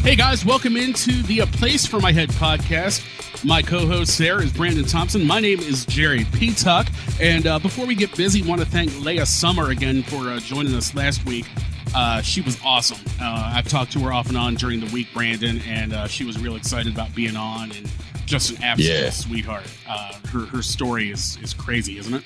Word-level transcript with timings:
Hey 0.02 0.16
guys, 0.16 0.44
welcome 0.44 0.76
into 0.76 1.22
the 1.24 1.40
A 1.40 1.46
Place 1.46 1.86
for 1.86 2.00
My 2.00 2.12
Head 2.12 2.28
podcast. 2.30 3.04
My 3.44 3.60
co-host 3.62 4.18
there 4.18 4.42
is 4.42 4.52
Brandon 4.52 4.84
Thompson. 4.84 5.24
My 5.26 5.40
name 5.40 5.60
is 5.60 5.84
Jerry 5.86 6.20
Petuck. 6.24 6.88
And 7.20 7.46
uh, 7.46 7.58
before 7.58 7.86
we 7.86 7.94
get 7.94 8.14
busy, 8.16 8.42
want 8.42 8.60
to 8.60 8.66
thank 8.66 8.98
Leah 9.00 9.26
Summer 9.26 9.70
again 9.70 10.02
for 10.02 10.28
uh, 10.30 10.38
joining 10.40 10.74
us 10.74 10.94
last 10.94 11.24
week. 11.26 11.46
Uh, 11.94 12.20
she 12.22 12.40
was 12.40 12.58
awesome. 12.64 12.98
Uh, 13.20 13.52
I've 13.54 13.68
talked 13.68 13.92
to 13.92 13.98
her 14.00 14.12
off 14.12 14.28
and 14.28 14.36
on 14.38 14.54
during 14.54 14.80
the 14.80 14.90
week, 14.92 15.08
Brandon, 15.14 15.60
and 15.66 15.92
uh, 15.92 16.06
she 16.08 16.24
was 16.24 16.38
real 16.40 16.56
excited 16.56 16.92
about 16.92 17.14
being 17.14 17.36
on 17.36 17.70
and 17.72 17.90
just 18.26 18.50
an 18.52 18.62
absolute 18.62 18.90
Yeah. 18.90 19.10
sweetheart. 19.10 19.66
Uh, 19.88 20.12
her 20.30 20.46
her 20.46 20.62
story 20.62 21.10
is 21.10 21.36
is 21.42 21.52
crazy, 21.52 21.98
isn't 21.98 22.14
it? 22.14 22.24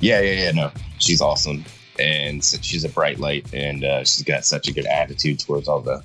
Yeah, 0.00 0.20
yeah, 0.20 0.32
yeah. 0.44 0.50
No, 0.52 0.70
she's 0.98 1.20
awesome, 1.20 1.64
and 1.98 2.42
she's 2.44 2.84
a 2.84 2.88
bright 2.88 3.18
light, 3.18 3.52
and 3.52 3.84
uh, 3.84 4.00
she's 4.04 4.22
got 4.22 4.44
such 4.44 4.68
a 4.68 4.72
good 4.72 4.86
attitude 4.86 5.40
towards 5.40 5.68
all 5.68 5.80
the 5.80 6.02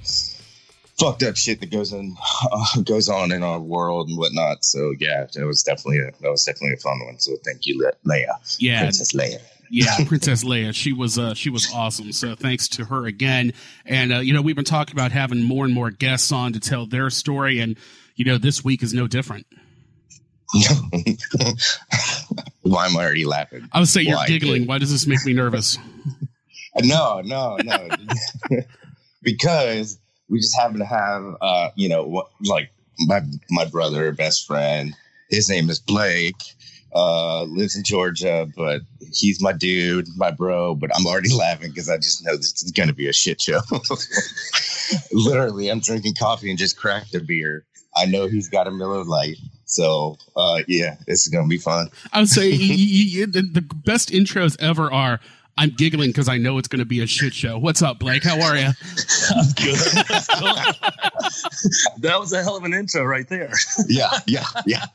fucked 0.99 1.23
up 1.23 1.37
shit 1.37 1.61
that 1.61 1.71
goes 1.71 1.93
in 1.93 2.13
uh, 2.51 2.81
goes 2.83 3.07
on 3.07 3.31
in 3.31 3.41
our 3.41 3.59
world 3.59 4.09
and 4.09 4.17
whatnot. 4.17 4.65
So 4.65 4.93
yeah, 4.99 5.27
that 5.33 5.45
was 5.45 5.63
definitely 5.63 5.99
a 5.99 6.11
that 6.21 6.29
was 6.29 6.43
definitely 6.43 6.73
a 6.73 6.77
fun 6.77 6.99
one. 7.05 7.19
So 7.19 7.35
thank 7.45 7.65
you, 7.65 7.79
Le- 7.81 7.93
Leia, 8.11 8.57
Yeah, 8.59 8.81
Princess 8.81 9.13
Leia. 9.13 9.39
yeah, 9.71 9.95
Princess 10.07 10.43
Leia. 10.43 10.73
She 10.73 10.91
was 10.91 11.17
uh, 11.17 11.33
she 11.33 11.49
was 11.49 11.71
awesome. 11.73 12.11
So 12.11 12.35
thanks 12.35 12.67
to 12.69 12.85
her 12.85 13.05
again. 13.05 13.53
And 13.85 14.11
uh, 14.13 14.19
you 14.19 14.33
know, 14.33 14.41
we've 14.41 14.55
been 14.57 14.65
talking 14.65 14.93
about 14.93 15.11
having 15.13 15.41
more 15.41 15.63
and 15.63 15.73
more 15.73 15.89
guests 15.89 16.31
on 16.33 16.51
to 16.53 16.59
tell 16.59 16.85
their 16.85 17.09
story, 17.09 17.59
and 17.59 17.77
you 18.15 18.25
know, 18.25 18.37
this 18.37 18.61
week 18.63 18.83
is 18.83 18.93
no 18.93 19.07
different. 19.07 19.47
Why 22.69 22.85
am 22.85 22.97
I 22.97 23.03
already 23.03 23.25
laughing? 23.25 23.67
I 23.71 23.79
would 23.79 23.87
say 23.87 24.01
you're 24.01 24.19
giggling. 24.27 24.67
Why 24.67 24.77
does 24.77 24.91
this 24.91 25.07
make 25.07 25.25
me 25.25 25.33
nervous? 25.33 25.77
No, 26.83 27.21
no, 27.25 27.57
no. 27.63 27.89
because 29.23 29.99
we 30.29 30.39
just 30.39 30.55
happen 30.57 30.79
to 30.79 30.85
have, 30.85 31.35
uh, 31.41 31.71
you 31.75 31.89
know, 31.89 32.03
what, 32.03 32.29
like 32.45 32.71
my 32.99 33.21
my 33.49 33.65
brother, 33.65 34.11
best 34.11 34.45
friend. 34.45 34.95
His 35.29 35.49
name 35.49 35.69
is 35.69 35.79
Blake. 35.79 36.41
Uh, 36.95 37.43
lives 37.43 37.75
in 37.75 37.83
Georgia, 37.83 38.47
but 38.55 38.81
he's 39.11 39.41
my 39.41 39.51
dude, 39.51 40.07
my 40.15 40.31
bro. 40.31 40.73
But 40.75 40.95
I'm 40.95 41.05
already 41.05 41.33
laughing 41.35 41.69
because 41.69 41.89
I 41.89 41.97
just 41.97 42.23
know 42.25 42.37
this 42.37 42.63
is 42.63 42.71
gonna 42.71 42.93
be 42.93 43.07
a 43.07 43.13
shit 43.13 43.41
show. 43.41 43.59
Literally, 45.11 45.69
I'm 45.69 45.79
drinking 45.79 46.15
coffee 46.17 46.49
and 46.49 46.57
just 46.57 46.77
cracked 46.77 47.13
a 47.13 47.19
beer. 47.19 47.65
I 47.95 48.05
know 48.05 48.27
he's 48.27 48.47
got 48.49 48.67
a 48.67 48.71
Miller 48.71 49.03
Lite, 49.03 49.37
so 49.69 50.17
uh, 50.35 50.59
yeah, 50.67 50.97
it's 51.07 51.27
gonna 51.27 51.47
be 51.47 51.57
fun. 51.57 51.89
I 52.11 52.19
would 52.19 52.29
say 52.29 52.51
the, 52.51 53.41
the 53.41 53.61
best 53.85 54.09
intros 54.09 54.57
ever 54.59 54.91
are. 54.91 55.19
I'm 55.57 55.71
giggling 55.71 56.09
because 56.09 56.29
I 56.29 56.37
know 56.37 56.57
it's 56.57 56.69
going 56.69 56.79
to 56.79 56.85
be 56.85 57.01
a 57.01 57.05
shit 57.05 57.33
show. 57.33 57.59
What's 57.59 57.81
up, 57.81 57.99
Blake? 57.99 58.23
How 58.23 58.39
are 58.39 58.55
you? 58.55 58.69
Good. 59.57 59.75
that 61.97 62.15
was 62.17 62.31
a 62.31 62.41
hell 62.41 62.55
of 62.55 62.63
an 62.63 62.73
intro 62.73 63.03
right 63.03 63.27
there. 63.27 63.51
Yeah, 63.89 64.09
yeah, 64.25 64.45
yeah. 64.65 64.85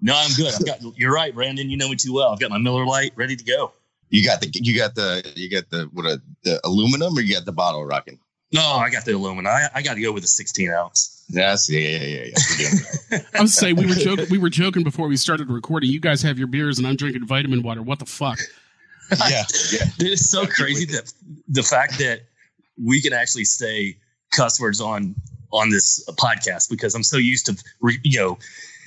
No, 0.00 0.14
I'm 0.14 0.30
good. 0.36 0.54
I've 0.54 0.64
got. 0.64 0.78
You're 0.96 1.12
right, 1.12 1.34
Brandon. 1.34 1.68
You 1.68 1.76
know 1.76 1.88
me 1.88 1.96
too 1.96 2.12
well. 2.14 2.28
I've 2.28 2.38
got 2.38 2.50
my 2.50 2.58
Miller 2.58 2.86
Lite 2.86 3.12
ready 3.16 3.34
to 3.34 3.44
go. 3.44 3.72
You 4.10 4.24
got 4.24 4.40
the 4.40 4.50
you 4.54 4.76
got 4.78 4.94
the 4.94 5.32
you 5.34 5.50
got 5.50 5.68
the 5.70 5.90
what 5.92 6.06
a 6.06 6.22
the 6.44 6.60
aluminum 6.64 7.18
or 7.18 7.20
you 7.20 7.34
got 7.34 7.44
the 7.44 7.52
bottle 7.52 7.84
rocking? 7.84 8.20
No, 8.52 8.62
I 8.62 8.88
got 8.90 9.04
the 9.04 9.12
aluminum. 9.12 9.46
I, 9.46 9.68
I 9.74 9.82
got 9.82 9.94
to 9.94 10.00
go 10.02 10.12
with 10.12 10.24
a 10.24 10.28
16 10.28 10.70
ounce. 10.70 11.24
Yes, 11.28 11.68
yeah, 11.68 11.80
yeah, 11.80 11.98
yeah, 11.98 12.06
yeah. 12.06 12.20
You're 12.24 12.70
doing 12.70 12.82
great. 13.10 13.24
I 13.34 13.40
would 13.40 13.50
saying 13.50 13.76
we 13.76 13.86
were 13.86 13.94
joking. 13.94 14.26
We 14.30 14.38
were 14.38 14.48
joking 14.48 14.82
before 14.82 15.08
we 15.08 15.16
started 15.16 15.50
recording. 15.50 15.90
You 15.90 16.00
guys 16.00 16.22
have 16.22 16.38
your 16.38 16.46
beers, 16.46 16.78
and 16.78 16.86
I'm 16.86 16.96
drinking 16.96 17.26
vitamin 17.26 17.62
water. 17.62 17.82
What 17.82 17.98
the 17.98 18.06
fuck? 18.06 18.38
yeah, 19.28 19.44
yeah. 19.70 19.84
Dude, 19.98 20.12
it's 20.12 20.30
so 20.30 20.46
crazy 20.46 20.86
that 20.86 21.12
the 21.48 21.62
fact 21.62 21.98
that 21.98 22.22
we 22.82 23.02
can 23.02 23.12
actually 23.12 23.44
say 23.44 23.98
cuss 24.32 24.58
words 24.58 24.80
on 24.80 25.14
on 25.52 25.68
this 25.70 26.08
podcast 26.18 26.70
because 26.70 26.94
I'm 26.94 27.02
so 27.02 27.18
used 27.18 27.46
to 27.46 27.62
re- 27.80 28.00
you 28.02 28.18
know 28.18 28.38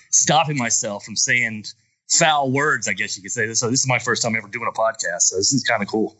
stopping 0.10 0.58
myself 0.58 1.04
from 1.04 1.16
saying 1.16 1.66
foul 2.10 2.52
words. 2.52 2.88
I 2.88 2.94
guess 2.94 3.16
you 3.16 3.22
could 3.22 3.32
say. 3.32 3.46
this. 3.46 3.60
So 3.60 3.70
this 3.70 3.82
is 3.82 3.88
my 3.88 4.00
first 4.00 4.24
time 4.24 4.36
ever 4.36 4.48
doing 4.48 4.68
a 4.68 4.76
podcast. 4.76 5.22
So 5.22 5.38
this 5.38 5.54
is 5.54 5.64
kind 5.64 5.84
of 5.84 5.88
cool. 5.88 6.18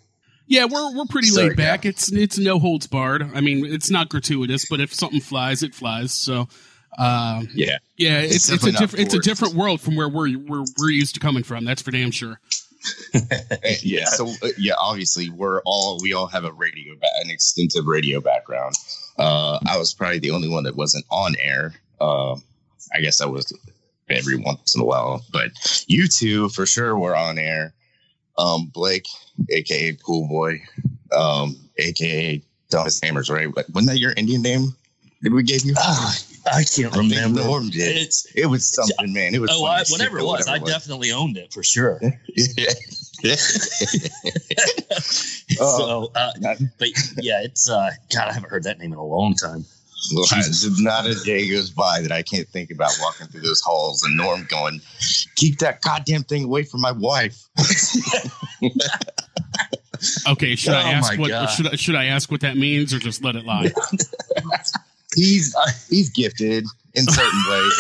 Yeah, 0.52 0.66
we're 0.66 0.94
we're 0.98 1.06
pretty 1.06 1.30
So, 1.30 1.44
laid 1.44 1.56
back. 1.56 1.86
It's 1.86 2.12
it's 2.12 2.38
no 2.38 2.60
holds 2.60 2.86
barred. 2.86 3.24
I 3.34 3.40
mean, 3.40 3.66
it's 3.66 3.90
not 3.90 4.10
gratuitous, 4.10 4.66
but 4.70 4.82
if 4.82 4.94
something 4.94 5.22
flies, 5.22 5.64
it 5.64 5.74
flies. 5.74 6.12
So, 6.12 6.50
uh, 7.00 7.44
Yeah. 7.56 7.78
yeah, 7.96 8.20
It's 8.20 8.50
it's 8.50 8.66
it's, 8.66 8.66
a 8.66 8.72
different 8.74 9.06
it's 9.06 9.14
a 9.14 9.20
different 9.20 9.56
world 9.56 9.80
from 9.80 9.96
where 9.96 10.10
we're 10.10 10.38
we're 10.38 10.66
we're 10.78 10.90
used 10.90 11.14
to 11.14 11.22
coming 11.22 11.44
from. 11.44 11.64
That's 11.64 11.82
for 11.82 11.92
damn 11.92 12.12
sure. 12.12 12.42
yeah. 13.82 14.04
So 14.06 14.28
uh, 14.44 14.50
yeah, 14.58 14.74
obviously 14.78 15.30
we're 15.30 15.62
all 15.62 16.00
we 16.02 16.12
all 16.12 16.28
have 16.28 16.44
a 16.44 16.52
radio 16.52 16.96
ba- 17.00 17.08
an 17.24 17.30
extensive 17.30 17.86
radio 17.86 18.20
background. 18.20 18.76
Uh, 19.18 19.58
I 19.66 19.78
was 19.78 19.94
probably 19.94 20.20
the 20.20 20.32
only 20.32 20.50
one 20.50 20.66
that 20.66 20.76
wasn't 20.76 21.06
on 21.10 21.36
air. 21.40 21.76
Um, 22.02 22.44
I 22.94 23.00
guess 23.00 23.22
I 23.22 23.26
was 23.26 23.54
every 24.10 24.36
once 24.36 24.76
in 24.76 24.82
a 24.82 24.86
while, 24.86 25.24
but 25.32 25.52
you 25.88 26.10
two 26.10 26.50
for 26.50 26.66
sure 26.66 26.98
were 27.00 27.16
on 27.16 27.38
air. 27.40 27.74
Um, 28.38 28.72
Blake, 28.74 29.08
aka 29.50 29.94
Pool 29.94 30.28
Boy, 30.28 30.62
um, 31.16 31.56
aka 31.78 32.42
Dumbest 32.70 33.04
Namers, 33.04 33.30
right? 33.30 33.54
But 33.54 33.70
wasn't 33.70 33.92
that 33.92 34.00
your 34.00 34.14
Indian 34.14 34.42
name? 34.42 34.76
Did 35.22 35.34
we 35.34 35.44
gave 35.44 35.64
you? 35.64 35.76
Ah, 35.78 36.18
I 36.52 36.64
can't 36.64 36.96
I 36.96 36.98
remember. 36.98 37.44
Norm 37.44 37.70
did. 37.70 37.98
It's 37.98 38.26
It 38.34 38.48
was 38.48 38.68
something, 38.68 39.14
man. 39.14 39.36
It 39.36 39.42
was 39.42 39.52
oh, 39.54 39.66
I, 39.66 39.84
whatever 39.90 40.18
it 40.18 40.26
was, 40.26 40.48
I 40.48 40.54
whatever 40.54 40.72
definitely 40.72 41.12
owned 41.12 41.38
it 41.38 41.54
for 41.54 41.64
sure. 41.64 42.02
So, 45.58 46.12
uh, 46.16 46.32
but 46.80 46.90
yeah, 47.22 47.42
it's 47.44 47.70
uh, 47.70 47.92
God, 48.14 48.30
I 48.30 48.34
haven't 48.34 48.50
heard 48.50 48.64
that 48.64 48.80
name 48.80 48.94
in 48.94 48.98
a 48.98 49.06
long 49.06 49.36
time. 49.36 49.66
Well, 50.14 50.26
not 50.80 51.06
a 51.06 51.16
day 51.24 51.50
goes 51.50 51.70
by 51.70 52.02
that 52.02 52.12
I 52.12 52.24
can't 52.24 52.48
think 52.48 52.72
about 52.72 52.92
walking 53.02 53.28
through 53.28 53.42
those 53.42 53.62
halls 53.62 54.04
and 54.04 54.18
Norm 54.18 54.46
going, 54.50 54.82
"Keep 55.36 55.60
that 55.60 55.82
goddamn 55.82 56.24
thing 56.24 56.44
away 56.46 56.64
from 56.64 56.82
my 56.82 56.92
wife." 56.92 57.48
Okay, 60.28 60.56
should 60.56 60.74
I 60.74 60.82
Oh 60.92 60.96
ask 60.96 61.20
what 61.20 61.30
God. 61.30 61.46
should 61.48 61.68
I, 61.68 61.76
should 61.76 61.96
I 61.96 62.06
ask 62.06 62.32
what 62.32 62.42
that 62.42 62.58
means 62.58 62.92
or 62.94 62.98
just 63.00 63.24
let 63.24 63.36
it 63.36 63.46
lie? 63.46 63.72
He's 65.16 65.54
he's 65.90 66.10
gifted 66.10 66.66
in 66.94 67.06
certain 67.06 67.44
ways. 67.50 67.74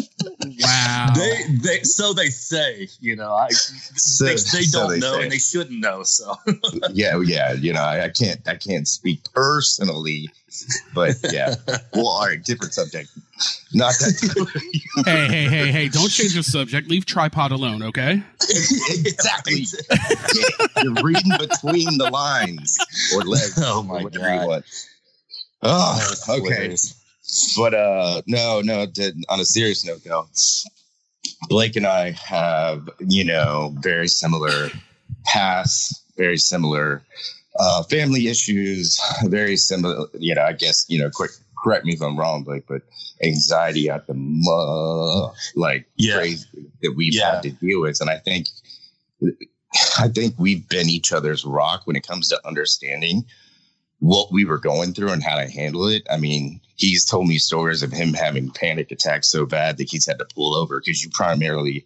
to 0.66 0.72
say 0.72 0.86
that. 0.86 1.06
Wow. 1.08 1.14
They, 1.14 1.54
they, 1.78 1.82
so 1.82 2.12
they 2.12 2.28
say, 2.30 2.88
you 3.00 3.16
know, 3.16 3.32
I, 3.34 3.48
So- 3.50 4.24
they, 4.24 4.32
they 4.32 4.36
so 4.36 4.80
don't 4.80 4.90
they 4.90 4.98
know 4.98 5.14
say. 5.14 5.22
and 5.22 5.32
they 5.32 5.38
shouldn't 5.38 5.80
know. 5.80 6.02
So, 6.02 6.34
yeah, 6.92 7.20
yeah. 7.24 7.52
You 7.52 7.72
know, 7.72 7.82
I, 7.82 8.04
I 8.04 8.08
can't 8.08 8.40
I 8.48 8.56
can't 8.56 8.86
speak 8.88 9.20
personally, 9.34 10.28
but 10.94 11.14
yeah. 11.32 11.54
Well, 11.92 12.06
all 12.06 12.26
right, 12.26 12.42
different 12.42 12.74
subject. 12.74 13.10
Not 13.74 13.92
that 13.98 15.02
hey, 15.04 15.26
hey, 15.28 15.44
hey, 15.48 15.70
hey! 15.72 15.88
Don't 15.88 16.08
change 16.08 16.34
the 16.34 16.42
subject. 16.42 16.88
Leave 16.88 17.04
tripod 17.04 17.52
alone, 17.52 17.82
okay? 17.82 18.22
exactly. 18.48 19.66
You're 20.82 20.94
reading 21.02 21.32
between 21.38 21.98
the 21.98 22.08
lines 22.10 22.78
or 23.14 23.22
legs. 23.22 23.58
Oh 23.62 23.82
my 23.82 24.00
or 24.00 24.02
whatever 24.04 24.32
you 24.32 24.40
God. 24.40 24.46
want. 24.48 24.64
Oh, 25.62 25.96
That's 25.98 26.28
okay. 26.30 26.76
But 27.56 27.74
uh 27.74 28.22
no, 28.26 28.60
no, 28.62 28.86
on 29.28 29.40
a 29.40 29.44
serious 29.44 29.84
note 29.84 30.02
though, 30.04 30.28
Blake 31.48 31.76
and 31.76 31.86
I 31.86 32.12
have, 32.12 32.88
you 33.00 33.24
know, 33.24 33.74
very 33.80 34.08
similar 34.08 34.70
past, 35.24 36.02
very 36.16 36.38
similar 36.38 37.02
uh 37.58 37.82
family 37.84 38.28
issues, 38.28 39.00
very 39.24 39.56
similar, 39.56 40.06
you 40.18 40.34
know, 40.34 40.42
I 40.44 40.52
guess, 40.52 40.84
you 40.88 40.98
know, 40.98 41.10
quick 41.10 41.30
correct 41.62 41.84
me 41.84 41.94
if 41.94 42.02
I'm 42.02 42.18
wrong, 42.18 42.44
Blake, 42.44 42.64
but 42.68 42.82
anxiety 43.22 43.88
at 43.90 44.06
the 44.06 44.14
mu- 44.14 45.28
like 45.56 45.86
Yeah. 45.96 46.18
crazy 46.18 46.46
that 46.82 46.92
we've 46.96 47.14
Yeah. 47.14 47.34
had 47.34 47.42
to 47.42 47.50
deal 47.50 47.80
with. 47.80 48.00
And 48.00 48.10
I 48.10 48.18
think 48.18 48.46
I 49.98 50.08
think 50.08 50.34
we've 50.38 50.66
been 50.68 50.88
each 50.88 51.12
other's 51.12 51.44
rock 51.44 51.82
when 51.86 51.96
it 51.96 52.06
comes 52.06 52.28
to 52.28 52.46
understanding 52.46 53.24
what 53.98 54.30
we 54.32 54.44
were 54.44 54.58
going 54.58 54.94
through 54.94 55.10
and 55.10 55.22
how 55.22 55.36
to 55.36 55.50
handle 55.50 55.86
it. 55.88 56.06
I 56.10 56.18
mean, 56.18 56.60
he's 56.76 57.04
told 57.04 57.26
me 57.26 57.38
stories 57.38 57.82
of 57.82 57.92
him 57.92 58.12
having 58.12 58.50
panic 58.50 58.90
attacks 58.90 59.28
so 59.28 59.46
bad 59.46 59.78
that 59.78 59.90
he's 59.90 60.06
had 60.06 60.18
to 60.18 60.26
pull 60.34 60.54
over 60.54 60.80
because 60.80 61.02
you 61.02 61.10
primarily, 61.10 61.84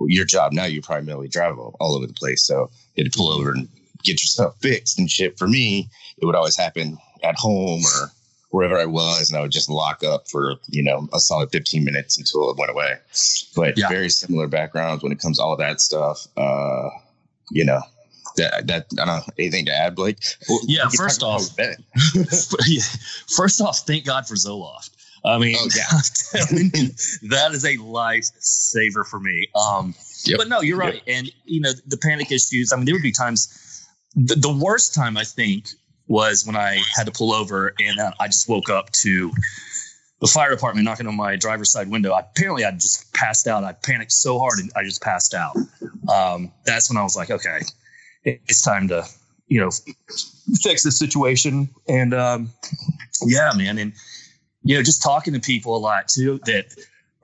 your 0.00 0.24
job 0.24 0.52
now, 0.52 0.64
you 0.64 0.80
primarily 0.82 1.28
drive 1.28 1.58
all, 1.58 1.76
all 1.80 1.94
over 1.94 2.06
the 2.06 2.14
place. 2.14 2.42
So 2.42 2.70
you 2.94 3.04
had 3.04 3.12
to 3.12 3.16
pull 3.18 3.32
over 3.32 3.52
and 3.52 3.68
get 4.02 4.22
yourself 4.22 4.56
fixed 4.60 4.98
and 4.98 5.10
shit. 5.10 5.38
For 5.38 5.46
me, 5.46 5.88
it 6.18 6.26
would 6.26 6.34
always 6.34 6.56
happen 6.56 6.98
at 7.22 7.36
home 7.36 7.82
or 7.84 8.10
wherever 8.50 8.78
I 8.78 8.86
was, 8.86 9.30
and 9.30 9.38
I 9.38 9.42
would 9.42 9.52
just 9.52 9.68
lock 9.70 10.02
up 10.02 10.28
for, 10.28 10.56
you 10.68 10.82
know, 10.82 11.08
a 11.14 11.20
solid 11.20 11.50
15 11.52 11.84
minutes 11.84 12.18
until 12.18 12.50
it 12.50 12.56
went 12.56 12.70
away. 12.70 12.96
But 13.54 13.78
Yeah. 13.78 13.88
very 13.88 14.08
similar 14.08 14.48
backgrounds 14.48 15.02
when 15.02 15.12
it 15.12 15.20
comes 15.20 15.36
to 15.38 15.44
all 15.44 15.56
that 15.56 15.80
stuff. 15.80 16.26
Uh, 16.36 16.88
you 17.52 17.64
know, 17.64 17.80
that, 18.40 18.66
that 18.66 18.86
I 19.00 19.04
don't 19.04 19.06
know 19.06 19.22
anything 19.38 19.66
to 19.66 19.72
add, 19.74 19.94
Blake. 19.94 20.18
Yeah, 20.66 20.88
first 20.96 21.22
off- 21.22 21.52
about 21.54 21.56
Ben. 21.56 21.76
Yeah. 22.66 22.82
First 23.36 23.60
off, 23.60 23.80
thank 23.80 24.04
God 24.04 24.26
for 24.26 24.34
Zoloft. 24.34 24.90
I 25.24 25.38
mean, 25.38 25.56
Oh, 25.58 25.68
yeah. 25.76 25.84
I'm 25.92 26.46
telling 26.46 26.70
you, 26.74 26.88
that 27.30 27.52
is 27.52 27.64
a 27.64 27.76
lifesaver 27.76 29.06
for 29.06 29.20
me. 29.20 29.46
Um, 29.54 29.94
Yep. 30.26 30.36
But 30.38 30.48
no, 30.48 30.60
you're 30.60 30.76
right. 30.76 31.00
And, 31.06 31.32
you 31.46 31.60
know, 31.62 31.72
the 31.86 31.96
panic 31.96 32.30
issues, 32.30 32.72
I 32.74 32.76
mean, 32.76 32.84
there 32.84 32.94
would 32.94 33.02
be 33.02 33.10
times, 33.12 33.86
the, 34.14 34.34
the 34.34 34.52
worst 34.52 34.94
time 34.94 35.16
I 35.16 35.24
think 35.24 35.68
was 36.08 36.44
when 36.44 36.56
I 36.56 36.82
had 36.94 37.06
to 37.06 37.12
pull 37.12 37.32
over 37.32 37.72
and 37.80 37.98
uh, 37.98 38.12
I 38.20 38.26
just 38.26 38.46
woke 38.46 38.68
up 38.68 38.90
to 38.92 39.32
the 40.20 40.26
fire 40.26 40.50
department 40.50 40.84
knocking 40.84 41.06
on 41.06 41.16
my 41.16 41.36
driver's 41.36 41.72
side 41.72 41.88
window. 41.88 42.12
I, 42.12 42.20
apparently, 42.20 42.66
I 42.66 42.70
just 42.72 43.10
passed 43.14 43.46
out. 43.46 43.64
I 43.64 43.72
panicked 43.72 44.12
so 44.12 44.38
hard 44.38 44.58
and 44.58 44.70
I 44.76 44.84
just 44.84 45.00
passed 45.00 45.32
out. 45.32 45.56
Um, 46.12 46.52
that's 46.66 46.90
when 46.90 46.98
I 46.98 47.02
was 47.02 47.16
like, 47.16 47.30
okay, 47.30 47.60
it's 48.24 48.62
time 48.62 48.88
to, 48.88 49.04
you 49.48 49.60
know, 49.60 49.70
fix 50.62 50.82
this 50.84 50.98
situation. 50.98 51.68
And 51.88 52.14
um, 52.14 52.50
yeah, 53.24 53.50
man. 53.56 53.78
And, 53.78 53.92
you 54.62 54.76
know, 54.76 54.82
just 54.82 55.02
talking 55.02 55.32
to 55.34 55.40
people 55.40 55.76
a 55.76 55.78
lot 55.78 56.08
too 56.08 56.40
that 56.44 56.66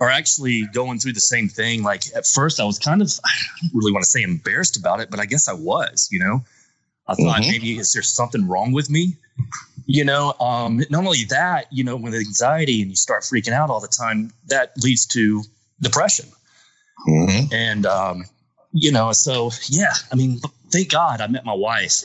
are 0.01 0.11
actually 0.11 0.67
going 0.73 0.99
through 0.99 1.13
the 1.13 1.21
same 1.21 1.49
thing. 1.49 1.83
Like 1.83 2.05
at 2.15 2.27
first, 2.27 2.61
I 2.61 2.65
was 2.65 2.79
kind 2.79 3.01
of, 3.03 3.11
I 3.25 3.31
don't 3.63 3.75
really 3.75 3.93
want 3.93 4.05
to 4.05 4.11
say 4.11 4.23
embarrassed 4.23 4.77
about 4.77 5.01
it, 5.01 5.11
but 5.11 5.21
I 5.21 5.27
guess 5.27 5.49
I 5.49 5.55
was, 5.55 6.09
you 6.11 6.19
know. 6.19 6.45
I 7.09 7.15
thought 7.15 7.43
Mhm. 7.43 7.51
maybe 7.53 7.79
is 7.79 7.93
there 7.93 8.03
something 8.03 8.49
wrong 8.49 8.73
with 8.73 8.91
me? 8.91 9.17
You 9.87 10.05
know, 10.05 10.35
um, 10.41 10.83
not 10.91 11.05
only 11.05 11.25
that, 11.27 11.73
you 11.73 11.85
know, 11.85 11.95
with 11.95 12.15
anxiety 12.15 12.83
and 12.83 12.91
you 12.91 12.97
start 12.97 13.23
freaking 13.23 13.53
out 13.53 13.71
all 13.71 13.81
the 13.81 13.87
time, 13.87 14.33
that 14.49 14.73
leads 14.83 15.07
to 15.07 15.45
depression. 15.81 16.27
Mhm. 17.09 17.53
And, 17.53 17.87
um, 17.87 18.25
you 18.73 18.91
know, 18.91 19.13
so 19.13 19.53
yeah, 19.69 19.95
I 20.11 20.17
mean, 20.17 20.41
thank 20.71 20.91
God 20.91 21.21
I 21.21 21.27
met 21.27 21.45
my 21.45 21.55
wife 21.55 22.05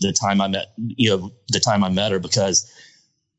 the 0.00 0.12
time 0.12 0.40
I 0.40 0.48
met, 0.48 0.72
you 0.76 1.10
know, 1.10 1.32
the 1.48 1.60
time 1.60 1.84
I 1.84 1.88
met 1.88 2.12
her 2.12 2.18
because 2.18 2.70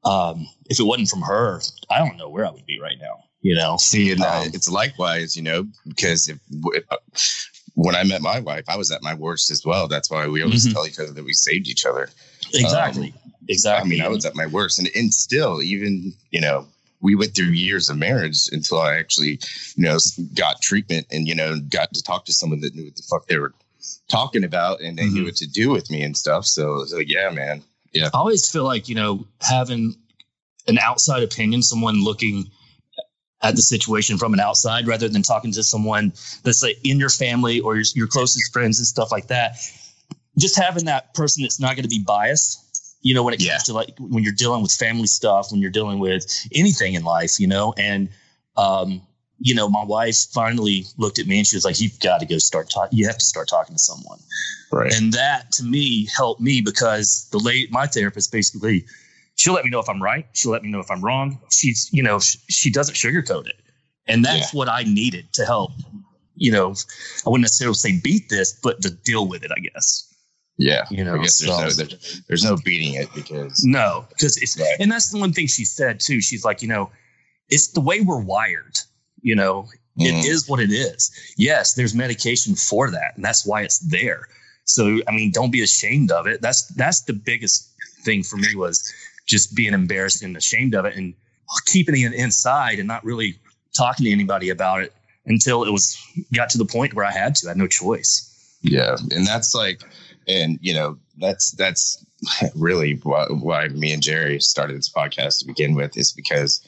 um, 0.03 0.47
if 0.69 0.80
it 0.80 0.83
wasn't 0.83 1.09
from 1.09 1.21
her, 1.21 1.62
I 1.89 2.00
don't 2.00 2.18
know 2.18 2.30
where 2.30 2.45
I 2.45 2.51
would 2.51 2.65
be 2.65 2.80
right 2.80 2.97
now, 3.00 3.24
you 3.42 3.56
know? 3.56 3.77
See, 3.77 4.12
and 4.12 4.21
uh, 4.21 4.42
Um, 4.44 4.47
it's 4.53 4.69
likewise, 4.69 5.36
you 5.36 5.42
know, 5.44 5.68
because 5.88 6.30
if, 6.30 6.39
if 6.50 6.83
when 7.74 7.95
I 7.95 8.03
met 8.03 8.21
my 8.21 8.39
wife, 8.39 8.65
I 8.68 8.77
was 8.77 8.92
at 8.92 9.03
my 9.03 9.13
worst 9.13 9.51
as 9.51 9.65
well. 9.65 9.88
That's 9.88 10.09
why 10.09 10.27
we 10.27 10.44
always 10.44 10.65
Mhm. 10.65 10.74
tell 10.74 10.88
each 10.88 11.00
other 11.00 11.12
that 11.12 11.25
we 11.25 11.33
saved 11.33 11.68
each 11.68 11.86
other. 11.86 12.09
Exactly. 12.53 13.13
exactly. 13.50 13.86
I 13.86 13.89
mean, 13.89 14.01
I 14.01 14.09
was 14.09 14.25
at 14.25 14.36
my 14.36 14.45
worst, 14.45 14.80
and 14.80 14.89
and 14.95 15.13
still, 15.13 15.62
even 15.62 16.13
you 16.31 16.39
know, 16.39 16.68
we 17.01 17.15
went 17.15 17.36
through 17.36 17.48
years 17.48 17.89
of 17.89 17.98
marriage 17.98 18.48
until 18.51 18.80
I 18.80 18.95
actually, 18.95 19.39
you 19.75 19.83
know, 19.83 19.98
got 20.36 20.62
treatment 20.62 21.07
and 21.12 21.27
you 21.27 21.36
know, 21.36 21.59
got 21.69 21.94
to 21.94 22.01
talk 22.01 22.25
to 22.25 22.33
someone 22.33 22.62
that 22.62 22.75
knew 22.75 22.86
what 22.86 22.95
the 22.95 23.03
fuck 23.03 23.27
they 23.27 23.38
were 23.38 23.53
talking 24.10 24.44
about, 24.44 24.82
and 24.82 24.98
they 24.98 25.06
knew 25.08 25.22
Mhm. 25.22 25.26
what 25.26 25.36
to 25.38 25.48
do 25.48 25.70
with 25.70 25.90
me 25.90 26.02
and 26.04 26.18
stuff. 26.18 26.46
So 26.46 26.82
it's 26.82 26.94
like, 26.94 27.10
yeah, 27.10 27.30
man, 27.30 27.64
Yeah. 27.94 28.08
I 28.14 28.18
always 28.18 28.50
feel 28.50 28.64
like, 28.66 28.90
you 28.90 28.96
know, 28.96 29.26
having 29.42 29.96
an 30.68 30.78
outside 30.80 31.24
opinion, 31.24 31.62
someone 31.64 32.04
looking 32.04 32.50
at 33.42 33.56
the 33.56 33.62
situation 33.62 34.18
from 34.18 34.34
an 34.34 34.40
outside 34.40 34.88
rather 34.88 35.08
than 35.08 35.22
talking 35.22 35.52
to 35.54 35.64
someone 35.64 36.12
that's 36.44 36.64
like 36.64 36.78
in 36.84 37.00
your 37.00 37.10
family 37.10 37.60
or 37.60 37.76
your, 37.76 37.86
your 37.94 38.08
closest 38.08 38.52
friends 38.52 38.80
and 38.80 38.88
stuff 38.88 39.12
like 39.12 39.28
that. 39.28 39.58
Just 40.38 40.58
having 40.58 40.86
that 40.86 41.14
person 41.14 41.44
that's 41.44 41.60
not 41.60 41.76
going 41.76 41.84
to 41.84 41.90
be 41.90 42.00
biased, 42.00 42.60
you 43.02 43.14
know, 43.14 43.24
when 43.24 43.34
it 43.34 43.38
comes 43.38 43.48
Yeah. 43.48 43.58
to 43.60 43.74
like 43.74 43.94
when 44.00 44.24
you're 44.24 44.34
dealing 44.34 44.62
with 44.62 44.72
family 44.72 45.08
stuff, 45.08 45.52
when 45.52 45.62
you're 45.62 45.72
dealing 45.72 46.00
with 46.00 46.26
anything 46.54 46.96
in 46.96 47.04
life, 47.04 47.40
you 47.40 47.48
know, 47.48 47.74
and, 47.78 48.10
um, 48.58 49.02
you 49.40 49.54
know, 49.54 49.68
my 49.70 49.84
wife 49.84 50.18
finally 50.34 50.86
looked 50.98 51.20
at 51.20 51.28
me 51.28 51.40
and 51.40 51.48
she 51.48 51.56
was 51.58 51.66
like, 51.66 51.80
"You've 51.82 52.00
got 52.00 52.20
to 52.20 52.26
go 52.26 52.38
start 52.38 52.70
talking. 52.70 52.98
You 52.98 53.06
have 53.08 53.18
to 53.18 53.26
start 53.26 53.48
talking 53.48 53.76
to 53.76 53.80
someone." 53.80 54.20
right, 54.72 54.94
and 54.94 55.14
that 55.14 55.52
to 55.54 55.64
me 55.64 56.08
helped 56.16 56.42
me 56.42 56.62
because 56.62 57.28
the 57.32 57.38
late 57.40 57.72
my 57.72 57.86
therapist 57.86 58.32
basically 58.32 58.86
she'll 59.36 59.54
let 59.54 59.64
me 59.64 59.70
know 59.70 59.80
if 59.80 59.88
i'm 59.90 60.02
right 60.02 60.26
she'll 60.34 60.52
let 60.52 60.64
me 60.64 60.70
know 60.70 60.80
if 60.80 60.90
i'm 60.90 61.04
wrong 61.04 61.40
she's 61.52 61.90
you 61.94 62.02
know 62.02 62.20
she, 62.20 62.38
she 62.50 62.72
doesn't 62.72 62.96
sugarcoat 62.96 63.48
it 63.48 63.56
and 64.08 64.24
that's 64.26 64.54
what 64.54 64.68
i 64.68 64.84
needed 64.84 65.32
to 65.34 65.46
help 65.46 65.72
you 66.36 66.52
know 66.52 66.74
i 67.26 67.30
wouldn't 67.30 67.44
necessarily 67.44 67.76
say 67.76 68.00
beat 68.04 68.28
this 68.30 68.60
but 68.64 68.82
to 68.82 68.90
deal 68.90 69.28
with 69.28 69.44
it 69.44 69.52
i 69.56 69.60
guess 69.60 70.12
yeah. 70.58 70.86
you 70.90 71.04
know 71.04 71.14
there's 71.14 71.38
so- 71.38 71.48
no 71.48 71.70
there's, 71.70 72.22
there's 72.28 72.44
no 72.44 72.58
beating 72.66 72.94
it 72.96 73.08
because 73.14 73.64
no 73.64 74.06
because 74.10 74.38
it's 74.38 74.58
Right. 74.60 74.76
and 74.80 74.92
that's 74.92 75.12
the 75.12 75.20
one 75.20 75.32
thing 75.32 75.48
she 75.48 75.64
said 75.66 76.00
too 76.00 76.22
she's 76.22 76.44
like 76.44 76.62
you 76.62 76.68
know 76.68 76.90
it's 77.50 77.68
the 77.68 77.82
way 77.82 78.02
we're 78.02 78.22
wired 78.22 78.78
you 79.30 79.36
know 79.36 79.68
Mhm. 80.00 80.07
it 80.10 80.25
is 80.25 80.48
what 80.50 80.60
it 80.60 80.72
is. 80.72 81.12
Yes, 81.38 81.74
there's 81.74 81.94
medication 81.95 82.54
for 82.56 82.92
that, 82.92 83.12
and 83.16 83.24
that's 83.24 83.45
why 83.45 83.62
it's 83.63 83.80
there. 83.80 84.22
So 84.66 84.83
I 85.07 85.12
mean, 85.12 85.31
don't 85.31 85.51
be 85.51 85.62
ashamed 85.63 86.12
of 86.12 86.27
it. 86.27 86.42
That's 86.42 86.62
that's 86.81 87.01
the 87.01 87.13
biggest 87.13 87.69
thing 88.06 88.24
for 88.24 88.38
me 88.38 88.56
was 88.56 88.77
just 89.25 89.56
being 89.56 89.74
embarrassed 89.74 90.22
and 90.24 90.38
ashamed 90.38 90.75
of 90.75 90.86
it 90.86 90.95
and 90.95 91.13
keeping 91.66 92.01
it 92.01 92.13
inside 92.13 92.77
and 92.80 92.88
not 92.88 93.04
really 93.04 93.31
talking 93.75 94.06
to 94.06 94.12
anybody 94.12 94.50
about 94.50 94.83
it 94.83 94.94
until 95.25 95.63
it 95.63 95.72
was 95.72 95.98
got 96.33 96.50
to 96.51 96.57
the 96.57 96.66
point 96.66 96.94
where 96.94 97.06
I 97.06 97.12
had 97.12 97.36
to. 97.38 97.48
I 97.48 97.51
had 97.51 97.57
no 97.57 97.68
choice. 97.68 98.31
Yeah, 98.62 98.95
and 99.12 99.25
that's 99.25 99.54
like, 99.56 99.81
and 100.27 100.60
you 100.62 100.74
know, 100.74 100.98
that's 101.18 101.51
that's 101.51 102.04
really 102.56 103.00
why, 103.04 103.25
why 103.30 103.68
me 103.69 103.94
and 103.94 104.04
Jerry 104.04 104.39
started 104.39 104.77
this 104.77 104.89
podcast 104.89 105.39
to 105.39 105.45
begin 105.48 105.74
with 105.75 105.95
is 105.98 106.12
because, 106.12 106.62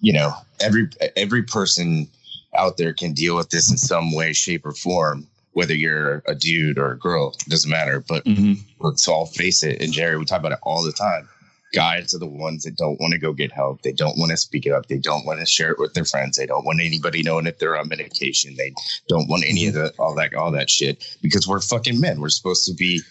you 0.00 0.12
know, 0.12 0.32
every 0.60 0.88
every 1.16 1.42
person 1.42 2.08
out 2.56 2.76
there 2.76 2.92
can 2.92 3.12
deal 3.12 3.36
with 3.36 3.50
this 3.50 3.70
in 3.70 3.76
some 3.76 4.14
way, 4.14 4.32
shape, 4.32 4.66
or 4.66 4.72
form. 4.72 5.26
Whether 5.52 5.74
you're 5.74 6.22
a 6.26 6.34
dude 6.34 6.78
or 6.78 6.92
a 6.92 6.98
girl, 6.98 7.34
it 7.40 7.48
doesn't 7.48 7.70
matter. 7.70 8.04
But 8.08 8.24
mm-hmm. 8.24 8.54
let's 8.78 9.08
all 9.08 9.26
face 9.26 9.62
it. 9.62 9.82
And 9.82 9.92
Jerry, 9.92 10.16
we 10.16 10.24
talk 10.24 10.40
about 10.40 10.52
it 10.52 10.58
all 10.62 10.82
the 10.82 10.92
time. 10.92 11.28
Guys 11.72 12.14
are 12.14 12.18
the 12.18 12.26
ones 12.26 12.64
that 12.64 12.76
don't 12.76 13.00
want 13.00 13.12
to 13.12 13.18
go 13.18 13.32
get 13.32 13.52
help. 13.52 13.82
They 13.82 13.92
don't 13.92 14.18
want 14.18 14.30
to 14.32 14.36
speak 14.36 14.66
it 14.66 14.72
up. 14.72 14.86
They 14.86 14.98
don't 14.98 15.24
want 15.24 15.38
to 15.38 15.46
share 15.46 15.70
it 15.70 15.78
with 15.78 15.94
their 15.94 16.04
friends. 16.04 16.36
They 16.36 16.46
don't 16.46 16.64
want 16.64 16.80
anybody 16.80 17.22
knowing 17.22 17.46
if 17.46 17.58
they're 17.58 17.76
on 17.76 17.88
medication. 17.88 18.56
They 18.56 18.74
don't 19.08 19.28
want 19.28 19.44
any 19.46 19.66
of 19.68 19.74
the 19.74 19.92
all 19.98 20.14
that 20.16 20.34
all 20.34 20.50
that 20.52 20.70
shit 20.70 21.16
because 21.22 21.46
we're 21.46 21.60
fucking 21.60 22.00
men. 22.00 22.20
We're 22.20 22.28
supposed 22.28 22.66
to 22.66 22.74
be, 22.74 23.02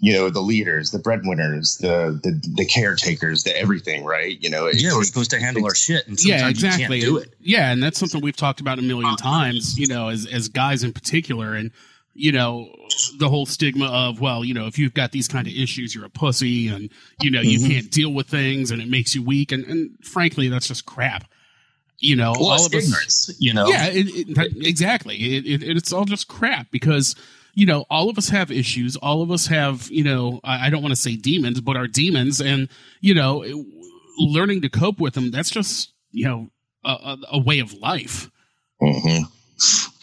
you 0.00 0.12
know, 0.12 0.30
the 0.30 0.40
leaders, 0.40 0.90
the 0.92 0.98
breadwinners, 0.98 1.76
the 1.78 2.18
the, 2.22 2.40
the 2.56 2.64
caretakers, 2.64 3.42
the 3.44 3.56
everything, 3.58 4.04
right? 4.04 4.40
You 4.40 4.48
know, 4.50 4.66
it 4.66 4.80
Yeah, 4.80 4.90
we're 4.92 4.98
takes- 5.00 5.08
supposed 5.08 5.30
to 5.32 5.40
handle 5.40 5.64
our 5.64 5.74
shit, 5.74 6.06
and 6.06 6.16
yeah, 6.24 6.38
sometimes 6.38 6.62
you 6.62 6.68
exactly. 6.68 7.00
can't 7.00 7.10
do 7.10 7.16
it. 7.18 7.34
Yeah, 7.40 7.72
and 7.72 7.82
that's 7.82 7.98
something 7.98 8.20
we've 8.20 8.36
talked 8.36 8.60
about 8.60 8.78
a 8.78 8.82
million 8.82 9.16
times, 9.16 9.76
you 9.78 9.86
know, 9.88 10.08
as 10.08 10.26
as 10.26 10.48
guys 10.48 10.84
in 10.84 10.92
particular 10.92 11.54
and 11.54 11.70
you 12.20 12.32
know, 12.32 12.68
the 13.20 13.28
whole 13.28 13.46
stigma 13.46 13.86
of, 13.86 14.20
well, 14.20 14.44
you 14.44 14.52
know, 14.52 14.66
if 14.66 14.76
you've 14.76 14.92
got 14.92 15.12
these 15.12 15.28
kind 15.28 15.46
of 15.46 15.52
issues, 15.52 15.94
you're 15.94 16.04
a 16.04 16.10
pussy 16.10 16.66
and 16.66 16.90
you 17.22 17.30
know, 17.30 17.40
you 17.40 17.60
Mhm. 17.60 17.68
can't 17.70 17.90
deal 17.92 18.12
with 18.12 18.26
things 18.26 18.72
and 18.72 18.82
it 18.82 18.88
makes 18.88 19.14
you 19.14 19.22
weak 19.22 19.52
and 19.52 19.64
and 19.66 19.90
frankly, 20.02 20.48
that's 20.48 20.66
just 20.66 20.84
crap. 20.84 21.28
You 22.00 22.14
know, 22.16 22.32
Well, 22.32 22.50
all 22.50 22.66
of 22.66 22.74
us 22.74 22.84
ignorance, 22.86 23.36
you 23.40 23.52
know. 23.54 23.68
Yeah, 23.68 23.86
it, 23.86 24.06
it, 24.08 24.34
that- 24.36 24.50
exactly. 24.56 25.16
It, 25.36 25.46
it, 25.46 25.76
it's 25.76 25.92
all 25.92 26.04
just 26.06 26.26
crap 26.28 26.70
because 26.72 27.14
you 27.58 27.66
know 27.66 27.84
all 27.90 28.08
of 28.08 28.16
us 28.16 28.28
have 28.28 28.52
issues. 28.52 28.94
All 28.96 29.20
of 29.20 29.32
us 29.32 29.48
have 29.48 29.90
you 29.90 30.04
know 30.04 30.38
I, 30.44 30.70
don't 30.70 30.80
want 30.80 30.92
to 30.92 31.00
say 31.00 31.16
demons, 31.16 31.60
but 31.60 31.76
our 31.76 31.88
demons, 31.88 32.40
and 32.40 32.68
you 33.00 33.14
know 33.14 33.44
learning 34.16 34.62
to 34.62 34.68
cope 34.68 35.00
with 35.00 35.14
them. 35.14 35.32
That's 35.32 35.50
just 35.50 35.92
you 36.12 36.24
know 36.24 36.50
a, 36.84 37.16
a, 37.32 37.38
way 37.40 37.58
of 37.58 37.74
life. 37.74 38.30
hmm 38.80 39.22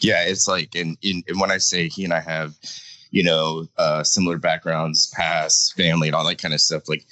Yeah, 0.01 0.25
it's 0.25 0.49
like, 0.49 0.75
and, 0.75 0.97
and 1.01 1.23
and 1.29 1.39
when 1.39 1.49
I 1.49 1.57
say 1.57 1.87
he 1.87 2.03
and 2.03 2.13
I 2.13 2.19
have, 2.19 2.55
you 3.11 3.23
know, 3.23 3.67
uh, 3.77 4.03
similar 4.03 4.37
backgrounds, 4.37 5.07
past, 5.15 5.77
family, 5.77 6.09
and 6.09 6.15
all 6.15 6.27
that 6.27 6.41
kind 6.41 6.53
of 6.53 6.59
stuff, 6.59 6.89
like, 6.89 7.05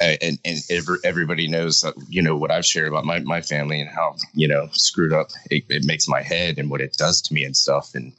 uh, 0.00 0.14
and 0.22 0.38
and 0.44 0.58
every, 0.70 0.98
everybody 1.02 1.48
knows, 1.48 1.82
uh, 1.82 1.90
you 2.08 2.22
know, 2.22 2.36
what 2.36 2.52
I've 2.52 2.64
shared 2.64 2.86
about 2.86 3.04
my 3.04 3.18
my 3.18 3.40
family 3.40 3.80
and 3.80 3.90
how 3.90 4.14
you 4.32 4.46
know 4.46 4.68
screwed 4.74 5.12
up 5.12 5.30
it, 5.50 5.64
it 5.68 5.84
makes 5.84 6.06
my 6.06 6.22
head 6.22 6.56
and 6.56 6.70
what 6.70 6.80
it 6.80 6.92
does 6.96 7.20
to 7.22 7.34
me 7.34 7.42
and 7.42 7.56
stuff, 7.56 7.96
and 7.96 8.12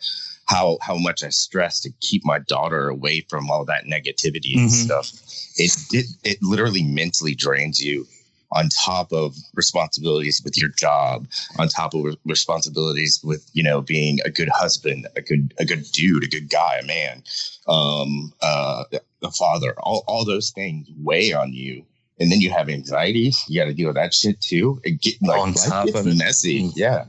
how 0.50 0.79
how 0.82 0.98
much 0.98 1.24
I 1.24 1.29
stress 1.29 1.79
to 1.82 1.91
keep 2.01 2.25
my 2.25 2.39
daughter 2.39 2.89
away 2.89 3.22
from 3.29 3.51
all 3.51 3.65
that 3.65 3.86
negativity 3.86 4.58
and 4.58 4.70
Mhm. 4.70 4.86
stuff. 4.86 5.12
It, 5.58 5.72
it 5.91 6.06
it 6.24 6.38
literally 6.41 6.84
mentally 6.84 7.36
drains 7.36 7.79
you 7.79 8.08
on 8.51 8.68
top 8.70 9.13
of 9.13 9.36
responsibilities 9.53 10.41
with 10.44 10.58
your 10.58 10.70
job 10.70 11.27
on 11.60 11.68
top 11.68 11.94
of 11.94 12.18
responsibilities 12.25 13.20
with 13.24 13.48
you 13.53 13.62
know 13.62 13.79
being 13.79 14.18
a 14.25 14.32
good 14.32 14.50
husband 14.50 15.08
a 15.15 15.22
good 15.22 15.53
a 15.60 15.65
good 15.65 15.84
dude 15.91 16.24
a 16.24 16.27
good 16.27 16.50
guy 16.50 16.79
a 16.82 16.86
man 16.86 17.22
um 17.68 18.34
uh 18.41 18.86
a 19.22 19.32
father 19.32 19.75
all, 19.82 20.03
all 20.08 20.25
those 20.25 20.50
things 20.50 20.88
weigh 20.98 21.32
on 21.32 21.53
you 21.53 21.86
and 22.20 22.32
then 22.32 22.42
you 22.42 22.52
have 22.52 22.70
anxiety 22.70 23.32
you 23.48 23.60
got 23.60 23.66
to 23.66 23.74
deal 23.74 23.88
with 23.88 23.96
that 23.96 24.14
shit 24.14 24.40
too. 24.42 24.80
It 24.84 25.02
get 25.02 25.22
like 25.22 25.40
On 25.40 25.54
top 25.54 25.88
of 25.90 26.08
it. 26.08 26.18
messy. 26.18 26.72
yeah. 26.76 27.06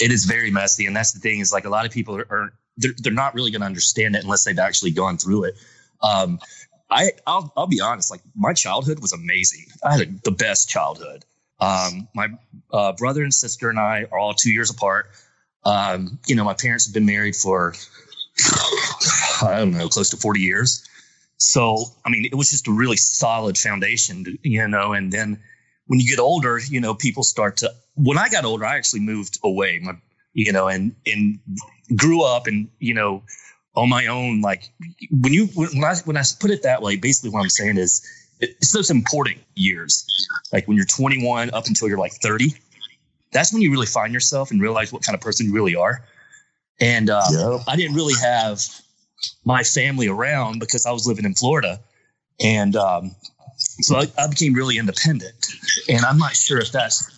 It 0.00 0.10
is 0.10 0.24
very 0.24 0.50
messy 0.50 0.86
and 0.86 0.96
that's 0.96 1.12
the 1.12 1.20
thing 1.20 1.40
is 1.40 1.52
like 1.52 1.64
a 1.64 1.70
lot 1.70 1.86
of 1.86 1.92
people 1.92 2.16
are, 2.16 2.26
are 2.30 2.52
they're, 2.76 2.92
they're 2.98 3.12
not 3.12 3.34
really 3.34 3.50
going 3.50 3.60
to 3.60 3.66
understand 3.66 4.16
it 4.16 4.24
unless 4.24 4.44
they've 4.44 4.58
actually 4.58 4.92
gone 4.92 5.18
through 5.18 5.44
it. 5.44 5.54
Um 6.02 6.38
i 6.90 7.12
I'll, 7.26 7.52
I'll 7.56 7.66
be 7.66 7.80
honest 7.80 8.10
like 8.10 8.22
my 8.34 8.52
childhood 8.52 9.00
was 9.00 9.12
amazing. 9.12 9.66
I 9.84 9.92
had 9.96 10.00
a, 10.00 10.10
the 10.24 10.30
best 10.32 10.68
childhood. 10.68 11.24
Um 11.60 12.08
my 12.14 12.28
uh, 12.72 12.92
brother 12.92 13.22
and 13.22 13.34
sister 13.34 13.68
and 13.68 13.78
i 13.78 14.06
are 14.10 14.18
all 14.18 14.34
two 14.34 14.50
years 14.50 14.70
apart. 14.70 15.10
Um 15.64 16.18
you 16.26 16.34
know 16.34 16.44
my 16.44 16.54
parents 16.54 16.86
have 16.86 16.94
been 16.94 17.06
married 17.06 17.36
for 17.36 17.74
i 19.42 19.56
don't 19.58 19.72
know 19.72 19.88
close 19.88 20.08
to 20.10 20.16
40 20.16 20.40
years 20.40 20.88
so 21.40 21.84
i 22.04 22.10
mean 22.10 22.24
it 22.24 22.34
was 22.34 22.50
just 22.50 22.68
a 22.68 22.72
really 22.72 22.96
solid 22.96 23.56
foundation 23.56 24.38
you 24.42 24.66
know 24.68 24.92
and 24.92 25.12
then 25.12 25.38
when 25.90 25.98
you 25.98 26.06
get 26.08 26.20
older, 26.20 26.60
you 26.68 26.80
know, 26.80 26.94
people 26.94 27.24
start 27.24 27.56
to. 27.56 27.74
When 27.96 28.16
I 28.16 28.28
got 28.28 28.44
older, 28.44 28.64
I 28.64 28.76
actually 28.76 29.00
moved 29.00 29.40
away, 29.42 29.80
my, 29.82 29.94
you 30.34 30.52
know, 30.52 30.68
and 30.68 30.94
and 31.04 31.40
grew 31.96 32.22
up, 32.22 32.46
and 32.46 32.68
you 32.78 32.94
know, 32.94 33.24
on 33.74 33.88
my 33.88 34.06
own. 34.06 34.40
Like 34.40 34.70
when 35.10 35.32
you 35.32 35.46
when 35.56 35.82
I 35.82 35.96
when 36.04 36.16
I 36.16 36.22
put 36.38 36.52
it 36.52 36.62
that 36.62 36.80
way, 36.80 36.94
basically 36.94 37.30
what 37.30 37.42
I'm 37.42 37.50
saying 37.50 37.76
is 37.76 38.06
it's 38.38 38.70
those 38.70 38.88
important 38.88 39.38
years, 39.56 40.06
like 40.52 40.68
when 40.68 40.76
you're 40.76 40.86
21 40.86 41.50
up 41.50 41.66
until 41.66 41.88
you're 41.88 41.98
like 41.98 42.12
30. 42.22 42.54
That's 43.32 43.52
when 43.52 43.60
you 43.60 43.72
really 43.72 43.86
find 43.86 44.14
yourself 44.14 44.52
and 44.52 44.62
realize 44.62 44.92
what 44.92 45.02
kind 45.02 45.16
of 45.16 45.20
person 45.20 45.46
you 45.46 45.52
really 45.52 45.74
are. 45.74 46.06
And 46.80 47.10
uh, 47.10 47.22
yeah. 47.32 47.58
I 47.66 47.74
didn't 47.74 47.96
really 47.96 48.14
have 48.22 48.64
my 49.44 49.62
family 49.62 50.08
around 50.08 50.60
because 50.60 50.86
I 50.86 50.92
was 50.92 51.06
living 51.06 51.24
in 51.24 51.34
Florida, 51.34 51.80
and 52.40 52.76
um, 52.76 53.14
so 53.82 53.96
I, 53.96 54.06
I 54.18 54.26
became 54.28 54.54
really 54.54 54.78
independent. 54.78 55.46
And 55.88 56.04
I'm 56.04 56.18
not 56.18 56.34
sure 56.34 56.58
if 56.58 56.72
that's 56.72 57.16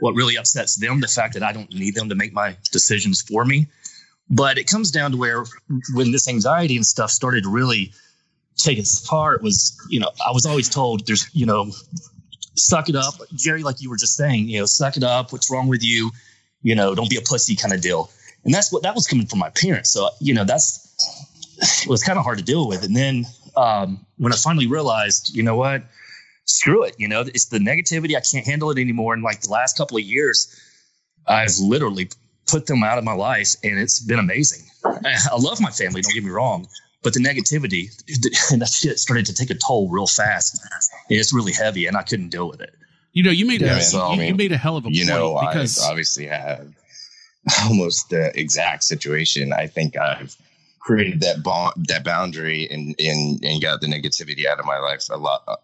what 0.00 0.14
really 0.14 0.36
upsets 0.36 0.76
them 0.76 1.00
the 1.00 1.08
fact 1.08 1.34
that 1.34 1.42
I 1.42 1.52
don't 1.52 1.72
need 1.72 1.94
them 1.94 2.08
to 2.08 2.14
make 2.14 2.32
my 2.32 2.56
decisions 2.72 3.22
for 3.22 3.44
me. 3.44 3.66
But 4.30 4.58
it 4.58 4.66
comes 4.68 4.90
down 4.90 5.10
to 5.12 5.16
where 5.16 5.44
when 5.94 6.12
this 6.12 6.28
anxiety 6.28 6.76
and 6.76 6.86
stuff 6.86 7.10
started 7.10 7.44
to 7.44 7.50
really 7.50 7.92
take 8.56 8.78
its 8.78 9.06
part 9.06 9.42
was, 9.42 9.76
you 9.88 9.98
know, 9.98 10.10
I 10.26 10.32
was 10.32 10.46
always 10.46 10.68
told 10.68 11.06
there's, 11.06 11.28
you 11.34 11.46
know, 11.46 11.70
suck 12.54 12.88
it 12.88 12.96
up. 12.96 13.14
Jerry, 13.34 13.62
like 13.62 13.80
you 13.80 13.90
were 13.90 13.96
just 13.96 14.16
saying, 14.16 14.48
you 14.48 14.60
know, 14.60 14.66
suck 14.66 14.96
it 14.96 15.02
up. 15.02 15.32
What's 15.32 15.50
wrong 15.50 15.66
with 15.66 15.82
you? 15.82 16.10
You 16.62 16.74
know, 16.74 16.94
don't 16.94 17.10
be 17.10 17.16
a 17.16 17.22
pussy 17.22 17.56
kind 17.56 17.74
of 17.74 17.80
deal. 17.80 18.10
And 18.44 18.54
that's 18.54 18.72
what 18.72 18.82
that 18.84 18.94
was 18.94 19.06
coming 19.06 19.26
from 19.26 19.38
my 19.38 19.50
parents. 19.50 19.90
So, 19.90 20.08
you 20.20 20.32
know, 20.32 20.44
that's 20.44 20.86
it 21.60 21.88
was 21.88 22.02
kind 22.02 22.18
of 22.18 22.24
hard 22.24 22.38
to 22.38 22.44
deal 22.44 22.68
with. 22.68 22.84
And 22.84 22.96
then 22.96 23.26
um, 23.56 24.04
when 24.18 24.32
I 24.32 24.36
finally 24.36 24.66
realized, 24.66 25.34
you 25.34 25.42
know 25.42 25.56
what, 25.56 25.82
screw 26.44 26.84
it. 26.84 26.94
You 26.98 27.08
know, 27.08 27.20
it's 27.20 27.46
the 27.46 27.58
negativity. 27.58 28.16
I 28.16 28.20
can't 28.20 28.46
handle 28.46 28.70
it 28.70 28.78
anymore. 28.78 29.14
And 29.14 29.22
like 29.22 29.40
the 29.40 29.50
last 29.50 29.76
couple 29.76 29.96
of 29.96 30.02
years, 30.02 30.54
I've 31.26 31.58
literally 31.58 32.08
put 32.46 32.66
them 32.66 32.82
out 32.82 32.98
of 32.98 33.04
my 33.04 33.12
life, 33.12 33.54
and 33.62 33.78
it's 33.78 34.00
been 34.00 34.18
amazing. 34.18 34.66
I 34.84 35.36
love 35.38 35.60
my 35.60 35.70
family. 35.70 36.02
Don't 36.02 36.14
get 36.14 36.24
me 36.24 36.30
wrong, 36.30 36.66
but 37.02 37.14
the 37.14 37.20
negativity 37.20 37.90
and 38.50 38.60
that 38.62 38.68
shit 38.68 38.98
started 38.98 39.26
to 39.26 39.34
take 39.34 39.50
a 39.50 39.54
toll 39.54 39.88
real 39.88 40.06
fast. 40.06 40.60
It's 41.08 41.32
really 41.32 41.52
heavy, 41.52 41.86
and 41.86 41.96
I 41.96 42.02
couldn't 42.02 42.30
deal 42.30 42.48
with 42.48 42.60
it. 42.60 42.74
You 43.12 43.24
know, 43.24 43.30
you 43.30 43.46
made 43.46 43.60
yeah, 43.60 43.76
a, 43.76 43.80
so, 43.80 44.12
you, 44.12 44.22
you, 44.22 44.34
made 44.34 44.52
a 44.52 44.56
hell 44.56 44.76
of 44.76 44.86
a 44.86 44.90
you 44.90 45.04
know 45.04 45.38
because 45.40 45.80
I 45.80 45.90
obviously 45.90 46.26
have 46.26 46.72
almost 47.64 48.10
the 48.10 48.32
exact 48.38 48.84
situation. 48.84 49.52
I 49.52 49.66
think 49.66 49.96
I've 49.96 50.36
created 50.80 51.20
that 51.20 51.42
bond, 51.42 51.86
that 51.86 52.04
boundary, 52.04 52.68
and 52.70 52.94
and 52.98 53.42
and 53.44 53.62
got 53.62 53.80
the 53.80 53.86
negativity 53.86 54.46
out 54.46 54.58
of 54.58 54.66
my 54.66 54.78
life 54.78 55.04
a 55.10 55.16
lot. 55.16 55.44
Uh, 55.46 55.56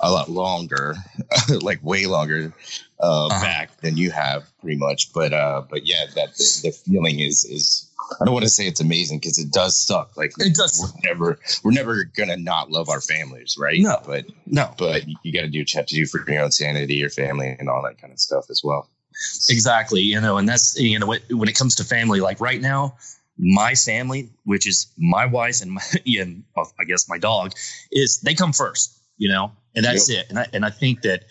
a 0.00 0.10
lot 0.10 0.28
longer, 0.28 0.94
like 1.62 1.82
way 1.82 2.04
longer 2.04 2.52
uh, 3.00 3.26
uh-huh. 3.26 3.40
back 3.40 3.80
than 3.80 3.96
you 3.96 4.10
have, 4.10 4.44
pretty 4.60 4.76
much. 4.76 5.12
But 5.12 5.32
uh, 5.32 5.62
but 5.68 5.86
yeah, 5.86 6.04
that 6.14 6.34
the, 6.34 6.60
the 6.64 6.70
feeling 6.70 7.20
is 7.20 7.44
is 7.44 7.90
I 8.20 8.24
don't 8.24 8.34
want 8.34 8.44
to 8.44 8.50
say 8.50 8.66
it's 8.66 8.80
amazing 8.80 9.18
because 9.18 9.38
it 9.38 9.50
does 9.50 9.76
suck. 9.76 10.16
Like 10.16 10.32
it 10.38 10.54
does. 10.54 10.92
We're 10.94 11.10
never 11.10 11.38
we're 11.62 11.72
never 11.72 12.04
gonna 12.04 12.36
not 12.36 12.70
love 12.70 12.88
our 12.88 13.00
families, 13.00 13.56
right? 13.58 13.80
No, 13.80 14.00
but 14.06 14.26
no, 14.46 14.72
but 14.78 15.04
you 15.22 15.32
got 15.32 15.42
to 15.42 15.48
do 15.48 15.60
what 15.60 15.72
you 15.72 15.78
have 15.78 15.86
to 15.86 15.94
do 15.94 16.06
for 16.06 16.30
your 16.30 16.42
own 16.42 16.52
sanity, 16.52 16.94
your 16.94 17.10
family, 17.10 17.56
and 17.58 17.68
all 17.68 17.82
that 17.82 17.98
kind 18.00 18.12
of 18.12 18.20
stuff 18.20 18.46
as 18.50 18.62
well. 18.62 18.88
Exactly, 19.48 20.00
you 20.00 20.20
know, 20.20 20.38
and 20.38 20.48
that's 20.48 20.78
you 20.78 20.98
know 20.98 21.14
when 21.30 21.48
it 21.48 21.56
comes 21.56 21.74
to 21.76 21.84
family, 21.84 22.20
like 22.20 22.40
right 22.40 22.60
now, 22.60 22.96
my 23.38 23.74
family, 23.74 24.30
which 24.44 24.66
is 24.66 24.92
my 24.96 25.26
wife 25.26 25.60
and 25.60 25.72
my 25.72 25.82
and 26.18 26.44
I 26.56 26.84
guess 26.84 27.08
my 27.08 27.18
dog, 27.18 27.52
is 27.90 28.20
they 28.20 28.34
come 28.34 28.52
first 28.52 29.00
you 29.16 29.28
know, 29.28 29.52
and 29.74 29.84
that's 29.84 30.10
yep. 30.10 30.24
it. 30.24 30.30
And 30.30 30.38
I, 30.38 30.46
and 30.52 30.64
I 30.64 30.70
think 30.70 31.02
that 31.02 31.24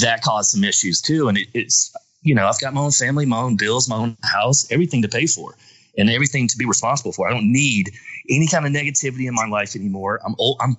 that 0.00 0.22
caused 0.22 0.50
some 0.50 0.64
issues 0.64 1.00
too. 1.00 1.28
And 1.28 1.38
it, 1.38 1.48
it's, 1.54 1.94
you 2.22 2.34
know, 2.34 2.46
I've 2.46 2.60
got 2.60 2.74
my 2.74 2.80
own 2.80 2.92
family, 2.92 3.26
my 3.26 3.38
own 3.38 3.56
bills, 3.56 3.88
my 3.88 3.96
own 3.96 4.16
house, 4.22 4.70
everything 4.70 5.02
to 5.02 5.08
pay 5.08 5.26
for 5.26 5.56
and 5.98 6.08
everything 6.08 6.48
to 6.48 6.56
be 6.56 6.64
responsible 6.64 7.12
for. 7.12 7.28
I 7.28 7.32
don't 7.32 7.50
need 7.50 7.90
any 8.30 8.48
kind 8.48 8.64
of 8.66 8.72
negativity 8.72 9.26
in 9.26 9.34
my 9.34 9.46
life 9.46 9.76
anymore. 9.76 10.20
I'm 10.24 10.34
old. 10.38 10.58
I'm 10.60 10.76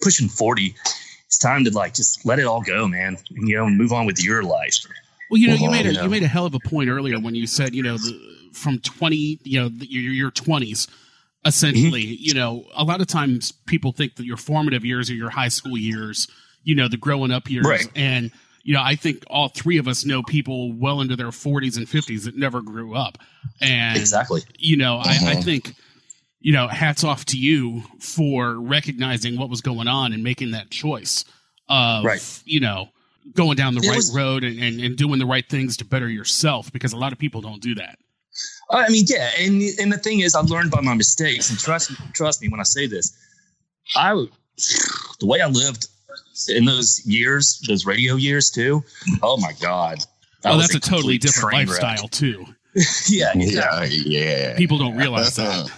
pushing 0.00 0.28
40. 0.28 0.74
It's 1.26 1.38
time 1.38 1.64
to 1.64 1.70
like, 1.70 1.94
just 1.94 2.24
let 2.24 2.38
it 2.38 2.46
all 2.46 2.62
go, 2.62 2.88
man. 2.88 3.18
You 3.30 3.56
know, 3.56 3.68
move 3.68 3.92
on 3.92 4.06
with 4.06 4.22
your 4.22 4.42
life. 4.42 4.76
Well, 5.30 5.38
you 5.38 5.48
know, 5.48 5.54
you 5.54 5.70
made 5.70 5.86
a, 5.86 5.92
you 6.02 6.08
made 6.08 6.22
a 6.22 6.28
hell 6.28 6.46
of 6.46 6.54
a 6.54 6.60
point 6.60 6.88
earlier 6.88 7.18
when 7.18 7.34
you 7.34 7.48
said, 7.48 7.74
you 7.74 7.82
know, 7.82 7.98
the, 7.98 8.35
from 8.56 8.80
20, 8.80 9.40
you 9.44 9.60
know, 9.60 9.68
the, 9.68 9.90
your, 9.90 10.12
your 10.12 10.30
20s, 10.30 10.88
essentially 11.46 12.02
mm-hmm. 12.02 12.24
you 12.24 12.34
know 12.34 12.64
a 12.74 12.84
lot 12.84 13.00
of 13.00 13.06
times 13.06 13.52
people 13.52 13.92
think 13.92 14.16
that 14.16 14.26
your 14.26 14.36
formative 14.36 14.84
years 14.84 15.08
are 15.08 15.14
your 15.14 15.30
high 15.30 15.48
school 15.48 15.78
years 15.78 16.28
you 16.64 16.74
know 16.74 16.88
the 16.88 16.96
growing 16.96 17.30
up 17.30 17.48
years 17.48 17.64
right. 17.64 17.88
and 17.94 18.30
you 18.64 18.74
know 18.74 18.82
i 18.82 18.96
think 18.96 19.22
all 19.28 19.48
three 19.48 19.78
of 19.78 19.86
us 19.86 20.04
know 20.04 20.22
people 20.24 20.72
well 20.72 21.00
into 21.00 21.14
their 21.14 21.28
40s 21.28 21.76
and 21.76 21.86
50s 21.86 22.24
that 22.24 22.36
never 22.36 22.60
grew 22.60 22.94
up 22.94 23.18
and 23.60 23.96
exactly 23.96 24.42
you 24.58 24.76
know 24.76 24.96
I, 24.96 25.00
I 25.00 25.14
mm-hmm. 25.14 25.42
think 25.42 25.74
you 26.40 26.52
know 26.52 26.66
hats 26.66 27.04
off 27.04 27.24
to 27.26 27.38
you 27.38 27.82
for 28.00 28.54
recognizing 28.54 29.38
what 29.38 29.48
was 29.48 29.60
going 29.60 29.86
on 29.88 30.12
and 30.12 30.24
making 30.24 30.50
that 30.50 30.70
choice 30.70 31.24
of 31.68 32.04
right. 32.04 32.42
you 32.44 32.60
know 32.60 32.88
going 33.34 33.56
down 33.56 33.74
the 33.74 33.80
it 33.82 33.88
right 33.88 33.96
was, 33.96 34.14
road 34.14 34.44
and, 34.44 34.60
and, 34.60 34.80
and 34.80 34.96
doing 34.96 35.18
the 35.18 35.26
right 35.26 35.48
things 35.48 35.76
to 35.76 35.84
better 35.84 36.08
yourself 36.08 36.72
because 36.72 36.92
a 36.92 36.96
lot 36.96 37.12
of 37.12 37.18
people 37.18 37.40
don't 37.40 37.60
do 37.60 37.74
that 37.76 37.98
I 38.70 38.88
mean, 38.88 39.04
yeah, 39.08 39.30
and 39.38 39.62
and 39.78 39.92
the 39.92 39.98
thing 39.98 40.20
is, 40.20 40.34
I 40.34 40.40
learned 40.40 40.70
by 40.70 40.80
my 40.80 40.94
mistakes, 40.94 41.50
and 41.50 41.58
trust 41.58 41.92
trust 42.14 42.42
me 42.42 42.48
when 42.48 42.60
I 42.60 42.64
say 42.64 42.86
this. 42.86 43.16
I 43.94 44.10
the 45.20 45.26
way 45.26 45.40
I 45.40 45.46
lived 45.46 45.86
in 46.48 46.64
those 46.64 47.04
years, 47.06 47.60
those 47.68 47.86
radio 47.86 48.16
years 48.16 48.50
too. 48.50 48.82
Oh 49.22 49.36
my 49.36 49.52
god! 49.60 49.98
That 50.42 50.54
oh, 50.54 50.58
that's 50.58 50.74
a, 50.74 50.78
a 50.78 50.80
totally 50.80 51.18
different 51.18 51.54
lifestyle 51.54 52.02
wreck. 52.02 52.10
too. 52.10 52.46
yeah, 53.08 53.32
yeah, 53.34 53.84
yeah. 53.84 54.56
People 54.56 54.78
don't 54.78 54.96
realize 54.96 55.38
uh-huh. 55.38 55.68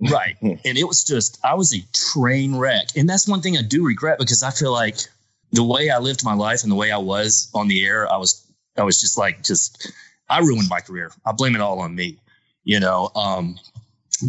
that. 0.00 0.10
right, 0.12 0.36
and 0.42 0.78
it 0.78 0.86
was 0.86 1.02
just 1.02 1.38
I 1.44 1.54
was 1.54 1.74
a 1.74 1.80
train 2.12 2.54
wreck, 2.56 2.88
and 2.94 3.08
that's 3.08 3.26
one 3.26 3.40
thing 3.40 3.56
I 3.56 3.62
do 3.62 3.84
regret 3.84 4.18
because 4.18 4.42
I 4.42 4.50
feel 4.50 4.72
like 4.72 4.98
the 5.52 5.64
way 5.64 5.90
I 5.90 5.98
lived 5.98 6.24
my 6.24 6.34
life 6.34 6.62
and 6.62 6.70
the 6.70 6.76
way 6.76 6.92
I 6.92 6.98
was 6.98 7.50
on 7.54 7.68
the 7.68 7.84
air, 7.84 8.10
I 8.12 8.18
was 8.18 8.46
I 8.76 8.82
was 8.82 9.00
just 9.00 9.18
like 9.18 9.42
just 9.42 9.90
I 10.30 10.40
ruined 10.40 10.68
my 10.68 10.80
career. 10.80 11.12
I 11.24 11.32
blame 11.32 11.54
it 11.54 11.60
all 11.60 11.80
on 11.80 11.94
me, 11.94 12.18
you 12.64 12.80
know. 12.80 13.10
Um, 13.14 13.58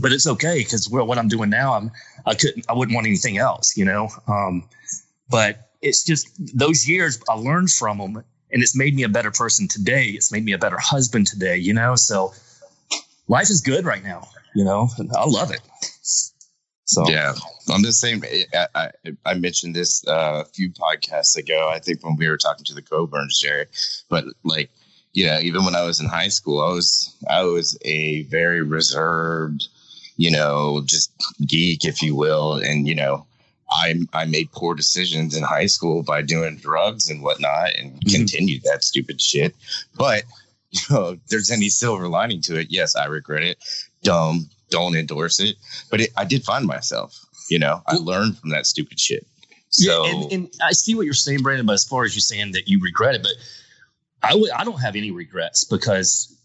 but 0.01 0.11
it's 0.11 0.27
okay 0.27 0.59
because 0.59 0.89
what 0.89 1.17
I'm 1.17 1.27
doing 1.27 1.49
now, 1.49 1.73
I'm 1.73 1.91
I 2.25 2.35
couldn't 2.35 2.65
I 2.69 2.73
wouldn't 2.73 2.95
want 2.95 3.07
anything 3.07 3.37
else, 3.37 3.75
you 3.75 3.85
know. 3.85 4.09
Um, 4.27 4.67
but 5.29 5.69
it's 5.81 6.03
just 6.03 6.29
those 6.57 6.87
years 6.87 7.19
I 7.29 7.33
learned 7.33 7.71
from 7.71 7.97
them, 7.97 8.23
and 8.51 8.61
it's 8.61 8.75
made 8.75 8.95
me 8.95 9.03
a 9.03 9.09
better 9.09 9.31
person 9.31 9.67
today. 9.67 10.07
It's 10.07 10.31
made 10.31 10.45
me 10.45 10.53
a 10.53 10.57
better 10.57 10.77
husband 10.77 11.27
today, 11.27 11.57
you 11.57 11.73
know. 11.73 11.95
So 11.95 12.33
life 13.27 13.49
is 13.49 13.61
good 13.61 13.85
right 13.85 14.03
now, 14.03 14.27
you 14.55 14.63
know. 14.63 14.89
I 15.15 15.25
love 15.25 15.51
it. 15.51 15.61
So 16.85 17.07
yeah, 17.07 17.33
I'm 17.71 17.83
the 17.83 17.93
same. 17.93 18.23
I, 18.53 18.67
I, 18.73 18.89
I 19.23 19.33
mentioned 19.35 19.75
this 19.75 20.05
uh, 20.07 20.43
a 20.43 20.45
few 20.45 20.71
podcasts 20.71 21.37
ago. 21.37 21.69
I 21.71 21.77
think 21.77 22.03
when 22.03 22.15
we 22.15 22.27
were 22.27 22.37
talking 22.37 22.65
to 22.65 22.73
the 22.73 22.81
Coburns, 22.81 23.39
Jerry, 23.39 23.67
but 24.09 24.25
like 24.43 24.71
you 25.19 25.25
know, 25.25 25.37
even 25.41 25.65
when 25.65 25.75
I 25.75 25.83
was 25.83 25.99
in 25.99 26.05
high 26.05 26.29
school, 26.29 26.61
I 26.61 26.71
was 26.71 27.13
I 27.29 27.43
was 27.43 27.77
a 27.83 28.23
very 28.23 28.61
reserved, 28.61 29.67
you 30.15 30.31
know, 30.31 30.81
just 30.85 31.11
geek, 31.45 31.83
if 31.83 32.01
you 32.01 32.15
will, 32.15 32.53
and 32.53 32.87
you 32.87 32.95
know, 32.95 33.25
I 33.69 33.95
I 34.13 34.23
made 34.23 34.49
poor 34.53 34.75
decisions 34.75 35.35
in 35.35 35.43
high 35.43 35.65
school 35.65 36.03
by 36.03 36.21
doing 36.21 36.55
drugs 36.55 37.09
and 37.09 37.21
whatnot, 37.21 37.75
and 37.75 37.91
mm-hmm. 37.91 38.15
continued 38.15 38.63
that 38.63 38.85
stupid 38.85 39.19
shit. 39.19 39.53
But 39.97 40.23
you 40.71 40.79
know, 40.89 41.09
if 41.09 41.27
there's 41.27 41.51
any 41.51 41.67
silver 41.67 42.07
lining 42.07 42.39
to 42.43 42.57
it, 42.57 42.67
yes, 42.69 42.95
I 42.95 43.07
regret 43.07 43.43
it. 43.43 43.57
Dumb, 44.03 44.49
don't 44.69 44.95
endorse 44.95 45.41
it. 45.41 45.57
But 45.91 45.99
it, 45.99 46.11
I 46.15 46.23
did 46.23 46.45
find 46.45 46.65
myself. 46.65 47.19
You 47.49 47.59
know, 47.59 47.81
I 47.87 47.95
learned 47.95 48.37
from 48.37 48.51
that 48.51 48.67
stupid 48.67 48.97
shit. 49.01 49.27
So, 49.67 50.05
yeah, 50.05 50.11
and, 50.11 50.31
and 50.31 50.53
I 50.63 50.71
see 50.71 50.95
what 50.95 51.03
you're 51.03 51.13
saying, 51.13 51.41
Brandon. 51.41 51.65
But 51.65 51.73
as 51.73 51.83
far 51.83 52.05
as 52.05 52.15
you 52.15 52.21
saying 52.21 52.53
that 52.53 52.69
you 52.69 52.79
regret 52.81 53.15
it, 53.15 53.21
but 53.21 53.33
I 54.23 54.41
I 54.55 54.63
don't 54.63 54.79
have 54.79 54.95
any 54.95 55.11
regrets 55.11 55.63
because 55.63 56.35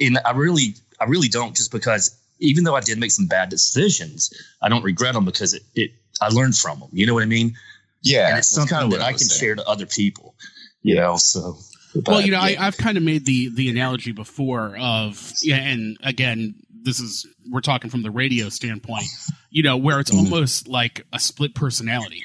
in 0.00 0.16
I 0.24 0.32
really 0.32 0.74
I 1.00 1.04
really 1.04 1.28
don't 1.28 1.54
just 1.54 1.72
because 1.72 2.16
even 2.38 2.64
though 2.64 2.76
I 2.76 2.80
did 2.80 2.98
make 2.98 3.10
some 3.10 3.26
bad 3.26 3.48
decisions, 3.48 4.32
I 4.62 4.68
don't 4.68 4.82
regret 4.82 5.14
them 5.14 5.24
because 5.24 5.54
it, 5.54 5.62
it 5.74 5.90
I 6.20 6.28
learned 6.28 6.56
from 6.56 6.80
them. 6.80 6.88
You 6.92 7.06
know 7.06 7.14
what 7.14 7.22
I 7.22 7.26
mean? 7.26 7.54
Yeah, 8.02 8.28
and 8.28 8.38
it's 8.38 8.48
something 8.48 8.76
kind 8.76 8.84
of 8.84 8.98
that 8.98 9.04
I, 9.04 9.08
I 9.08 9.12
can 9.12 9.18
saying. 9.20 9.40
share 9.40 9.54
to 9.56 9.66
other 9.68 9.86
people. 9.86 10.34
You 10.82 10.96
know, 10.96 11.16
so. 11.16 11.56
But, 11.94 12.08
well, 12.08 12.20
you 12.20 12.30
know, 12.30 12.44
yeah. 12.44 12.60
I, 12.60 12.66
I've 12.66 12.76
kind 12.76 12.96
of 12.96 13.02
made 13.02 13.24
the 13.24 13.48
the 13.54 13.70
analogy 13.70 14.12
before 14.12 14.76
of 14.78 15.32
yeah, 15.42 15.56
and 15.56 15.96
again, 16.02 16.54
this 16.82 17.00
is 17.00 17.26
we're 17.50 17.62
talking 17.62 17.90
from 17.90 18.02
the 18.02 18.10
radio 18.10 18.50
standpoint, 18.50 19.06
you 19.50 19.62
know, 19.62 19.76
where 19.76 19.98
it's 19.98 20.10
mm-hmm. 20.10 20.32
almost 20.32 20.68
like 20.68 21.06
a 21.12 21.18
split 21.18 21.54
personality 21.54 22.22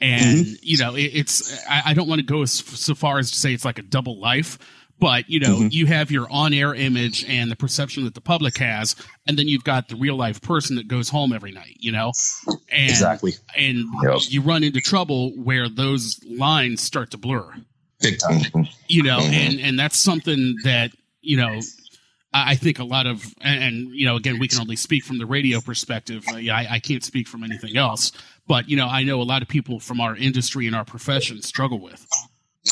and 0.00 0.46
mm-hmm. 0.46 0.54
you 0.62 0.78
know 0.78 0.94
it, 0.94 1.10
it's 1.14 1.66
I, 1.68 1.82
I 1.86 1.94
don't 1.94 2.08
want 2.08 2.20
to 2.20 2.26
go 2.26 2.42
as, 2.42 2.52
so 2.52 2.94
far 2.94 3.18
as 3.18 3.30
to 3.30 3.36
say 3.36 3.52
it's 3.52 3.64
like 3.64 3.78
a 3.78 3.82
double 3.82 4.20
life 4.20 4.58
but 4.98 5.28
you 5.28 5.40
know 5.40 5.56
mm-hmm. 5.56 5.68
you 5.70 5.86
have 5.86 6.10
your 6.10 6.26
on-air 6.30 6.74
image 6.74 7.24
and 7.28 7.50
the 7.50 7.56
perception 7.56 8.04
that 8.04 8.14
the 8.14 8.20
public 8.20 8.58
has 8.58 8.96
and 9.26 9.38
then 9.38 9.48
you've 9.48 9.64
got 9.64 9.88
the 9.88 9.96
real 9.96 10.16
life 10.16 10.40
person 10.40 10.76
that 10.76 10.88
goes 10.88 11.08
home 11.08 11.32
every 11.32 11.52
night 11.52 11.76
you 11.78 11.92
know 11.92 12.12
and 12.70 12.90
exactly 12.90 13.32
and 13.56 13.84
yep. 14.02 14.20
you 14.28 14.40
run 14.40 14.62
into 14.62 14.80
trouble 14.80 15.32
where 15.42 15.68
those 15.68 16.20
lines 16.24 16.80
start 16.80 17.10
to 17.10 17.18
blur 17.18 17.52
big 18.00 18.18
time. 18.18 18.68
you 18.88 19.02
know, 19.02 19.18
Mhm. 19.18 19.32
and 19.32 19.60
and 19.60 19.78
that's 19.78 19.98
something 19.98 20.56
that 20.64 20.92
you 21.20 21.36
know. 21.36 21.60
I 22.46 22.54
think 22.56 22.78
a 22.78 22.84
lot 22.84 23.06
of, 23.06 23.34
and, 23.40 23.88
you 23.92 24.06
know, 24.06 24.16
again, 24.16 24.38
we 24.38 24.48
can 24.48 24.60
only 24.60 24.76
speak 24.76 25.04
from 25.04 25.18
the 25.18 25.26
radio 25.26 25.60
perspective. 25.60 26.24
Uh, 26.32 26.36
yeah, 26.36 26.56
I, 26.56 26.66
I 26.72 26.78
can't 26.80 27.02
speak 27.04 27.26
from 27.28 27.42
anything 27.44 27.76
else. 27.76 28.12
But 28.46 28.68
you 28.68 28.76
know, 28.76 28.86
I 28.88 29.02
know 29.04 29.20
a 29.20 29.24
lot 29.24 29.42
of 29.42 29.48
people 29.48 29.78
from 29.78 30.00
our 30.00 30.16
industry 30.16 30.66
and 30.66 30.74
our 30.74 30.84
profession 30.84 31.42
struggle 31.42 31.78
with 31.80 32.06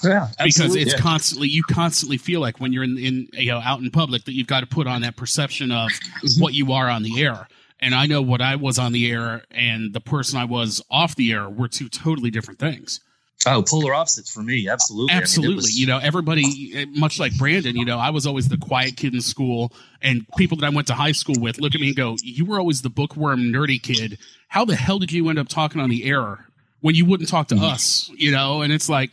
Yeah, 0.03 0.29
because 0.43 0.75
it's 0.75 0.93
yeah. 0.95 0.99
constantly 0.99 1.49
you 1.49 1.63
constantly 1.65 2.17
feel 2.17 2.41
like 2.41 2.61
when 2.61 2.73
you're 2.73 2.85
in, 2.85 2.97
in 2.99 3.29
you 3.35 3.51
know 3.51 3.61
out 3.63 3.81
in 3.81 3.91
public 3.91 4.25
that 4.25 4.33
you've 4.33 4.47
got 4.47 4.61
to 4.61 4.67
put 4.67 4.87
on 4.87 5.03
that 5.03 5.17
perception 5.17 5.71
of 5.71 5.91
Mhm. 5.91 6.41
what 6.41 6.55
you 6.55 6.73
are 6.73 6.89
on 6.89 7.03
the 7.03 7.23
air. 7.23 7.47
And 7.79 7.95
I 7.95 8.07
know 8.07 8.23
what 8.23 8.41
I 8.41 8.57
was 8.57 8.79
on 8.79 8.93
the 8.93 9.11
air 9.11 9.45
and 9.51 9.93
the 9.93 10.01
person 10.01 10.39
I 10.39 10.47
was 10.47 10.81
off 10.91 11.15
the 11.15 11.31
air 11.33 11.49
were 11.51 11.69
two 11.69 11.91
totally 11.91 12.31
different 12.31 12.59
things. 12.59 13.01
Oh 13.47 13.63
polar 13.63 13.93
opposites 13.95 14.31
for 14.33 14.43
me. 14.43 14.69
Absolutely, 14.69 15.13
I 15.13 15.17
mean, 15.17 15.23
Absolutely. 15.23 15.55
was- 15.57 15.79
you 15.79 15.87
know, 15.87 15.99
everybody, 15.99 16.73
eh, 16.75 16.85
much 16.91 17.19
like 17.19 17.37
Brandon, 17.37 17.77
you 17.77 17.85
know, 17.85 17.99
I 17.99 18.11
was 18.11 18.27
always 18.27 18.49
the 18.49 18.57
quiet 18.57 18.97
kid 18.97 19.15
in 19.15 19.21
school, 19.21 19.73
and 20.01 20.27
people 20.37 20.57
that 20.59 20.67
I 20.67 20.71
went 20.71 20.87
to 20.89 20.95
high 20.95 21.13
school 21.13 21.37
with 21.39 21.59
look 21.61 21.75
at 21.75 21.81
me 21.81 21.89
and 21.89 21.97
go, 21.97 22.17
You 22.23 22.45
were 22.45 22.59
always 22.59 22.83
the 22.83 22.91
bookworm, 22.91 23.41
nerdy 23.53 23.83
kid. 23.83 24.19
How 24.49 24.65
the 24.65 24.77
hell 24.77 24.99
did 24.99 25.13
you 25.13 25.29
end 25.29 25.39
up 25.39 25.49
talking 25.49 25.81
on 25.81 25.91
the 25.91 26.05
air 26.05 26.47
when 26.81 26.95
you 26.95 27.05
wouldn't 27.05 27.29
talk 27.29 27.49
to 27.49 27.57
Mhm. 27.57 27.63
us? 27.73 28.11
You 28.17 28.31
know, 28.33 28.63
and 28.63 28.73
it's 28.73 28.89
like, 28.89 29.11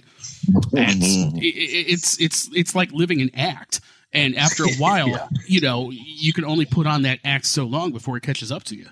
it's, 0.74 1.34
it, 1.36 1.44
it- 1.44 1.92
it's, 1.92 2.20
it's, 2.22 2.50
it's 2.54 2.76
like 2.76 2.92
living 2.92 3.22
an 3.22 3.32
act. 3.36 3.82
And 4.14 4.36
after 4.38 4.64
a 4.64 4.74
while, 4.78 5.10
Yeah. 5.10 5.28
you 5.48 5.60
know, 5.62 5.92
you 5.92 6.34
can 6.34 6.46
only 6.46 6.66
put 6.66 6.86
on 6.88 7.02
that 7.04 7.20
act 7.26 7.46
so 7.46 7.64
long 7.66 7.92
before 7.92 8.16
it 8.18 8.22
catches 8.24 8.52
up 8.52 8.64
to 8.66 8.76
you. 8.76 8.88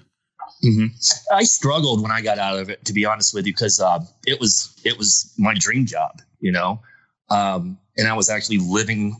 Mhm. 0.64 0.92
I 1.32 1.44
struggled 1.44 2.02
when 2.02 2.12
I 2.12 2.22
got 2.22 2.38
out 2.38 2.60
of 2.60 2.70
it, 2.70 2.86
to 2.86 2.94
be 2.94 3.06
honest 3.06 3.34
with 3.34 3.48
you, 3.48 3.54
because 3.54 3.80
uh, 3.80 4.00
it 4.28 4.40
was 4.40 4.74
it 4.84 4.98
was 4.98 5.34
my 5.38 5.54
dream 5.56 5.86
job, 5.86 6.22
you 6.40 6.52
know, 6.52 6.80
um, 7.30 7.80
and 7.98 8.08
I 8.08 8.14
was 8.14 8.30
actually 8.30 8.60
living 8.60 9.16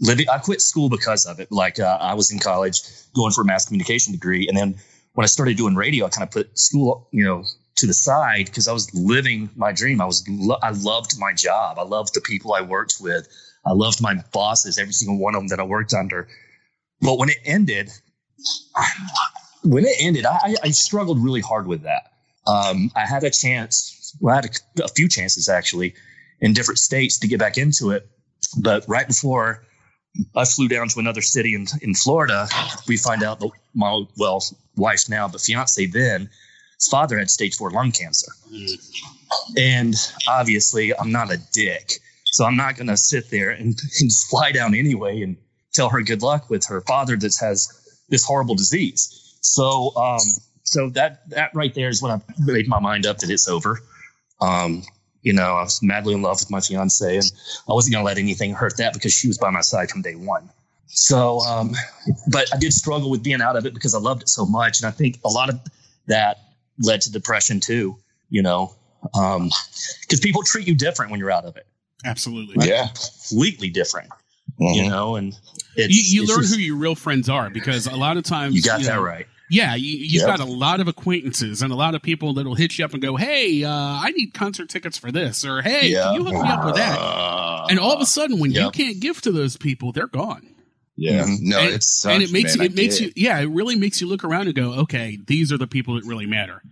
living. 0.00 0.26
I 0.28 0.38
quit 0.38 0.60
school 0.60 0.88
because 0.88 1.26
of 1.26 1.40
it. 1.40 1.50
Like 1.52 1.78
uh, 1.78 1.98
I 2.00 2.14
was 2.14 2.30
in 2.32 2.38
college 2.38 2.82
going 3.14 3.32
for 3.32 3.42
a 3.42 3.44
mass 3.44 3.66
communication 3.66 4.12
degree, 4.12 4.46
and 4.48 4.56
then 4.56 4.74
when 5.14 5.24
I 5.24 5.26
started 5.26 5.56
doing 5.56 5.74
radio, 5.76 6.06
I 6.06 6.08
kind 6.08 6.24
of 6.26 6.30
put 6.30 6.58
school, 6.58 7.08
you 7.12 7.24
know, 7.24 7.44
to 7.76 7.86
the 7.86 7.94
side 7.94 8.46
because 8.46 8.66
I 8.68 8.72
was 8.72 8.92
living 8.94 9.50
my 9.56 9.72
dream. 9.72 10.00
I 10.00 10.06
was 10.06 10.24
lo- 10.28 10.58
I 10.62 10.70
loved 10.70 11.18
my 11.18 11.32
job. 11.32 11.78
I 11.78 11.82
loved 11.82 12.14
the 12.14 12.20
people 12.20 12.54
I 12.54 12.60
worked 12.62 12.96
with. 13.00 13.28
I 13.66 13.72
loved 13.72 14.00
my 14.00 14.14
bosses, 14.32 14.78
every 14.78 14.92
single 14.92 15.18
one 15.18 15.34
of 15.34 15.40
them 15.40 15.48
that 15.48 15.60
I 15.60 15.64
worked 15.64 15.94
under. 15.94 16.28
But 17.00 17.18
when 17.18 17.28
it 17.30 17.38
ended, 17.44 17.90
when 19.64 19.84
it 19.84 19.96
ended, 19.98 20.26
I, 20.26 20.54
I- 20.62 20.70
struggled 20.70 21.22
really 21.22 21.40
hard 21.40 21.66
with 21.66 21.82
that. 21.82 22.12
Um, 22.46 22.90
I 22.94 23.06
had 23.06 23.24
a 23.24 23.30
chance, 23.30 24.14
well, 24.20 24.34
I 24.34 24.36
had 24.36 24.46
a, 24.80 24.84
a 24.84 24.88
few 24.88 25.08
chances 25.08 25.48
actually 25.48 25.94
in 26.40 26.52
different 26.52 26.78
states 26.78 27.18
to 27.20 27.28
get 27.28 27.38
back 27.38 27.56
into 27.56 27.90
it. 27.90 28.06
But 28.60 28.84
right 28.86 29.06
before 29.06 29.64
I 30.36 30.44
flew 30.44 30.68
down 30.68 30.88
to 30.88 31.00
another 31.00 31.22
city 31.22 31.54
in, 31.54 31.66
in 31.80 31.94
Florida, 31.94 32.46
we 32.86 32.96
find 32.96 33.22
out 33.22 33.40
that 33.40 33.50
my, 33.74 34.04
well, 34.18 34.44
wife 34.76 35.08
now, 35.08 35.26
but 35.26 35.40
fiance 35.40 35.86
then, 35.86 36.28
his 36.78 36.88
father 36.90 37.18
had 37.18 37.30
stage 37.30 37.56
four 37.56 37.70
lung 37.70 37.90
cancer. 37.92 38.30
And 39.56 39.94
obviously, 40.28 40.94
I'm 40.96 41.10
not 41.12 41.32
a 41.32 41.38
dick. 41.52 41.92
So 42.26 42.44
I'm 42.44 42.56
not 42.56 42.76
going 42.76 42.88
to 42.88 42.96
sit 42.96 43.30
there 43.30 43.50
and, 43.50 43.68
and 44.00 44.10
just 44.10 44.28
fly 44.28 44.52
down 44.52 44.74
anyway 44.74 45.22
and 45.22 45.36
tell 45.72 45.88
her 45.88 46.02
good 46.02 46.22
luck 46.22 46.50
with 46.50 46.66
her 46.66 46.82
father 46.82 47.16
that 47.16 47.34
has 47.40 47.68
this 48.10 48.24
horrible 48.24 48.54
disease. 48.54 49.23
So, 49.44 49.94
um, 49.96 50.20
so 50.62 50.88
that 50.90 51.28
that 51.30 51.54
right 51.54 51.74
there 51.74 51.88
is 51.90 52.00
when 52.02 52.10
I 52.12 52.20
made 52.38 52.66
my 52.66 52.80
mind 52.80 53.04
up 53.04 53.18
that 53.18 53.28
it's 53.30 53.46
over. 53.46 53.78
Um, 54.40 54.82
you 55.22 55.32
know, 55.34 55.54
I 55.56 55.62
was 55.62 55.82
madly 55.82 56.14
in 56.14 56.22
love 56.22 56.38
with 56.40 56.50
my 56.50 56.60
fiance, 56.60 57.16
and 57.16 57.30
I 57.68 57.72
wasn't 57.72 57.92
going 57.94 58.02
to 58.02 58.06
let 58.06 58.18
anything 58.18 58.54
hurt 58.54 58.78
that 58.78 58.94
because 58.94 59.12
she 59.12 59.28
was 59.28 59.36
by 59.38 59.50
my 59.50 59.60
side 59.60 59.90
from 59.90 60.02
day 60.02 60.14
one. 60.14 60.48
So, 60.86 61.40
um, 61.40 61.72
but 62.30 62.52
I 62.54 62.58
did 62.58 62.72
struggle 62.72 63.10
with 63.10 63.22
being 63.22 63.42
out 63.42 63.56
of 63.56 63.66
it 63.66 63.74
because 63.74 63.94
I 63.94 63.98
loved 63.98 64.22
it 64.22 64.28
so 64.28 64.46
much, 64.46 64.80
and 64.80 64.88
I 64.88 64.90
think 64.90 65.18
a 65.24 65.28
lot 65.28 65.50
of 65.50 65.60
that 66.06 66.38
led 66.78 67.02
to 67.02 67.12
depression 67.12 67.60
too. 67.60 67.98
You 68.30 68.42
know, 68.42 68.74
because 69.02 70.20
people 70.20 70.42
treat 70.42 70.66
you 70.66 70.74
different 70.74 71.10
when 71.10 71.20
you're 71.20 71.30
out 71.30 71.44
of 71.44 71.56
it, 71.56 71.66
Absolutely. 72.04 72.66
Yeah. 72.66 72.88
completely 72.88 73.68
different. 73.68 74.08
Mhm. 74.60 74.74
You 74.76 74.88
know, 74.88 75.16
and 75.16 75.36
it's, 75.76 75.94
You, 75.94 76.16
you 76.18 76.22
it's 76.22 76.32
learn 76.32 76.42
just- 76.42 76.54
who 76.54 76.60
your 76.60 76.76
real 76.76 76.94
friends 76.94 77.28
are 77.28 77.50
because 77.50 77.86
a 77.86 77.96
lot 77.96 78.16
of 78.16 78.24
times 78.24 78.54
you 78.54 78.62
got 78.62 78.80
that 78.80 78.94
know, 78.96 79.02
right. 79.02 79.26
Yeah, 79.54 79.74
you, 79.76 79.96
you've 79.98 80.22
Yep. 80.22 80.26
got 80.26 80.40
a 80.40 80.44
lot 80.44 80.80
of 80.80 80.88
acquaintances 80.88 81.62
and 81.62 81.72
a 81.72 81.76
lot 81.76 81.94
of 81.94 82.02
people 82.02 82.34
that'll 82.34 82.54
hit 82.56 82.76
you 82.78 82.84
up 82.84 82.92
and 82.92 83.00
go, 83.02 83.16
"Hey, 83.16 83.62
uh, 83.64 83.70
I 83.70 84.10
need 84.10 84.34
concert 84.34 84.68
tickets 84.68 84.98
for 84.98 85.12
this," 85.12 85.44
or 85.44 85.62
"Hey, 85.62 85.88
Yeah. 85.88 86.02
can 86.04 86.14
you 86.14 86.24
hook 86.24 86.42
me 86.42 86.48
up 86.50 86.64
with 86.64 86.74
that?" 86.74 86.98
And 87.70 87.78
all 87.78 87.92
of 87.94 88.00
a 88.00 88.06
sudden, 88.06 88.38
when 88.40 88.50
you 88.52 88.70
can't 88.70 88.98
give 89.00 89.20
to 89.22 89.32
those 89.32 89.56
people, 89.56 89.92
they're 89.92 90.06
gone. 90.08 90.48
yeah, 90.96 91.24
Mhm. 91.24 91.38
no, 91.40 91.58
and, 91.58 91.74
it 91.74 91.82
sucks, 91.82 92.14
and 92.14 92.22
it 92.22 92.30
makes 92.32 92.56
man, 92.56 92.62
I 92.62 92.64
it 92.66 92.74
makes 92.76 93.00
get 93.00 93.06
you, 93.06 93.12
yeah, 93.16 93.40
it 93.40 93.46
really 93.50 93.74
makes 93.74 94.00
you 94.00 94.06
look 94.06 94.22
around 94.22 94.46
and 94.46 94.54
go, 94.54 94.72
"Okay, 94.74 95.18
these 95.26 95.50
are 95.52 95.58
the 95.58 95.66
people 95.66 95.94
that 95.94 96.04
really 96.04 96.26
matter." 96.26 96.62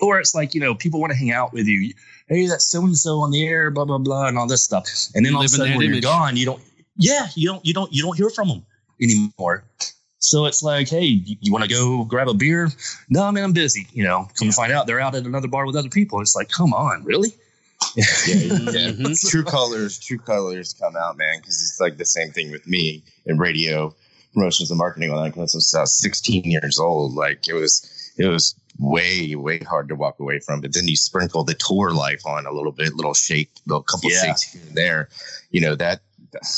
or 0.00 0.20
it's 0.20 0.34
like 0.34 0.54
you 0.54 0.60
know 0.60 0.74
people 0.74 1.00
want 1.00 1.10
to 1.10 1.16
hang 1.16 1.30
out 1.32 1.52
with 1.52 1.66
you 1.66 1.92
hey 2.28 2.46
that's 2.46 2.66
so 2.70 2.82
and 2.84 2.96
so 2.96 3.20
on 3.20 3.30
the 3.30 3.42
air 3.46 3.70
blah 3.70 3.84
blah 3.86 3.96
blah 3.98 4.26
and 4.26 4.36
all 4.38 4.46
this 4.46 4.62
stuff 4.62 4.86
and 5.14 5.24
then 5.24 5.32
You 5.32 5.38
all 5.38 5.42
of 5.42 5.46
a 5.46 5.48
sudden 5.48 5.70
that 5.72 5.76
when 5.78 5.86
image. 5.86 6.04
you're 6.04 6.12
gone 6.12 6.36
you 6.36 6.44
don't 6.44 6.62
yeah 6.98 7.26
you 7.34 7.48
don't 7.48 7.64
you 7.64 7.72
don't 7.72 7.90
you 7.92 8.02
don't 8.02 8.16
hear 8.16 8.28
from 8.28 8.48
them 8.48 8.66
anymore 9.00 9.64
so 10.24 10.46
it's 10.46 10.62
like 10.62 10.88
hey 10.88 11.04
you, 11.04 11.36
you 11.40 11.52
want 11.52 11.64
to 11.64 11.68
go 11.70 12.04
grab 12.04 12.28
a 12.28 12.34
beer 12.34 12.70
no 13.10 13.30
man 13.32 13.44
i'm 13.44 13.52
busy 13.52 13.86
you 13.92 14.04
know 14.04 14.28
come 14.38 14.48
to 14.48 14.54
find 14.54 14.72
out 14.72 14.86
they're 14.86 15.00
out 15.00 15.14
at 15.14 15.24
another 15.24 15.48
bar 15.48 15.66
with 15.66 15.76
other 15.76 15.88
people 15.88 16.20
it's 16.20 16.36
like 16.36 16.48
come 16.48 16.72
on 16.72 17.04
really 17.04 17.30
yeah, 17.96 18.04
yeah. 18.26 18.36
Mhm. 18.92 19.28
true 19.30 19.42
colors, 19.42 19.98
true 19.98 20.18
colors 20.18 20.72
come 20.72 20.94
out, 20.96 21.16
man. 21.18 21.38
Because 21.40 21.60
it's 21.62 21.80
like 21.80 21.96
the 21.96 22.04
same 22.04 22.30
thing 22.30 22.52
with 22.52 22.64
me 22.66 23.02
in 23.26 23.38
radio 23.38 23.92
promotions 24.32 24.70
and 24.70 24.78
marketing. 24.78 25.10
All 25.10 25.20
that 25.22 25.34
because 25.34 25.74
I 25.76 25.80
was 25.80 26.00
16 26.00 26.44
years 26.44 26.78
old. 26.78 27.14
Like 27.14 27.48
it 27.48 27.54
was, 27.54 28.12
it 28.16 28.26
was 28.28 28.54
way, 28.78 29.34
way 29.34 29.58
hard 29.58 29.88
to 29.88 29.96
walk 29.96 30.20
away 30.20 30.38
from. 30.38 30.60
But 30.60 30.72
then 30.74 30.86
you 30.86 30.94
sprinkle 30.96 31.42
the 31.42 31.54
tour 31.54 31.90
life 31.92 32.24
on 32.24 32.46
a 32.46 32.52
little 32.52 32.70
bit, 32.70 32.94
little 32.94 33.14
shake, 33.14 33.50
little 33.66 33.82
couple 33.82 34.10
Yeah. 34.12 34.22
shakes 34.26 34.42
here 34.42 34.62
and 34.64 34.76
there. 34.76 35.08
You 35.50 35.60
know 35.62 35.74
that 35.74 36.02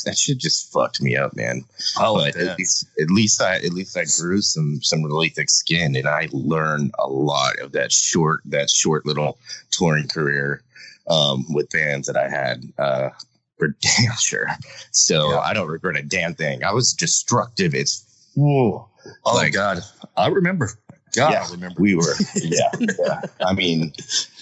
that 0.04 0.16
shit 0.16 0.38
just 0.38 0.72
fucked 0.72 1.00
me 1.02 1.16
up, 1.16 1.34
man. 1.34 1.64
oh 1.98 2.16
but 2.16 2.36
at 2.36 2.58
least, 2.58 2.86
at 3.00 3.10
least 3.10 3.42
I, 3.42 3.56
at 3.56 3.72
least 3.72 3.96
I 3.96 4.04
grew 4.20 4.40
some, 4.40 4.80
some 4.82 5.02
really 5.02 5.28
thick 5.30 5.50
skin, 5.50 5.96
and 5.96 6.06
I 6.08 6.28
learned 6.32 6.92
a 6.98 7.08
lot 7.08 7.58
of 7.60 7.72
that 7.72 7.92
short, 7.92 8.40
that 8.46 8.70
short 8.70 9.04
little 9.06 9.38
touring 9.70 10.08
career 10.08 10.62
um, 11.10 11.44
with 11.52 11.68
bands 11.70 12.06
that 12.06 12.16
I 12.16 12.28
had 12.28 12.62
uh, 12.78 13.10
for 13.58 13.68
damn 13.80 14.16
sure. 14.18 14.46
So 14.92 15.30
Yeah. 15.32 15.38
I 15.40 15.52
don't 15.52 15.68
regret 15.68 15.96
a 15.96 16.02
damn 16.02 16.34
thing. 16.34 16.64
I 16.64 16.72
was 16.72 16.92
destructive. 16.92 17.74
It's 17.74 18.04
whoa. 18.36 18.88
oh 19.26 19.34
like- 19.34 19.52
god 19.52 19.78
i 20.16 20.26
remember 20.28 20.70
god 21.14 21.32
Yeah. 21.32 21.44
i 21.46 21.50
remember 21.52 21.80
We 21.80 21.94
were, 21.94 22.14
yeah, 22.36 22.70
yeah. 22.80 23.20
I 23.40 23.52
mean, 23.52 23.92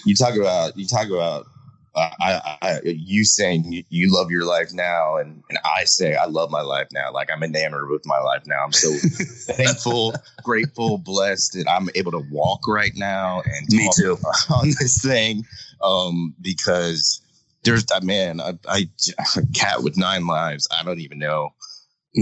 you 0.05 0.15
talk 0.15 0.35
about, 0.35 0.77
you 0.77 0.87
talk 0.87 1.07
about. 1.09 1.45
I, 1.95 2.57
I, 2.61 2.79
you 2.83 3.23
saying 3.23 3.85
you, 3.89 4.13
love 4.13 4.31
your 4.31 4.45
life 4.45 4.73
now, 4.73 5.17
and, 5.17 5.43
and 5.49 5.59
I 5.63 5.83
say 5.83 6.15
I 6.15 6.25
love 6.25 6.49
my 6.49 6.61
life 6.61 6.87
now. 6.91 7.11
Like 7.11 7.29
I'm 7.31 7.43
enamored 7.43 7.89
with 7.89 8.05
my 8.05 8.19
life 8.19 8.43
now. 8.47 8.63
I'm 8.63 8.71
so 8.71 8.91
thankful, 9.53 10.15
grateful, 10.43 10.97
blessed 10.97 11.53
that 11.53 11.69
I'm 11.69 11.89
able 11.93 12.11
to 12.13 12.23
walk 12.31 12.67
right 12.67 12.93
now 12.95 13.41
and 13.45 13.67
me 13.69 13.89
too 13.95 14.17
on 14.49 14.69
this 14.79 15.01
thing 15.03 15.45
um, 15.83 16.33
because 16.41 17.21
there's 17.63 17.85
a 17.91 18.01
man, 18.01 18.41
I, 18.41 18.57
I, 18.67 18.89
a 19.37 19.45
cat 19.53 19.83
with 19.83 19.95
nine 19.95 20.25
lives. 20.25 20.67
I 20.77 20.83
don't 20.83 20.99
even 20.99 21.19
know. 21.19 21.53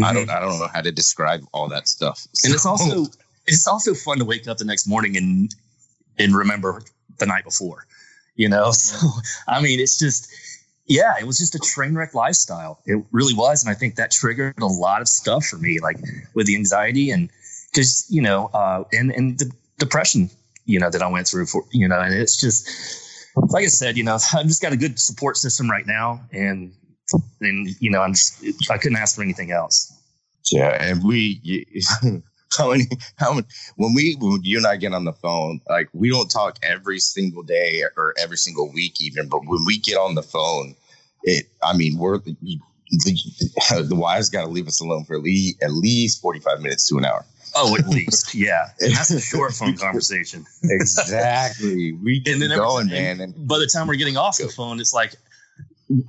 I 0.04 0.14
don't. 0.14 0.30
I 0.30 0.40
don't 0.40 0.60
know 0.60 0.68
how 0.74 0.82
to 0.82 0.92
describe 0.92 1.44
all 1.54 1.68
that 1.70 1.88
stuff. 1.88 2.26
and 2.44 2.54
it's 2.54 2.66
also 2.66 3.08
it's 3.48 3.68
also 3.68 3.94
fun 3.94 4.20
to 4.20 4.26
wake 4.26 4.48
up 4.48 4.58
the 4.58 4.66
next 4.66 4.88
morning 4.88 5.16
and 5.16 5.54
and 6.18 6.36
remember 6.36 6.82
the 7.20 7.26
night 7.26 7.44
before 7.44 7.86
you 8.42 8.50
know? 8.50 8.72
So 8.82 9.08
i 9.48 9.62
mean 9.62 9.80
it's 9.80 9.98
just 10.00 10.32
yeah 10.88 11.14
it 11.20 11.26
was 11.26 11.38
just 11.38 11.56
a 11.56 11.60
train 11.60 11.94
wreck 11.96 12.14
lifestyle. 12.14 12.80
It 12.86 13.04
really 13.12 13.34
was 13.34 13.64
and 13.64 13.72
i 13.72 13.76
think 13.78 13.96
that 13.96 14.12
triggered 14.12 14.60
a 14.60 14.66
lot 14.66 15.02
of 15.02 15.08
stuff 15.08 15.46
for 15.46 15.58
me 15.58 15.80
like 15.80 15.98
with 16.34 16.48
the 16.48 16.56
anxiety 16.56 17.12
and 17.12 17.30
because 17.72 18.06
you 18.10 18.22
know 18.22 18.50
uh 18.54 18.84
and 18.92 19.12
and 19.12 19.40
the 19.40 19.52
depression 19.78 20.30
you 20.66 20.80
know 20.80 20.90
that 20.90 21.02
i 21.02 21.08
went 21.08 21.28
through 21.28 21.46
for 21.46 21.64
you 21.72 21.88
know 21.88 22.00
and 22.00 22.14
it's 22.14 22.40
just 22.40 22.60
like 23.54 23.64
i 23.64 23.68
said 23.68 23.98
you 23.98 24.04
know 24.04 24.18
i've 24.34 24.48
just 24.48 24.62
got 24.62 24.74
a 24.74 24.78
good 24.78 25.00
support 25.00 25.38
system 25.38 25.70
right 25.70 25.88
now 25.88 26.20
and 26.32 26.74
and 27.42 27.70
you 27.80 27.90
know 27.90 28.02
i'm 28.02 28.14
just 28.14 28.44
i 28.70 28.78
couldn't 28.78 28.98
ask 28.98 29.16
for 29.16 29.24
anything 29.24 29.52
else. 29.52 29.94
Yeah, 30.52 30.76
and 30.84 31.04
we 31.04 31.66
how 32.58 32.72
many 32.72 32.86
how 33.18 33.34
many 33.34 33.48
when 33.76 33.94
we 33.94 34.16
when 34.20 34.42
you 34.44 34.58
and 34.58 34.68
I 34.68 34.76
get 34.78 34.94
on 34.94 35.06
the 35.06 35.14
phone, 35.14 35.62
like 35.70 35.90
we 35.94 36.10
don't 36.10 36.30
talk 36.30 36.58
every 36.64 37.00
single 37.00 37.44
day 37.44 37.84
or 37.98 38.14
every 38.20 38.38
single 38.38 38.72
week 38.72 39.00
even, 39.02 39.28
but 39.30 39.42
when 39.46 39.66
we 39.66 39.78
get 39.80 39.96
on 39.98 40.16
the 40.16 40.24
phone, 40.24 40.76
it 41.24 41.48
I 41.64 41.76
mean 41.76 41.98
we're 41.98 42.20
the, 42.20 42.36
the 43.88 43.96
wives 43.96 44.30
got 44.30 44.42
to 44.42 44.48
leave 44.50 44.68
us 44.68 44.82
alone 44.82 45.06
for 45.06 45.16
at 45.16 45.22
least, 45.22 45.64
at 45.64 45.72
least 45.72 46.22
45 46.22 46.60
minutes 46.62 46.88
to 46.90 46.98
an 46.98 47.06
hour. 47.06 47.24
Oh, 47.56 47.76
at 47.78 47.88
least, 47.88 48.34
yeah. 48.36 48.68
And 48.80 48.94
that's 48.94 49.12
a 49.12 49.20
short 49.32 49.54
phone 49.54 49.78
conversation. 49.78 50.46
Exactly. 50.64 51.94
We 51.94 52.20
get 52.20 52.34
And 52.34 52.42
then 52.42 52.50
going, 52.58 52.88
man. 52.88 53.20
And 53.22 53.48
By 53.48 53.60
the 53.60 53.68
time 53.68 53.88
we're 53.88 53.96
getting 53.96 54.18
off 54.18 54.38
the 54.38 54.48
phone, 54.50 54.80
it's 54.80 54.94
like 54.94 55.16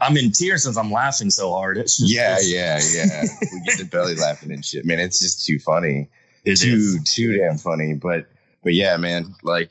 I'm 0.01 0.17
in 0.17 0.31
tears 0.33 0.63
since 0.65 0.77
I'm 0.77 0.91
laughing 0.93 1.31
so 1.31 1.53
hard. 1.53 1.79
It's 1.79 1.99
just, 1.99 2.13
Yeah, 2.13 2.39
it's- 2.39 2.95
yeah, 2.95 3.05
yeah. 3.05 3.23
we 3.53 3.61
get 3.63 3.79
the 3.79 3.85
belly 3.85 4.15
laughing 4.15 4.53
and 4.53 4.65
shit, 4.65 4.85
man. 4.85 4.99
It's 5.01 5.19
just 5.19 5.45
too 5.45 5.59
funny, 5.59 6.09
it 6.45 6.57
too 6.57 6.99
is. 7.01 7.15
too 7.15 7.37
damn 7.37 7.59
funny. 7.59 7.95
But 7.95 8.27
but 8.63 8.75
yeah, 8.75 8.97
man, 8.97 9.35
like 9.43 9.71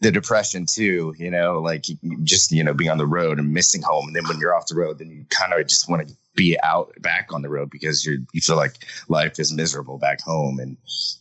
the 0.00 0.10
depression 0.12 0.66
too. 0.66 1.14
You 1.18 1.30
know, 1.30 1.60
like 1.60 1.88
you- 1.88 1.98
you 2.02 2.18
just 2.22 2.52
you 2.52 2.62
know 2.64 2.74
being 2.74 2.90
on 2.90 2.98
the 2.98 3.06
road 3.06 3.38
and 3.38 3.52
missing 3.52 3.82
home, 3.82 4.06
and 4.06 4.16
then 4.16 4.26
when 4.28 4.38
you're 4.38 4.54
off 4.54 4.66
the 4.66 4.76
road, 4.76 4.98
then 4.98 5.10
you 5.10 5.24
kind 5.30 5.52
of 5.52 5.66
just 5.66 5.88
want 5.88 6.06
to 6.08 6.14
be 6.34 6.56
out 6.62 6.92
back 7.00 7.32
on 7.32 7.42
the 7.42 7.48
road 7.48 7.68
because 7.68 8.06
you're 8.06 8.18
you 8.32 8.40
feel 8.40 8.54
like 8.56 8.84
life 9.08 9.40
is 9.40 9.52
miserable 9.52 9.98
back 9.98 10.20
home. 10.20 10.60
And 10.60 10.76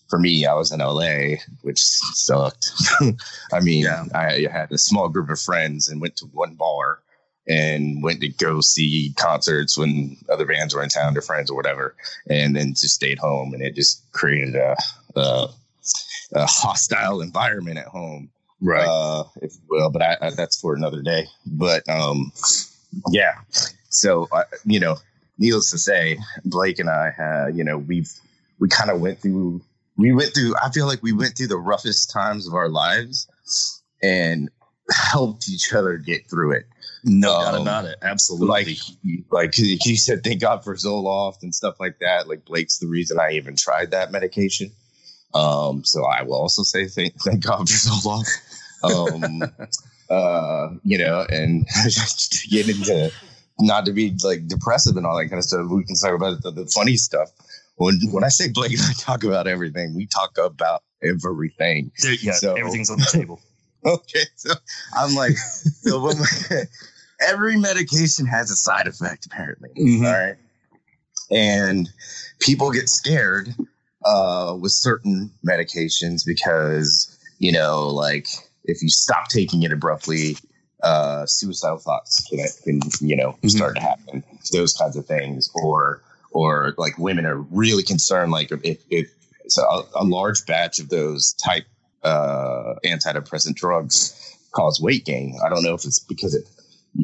for 0.09 0.19
me, 0.19 0.45
I 0.45 0.53
was 0.53 0.71
in 0.71 0.79
LA, 0.79 1.37
which 1.63 1.79
sucked. 1.81 2.71
I 3.51 3.59
mean, 3.61 3.83
Yeah. 3.85 4.05
I 4.13 4.45
had 4.51 4.71
a 4.71 4.77
small 4.77 5.09
group 5.09 5.29
of 5.29 5.39
friends 5.39 5.87
and 5.89 5.99
went 5.99 6.15
to 6.17 6.25
one 6.27 6.53
bar 6.53 6.99
and 7.47 8.03
went 8.03 8.21
to 8.21 8.29
go 8.29 8.61
see 8.61 9.13
concerts 9.17 9.77
when 9.77 10.17
other 10.31 10.45
bands 10.45 10.75
were 10.75 10.83
in 10.83 10.89
town, 10.89 11.13
their 11.13 11.21
friends 11.21 11.49
or 11.49 11.55
whatever, 11.55 11.95
and 12.29 12.55
then 12.55 12.69
just 12.69 12.95
stayed 12.95 13.19
home. 13.19 13.53
And 13.53 13.61
it 13.63 13.75
just 13.75 14.03
created 14.11 14.55
a, 14.55 14.75
a, 15.15 15.47
a 16.33 16.45
hostile 16.45 17.21
environment 17.21 17.77
at 17.77 17.87
home, 17.87 18.29
Right. 18.61 18.87
uh, 18.87 19.23
if 19.41 19.53
you 19.53 19.61
will. 19.69 19.89
But 19.91 20.01
I, 20.01 20.17
I, 20.21 20.29
that's 20.31 20.59
for 20.59 20.75
another 20.75 21.01
day. 21.01 21.25
But 21.45 21.87
um, 21.89 22.31
yeah. 23.11 23.33
So 23.89 24.27
uh, 24.31 24.43
you 24.65 24.79
know, 24.79 24.97
needless 25.37 25.71
to 25.71 25.77
say, 25.77 26.17
Blake 26.43 26.79
and 26.79 26.89
I 26.89 27.11
had 27.15 27.55
you 27.55 27.63
know 27.63 27.77
we've 27.77 28.11
we 28.59 28.67
kind 28.69 28.89
of 28.89 28.99
went 28.99 29.19
through 29.21 29.61
we 29.95 30.11
went 30.13 30.33
through. 30.33 30.53
I 30.61 30.69
feel 30.71 30.85
like 30.87 31.01
we 31.01 31.13
went 31.13 31.37
through 31.37 31.47
the 31.47 31.57
roughest 31.57 32.11
times 32.11 32.47
of 32.47 32.53
our 32.53 32.69
lives 32.69 33.27
and 34.03 34.49
helped 34.91 35.49
each 35.49 35.73
other 35.73 35.97
get 35.97 36.29
through 36.29 36.51
it 36.53 36.65
no 37.03 37.39
doubt 37.41 37.55
um, 37.55 37.61
about 37.61 37.85
it. 37.85 37.97
Absolutely. 38.01 38.47
like 38.47 38.77
like 39.31 39.53
he 39.55 39.95
said 39.95 40.23
thank 40.23 40.41
god 40.41 40.63
for 40.63 40.75
zoloft 40.75 41.43
and 41.43 41.53
stuff 41.53 41.79
like 41.79 41.99
that 41.99 42.27
like 42.27 42.43
blake's 42.45 42.79
the 42.79 42.87
reason 42.87 43.19
i 43.19 43.31
even 43.31 43.55
tried 43.55 43.91
that 43.91 44.11
medication 44.11 44.71
um 45.33 45.83
so 45.83 46.05
i 46.05 46.23
will 46.23 46.35
also 46.35 46.63
say 46.63 46.87
thank, 46.87 47.13
thank 47.21 47.43
god 47.43 47.69
for 47.69 47.75
zoloft 47.75 48.29
um 48.83 49.41
uh 50.09 50.69
you 50.83 50.97
know 50.97 51.25
and 51.29 51.67
to 51.67 52.47
get 52.49 52.69
into 52.69 53.11
not 53.59 53.85
to 53.85 53.91
be 53.91 54.15
like 54.23 54.47
depressive 54.47 54.95
and 54.97 55.05
all 55.05 55.17
that 55.17 55.27
kind 55.27 55.39
of 55.39 55.43
stuff 55.43 55.67
we 55.69 55.83
can 55.83 55.95
talk 55.95 56.13
about 56.13 56.41
the, 56.41 56.51
the 56.51 56.65
funny 56.67 56.95
stuff 56.95 57.29
when 57.75 57.99
when 58.11 58.23
i 58.23 58.29
say 58.29 58.49
blake 58.49 58.71
and 58.71 58.81
i 58.81 58.93
talk 58.93 59.23
about 59.23 59.47
everything 59.47 59.93
we 59.95 60.05
talk 60.07 60.37
about 60.37 60.83
everything 61.03 61.91
There- 62.01 62.13
yeah, 62.13 62.33
so- 62.33 62.55
everything's 62.55 62.89
on 62.89 62.97
the 62.99 63.09
table. 63.11 63.39
okay 63.93 64.25
so 64.35 64.53
i'm 64.95 65.15
like 65.15 65.35
so 65.35 66.01
when 66.01 66.15
every 67.21 67.57
medication 67.57 68.25
has 68.25 68.51
a 68.51 68.55
side 68.55 68.87
effect 68.87 69.25
apparently 69.25 69.69
Mhm. 69.77 70.05
all 70.05 70.11
right 70.27 70.35
and 71.31 71.89
people 72.39 72.71
get 72.71 72.89
scared 72.89 73.53
uh 74.05 74.55
with 74.59 74.71
certain 74.71 75.31
medications 75.47 76.25
because 76.25 77.17
you 77.39 77.51
know 77.51 77.87
like 77.87 78.27
if 78.65 78.81
you 78.81 78.89
stop 78.89 79.27
taking 79.29 79.63
it 79.63 79.71
abruptly 79.71 80.37
uh 80.83 81.25
suicidal 81.25 81.77
thoughts 81.79 82.25
can, 82.29 82.45
can 82.63 83.07
you 83.07 83.15
know 83.15 83.35
Mhm. 83.43 83.49
start 83.49 83.75
to 83.75 83.81
happen 83.81 84.23
those 84.53 84.73
kinds 84.73 84.95
of 84.95 85.05
things 85.05 85.49
or 85.55 86.01
or 86.31 86.75
like 86.77 86.97
women 86.97 87.25
are 87.25 87.37
really 87.37 87.83
concerned 87.83 88.31
like 88.31 88.51
if, 88.51 88.83
if 88.89 89.09
so 89.47 89.63
a, 89.63 90.01
a 90.01 90.03
large 90.03 90.45
batch 90.45 90.77
of 90.79 90.89
those 90.89 91.33
type 91.33 91.65
uh 92.03 92.75
antidepressant 92.85 93.55
drugs 93.55 94.37
cause 94.51 94.79
weight 94.81 95.05
gain 95.05 95.37
i 95.45 95.49
don't 95.49 95.63
know 95.63 95.73
if 95.73 95.83
it's 95.85 95.99
because 95.99 96.33
it 96.35 96.47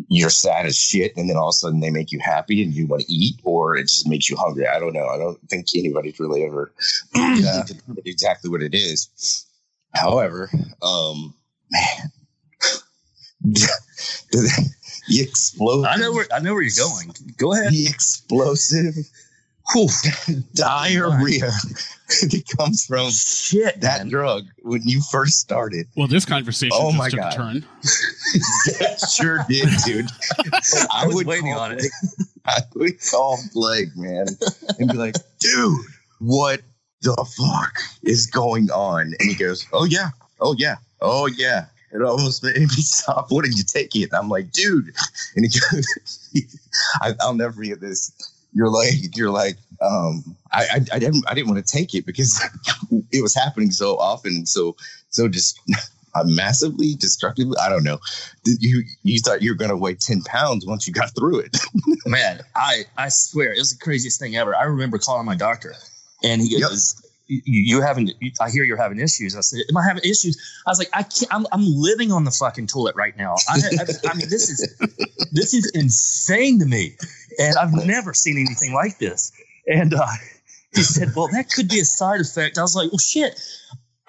you're 0.08 0.30
sad 0.30 0.66
as 0.66 0.76
shit 0.78 1.16
and 1.18 1.30
then 1.30 1.38
all 1.38 1.50
of 1.50 1.54
a 1.54 1.54
sudden 1.54 1.80
they 1.80 1.92
make 1.92 2.12
you 2.12 2.20
happy 2.20 2.64
and 2.64 2.74
you 2.74 2.88
want 2.88 3.02
to 3.04 3.12
eat 3.14 3.36
or 3.44 3.76
it 3.76 3.84
just 3.84 4.08
makes 4.08 4.30
you 4.30 4.36
hungry 4.36 4.68
i 4.68 4.80
don't 4.80 4.94
know 4.94 5.08
i 5.08 5.18
don't 5.18 5.38
think 5.50 5.66
anybody's 5.76 6.20
really 6.20 6.44
ever 6.44 6.74
Yeah. 7.16 7.64
exactly 8.06 8.50
what 8.50 8.64
it 8.64 8.74
is 8.74 9.46
however 9.94 10.50
um 10.82 11.34
man 11.72 12.12
the, 14.32 14.72
the 15.10 15.22
explosive 15.22 15.90
I 15.92 15.98
know 15.98 16.14
where 16.14 16.26
I 16.34 16.40
know 16.40 16.54
where 16.54 16.62
you're 16.62 16.72
going. 16.78 17.14
Go 17.38 17.54
ahead. 17.54 17.72
the 17.74 17.88
explosive 17.88 18.96
Whew. 19.72 19.88
diarrhea 20.54 21.50
that 22.22 22.44
comes 22.58 22.86
from 22.86 23.10
Shit, 23.12 23.80
that 23.82 24.00
man. 24.00 24.10
drug 24.10 24.44
when 24.62 24.82
you 24.84 25.02
first 25.10 25.40
started 25.40 25.88
Well, 25.96 26.08
this 26.08 26.26
conversation 26.26 26.78
Oh 26.80 26.88
just 26.92 26.98
my 26.98 27.10
took 27.10 27.20
God. 27.22 27.34
a 27.34 27.36
turn. 27.38 27.66
it 28.66 29.00
sure 29.10 29.40
did 29.48 29.70
dude 29.86 30.08
I 30.94 31.06
was 31.08 31.16
would 31.16 31.28
waiting 31.28 31.54
call 31.54 31.62
on 31.62 31.72
it. 31.74 31.78
Blake- 31.80 32.28
I 32.46 32.60
would 32.76 33.00
call 33.10 33.40
Blake, 33.54 33.96
man, 33.96 34.28
and 34.78 34.90
be 34.90 34.98
like, 34.98 35.16
dude, 35.40 35.80
what 36.20 36.62
the 37.02 37.16
fuck 37.38 37.80
is 38.04 38.26
going 38.26 38.70
on? 38.70 39.14
And 39.18 39.30
he 39.30 39.34
goes, 39.34 39.66
oh, 39.72 39.86
yeah, 39.86 40.10
oh, 40.42 40.54
yeah, 40.58 40.76
oh, 41.02 41.28
yeah. 41.28 41.68
It 41.94 42.02
almost 42.02 42.44
made 42.44 42.58
me 42.58 42.68
stop 42.68 43.32
wanting 43.32 43.54
to 43.54 43.64
take 43.64 43.96
it. 43.96 44.04
And 44.06 44.14
I'm 44.16 44.28
like, 44.28 44.52
dude. 44.52 44.94
And 45.38 45.46
he 45.46 45.58
goes, 45.58 46.30
I, 47.02 47.14
I'll 47.22 47.34
never 47.36 47.54
forget 47.54 47.80
this. 47.80 48.12
You're 48.54 48.70
like, 48.70 49.16
you're 49.16 49.32
like, 49.32 49.58
um, 49.82 50.36
I, 50.52 50.64
I, 50.64 50.76
I 50.94 51.00
didn't, 51.00 51.26
I 51.28 51.34
didn't 51.34 51.52
want 51.52 51.66
to 51.66 51.72
take 51.72 51.94
it 51.96 52.06
because 52.06 52.42
it 53.12 53.22
was 53.22 53.36
happening 53.36 53.72
so 53.72 53.98
often, 53.98 54.46
so, 54.46 54.76
so 55.10 55.28
just 55.28 55.60
uh, 56.16 56.24
massively 56.26 56.96
destructively. 56.96 57.58
I 57.60 57.70
don't 57.70 57.84
know. 57.84 58.00
You, 58.46 58.84
you 59.04 59.20
thought 59.20 59.42
you 59.42 59.52
were 59.52 59.58
going 59.58 59.72
to 59.72 59.78
weigh 59.78 59.96
ten 59.96 60.22
pounds 60.22 60.66
once 60.66 60.88
you 60.88 60.94
got 60.94 61.16
through 61.16 61.40
it. 61.40 61.58
Man, 62.06 62.42
I 62.56 62.84
I 62.98 63.10
swear 63.10 63.54
it 63.54 63.58
was 63.58 63.72
the 63.72 63.84
craziest 63.84 64.20
thing 64.20 64.36
ever. 64.36 64.56
I 64.56 64.64
remember 64.64 64.98
calling 64.98 65.26
my 65.26 65.36
doctor, 65.36 65.74
and 66.24 66.42
he 66.42 66.52
Yep. 66.52 66.70
goes, 66.70 66.96
"You, 67.28 67.42
you 67.46 67.82
having? 67.82 68.12
I 68.42 68.50
hear 68.50 68.64
you're 68.64 68.78
having 68.78 69.00
issues." 69.00 69.36
I 69.36 69.42
said, 69.42 69.62
"Am 69.70 69.78
I 69.78 69.84
having 69.84 70.04
issues?" 70.04 70.38
I 70.68 70.72
was 70.72 70.80
like, 70.80 70.90
"I 70.94 71.04
can't. 71.04 71.34
I'm, 71.34 71.48
I'm 71.52 71.64
living 71.66 72.12
on 72.12 72.26
the 72.26 72.32
fucking 72.32 72.68
toilet 72.68 72.96
right 72.96 73.18
now. 73.18 73.36
I, 73.48 73.60
I, 73.80 73.86
I 74.12 74.14
mean, 74.14 74.30
this 74.30 74.50
is 74.50 74.76
this 75.32 75.54
is 75.54 75.72
insane 75.74 76.60
to 76.60 76.66
me, 76.66 76.96
and 77.40 77.56
I've 77.58 77.74
never 77.86 78.14
seen 78.14 78.38
anything 78.38 78.74
like 78.74 78.98
this." 79.00 79.32
And 79.68 79.94
uh, 79.94 80.06
he 80.74 80.84
said, 80.84 81.10
"Well, 81.16 81.28
that 81.32 81.50
could 81.50 81.70
be 81.70 81.80
a 81.80 81.86
side 81.86 82.22
effect." 82.22 82.58
I 82.58 82.62
was 82.62 82.76
like, 82.76 82.92
"Well, 82.92 83.00
shit." 83.00 83.40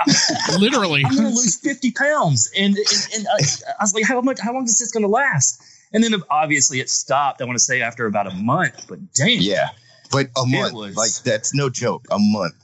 Literally. 0.58 1.04
I'm 1.04 1.14
gonna 1.14 1.28
lose 1.28 1.56
50 1.60 1.92
pounds. 1.92 2.50
And 2.56 2.76
and, 2.76 3.08
and 3.14 3.26
I, 3.28 3.44
I 3.78 3.82
was 3.82 3.94
like, 3.94 4.04
how 4.04 4.20
much 4.20 4.40
how 4.40 4.52
long 4.52 4.64
is 4.64 4.78
this 4.78 4.90
gonna 4.90 5.08
last? 5.08 5.62
And 5.92 6.02
then 6.02 6.14
obviously 6.30 6.80
it 6.80 6.90
stopped, 6.90 7.40
I 7.40 7.44
want 7.44 7.56
to 7.56 7.62
say 7.62 7.80
after 7.80 8.06
about 8.06 8.26
a 8.26 8.34
month, 8.34 8.86
but 8.88 8.98
damn. 9.14 9.40
Yeah, 9.40 9.68
but 10.10 10.26
a 10.36 10.44
month, 10.46 10.74
was- 10.74 10.96
like 10.96 11.12
that's 11.24 11.54
no 11.54 11.70
joke. 11.70 12.06
A 12.10 12.18
month. 12.18 12.54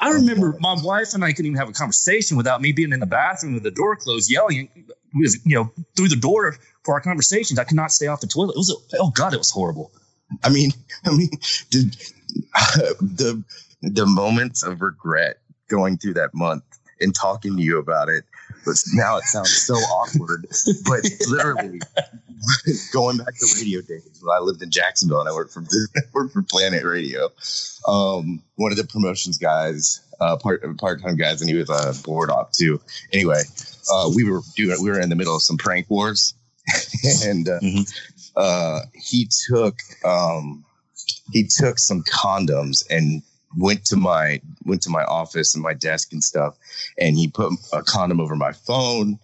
I, 0.00 0.10
remember 0.10 0.56
my 0.60 0.76
wife 0.82 1.12
and 1.14 1.22
I 1.24 1.32
couldn't 1.32 1.46
even 1.46 1.58
have 1.58 1.68
a 1.68 1.72
conversation 1.72 2.36
without 2.38 2.62
me 2.62 2.72
being 2.72 2.92
in 2.92 3.00
the 3.00 3.06
bathroom 3.06 3.54
with 3.54 3.64
the 3.64 3.70
door 3.70 3.96
closed, 3.96 4.30
yelling 4.30 4.68
you 5.14 5.28
know, 5.44 5.70
through 5.94 6.08
the 6.08 6.16
door 6.16 6.56
for 6.84 6.94
our 6.94 7.00
conversations. 7.00 7.58
I 7.58 7.64
could 7.64 7.76
not 7.76 7.92
stay 7.92 8.06
off 8.06 8.20
the 8.20 8.26
toilet. 8.26 8.54
It 8.54 8.58
was 8.58 8.70
a, 8.70 8.96
oh 9.00 9.10
god, 9.10 9.34
it 9.34 9.38
was 9.38 9.50
horrible. 9.50 9.92
I 10.42 10.48
mean, 10.50 10.70
I 11.04 11.10
mean, 11.10 11.30
did, 11.70 11.96
the 13.00 13.42
the 13.82 14.06
moments 14.06 14.62
of 14.62 14.80
regret 14.80 15.38
going 15.68 15.98
through 15.98 16.14
that 16.14 16.34
month 16.34 16.64
and 17.00 17.14
talking 17.14 17.56
to 17.56 17.62
you 17.62 17.78
about 17.78 18.08
it, 18.08 18.24
but 18.64 18.76
now 18.94 19.16
it 19.18 19.24
sounds 19.24 19.52
so 19.52 19.74
awkward. 19.74 20.46
But 20.86 21.04
literally, 21.28 21.80
going 22.92 23.18
back 23.18 23.34
to 23.38 23.46
radio 23.56 23.80
days 23.82 24.20
when 24.22 24.34
I 24.34 24.40
lived 24.40 24.62
in 24.62 24.70
Jacksonville 24.70 25.20
and 25.20 25.28
I 25.28 25.32
worked 25.32 25.52
for 25.52 25.64
worked 26.12 26.32
for 26.32 26.42
Planet 26.42 26.84
Radio. 26.84 27.28
Um, 27.86 28.42
one 28.56 28.72
of 28.72 28.78
the 28.78 28.84
promotions 28.84 29.36
guys, 29.38 30.00
uh, 30.20 30.36
part 30.36 30.62
part 30.78 31.02
time 31.02 31.16
guys, 31.16 31.40
and 31.40 31.50
he 31.50 31.56
was 31.56 31.68
a 31.68 32.00
board 32.04 32.30
op 32.30 32.52
too. 32.52 32.80
Anyway, 33.12 33.42
uh, 33.92 34.10
we 34.14 34.24
were 34.24 34.40
doing 34.56 34.82
we 34.82 34.90
were 34.90 35.00
in 35.00 35.10
the 35.10 35.16
middle 35.16 35.36
of 35.36 35.42
some 35.42 35.58
prank 35.58 35.90
wars, 35.90 36.34
and 37.26 37.48
uh, 37.48 37.60
Mhm. 37.60 37.92
Uh, 38.36 38.80
he 38.94 39.28
took 39.48 39.78
um, 40.04 40.64
he 41.32 41.46
took 41.46 41.78
some 41.78 42.02
condoms 42.04 42.84
and 42.90 43.22
went 43.56 43.84
to 43.86 43.96
my 43.96 44.40
went 44.64 44.82
to 44.82 44.90
my 44.90 45.04
office 45.04 45.54
and 45.54 45.62
my 45.62 45.74
desk 45.74 46.12
and 46.12 46.22
stuff, 46.22 46.56
and 46.98 47.16
he 47.16 47.28
put 47.28 47.52
a 47.72 47.82
condom 47.82 48.20
over 48.20 48.36
my 48.36 48.52
phone. 48.52 49.18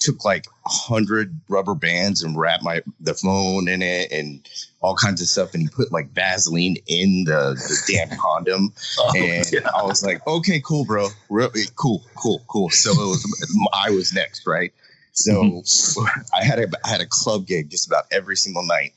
Took 0.00 0.24
like 0.24 0.46
a 0.66 0.68
hundred 0.68 1.40
rubber 1.48 1.76
bands 1.76 2.24
and 2.24 2.36
wrapped 2.36 2.64
my 2.64 2.82
the 2.98 3.14
phone 3.14 3.68
in 3.68 3.82
it 3.82 4.10
and 4.10 4.44
all 4.80 4.96
kinds 4.96 5.20
of 5.20 5.28
stuff, 5.28 5.54
and 5.54 5.62
he 5.62 5.68
put 5.68 5.92
like 5.92 6.10
Vaseline 6.10 6.76
in 6.88 7.24
the, 7.24 7.54
the 7.54 7.92
damn 7.92 8.18
condom. 8.18 8.72
Oh, 8.98 9.12
And 9.14 9.46
yeah. 9.52 9.70
I 9.76 9.84
was 9.84 10.02
like, 10.02 10.26
okay, 10.26 10.60
cool, 10.60 10.84
bro. 10.84 11.08
Really 11.30 11.62
cool, 11.76 12.02
cool, 12.16 12.42
cool. 12.48 12.70
So 12.70 12.90
it 12.90 12.96
was, 12.96 13.68
I 13.72 13.90
was 13.90 14.12
next, 14.12 14.46
right? 14.46 14.72
So 15.12 15.62
I 16.34 16.44
had 16.44 16.58
a 16.58 16.68
I 16.84 16.88
had 16.88 17.00
a 17.00 17.06
club 17.06 17.46
gig 17.46 17.70
just 17.70 17.86
about 17.86 18.04
every 18.10 18.36
single 18.36 18.66
night, 18.66 18.92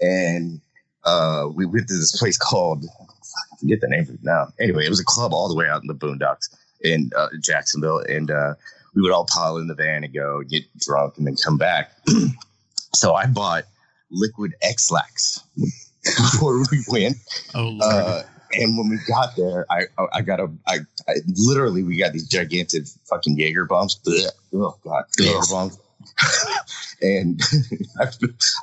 and 0.00 0.60
uh, 1.04 1.48
we 1.52 1.66
went 1.66 1.88
to 1.88 1.94
this 1.94 2.16
place 2.16 2.36
called 2.36 2.84
I 2.84 3.56
forget 3.60 3.80
the 3.80 3.88
name 3.88 4.02
of 4.02 4.10
it 4.10 4.22
now. 4.22 4.48
Anyway, 4.60 4.84
it 4.84 4.90
was 4.90 5.00
a 5.00 5.04
club 5.04 5.32
all 5.32 5.48
the 5.48 5.56
way 5.56 5.68
out 5.68 5.82
in 5.82 5.88
the 5.88 5.94
boondocks 5.94 6.54
in 6.82 7.10
uh, 7.16 7.28
Jacksonville, 7.40 8.00
and 8.00 8.30
uh, 8.30 8.54
we 8.94 9.02
would 9.02 9.12
all 9.12 9.26
pile 9.26 9.56
in 9.56 9.66
the 9.66 9.74
van 9.74 10.04
and 10.04 10.12
go 10.12 10.42
get 10.42 10.64
drunk 10.78 11.16
and 11.16 11.26
then 11.26 11.36
come 11.36 11.56
back. 11.56 11.92
so 12.94 13.14
I 13.14 13.26
bought 13.26 13.64
liquid 14.10 14.54
Ex-Lax 14.62 15.42
before 16.04 16.58
we 16.70 16.84
went. 16.88 17.16
Oh 17.54 17.68
lord. 17.68 17.82
Uh, 17.82 18.22
and 18.52 18.78
when 18.78 18.88
we 18.88 18.98
got 19.08 19.36
there, 19.36 19.66
I 19.70 19.84
I 20.12 20.22
got 20.22 20.40
a 20.40 20.50
I, 20.66 20.78
I 21.08 21.14
literally 21.34 21.82
we 21.82 21.98
got 21.98 22.12
these 22.12 22.28
gigantic 22.28 22.86
fucking 23.08 23.38
Jaeger 23.38 23.66
bombs. 23.66 24.00
Ugh. 24.06 24.30
Oh 24.54 24.76
god, 24.84 25.04
Jaeger 25.18 25.40
bombs. 25.50 25.78
and 27.02 27.40
I, 28.00 28.08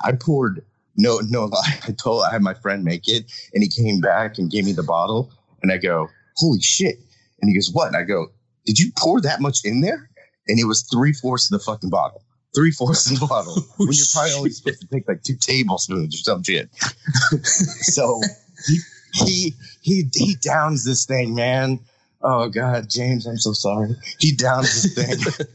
I 0.04 0.12
poured 0.12 0.64
no 0.96 1.20
no 1.28 1.46
lie. 1.46 1.78
I 1.86 1.92
told 1.92 2.24
I 2.24 2.30
had 2.30 2.42
my 2.42 2.54
friend 2.54 2.84
make 2.84 3.08
it, 3.08 3.30
and 3.52 3.62
he 3.62 3.68
came 3.68 4.00
back 4.00 4.38
and 4.38 4.50
gave 4.50 4.64
me 4.64 4.72
the 4.72 4.82
bottle, 4.82 5.30
and 5.62 5.72
I 5.72 5.78
go, 5.78 6.08
holy 6.36 6.60
shit! 6.60 6.98
And 7.40 7.48
he 7.48 7.54
goes, 7.54 7.70
what? 7.72 7.88
And 7.88 7.96
I 7.96 8.02
go, 8.02 8.28
did 8.64 8.78
you 8.78 8.90
pour 8.96 9.20
that 9.20 9.40
much 9.40 9.64
in 9.64 9.80
there? 9.80 10.08
And 10.48 10.58
it 10.58 10.64
was 10.64 10.82
three 10.82 11.12
fourths 11.12 11.52
of 11.52 11.58
the 11.58 11.64
fucking 11.64 11.90
bottle. 11.90 12.22
Three 12.54 12.70
fourths 12.70 13.10
of 13.10 13.18
the 13.18 13.26
bottle. 13.26 13.54
when 13.76 13.90
you're 13.92 14.06
probably 14.12 14.32
only 14.32 14.50
supposed 14.50 14.80
to 14.80 14.86
take 14.86 15.08
like 15.08 15.22
two 15.22 15.36
tablespoons 15.36 16.14
or 16.14 16.18
some 16.18 16.42
shit. 16.42 16.70
so 17.80 18.20
he, 18.66 18.78
he 19.14 19.54
he 19.80 20.04
he 20.14 20.34
downs 20.36 20.84
this 20.84 21.06
thing, 21.06 21.34
man. 21.34 21.80
Oh 22.22 22.48
God, 22.48 22.88
James, 22.90 23.26
I'm 23.26 23.38
so 23.38 23.52
sorry. 23.52 23.96
He 24.18 24.32
downs 24.34 24.82
this 24.82 24.94
thing. 24.94 25.48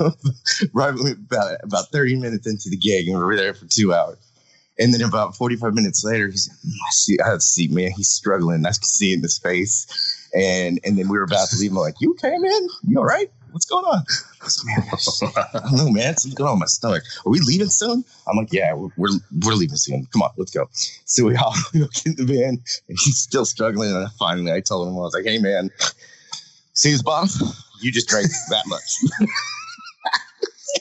right 0.72 0.94
about 0.94 1.56
about 1.62 1.90
30 1.92 2.16
minutes 2.16 2.46
into 2.46 2.70
the 2.70 2.76
gig, 2.76 3.08
and 3.08 3.18
we 3.18 3.24
were 3.24 3.36
there 3.36 3.54
for 3.54 3.66
two 3.66 3.92
hours. 3.92 4.18
And 4.78 4.92
then 4.92 5.00
about 5.00 5.34
45 5.34 5.74
minutes 5.74 6.04
later, 6.04 6.28
he's 6.28 6.50
I 6.50 6.90
see, 6.90 7.16
I 7.24 7.38
see, 7.38 7.68
man, 7.68 7.92
he's 7.92 8.10
struggling. 8.10 8.66
I 8.66 8.70
can 8.70 8.82
see 8.82 9.12
in 9.14 9.22
his 9.22 9.38
face. 9.38 10.28
And 10.34 10.78
and 10.84 10.98
then 10.98 11.08
we 11.08 11.16
were 11.16 11.24
about 11.24 11.48
to 11.48 11.56
leave. 11.56 11.70
I'm 11.70 11.76
like, 11.78 11.94
you 12.00 12.10
okay, 12.12 12.36
man? 12.36 12.68
You 12.86 12.98
all 12.98 13.04
right? 13.04 13.30
What's 13.56 13.64
going 13.64 13.86
on? 13.86 14.04
I 14.42 14.44
was 14.44 15.22
like, 15.22 15.34
man, 15.34 15.46
I 15.54 15.58
don't 15.60 15.76
know, 15.78 15.90
man. 15.90 16.14
Something's 16.18 16.34
going 16.34 16.48
on 16.48 16.56
with 16.56 16.60
my 16.60 16.66
stomach. 16.66 17.02
Are 17.24 17.30
we 17.30 17.40
leaving 17.40 17.70
soon? 17.70 18.04
I'm 18.28 18.36
like, 18.36 18.52
yeah, 18.52 18.74
we're, 18.74 18.90
we're, 18.98 19.18
we're 19.46 19.54
leaving 19.54 19.78
soon. 19.78 20.04
Come 20.12 20.20
on, 20.20 20.30
let's 20.36 20.50
go. 20.50 20.68
So 21.06 21.24
we 21.24 21.36
all 21.36 21.54
look 21.74 21.92
in 22.04 22.16
the 22.16 22.26
van, 22.26 22.62
and 22.88 22.98
he's 23.02 23.16
still 23.16 23.46
struggling. 23.46 23.96
And 23.96 24.12
finally, 24.18 24.52
I 24.52 24.60
told 24.60 24.88
him, 24.88 24.92
I 24.92 24.98
was 24.98 25.14
like, 25.14 25.24
hey, 25.24 25.38
man, 25.38 25.70
see 26.74 26.92
this 26.92 27.00
bottle? 27.00 27.48
You 27.80 27.90
just 27.90 28.10
drank 28.10 28.26
that 28.50 28.64
much. 28.66 28.98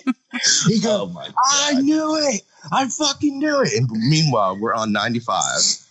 he 0.67 0.81
goes, 0.81 0.99
Oh 0.99 1.05
my 1.13 1.29
I 1.38 1.79
knew 1.79 2.17
it. 2.27 2.41
I 2.73 2.89
fucking 2.89 3.39
knew 3.39 3.61
it. 3.61 3.71
And 3.73 3.89
meanwhile, 3.89 4.59
we're 4.59 4.73
on 4.73 4.91
95 4.91 5.85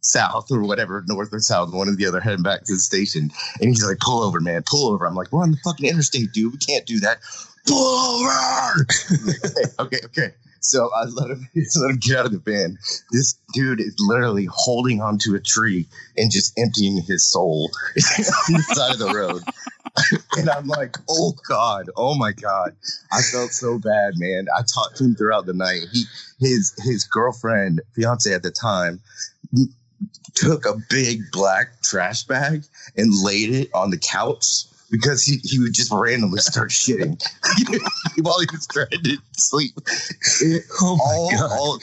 south 0.00 0.50
or 0.50 0.62
whatever, 0.62 1.04
north 1.06 1.32
or 1.32 1.40
south, 1.40 1.72
one 1.72 1.88
or 1.88 1.94
the 1.94 2.06
other, 2.06 2.20
heading 2.20 2.42
back 2.42 2.64
to 2.64 2.74
the 2.74 2.80
station. 2.80 3.30
And 3.60 3.68
he's 3.70 3.84
like, 3.84 3.98
pull 3.98 4.22
over, 4.22 4.40
man, 4.40 4.62
pull 4.66 4.92
over. 4.92 5.06
I'm 5.06 5.14
like, 5.14 5.32
we're 5.32 5.42
on 5.42 5.52
the 5.52 5.58
fucking 5.58 5.88
interstate, 5.88 6.32
dude. 6.32 6.52
We 6.52 6.58
can't 6.58 6.86
do 6.86 7.00
that. 7.00 7.18
Pull 7.66 7.76
over. 7.76 8.86
okay, 9.80 9.98
okay, 9.98 10.06
okay. 10.06 10.34
So 10.60 10.90
I 10.94 11.04
let 11.04 11.30
him, 11.30 11.48
let 11.54 11.90
him 11.90 11.98
get 11.98 12.16
out 12.18 12.26
of 12.26 12.32
the 12.32 12.38
van. 12.38 12.78
This 13.12 13.38
dude 13.54 13.80
is 13.80 13.96
literally 13.98 14.48
holding 14.50 15.00
onto 15.00 15.34
a 15.34 15.40
tree 15.40 15.86
and 16.16 16.30
just 16.30 16.58
emptying 16.58 17.02
his 17.02 17.30
soul 17.30 17.70
on 17.96 18.54
the 18.54 18.62
side 18.62 18.92
of 18.92 18.98
the 18.98 19.12
road. 19.14 19.42
and 20.36 20.48
I'm 20.48 20.66
like, 20.66 20.96
oh 21.08 21.34
God, 21.48 21.90
oh 21.96 22.14
my 22.14 22.32
God. 22.32 22.76
I 23.12 23.22
felt 23.22 23.50
so 23.50 23.78
bad, 23.78 24.14
man. 24.16 24.46
I 24.56 24.62
talked 24.62 24.96
to 24.96 25.04
him 25.04 25.14
throughout 25.14 25.46
the 25.46 25.54
night. 25.54 25.80
He 25.92 26.04
his 26.38 26.74
his 26.84 27.04
girlfriend, 27.04 27.82
fiance 27.94 28.32
at 28.32 28.42
the 28.42 28.50
time, 28.50 29.00
took 30.40 30.64
a 30.66 30.74
big 30.88 31.20
black 31.32 31.82
trash 31.82 32.24
bag 32.24 32.64
and 32.96 33.12
laid 33.22 33.50
it 33.54 33.70
on 33.74 33.90
the 33.90 33.98
couch 33.98 34.64
because 34.90 35.22
he, 35.22 35.36
he 35.44 35.58
would 35.60 35.72
just 35.72 35.92
randomly 35.92 36.40
start 36.40 36.70
shitting 36.70 37.20
while 38.22 38.40
he 38.40 38.46
was 38.52 38.66
trying 38.66 38.88
to 39.04 39.16
sleep. 39.36 39.72
It- 40.40 40.64
Oh 40.82 40.96
my 40.96 41.02
all, 41.04 41.30
god. 41.30 41.50
all- 41.58 41.80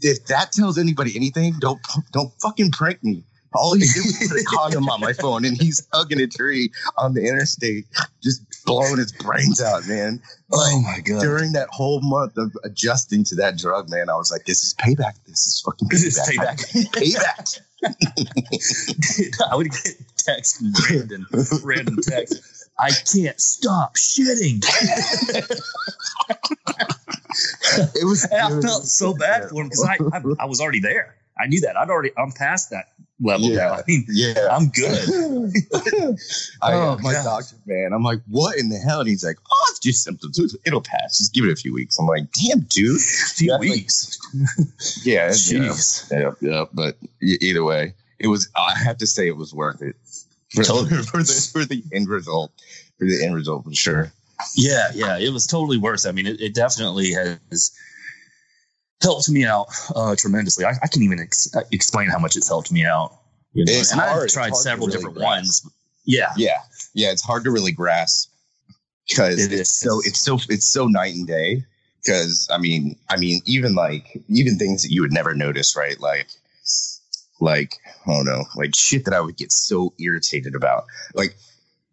if 0.00 0.24
that 0.26 0.52
tells 0.52 0.78
anybody 0.78 1.12
anything, 1.16 1.54
don't 1.60 1.80
don't 2.12 2.32
fucking 2.40 2.70
prank 2.70 3.02
me. 3.02 3.24
All 3.54 3.74
he 3.74 3.80
did 3.80 3.96
was 4.06 4.28
put 4.30 4.40
a 4.40 4.44
condom 4.44 4.88
on 4.88 5.00
my 5.00 5.12
phone, 5.12 5.44
and 5.44 5.60
he's 5.60 5.86
hugging 5.92 6.20
a 6.20 6.26
tree 6.28 6.70
on 6.96 7.12
the 7.14 7.20
interstate, 7.26 7.84
just 8.22 8.40
blowing 8.64 8.96
his 8.98 9.10
brains 9.12 9.60
out, 9.60 9.86
man. 9.88 10.22
Oh 10.52 10.80
my 10.80 11.00
god. 11.00 11.20
During 11.20 11.52
that 11.52 11.68
whole 11.70 12.00
month 12.00 12.38
of 12.38 12.56
adjusting 12.64 13.24
to 13.24 13.34
that 13.34 13.58
drug, 13.58 13.90
man, 13.90 14.08
I 14.08 14.14
was 14.14 14.30
like, 14.30 14.44
"This 14.46 14.62
is 14.64 14.72
payback. 14.74 15.16
This 15.26 15.46
is 15.46 15.60
fucking 15.66 15.88
payback. 15.88 15.90
This 15.90 16.16
is 16.74 16.88
payback. 16.88 16.92
payback." 16.94 17.60
I 19.50 19.56
would 19.56 19.70
get 19.70 19.94
text 20.16 20.62
Brandon, 20.88 21.26
random 21.64 21.98
text. 22.02 22.68
I 22.78 22.90
can't 22.90 23.40
stop 23.40 23.96
shitting. 23.96 24.64
It 27.94 28.04
was. 28.04 28.24
And 28.24 28.40
I 28.40 28.60
felt 28.60 28.84
so 28.84 29.14
bad 29.14 29.48
for 29.48 29.62
him 29.62 29.68
because 29.68 29.82
I, 29.84 29.96
I 30.12 30.22
I 30.40 30.44
was 30.44 30.60
already 30.60 30.80
there. 30.80 31.16
I 31.38 31.46
knew 31.46 31.60
that. 31.62 31.76
I'd 31.76 31.88
already 31.88 32.10
I'm 32.16 32.32
past 32.32 32.70
that 32.70 32.92
level 33.22 33.48
Yeah. 33.48 33.56
now. 33.56 33.72
I 33.74 33.82
mean, 33.86 34.04
Yeah. 34.08 34.48
I'm 34.50 34.68
good. 34.68 35.52
I 36.62 36.72
Oh, 36.74 36.90
uh, 36.92 36.98
my 37.00 37.12
God. 37.12 37.24
doctor, 37.24 37.56
man. 37.66 37.92
I'm 37.92 38.02
like, 38.02 38.20
what 38.28 38.58
in 38.58 38.68
the 38.68 38.78
hell? 38.78 39.00
And 39.00 39.08
he's 39.08 39.24
like, 39.24 39.38
oh, 39.50 39.66
it's 39.70 39.78
just 39.78 40.02
symptoms. 40.04 40.38
It'll 40.66 40.80
pass. 40.82 41.18
Just 41.18 41.32
give 41.34 41.44
it 41.44 41.52
a 41.52 41.56
few 41.56 41.72
weeks. 41.72 41.98
I'm 41.98 42.06
like, 42.06 42.24
damn, 42.32 42.60
dude. 42.60 42.96
A 42.96 43.28
few 43.34 43.48
That's 43.50 43.60
like- 43.62 43.70
weeks. 43.70 44.18
Yeah, 45.04 45.26
yeah, 45.26 45.30
Jeez. 45.30 46.10
yeah, 46.10 46.30
yeah. 46.40 46.64
But 46.72 46.96
e- 47.22 47.38
either 47.40 47.64
way, 47.64 47.94
it 48.18 48.26
was. 48.28 48.48
I 48.56 48.78
have 48.78 48.96
to 48.98 49.06
say, 49.06 49.26
it 49.28 49.36
was 49.36 49.52
worth 49.54 49.82
it 49.82 49.96
for, 50.54 50.64
Totally. 50.64 51.02
for 51.02 51.18
the 51.22 51.48
for 51.52 51.64
the 51.64 51.82
end 51.92 52.08
result. 52.08 52.52
For 52.98 53.04
the 53.06 53.24
end 53.24 53.34
result, 53.34 53.64
for 53.64 53.74
sure. 53.74 54.12
Yeah, 54.56 54.90
yeah, 54.94 55.18
it 55.18 55.32
was 55.32 55.46
totally 55.46 55.78
worth. 55.78 56.04
it. 56.04 56.08
I 56.08 56.12
mean, 56.12 56.26
it, 56.26 56.40
it 56.40 56.54
definitely 56.54 57.12
has 57.12 57.72
helped 59.02 59.28
me 59.28 59.44
out 59.44 59.66
uh, 59.94 60.14
tremendously. 60.16 60.64
I, 60.64 60.70
I 60.82 60.86
can't 60.86 61.02
even 61.02 61.20
ex- 61.20 61.54
uh, 61.54 61.62
explain 61.72 62.08
how 62.08 62.18
much 62.18 62.36
it's 62.36 62.48
helped 62.48 62.72
me 62.72 62.84
out. 62.84 63.18
You 63.52 63.64
know? 63.64 63.72
It's 63.72 63.92
and 63.92 64.00
hard. 64.00 64.24
I've 64.24 64.28
tried 64.30 64.56
several 64.56 64.86
really 64.86 64.98
different 64.98 65.16
grasp. 65.16 65.64
ones. 65.64 65.70
Yeah, 66.04 66.30
Yeah, 66.36 66.58
yeah. 66.94 67.12
It's 67.12 67.22
hard 67.22 67.44
to 67.44 67.50
really 67.50 67.72
grasp 67.72 68.30
because 69.08 69.44
It 69.44 69.52
it's 69.52 69.70
is. 69.70 69.78
so 69.78 70.00
it's 70.04 70.20
so 70.20 70.38
it's 70.48 70.66
so 70.66 70.86
night 70.86 71.14
and 71.14 71.26
day. 71.26 71.64
Because 72.04 72.48
I 72.50 72.58
mean, 72.58 72.96
I 73.08 73.16
mean, 73.16 73.40
even 73.44 73.74
like 73.74 74.20
even 74.28 74.58
things 74.58 74.82
that 74.82 74.90
you 74.90 75.02
would 75.02 75.12
never 75.12 75.34
notice, 75.34 75.76
right? 75.76 76.00
Like, 76.00 76.26
like 77.40 77.76
oh 78.08 78.22
no, 78.22 78.44
like 78.56 78.74
shit 78.74 79.04
that 79.04 79.14
I 79.14 79.20
would 79.20 79.36
get 79.36 79.52
so 79.52 79.94
irritated 80.00 80.56
about. 80.56 80.84
Like, 81.14 81.36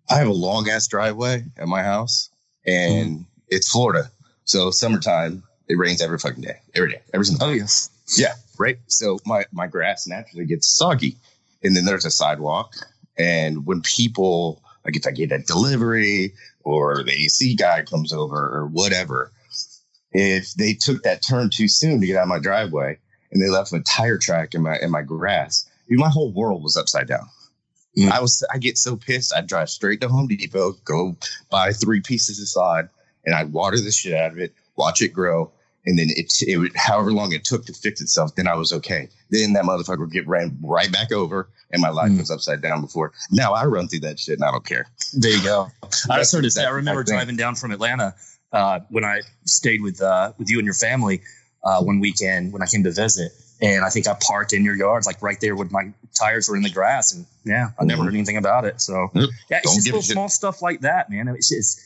I 0.10 0.16
have 0.16 0.28
a 0.28 0.34
long 0.34 0.68
ass 0.68 0.88
driveway 0.88 1.46
at 1.58 1.68
my 1.68 1.84
house, 1.84 2.32
and 2.66 3.26
it's 3.50 3.70
Florida, 3.70 4.10
so 4.46 4.72
summertime 4.72 5.44
it 5.70 5.78
rains 5.78 6.02
every 6.02 6.18
fucking 6.18 6.42
day, 6.42 6.60
every 6.76 6.92
day, 6.92 7.02
every 7.14 7.26
single. 7.26 7.48
Oh 7.48 7.52
yes. 7.52 7.90
Yeah, 8.18 8.34
right. 8.58 8.80
So 8.88 9.20
my 9.26 9.46
my 9.52 9.68
grass 9.68 10.08
naturally 10.08 10.46
gets 10.46 10.68
soggy, 10.68 11.16
and 11.64 11.76
then 11.76 11.86
there's 11.86 12.06
a 12.06 12.12
sidewalk. 12.12 12.74
And 13.18 13.66
when 13.66 13.82
people 13.82 14.62
like, 14.84 14.96
if 14.96 15.06
I 15.06 15.12
get 15.12 15.32
a 15.32 15.40
delivery 15.40 16.34
or 16.64 17.04
the 17.04 17.12
AC 17.12 17.56
guy 17.56 17.84
comes 17.84 18.12
over 18.12 18.36
or 18.36 18.66
whatever, 18.66 19.32
if 20.12 20.54
they 20.56 20.74
took 20.74 21.04
that 21.04 21.22
turn 21.22 21.50
too 21.50 21.68
soon 21.68 22.02
to 22.02 22.08
get 22.08 22.18
out 22.18 22.24
of 22.24 22.30
my 22.30 22.40
driveway 22.40 22.98
and 23.32 23.42
they 23.42 23.50
left 23.50 23.72
a 23.74 23.82
tire 23.82 24.18
track 24.18 24.56
in 24.56 24.64
my 24.64 24.78
in 24.82 24.90
my 24.90 25.04
grass, 25.04 25.70
dude, 25.88 26.00
my 26.00 26.10
whole 26.10 26.32
world 26.32 26.64
was 26.64 26.76
upside 26.76 27.08
down. 27.08 27.28
Mm. 27.96 28.10
I 28.10 28.22
was 28.22 28.44
I 28.52 28.58
get 28.58 28.80
so 28.80 28.96
pissed. 28.96 29.34
I'd 29.36 29.48
drive 29.48 29.70
straight 29.70 30.02
to 30.02 30.08
Home 30.08 30.28
Depot, 30.28 30.74
go 30.84 31.16
buy 31.52 31.74
three 31.74 32.02
pieces 32.02 32.40
of 32.40 32.48
sod, 32.48 32.90
and 33.24 33.36
I'd 33.36 33.54
water 33.54 33.80
the 33.80 33.92
shit 33.92 34.14
out 34.14 34.32
of 34.32 34.40
it, 34.40 34.54
watch 34.76 35.02
it 35.04 35.10
grow, 35.10 35.52
and 35.86 35.98
then 35.98 36.08
it, 36.10 36.32
it 36.48 36.58
would 36.58 36.76
however 36.76 37.12
long 37.12 37.32
it 37.34 37.44
took 37.44 37.66
to 37.66 37.74
fix 37.74 38.02
itself, 38.02 38.36
then 38.36 38.48
I 38.48 38.56
was 38.56 38.74
okay. 38.74 39.10
Then 39.30 39.54
that 39.54 39.64
motherfucker 39.64 40.00
would 40.00 40.12
get 40.12 40.28
ran 40.28 40.58
right 40.62 40.92
back 40.92 41.12
over, 41.12 41.50
and 41.72 41.82
my 41.82 41.90
life 41.90 42.12
Mm. 42.12 42.20
was 42.20 42.32
upside 42.32 42.62
down 42.62 42.82
before. 42.82 43.12
Now 43.32 43.54
I 43.54 43.66
run 43.66 43.88
through 43.88 44.02
that 44.02 44.20
shit, 44.20 44.36
and 44.40 44.44
I 44.44 44.52
don't 44.52 44.66
care. 44.66 44.88
There 45.14 45.32
you 45.32 45.44
go. 45.44 45.68
I 46.10 46.24
started 46.24 46.48
to 46.48 46.52
say, 46.52 46.66
I 46.66 46.70
remember 46.72 47.04
driving 47.04 47.36
down 47.38 47.56
from 47.56 47.72
Atlanta 47.72 48.16
uh, 48.52 48.80
when 48.90 49.06
I 49.06 49.22
stayed 49.46 49.82
with 49.82 50.02
uh, 50.02 50.34
with 50.38 50.50
you 50.50 50.58
and 50.60 50.66
your 50.66 50.74
family 50.74 51.22
uh, 51.64 51.82
one 51.82 52.00
weekend 52.00 52.52
when 52.54 52.62
I 52.62 52.66
came 52.66 52.84
to 52.84 52.92
visit, 52.92 53.32
and 53.62 53.84
I 53.86 53.90
think 53.90 54.08
I 54.08 54.16
parked 54.22 54.54
in 54.54 54.64
your 54.64 54.76
yard, 54.76 55.06
like 55.06 55.22
right 55.22 55.40
there 55.40 55.56
with 55.56 55.72
my 55.72 55.92
tires 56.18 56.50
were 56.50 56.56
in 56.58 56.64
the 56.64 56.70
grass, 56.70 57.14
and 57.14 57.26
yeah, 57.46 57.70
I 57.80 57.84
never 57.86 58.02
Mhm. 58.02 58.06
heard 58.06 58.14
anything 58.16 58.38
about 58.38 58.66
it. 58.66 58.82
So 58.82 59.10
yeah, 59.14 59.24
it's 59.52 59.64
Don't 59.64 59.76
just 59.76 59.86
little 59.88 60.02
small 60.02 60.30
stuff 60.30 60.62
like 60.62 60.82
that, 60.82 61.10
man. 61.10 61.28
It's 61.30 61.50
just 61.50 61.80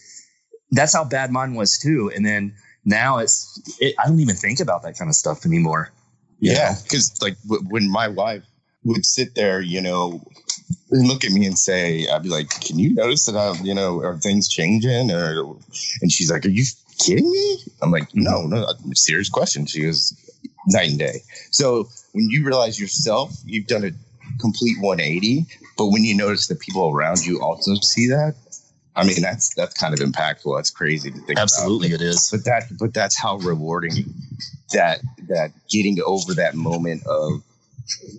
that's 0.71 0.93
how 0.93 1.03
bad 1.03 1.31
mine 1.31 1.53
was 1.53 1.77
too, 1.77 2.11
and 2.15 2.25
then 2.25 2.55
now 2.85 3.17
it's 3.17 3.61
it, 3.79 3.95
I 4.03 4.07
don't 4.07 4.19
even 4.19 4.35
think 4.35 4.59
about 4.59 4.83
that 4.83 4.97
kind 4.97 5.09
of 5.09 5.15
stuff 5.15 5.45
anymore. 5.45 5.91
Yeah, 6.39 6.75
because 6.83 7.21
like 7.21 7.41
w- 7.43 7.63
when 7.69 7.89
my 7.89 8.07
wife 8.07 8.43
would 8.83 9.05
sit 9.05 9.35
there, 9.35 9.61
you 9.61 9.81
know, 9.81 10.21
and 10.91 11.07
look 11.07 11.23
at 11.23 11.31
me 11.31 11.45
and 11.45 11.57
say, 11.57 12.07
I'd 12.07 12.23
be 12.23 12.29
like, 12.29 12.49
"Can 12.61 12.79
you 12.79 12.93
notice 12.93 13.25
that 13.25 13.37
I'm, 13.37 13.65
you 13.65 13.73
know, 13.73 14.01
are 14.01 14.17
things 14.17 14.47
changing?" 14.47 15.11
Or, 15.11 15.55
and 16.01 16.11
she's 16.11 16.31
like, 16.31 16.45
"Are 16.45 16.49
you 16.49 16.65
kidding 16.99 17.29
me?" 17.29 17.57
I'm 17.81 17.91
like, 17.91 18.09
mm-hmm. 18.09 18.23
"No, 18.23 18.41
no, 18.43 18.63
uh, 18.63 18.73
serious 18.93 19.29
question." 19.29 19.65
She 19.65 19.83
goes, 19.83 20.13
"Night 20.67 20.89
and 20.89 20.99
day." 20.99 21.23
So 21.51 21.87
when 22.11 22.29
you 22.29 22.45
realize 22.45 22.79
yourself, 22.79 23.33
you've 23.45 23.67
done 23.67 23.85
a 23.85 23.91
complete 24.39 24.77
180, 24.81 25.45
but 25.77 25.87
when 25.87 26.03
you 26.03 26.15
notice 26.15 26.47
that 26.47 26.59
people 26.59 26.89
around 26.89 27.25
you 27.25 27.41
also 27.41 27.75
see 27.75 28.07
that, 28.07 28.35
I 28.95 29.05
mean, 29.05 29.21
that's 29.21 29.53
that's 29.55 29.73
kind 29.73 29.93
of 29.93 29.99
impactful. 29.99 30.55
That's 30.55 30.69
crazy 30.69 31.09
to 31.09 31.17
think 31.17 31.31
about. 31.31 31.43
Absolutely, 31.43 31.89
it 31.93 32.01
is. 32.01 32.29
but 32.29 32.45
that 32.45 32.63
but 32.79 32.93
that's 32.93 33.19
how 33.19 33.37
rewarding 33.37 34.13
that 34.71 34.99
that 35.29 35.51
getting 35.69 35.99
over 36.05 36.33
that 36.35 36.55
moment 36.55 37.05
of 37.07 37.43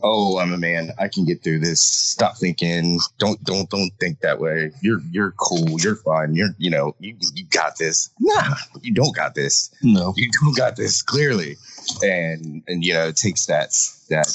oh 0.03 0.39
i'm 0.39 0.53
a 0.53 0.59
man. 0.59 0.91
I 0.99 1.09
can 1.09 1.25
get 1.25 1.43
through 1.43 1.61
this. 1.61 1.83
Stop 1.83 2.37
thinking. 2.37 2.99
Don't 3.19 3.43
don't 3.45 3.71
don't 3.71 3.91
think 4.01 4.21
that 4.21 4.41
way. 4.41 4.73
You're 4.81 5.01
you're 5.11 5.33
cool. 5.33 5.81
You're 5.81 5.97
fine. 5.97 6.35
You're 6.35 6.51
you 6.59 6.71
know 6.71 6.95
you, 6.99 7.17
you 7.35 7.45
got 7.47 7.79
this. 7.79 8.11
Nah 8.19 8.55
you 8.83 8.93
don't 8.93 9.15
got 9.15 9.35
this. 9.35 9.75
No. 9.83 10.13
you 10.17 10.31
don't 10.43 10.57
got 10.57 10.77
this 10.77 11.03
clearly. 11.03 11.57
And 12.03 12.63
and 12.69 12.85
you 12.85 12.95
know 12.95 13.09
it 13.09 13.17
takes 13.17 13.47
that 13.47 13.71
that 14.11 14.27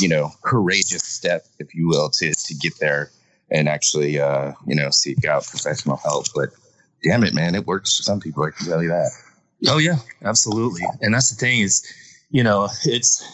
you 0.00 0.08
know 0.08 0.32
courageous 0.42 1.04
step 1.04 1.46
if 1.58 1.74
you 1.74 1.88
will 1.88 2.10
to 2.10 2.32
to 2.32 2.54
get 2.54 2.78
there 2.80 3.10
and 3.50 3.68
actually 3.68 4.18
uh 4.18 4.52
you 4.66 4.74
know 4.74 4.90
seek 4.90 5.24
out 5.24 5.44
professional 5.46 5.96
help 5.98 6.26
but 6.34 6.50
damn 7.02 7.22
it 7.24 7.34
man 7.34 7.54
it 7.54 7.66
works 7.66 7.96
for 7.96 8.02
some 8.02 8.20
people 8.20 8.42
i 8.44 8.50
can 8.50 8.66
tell 8.66 8.82
you 8.82 8.88
that 8.88 9.10
Oh 9.66 9.78
yeah, 9.78 9.96
absolutely. 10.22 10.82
And 11.00 11.14
that's 11.14 11.30
the 11.30 11.36
thing 11.36 11.60
is, 11.60 11.82
you 12.30 12.42
know, 12.42 12.68
it's 12.84 13.24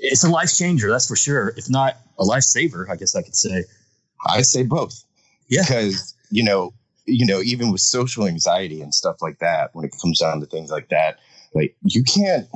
it's 0.00 0.22
a 0.22 0.30
life 0.30 0.54
changer, 0.56 0.88
that's 0.88 1.08
for 1.08 1.16
sure. 1.16 1.48
If 1.56 1.68
not 1.68 1.96
a 2.16 2.22
lifesaver, 2.22 2.88
I 2.88 2.94
guess 2.94 3.16
I 3.16 3.22
could 3.22 3.34
say. 3.34 3.64
i 4.28 4.42
say 4.42 4.62
both 4.62 5.02
Yeah. 5.48 5.62
because 5.62 6.14
you 6.30 6.44
know 6.44 6.74
you 7.06 7.26
know 7.26 7.40
even 7.40 7.72
with 7.72 7.80
social 7.80 8.24
anxiety 8.26 8.80
and 8.82 8.94
stuff 8.94 9.16
like 9.20 9.40
that 9.40 9.70
when 9.72 9.84
it 9.84 9.92
comes 10.00 10.20
down 10.20 10.38
to 10.40 10.46
things 10.46 10.70
like 10.70 10.90
that 10.90 11.18
like 11.54 11.74
you 11.82 12.04
can't 12.04 12.46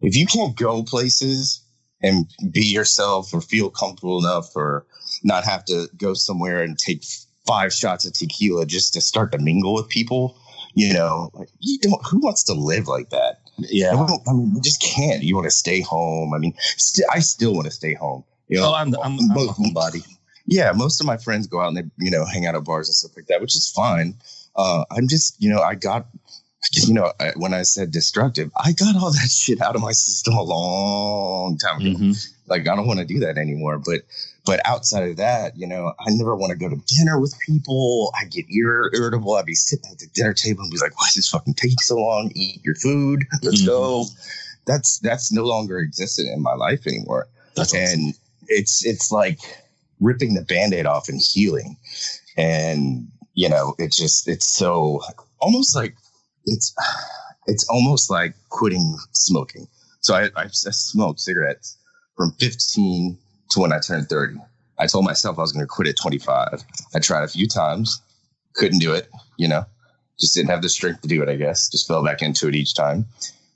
if 0.00 0.14
you 0.14 0.26
can't 0.26 0.54
go 0.56 0.84
places 0.84 1.63
and 2.04 2.26
be 2.52 2.64
yourself 2.64 3.32
or 3.34 3.40
feel 3.40 3.70
comfortable 3.70 4.18
enough 4.18 4.48
or 4.54 4.84
not 5.22 5.44
have 5.44 5.64
to 5.64 5.88
go 5.96 6.14
somewhere 6.14 6.62
and 6.62 6.78
take 6.78 7.02
five 7.46 7.72
shots 7.72 8.04
of 8.06 8.12
tequila 8.12 8.64
just 8.66 8.92
to 8.94 9.00
start 9.00 9.32
to 9.32 9.38
mingle 9.38 9.74
with 9.74 9.88
people 9.88 10.36
you 10.74 10.92
know 10.92 11.30
like 11.34 11.48
you 11.60 11.78
don't 11.78 12.04
who 12.06 12.18
wants 12.20 12.42
to 12.42 12.54
live 12.54 12.86
like 12.88 13.10
that 13.10 13.34
Yeah. 13.58 13.92
I, 14.28 14.32
mean 14.32 14.52
you 14.54 14.60
just 14.60 14.82
can't 14.82 15.22
you 15.22 15.34
want 15.36 15.44
to 15.46 15.50
stay 15.64 15.80
home 15.80 16.32
i 16.34 16.38
mean 16.38 16.54
st- 16.76 17.06
i 17.12 17.20
still 17.20 17.52
want 17.54 17.66
to 17.66 17.70
stay 17.70 17.94
home 17.94 18.24
you 18.48 18.58
know 18.58 18.70
Oh, 18.70 18.74
I'm 18.74 18.94
I'm, 19.02 19.18
I'm 19.20 19.28
Both- 19.34 19.56
homebody. 19.56 20.02
yeah, 20.46 20.72
most 20.74 21.00
of 21.00 21.06
my 21.06 21.16
friends 21.16 21.46
go 21.46 21.60
out 21.60 21.68
and 21.68 21.76
they, 21.78 21.84
you 22.04 22.10
know, 22.10 22.24
hang 22.26 22.44
out 22.46 22.54
at 22.54 22.64
bars 22.64 22.88
and 22.88 22.94
stuff 22.94 23.12
like 23.16 23.26
that, 23.28 23.40
which 23.40 23.54
is 23.56 23.70
fine. 23.70 24.14
Uh, 24.56 24.84
I'm 24.90 25.08
just, 25.08 25.40
you 25.42 25.48
know, 25.52 25.60
I 25.62 25.74
got, 25.74 26.06
you 26.86 26.94
know, 26.94 27.12
I, 27.20 27.32
when 27.36 27.54
I 27.54 27.62
said 27.62 27.90
destructive, 27.90 28.50
I 28.56 28.72
got 28.72 28.96
all 28.96 29.10
that 29.12 29.30
shit 29.30 29.60
out 29.60 29.74
of 29.76 29.82
my 29.82 29.92
system 29.92 30.34
a 30.34 30.42
long 30.42 31.58
time 31.58 31.80
ago. 31.80 31.90
Mhm. 31.98 32.28
Like, 32.46 32.62
I 32.68 32.76
don't 32.76 32.86
want 32.86 32.98
to 33.00 33.04
do 33.06 33.20
that 33.20 33.38
anymore. 33.38 33.78
But, 33.78 34.02
but 34.44 34.60
outside 34.66 35.08
of 35.08 35.16
that, 35.16 35.56
you 35.56 35.66
know, 35.66 35.92
I 35.98 36.10
never 36.10 36.36
want 36.36 36.50
to 36.50 36.56
go 36.56 36.68
to 36.68 36.76
dinner 36.86 37.18
with 37.18 37.34
people. 37.46 38.12
I 38.20 38.24
get 38.26 38.44
ir- 38.48 38.90
irritable. 38.94 39.34
I'd 39.34 39.46
be 39.46 39.54
sitting 39.54 39.90
at 39.90 39.98
the 39.98 40.06
dinner 40.08 40.34
table 40.34 40.62
and 40.62 40.70
be 40.70 40.78
like, 40.78 40.98
why 41.00 41.06
does 41.06 41.14
this 41.14 41.28
fucking 41.28 41.54
take 41.54 41.80
so 41.80 41.96
long? 41.96 42.30
Eat 42.34 42.62
your 42.64 42.74
food. 42.74 43.24
Let's 43.42 43.62
Mhm. 43.62 43.66
go. 43.66 44.04
That's, 44.66 44.98
that's 44.98 45.32
no 45.32 45.44
longer 45.44 45.78
existent 45.78 46.28
in 46.34 46.40
my 46.42 46.54
life 46.54 46.86
anymore 46.86 47.28
That's 47.54 47.74
and 47.74 48.14
it's 48.48 48.84
it's 48.84 49.10
like 49.12 49.38
ripping 50.00 50.34
the 50.34 50.42
band-aid 50.42 50.86
off 50.86 51.08
and 51.08 51.20
healing 51.20 51.76
and 52.36 53.08
you 53.34 53.48
know 53.48 53.74
it's 53.78 53.96
just 53.96 54.28
it's 54.28 54.46
so 54.48 55.00
almost 55.40 55.74
like 55.76 55.96
it's 56.46 56.74
it's 57.46 57.68
almost 57.68 58.10
like 58.10 58.34
quitting 58.48 58.96
smoking. 59.12 59.66
So 60.00 60.14
i, 60.14 60.28
I, 60.36 60.48
smoked 60.48 61.20
cigarettes 61.20 61.78
from 62.16 62.32
15 62.32 63.18
to 63.50 63.60
when 63.60 63.72
i 63.72 63.78
turned 63.78 64.08
30 64.08 64.36
i 64.78 64.86
told 64.86 65.04
myself 65.04 65.38
i 65.38 65.42
was 65.42 65.52
going 65.52 65.64
to 65.64 65.68
quit 65.68 65.88
at 65.88 65.96
25 65.96 66.62
i 66.94 66.98
tried 66.98 67.24
a 67.24 67.28
few 67.28 67.48
times 67.48 68.02
couldn't 68.54 68.80
do 68.80 68.92
it 68.92 69.08
you 69.36 69.48
know? 69.48 69.64
Just 70.18 70.34
didn't 70.34 70.50
have 70.50 70.62
the 70.62 70.68
strength 70.68 71.00
to 71.02 71.08
do 71.08 71.22
it 71.22 71.28
i 71.28 71.36
guess. 71.36 71.68
Just 71.68 71.88
fell 71.88 72.04
back 72.04 72.22
into 72.22 72.48
it 72.48 72.54
each 72.54 72.74
time. 72.74 73.06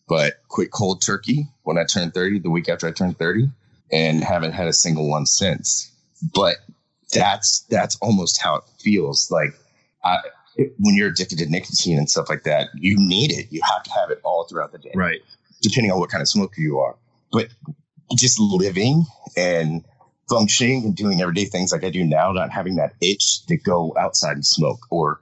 But 0.08 0.34
quit 0.48 0.70
cold 0.70 1.02
turkey 1.02 1.46
when 1.62 1.78
i 1.78 1.84
turned 1.84 2.14
30 2.14 2.40
the 2.40 2.50
week 2.50 2.68
after 2.68 2.88
i 2.88 2.92
turned 2.92 3.18
30 3.18 3.48
and 3.92 4.24
haven't 4.24 4.52
had 4.52 4.66
a 4.68 4.72
single 4.72 5.08
one 5.08 5.26
since. 5.26 5.90
But 6.34 6.56
that's 7.12 7.60
that's 7.70 7.96
almost 7.96 8.40
how 8.40 8.56
it 8.56 8.64
feels. 8.80 9.30
Like 9.30 9.54
I, 10.04 10.18
it, 10.58 10.74
when 10.78 10.94
you're 10.96 11.08
addicted 11.08 11.38
to 11.38 11.46
nicotine 11.46 11.96
and 11.96 12.10
stuff 12.10 12.28
like 12.28 12.42
that, 12.42 12.68
you 12.74 12.96
need 12.98 13.30
it. 13.30 13.46
You 13.50 13.60
have 13.62 13.84
to 13.84 13.90
have 13.92 14.10
it 14.10 14.20
all 14.24 14.44
throughout 14.44 14.72
the 14.72 14.78
day, 14.78 14.90
right. 14.94 15.20
depending 15.62 15.92
on 15.92 16.00
what 16.00 16.10
kind 16.10 16.20
of 16.20 16.28
smoker 16.28 16.60
you 16.60 16.80
are. 16.80 16.96
But 17.32 17.48
just 18.16 18.40
living 18.40 19.06
and 19.36 19.84
functioning 20.28 20.84
and 20.84 20.96
doing 20.96 21.20
everyday 21.22 21.44
things 21.44 21.72
like 21.72 21.84
I 21.84 21.90
do 21.90 22.04
now, 22.04 22.32
not 22.32 22.50
having 22.50 22.76
that 22.76 22.94
itch 23.00 23.46
to 23.46 23.56
go 23.56 23.94
outside 23.98 24.32
and 24.32 24.44
smoke 24.44 24.80
or 24.90 25.20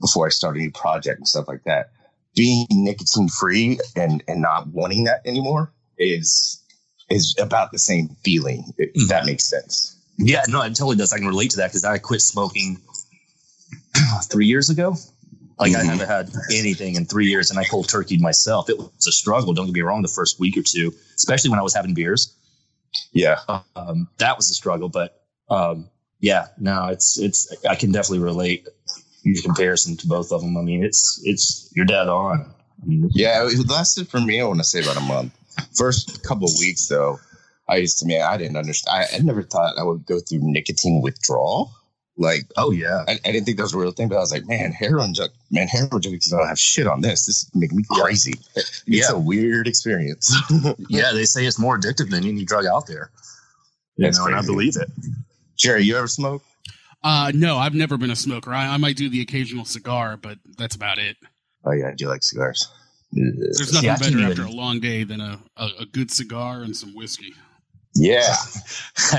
before 0.00 0.26
I 0.26 0.30
start 0.30 0.56
a 0.56 0.58
new 0.58 0.72
project 0.72 1.18
and 1.18 1.28
stuff 1.28 1.46
like 1.48 1.62
that. 1.64 1.90
Being 2.34 2.66
nicotine 2.70 3.28
free 3.28 3.78
and 3.94 4.22
and 4.26 4.40
not 4.40 4.68
wanting 4.68 5.04
that 5.04 5.20
anymore 5.26 5.72
is 5.98 6.60
is 7.08 7.36
about 7.38 7.70
the 7.72 7.78
same 7.78 8.08
feeling. 8.24 8.64
If 8.78 9.02
hmm. 9.02 9.08
that 9.08 9.26
makes 9.26 9.44
sense. 9.44 9.96
Yeah, 10.18 10.42
no, 10.48 10.62
it 10.62 10.70
totally 10.70 10.96
does. 10.96 11.12
I 11.12 11.18
can 11.18 11.26
relate 11.26 11.50
to 11.52 11.58
that 11.58 11.68
because 11.68 11.84
I 11.84 11.98
quit 11.98 12.20
smoking 12.20 12.80
three 14.30 14.46
years 14.46 14.70
ago. 14.70 14.96
Like 15.58 15.74
I 15.74 15.82
Mhm. 15.82 15.84
haven't 15.86 16.08
had 16.08 16.30
anything 16.52 16.96
in 16.96 17.04
three 17.06 17.26
years, 17.28 17.50
and 17.50 17.58
I 17.58 17.64
cold 17.64 17.86
turkeyed 17.86 18.20
myself. 18.20 18.68
It 18.68 18.78
was 18.78 19.06
a 19.06 19.12
struggle. 19.12 19.52
Don't 19.52 19.66
get 19.66 19.74
me 19.74 19.82
wrong. 19.82 20.02
The 20.02 20.08
first 20.08 20.40
week 20.40 20.56
or 20.56 20.62
two, 20.62 20.92
especially 21.16 21.50
when 21.50 21.58
I 21.58 21.62
was 21.62 21.74
having 21.74 21.94
beers, 21.94 22.34
Yeah. 23.12 23.38
um, 23.76 24.08
that 24.18 24.36
was 24.36 24.50
a 24.50 24.54
struggle. 24.54 24.88
But 24.88 25.22
um, 25.50 25.88
yeah, 26.20 26.46
no, 26.58 26.88
it's 26.88 27.18
it's. 27.18 27.54
I 27.68 27.74
can 27.76 27.92
definitely 27.92 28.20
relate 28.20 28.66
your 29.24 29.40
comparison 29.42 29.96
to 29.98 30.06
both 30.08 30.32
of 30.32 30.40
them. 30.40 30.56
I 30.56 30.62
mean, 30.62 30.82
it's 30.82 31.20
it's 31.22 31.70
you're 31.76 31.84
dead 31.86 32.08
on. 32.08 32.52
I 32.82 32.86
mean, 32.86 33.08
Yeah. 33.14 33.46
It 33.46 33.68
lasted 33.68 34.08
for 34.08 34.20
me, 34.20 34.40
I 34.40 34.44
want 34.44 34.58
to 34.58 34.64
say 34.64 34.80
about 34.82 34.96
a 34.96 35.00
month. 35.00 35.32
First 35.76 36.24
couple 36.24 36.48
of 36.48 36.54
weeks 36.58 36.88
though, 36.88 37.20
I 37.68 37.76
used 37.76 37.98
to 38.00 38.06
man, 38.06 38.22
I 38.22 38.36
didn't 38.38 38.56
understand. 38.56 39.06
I, 39.12 39.16
I 39.16 39.18
never 39.20 39.42
thought 39.42 39.78
I 39.78 39.84
would 39.84 40.06
go 40.06 40.18
through 40.18 40.40
nicotine 40.42 41.02
withdrawal. 41.02 41.70
Like 42.18 42.42
oh 42.58 42.70
yeah, 42.72 43.04
I, 43.08 43.12
I 43.24 43.32
didn't 43.32 43.46
think 43.46 43.56
that 43.56 43.62
was 43.62 43.72
a 43.74 43.78
real 43.78 43.90
thing, 43.90 44.08
but 44.08 44.16
I 44.16 44.20
was 44.20 44.32
like, 44.32 44.46
man, 44.46 44.70
heroin 44.72 45.14
junk, 45.14 45.32
man, 45.50 45.66
heroin 45.66 46.00
junkies 46.02 46.30
don't 46.30 46.46
have 46.46 46.58
shit 46.58 46.86
on 46.86 47.00
this. 47.00 47.24
This 47.26 47.42
is 47.44 47.50
making 47.54 47.78
me 47.78 47.84
crazy. 47.90 48.34
It's 48.54 48.82
Yeah. 48.86 49.12
a 49.12 49.18
weird 49.18 49.66
experience. 49.66 50.34
yeah. 50.90 51.12
They 51.12 51.24
say 51.24 51.46
it's 51.46 51.58
more 51.58 51.78
addictive 51.78 52.10
than 52.10 52.24
any 52.24 52.44
drug 52.44 52.66
out 52.66 52.86
there. 52.86 53.10
You 53.96 54.04
That's 54.06 54.18
know, 54.18 54.26
and 54.26 54.34
I 54.36 54.42
believe 54.42 54.76
it. 54.76 54.90
Jerry, 55.56 55.84
you 55.84 55.96
ever 55.96 56.06
smoke? 56.06 56.42
Uh, 57.02 57.32
no, 57.34 57.56
I've 57.58 57.74
never 57.74 57.96
been 57.96 58.10
a 58.10 58.16
smoker. 58.16 58.52
I, 58.52 58.66
I 58.68 58.76
might 58.76 58.96
do 58.96 59.08
the 59.08 59.20
occasional 59.22 59.64
cigar, 59.64 60.16
but 60.16 60.38
that's 60.58 60.76
about 60.76 60.98
it. 60.98 61.16
Oh 61.64 61.72
yeah, 61.72 61.88
I 61.88 61.94
do 61.94 62.08
like 62.08 62.22
cigars. 62.22 62.68
There's 63.12 63.72
nothing 63.72 63.88
I 63.90 63.96
can't 63.96 64.00
better 64.02 64.18
even- 64.18 64.30
after 64.30 64.44
a 64.44 64.50
long 64.50 64.80
day 64.80 65.04
than 65.04 65.20
a, 65.20 65.40
a, 65.56 65.68
a 65.80 65.86
good 65.86 66.10
cigar 66.10 66.62
and 66.62 66.76
some 66.76 66.94
whiskey. 66.94 67.32
Yeah. 67.94 68.34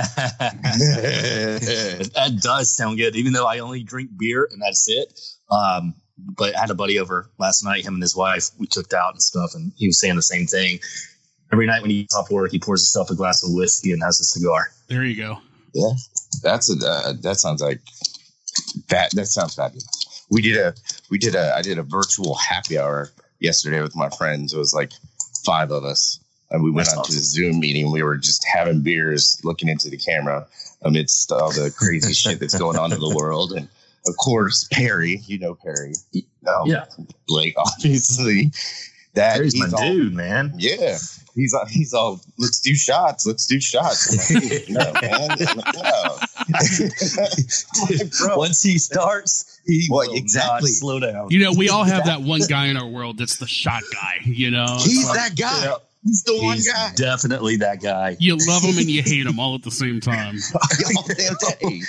that 2.14 2.40
does 2.42 2.76
sound 2.76 2.98
good, 2.98 3.16
even 3.16 3.34
though 3.34 3.46
I 3.46 3.60
only 3.60 3.84
drink 3.84 4.10
beer 4.18 4.50
and 4.52 4.62
that's 4.62 4.90
it. 4.90 5.14
Um, 5.52 5.94
but 6.18 6.56
I 6.56 6.62
had 6.62 6.70
a 6.70 6.76
buddy 6.76 7.00
over 7.00 7.30
last 7.38 7.64
night, 7.64 7.86
him 7.86 7.96
and 7.96 8.04
his 8.04 8.16
wife, 8.16 8.50
we 8.58 8.68
cooked 8.68 8.94
out 8.94 9.14
and 9.14 9.22
stuff, 9.22 9.52
and 9.56 9.72
he 9.78 9.88
was 9.88 10.00
saying 10.00 10.16
the 10.16 10.22
same 10.22 10.48
thing. 10.48 10.80
Every 11.52 11.68
night 11.68 11.82
when 11.82 11.92
he 11.92 12.04
gets 12.04 12.16
off 12.16 12.32
work, 12.32 12.52
he 12.52 12.60
pours 12.60 12.82
himself 12.82 13.10
a 13.10 13.16
glass 13.16 13.44
of 13.44 13.54
whiskey 13.54 13.92
and 13.92 14.02
has 14.04 14.20
a 14.20 14.24
cigar. 14.24 14.72
There 14.88 15.04
you 15.04 15.16
go. 15.16 15.38
Yeah, 15.74 15.92
that's 16.42 16.70
a 16.70 16.88
uh, 16.88 17.14
that 17.22 17.38
sounds 17.38 17.62
like 17.62 17.82
that. 18.90 19.12
That 19.12 19.28
sounds 19.28 19.56
fabulous. 19.56 20.26
We 20.30 20.42
did 20.42 20.58
a 20.58 20.74
we 21.10 21.18
did 21.18 21.36
a 21.36 21.54
I 21.56 21.62
did 21.62 21.78
a 21.78 21.84
virtual 21.84 22.36
happy 22.36 22.78
hour 22.78 23.12
yesterday 23.40 23.82
with 23.82 23.96
my 23.96 24.10
friends. 24.10 24.54
It 24.54 24.58
was 24.58 24.74
like 24.74 24.92
five 25.46 25.72
of 25.72 25.84
us, 25.84 26.20
and 26.54 26.63
we 26.63 26.72
went 26.72 26.86
That's 26.88 26.98
on 26.98 27.04
to 27.04 27.08
awesome. 27.10 27.16
the 27.18 27.22
Zoom 27.22 27.60
meeting. 27.60 27.92
We 27.92 28.02
were 28.04 28.16
just 28.18 28.46
having 28.46 28.82
beers, 28.82 29.39
looking 29.44 29.68
into 29.68 29.89
the 29.89 29.98
camera 29.98 30.48
amidst 30.84 31.32
all 31.32 31.52
the 31.52 31.74
crazy 31.78 32.13
shit 32.22 32.39
that's 32.39 32.58
going 32.58 32.78
on 32.78 32.94
in 32.94 33.00
the 33.00 33.13
world. 33.16 33.52
And 33.52 33.68
of 34.08 34.16
course, 34.18 34.68
Perry, 34.72 35.22
you 35.26 35.39
know 35.39 35.56
Perry, 35.56 35.94
He- 36.12 36.26
um, 36.48 36.68
Yeah. 36.68 36.86
Blake, 37.28 37.56
obviously. 37.58 38.52
That 39.16 39.38
There's 39.38 39.56
my 39.56 39.68
all- 39.72 39.84
dude, 39.94 40.13
man. 40.16 40.54
yeah, 40.58 40.98
he's 41.36 41.54
all, 41.54 41.65
he's 41.67 41.94
all. 41.94 42.19
Let's 42.40 42.60
do 42.60 42.73
shots. 42.73 43.27
Let's 43.27 43.46
do 43.46 43.60
shots. 43.60 44.10
Like, 44.34 44.69
no, 44.69 44.92
man. 45.02 45.38
No. 45.75 46.17
Like, 47.90 48.12
bro. 48.19 48.38
Once 48.38 48.62
he 48.63 48.77
starts, 48.77 49.60
he 49.65 49.88
Well, 49.90 50.08
will 50.10 50.15
exactly. 50.17 50.69
not 50.69 50.69
slow 50.69 51.00
down. 51.00 51.27
You 51.30 51.40
know, 51.40 51.54
we 51.54 51.69
all 51.69 51.84
have 51.84 52.06
that 52.06 52.21
one 52.21 52.42
guy 52.50 52.65
in 52.67 52.77
our 52.77 52.88
world 52.88 53.17
that's 53.17 53.38
the 53.38 53.48
shot 53.48 53.84
guy. 53.94 54.17
You 54.25 54.52
know, 54.52 54.65
He's 54.80 55.06
like, 55.08 55.15
that 55.17 55.38
guy. 55.38 55.63
Yeah. 55.65 55.75
He's 56.04 56.23
the 56.23 56.37
one 56.41 56.56
He's 56.56 56.71
guy. 56.71 56.91
definitely 56.95 57.56
that 57.58 57.81
guy. 57.81 58.17
you 58.19 58.37
love 58.47 58.62
him 58.63 58.77
and 58.77 58.89
you 58.89 59.01
hate 59.01 59.25
him 59.25 59.39
all 59.39 59.56
at 59.56 59.63
the 59.63 59.71
same 59.71 59.99
time. 60.01 60.35
all 60.97 61.06
damn 61.17 61.35
day. 61.60 61.81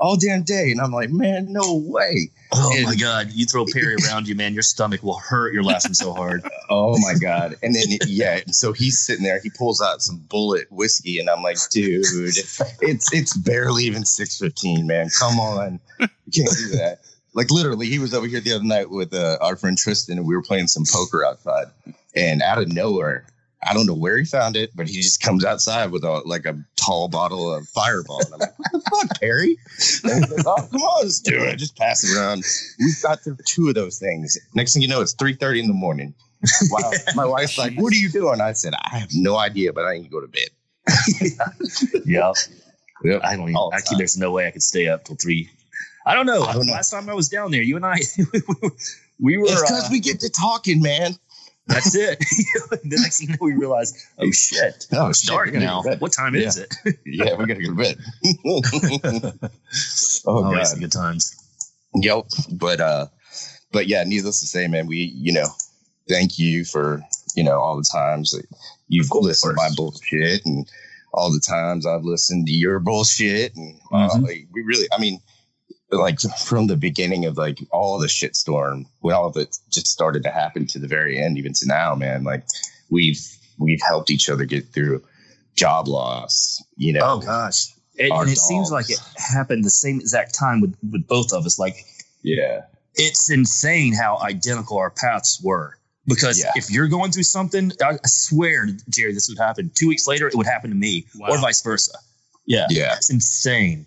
All 0.00 0.16
damn 0.16 0.42
day. 0.44 0.70
And 0.70 0.80
I'm 0.80 0.92
like, 0.92 1.10
man, 1.10 1.52
no 1.52 1.74
way. 1.74 2.30
Oh 2.52 2.72
And- 2.76 2.84
my 2.86 2.94
god! 2.94 3.32
You 3.32 3.46
throw 3.46 3.66
Perry 3.66 3.96
around 4.06 4.28
you, 4.28 4.36
man. 4.36 4.54
Your 4.54 4.62
stomach 4.62 5.02
will 5.02 5.18
hurt. 5.18 5.52
You're 5.52 5.64
laughing 5.64 5.94
so 5.94 6.12
hard. 6.14 6.42
Oh 6.70 6.98
my 7.00 7.14
God. 7.18 7.56
And 7.62 7.74
then, 7.74 7.84
yeah. 8.06 8.40
So 8.48 8.74
he's 8.74 8.98
sitting 9.00 9.24
there. 9.24 9.40
He 9.42 9.48
pulls 9.48 9.80
out 9.80 10.02
some 10.02 10.18
Bulleit 10.28 10.66
whiskey. 10.70 11.18
And 11.18 11.30
I'm 11.30 11.42
like, 11.42 11.56
dude, 11.70 12.04
it's 12.04 13.10
it's 13.14 13.34
barely 13.38 13.84
even 13.84 14.04
615, 14.04 14.86
man. 14.86 15.08
Come 15.18 15.40
on. 15.40 15.80
You 15.98 16.06
can't 16.44 16.56
do 16.58 16.68
that. 16.76 16.98
Like 17.32 17.50
literally, 17.50 17.86
he 17.86 17.98
was 17.98 18.12
over 18.12 18.26
here 18.26 18.40
the 18.40 18.52
other 18.52 18.64
night 18.64 18.90
with 18.90 19.14
uh, 19.14 19.38
our 19.40 19.56
friend 19.56 19.78
Tristan, 19.78 20.18
and 20.18 20.26
we 20.26 20.36
were 20.36 20.42
playing 20.42 20.66
some 20.66 20.84
poker 20.92 21.24
outside. 21.24 21.68
and 22.14 22.42
out 22.42 22.58
of 22.58 22.68
nowhere, 22.68 23.24
I 23.62 23.74
don't 23.74 23.86
know 23.86 23.94
where 23.94 24.16
he 24.16 24.24
found 24.24 24.56
it, 24.56 24.70
but 24.74 24.86
he 24.86 24.94
just 24.94 25.20
comes 25.20 25.44
outside 25.44 25.90
with 25.90 26.04
a 26.04 26.22
like 26.24 26.46
a 26.46 26.56
tall 26.76 27.08
bottle 27.08 27.52
of 27.52 27.68
Fireball, 27.68 28.20
and 28.24 28.34
I'm 28.34 28.40
like, 28.40 28.58
"What 28.58 28.72
the 28.72 28.80
fuck, 28.90 29.20
Perry?" 29.20 29.58
Goes, 30.02 30.44
"Oh, 30.46 30.68
come 30.70 30.80
on, 30.80 31.04
let's 31.04 31.18
do 31.18 31.42
it." 31.42 31.56
Just 31.56 31.76
pass 31.76 32.04
it 32.04 32.16
around. 32.16 32.44
We've 32.78 33.02
got 33.02 33.20
through 33.20 33.36
two 33.44 33.68
of 33.68 33.74
those 33.74 33.98
things. 33.98 34.38
Next 34.54 34.74
thing 34.74 34.82
you 34.82 34.88
know, 34.88 35.00
it's 35.00 35.12
three 35.12 35.34
thirty 35.34 35.60
in 35.60 35.66
the 35.66 35.74
morning. 35.74 36.14
Wow. 36.70 36.92
My 37.16 37.24
wife's 37.26 37.58
like, 37.58 37.74
"What 37.76 37.92
are 37.92 37.96
you 37.96 38.08
doing?" 38.08 38.40
I 38.40 38.52
said, 38.52 38.74
"I 38.74 38.98
have 38.98 39.10
no 39.12 39.36
idea, 39.36 39.72
but 39.72 39.84
I 39.84 39.96
need 39.96 40.04
to 40.04 40.10
go 40.10 40.20
to 40.20 40.28
bed." 40.28 40.50
Yeah. 42.06 42.32
Yep. 43.04 43.20
I 43.22 43.36
don't 43.36 43.50
even, 43.50 43.70
actually, 43.72 43.94
time. 43.94 43.98
there's 43.98 44.18
no 44.18 44.32
way 44.32 44.46
I 44.46 44.50
could 44.50 44.62
stay 44.62 44.88
up 44.88 45.04
till 45.04 45.16
three. 45.16 45.50
I 46.06 46.14
don't 46.14 46.26
know. 46.26 46.44
I 46.44 46.52
don't 46.52 46.66
know. 46.66 46.72
Last 46.72 46.90
time 46.90 47.08
I 47.08 47.14
was 47.14 47.28
down 47.28 47.50
there, 47.50 47.62
you 47.62 47.76
and 47.76 47.84
I, 47.84 47.98
we 49.20 49.36
were, 49.36 49.44
It's 49.46 49.60
because 49.60 49.84
uh, 49.84 49.88
we 49.90 50.00
get 50.00 50.20
to 50.20 50.30
talking, 50.30 50.80
man. 50.80 51.14
That's 51.68 51.94
it. 51.94 52.18
the 52.70 52.80
next 52.84 53.18
thing 53.20 53.28
you 53.28 53.32
know, 53.34 53.38
we 53.40 53.52
realize, 53.54 53.92
oh 54.18 54.30
shit, 54.32 54.86
Oh, 54.92 55.08
it's 55.10 55.20
shit, 55.22 55.28
dark 55.30 55.52
now. 55.52 55.82
go 55.82 55.84
to 55.84 55.88
bed. 55.90 56.00
What 56.00 56.12
time 56.12 56.34
is 56.34 56.56
it? 56.56 56.74
Yeah, 57.06 57.36
we 57.36 57.46
gotta 57.46 57.62
go 57.62 57.70
to 57.70 57.74
bed. 57.74 57.96
oh 60.26 60.44
Always 60.44 60.72
god. 60.72 60.80
good 60.80 60.92
times. 60.92 61.34
Yep. 61.94 62.24
But 62.52 62.80
uh 62.80 63.06
but 63.72 63.86
yeah, 63.86 64.04
needless 64.04 64.40
to 64.40 64.46
say, 64.46 64.66
man, 64.66 64.86
we 64.86 65.12
you 65.14 65.32
know, 65.32 65.46
thank 66.08 66.38
you 66.38 66.64
for, 66.64 67.02
you 67.34 67.44
know, 67.44 67.60
all 67.60 67.76
the 67.76 67.88
times 67.90 68.30
that 68.30 68.46
you've 68.88 69.10
listened 69.12 69.52
to 69.52 69.56
my 69.56 69.68
bullshit 69.76 70.44
and 70.46 70.66
all 71.12 71.32
the 71.32 71.40
times 71.46 71.86
I've 71.86 72.04
listened 72.04 72.46
to 72.46 72.52
your 72.52 72.78
bullshit 72.80 73.54
and 73.56 73.78
uh, 73.92 74.08
Mhm. 74.10 74.22
like, 74.22 74.46
we 74.52 74.62
really 74.62 74.86
I 74.92 74.98
mean 75.00 75.20
like 75.90 76.20
from 76.44 76.66
the 76.66 76.76
beginning 76.76 77.24
of 77.24 77.36
like 77.36 77.58
all 77.70 77.98
the 77.98 78.06
shitstorm 78.06 78.84
when 79.00 79.14
all 79.14 79.26
of 79.26 79.36
it 79.36 79.56
just 79.70 79.86
started 79.86 80.22
to 80.24 80.30
happen 80.30 80.66
to 80.68 80.78
the 80.78 80.88
very 80.88 81.18
end, 81.18 81.38
even 81.38 81.52
to 81.54 81.66
now, 81.66 81.94
man, 81.94 82.24
like 82.24 82.44
we've 82.90 83.20
we've 83.58 83.80
helped 83.86 84.10
each 84.10 84.28
other 84.28 84.44
get 84.44 84.72
through 84.72 85.02
job 85.54 85.88
loss, 85.88 86.62
you 86.76 86.92
know. 86.92 87.00
Oh 87.02 87.18
gosh. 87.20 87.66
It, 87.96 88.12
and 88.12 88.30
it 88.30 88.38
seems 88.38 88.70
like 88.70 88.88
it 88.90 89.00
happened 89.16 89.64
the 89.64 89.70
same 89.70 89.98
exact 89.98 90.32
time 90.32 90.60
with, 90.60 90.76
with 90.92 91.06
both 91.08 91.32
of 91.32 91.44
us. 91.44 91.58
Like 91.58 91.84
Yeah. 92.22 92.60
it's 92.94 93.28
insane 93.28 93.92
how 93.92 94.18
identical 94.22 94.78
our 94.78 94.90
paths 94.90 95.40
were. 95.42 95.76
Because 96.06 96.38
Yeah. 96.38 96.52
if 96.54 96.70
you're 96.70 96.86
going 96.86 97.10
through 97.10 97.24
something, 97.24 97.72
I, 97.82 97.94
I 97.94 97.98
swear, 98.06 98.66
Jerry, 98.88 99.12
this 99.14 99.28
would 99.28 99.36
happen. 99.38 99.72
Two 99.74 99.88
weeks 99.88 100.06
later, 100.06 100.28
it 100.28 100.36
would 100.36 100.46
happen 100.46 100.70
to 100.70 100.76
me, 100.76 101.06
Wow. 101.16 101.30
or 101.30 101.38
vice 101.38 101.60
versa. 101.60 101.98
Yeah, 102.46 102.66
Yeah. 102.70 102.94
it's 102.96 103.10
insane. 103.10 103.84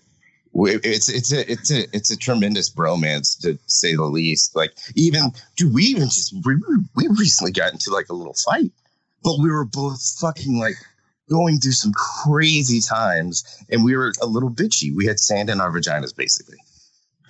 We- 0.54 0.76
It's 0.84 1.10
it's 1.10 1.32
a 1.32 1.50
it's 1.52 1.72
a 1.72 1.84
it's 1.96 2.12
a 2.12 2.18
tremendous 2.18 2.70
bromance 2.70 3.40
to 3.42 3.58
say 3.68 3.96
the 3.96 4.04
least. 4.04 4.56
Like 4.56 4.74
even 4.96 5.32
dude, 5.56 5.74
we 5.74 5.84
even 5.84 6.04
just 6.04 6.34
we 6.46 6.56
we 6.96 7.08
recently 7.18 7.52
got 7.52 7.72
into 7.74 7.92
like 7.92 8.10
a 8.10 8.14
little 8.14 8.36
fight, 8.46 8.72
but 9.24 9.38
we 9.40 9.50
were 9.50 9.66
both 9.66 10.02
fucking 10.20 10.60
like 10.60 10.76
going 11.30 11.60
through 11.60 11.72
some 11.72 11.94
crazy 11.94 12.82
times, 12.82 13.44
and 13.70 13.84
we 13.86 13.96
were 13.96 14.12
a 14.22 14.26
little 14.26 14.50
bitchy. 14.50 14.94
We 14.94 15.06
had 15.06 15.20
sand 15.20 15.50
in 15.50 15.62
our 15.62 15.72
vaginas, 15.72 16.14
basically. 16.16 16.58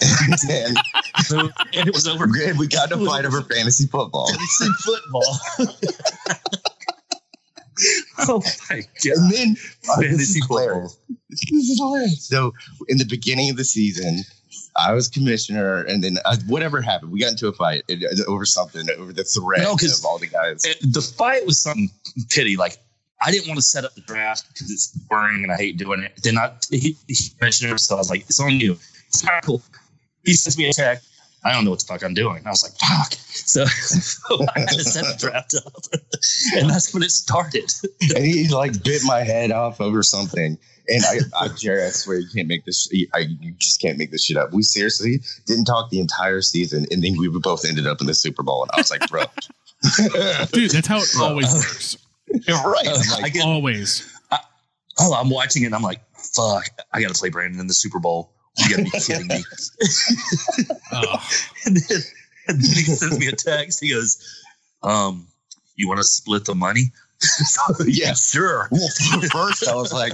and, 0.50 0.78
So, 1.26 1.38
and 1.76 1.88
it 1.88 1.94
was 1.94 2.08
over 2.08 2.24
and 2.24 2.58
we 2.58 2.66
got 2.66 2.92
in 2.92 3.02
a 3.02 3.06
fight 3.06 3.24
over 3.24 3.42
fantasy 3.44 3.86
football. 3.86 4.28
fantasy 4.32 4.70
football. 4.80 5.38
oh 8.20 8.42
my 8.70 8.82
god! 9.04 9.18
And 9.18 9.32
then 9.32 9.56
uh, 9.90 9.96
this 10.02 10.10
Fantasy 10.10 10.40
is 10.40 10.46
football. 10.46 10.58
hilarious. 10.68 10.98
This 11.30 11.70
is 11.70 11.80
hilarious. 11.80 12.28
So 12.28 12.54
in 12.88 12.98
the 12.98 13.06
beginning 13.06 13.50
of 13.50 13.58
the 13.58 13.64
season, 13.64 14.20
I 14.76 14.94
was 14.94 15.08
commissioner, 15.08 15.82
and 15.84 16.04
then 16.04 16.18
uh, 16.26 16.38
whatever 16.48 16.82
happened, 16.82 17.12
we 17.12 17.20
got 17.20 17.32
into 17.32 17.48
a 17.48 17.54
fight 17.54 17.84
over 18.28 18.46
something 18.46 18.88
over 18.98 19.14
the 19.14 19.24
threat 19.24 19.62
No, 19.62 19.76
'cause- 19.76 20.00
of 20.00 20.06
all 20.06 20.18
the 20.18 20.28
guys. 20.28 20.66
It- 20.66 20.78
the 20.94 21.02
fight 21.02 21.46
was 21.46 21.62
something 21.62 21.90
pity. 22.30 22.58
Like 22.58 22.78
I 23.24 23.32
didn't 23.32 23.48
want 23.48 23.58
to 23.60 23.64
set 23.64 23.86
up 23.86 23.94
the 23.96 24.02
draft 24.02 24.48
because 24.54 24.72
it's 24.72 24.88
boring 25.10 25.44
and 25.44 25.52
I 25.52 25.58
hate 25.58 25.78
doing 25.78 26.02
it. 26.04 26.14
Then 26.24 26.38
I 26.38 26.54
he, 26.70 26.98
he 27.08 27.16
mentioned 27.40 27.72
it, 27.72 27.80
so 27.80 27.96
I 27.96 28.00
was 28.00 28.10
like, 28.10 28.22
"It's 28.22 28.40
on 28.40 28.60
you." 28.60 28.78
It's 29.08 29.24
not 29.24 29.44
cool. 29.44 29.62
He 30.24 30.34
sends 30.34 30.58
me 30.58 30.70
a 30.70 30.74
text. 30.74 31.08
I 31.44 31.54
don't 31.54 31.66
know 31.66 31.72
what 31.72 31.80
the 31.80 31.86
fuck 31.86 32.04
I'm 32.04 32.14
doing. 32.14 32.44
I 32.46 32.50
was 32.50 32.64
like, 32.64 32.74
"Fuck!" 32.78 33.14
So, 33.14 33.66
so 33.66 34.46
I 34.56 34.60
had 34.60 34.70
to 34.70 34.84
set 34.84 35.04
the 35.06 35.16
draft 35.18 35.56
up, 35.56 35.84
and 36.56 36.70
that's 36.70 36.94
when 36.94 37.04
it 37.04 37.12
started. 37.12 37.72
and 38.16 38.26
he 38.26 38.48
like 38.50 38.84
bit 38.84 39.02
my 39.06 39.24
head 39.24 39.52
off 39.52 39.82
over 39.82 40.04
something. 40.04 40.58
And 40.88 41.04
I, 41.06 41.46
I, 41.46 41.48
Jerry, 41.50 41.86
I 41.86 41.90
swear 41.90 42.20
you 42.20 42.28
can't 42.34 42.48
make 42.48 42.66
this. 42.66 42.90
I, 43.14 43.20
you 43.20 43.54
just 43.58 43.82
can't 43.82 43.98
make 43.98 44.12
this 44.12 44.26
shit 44.26 44.38
up. 44.38 44.52
We 44.54 44.64
seriously 44.64 45.22
didn't 45.46 45.66
talk 45.66 45.90
the 45.90 46.00
entire 46.00 46.42
season, 46.42 46.86
and 46.92 47.04
then 47.04 47.16
we 47.18 47.28
both 47.30 47.66
ended 47.66 47.88
up 47.88 48.02
in 48.02 48.08
the 48.08 48.14
Super 48.14 48.44
Bowl. 48.44 48.64
And 48.64 48.72
I 48.74 48.78
was 48.78 48.92
like, 48.92 49.08
bro, 49.10 49.24
Dude, 50.52 50.72
that's 50.72 50.88
how 50.88 50.98
it 51.00 51.10
always 51.20 51.52
works. 51.54 51.98
right? 52.50 52.88
I'm 52.88 53.24
I 53.24 53.30
get, 53.30 53.46
Always. 53.46 54.08
oh, 55.00 55.14
I'm 55.14 55.30
watching 55.30 55.64
it. 55.64 55.68
and 55.68 55.76
I'm 55.76 55.82
like, 55.82 56.02
"Fuck!" 56.16 56.70
I 56.94 57.02
got 57.02 57.14
to 57.14 57.20
play 57.20 57.30
Brandon 57.30 57.60
in 57.60 57.68
the 57.68 57.74
Super 57.74 58.00
Bowl. 58.00 58.34
You 58.58 58.70
got 58.70 58.78
to 58.78 58.84
be 58.84 59.00
kidding 59.00 59.28
me. 59.28 59.44
Oh, 60.94 61.26
and, 61.66 61.78
then, 61.78 62.00
and 62.48 62.58
then 62.58 62.70
he 62.76 62.84
sends 62.84 63.18
me 63.18 63.28
a 63.28 63.32
text. 63.32 63.80
He 63.80 63.92
goes, 63.94 64.18
um, 64.84 65.28
"You 65.78 65.88
want 65.88 66.00
to 66.00 66.04
split 66.04 66.46
the 66.46 66.56
money?" 66.56 66.92
So, 67.22 67.62
Yeah. 67.86 68.14
sure. 68.14 68.68
Well, 68.72 68.90
first 69.32 69.68
I 69.68 69.76
was 69.76 69.94
like, 69.94 70.14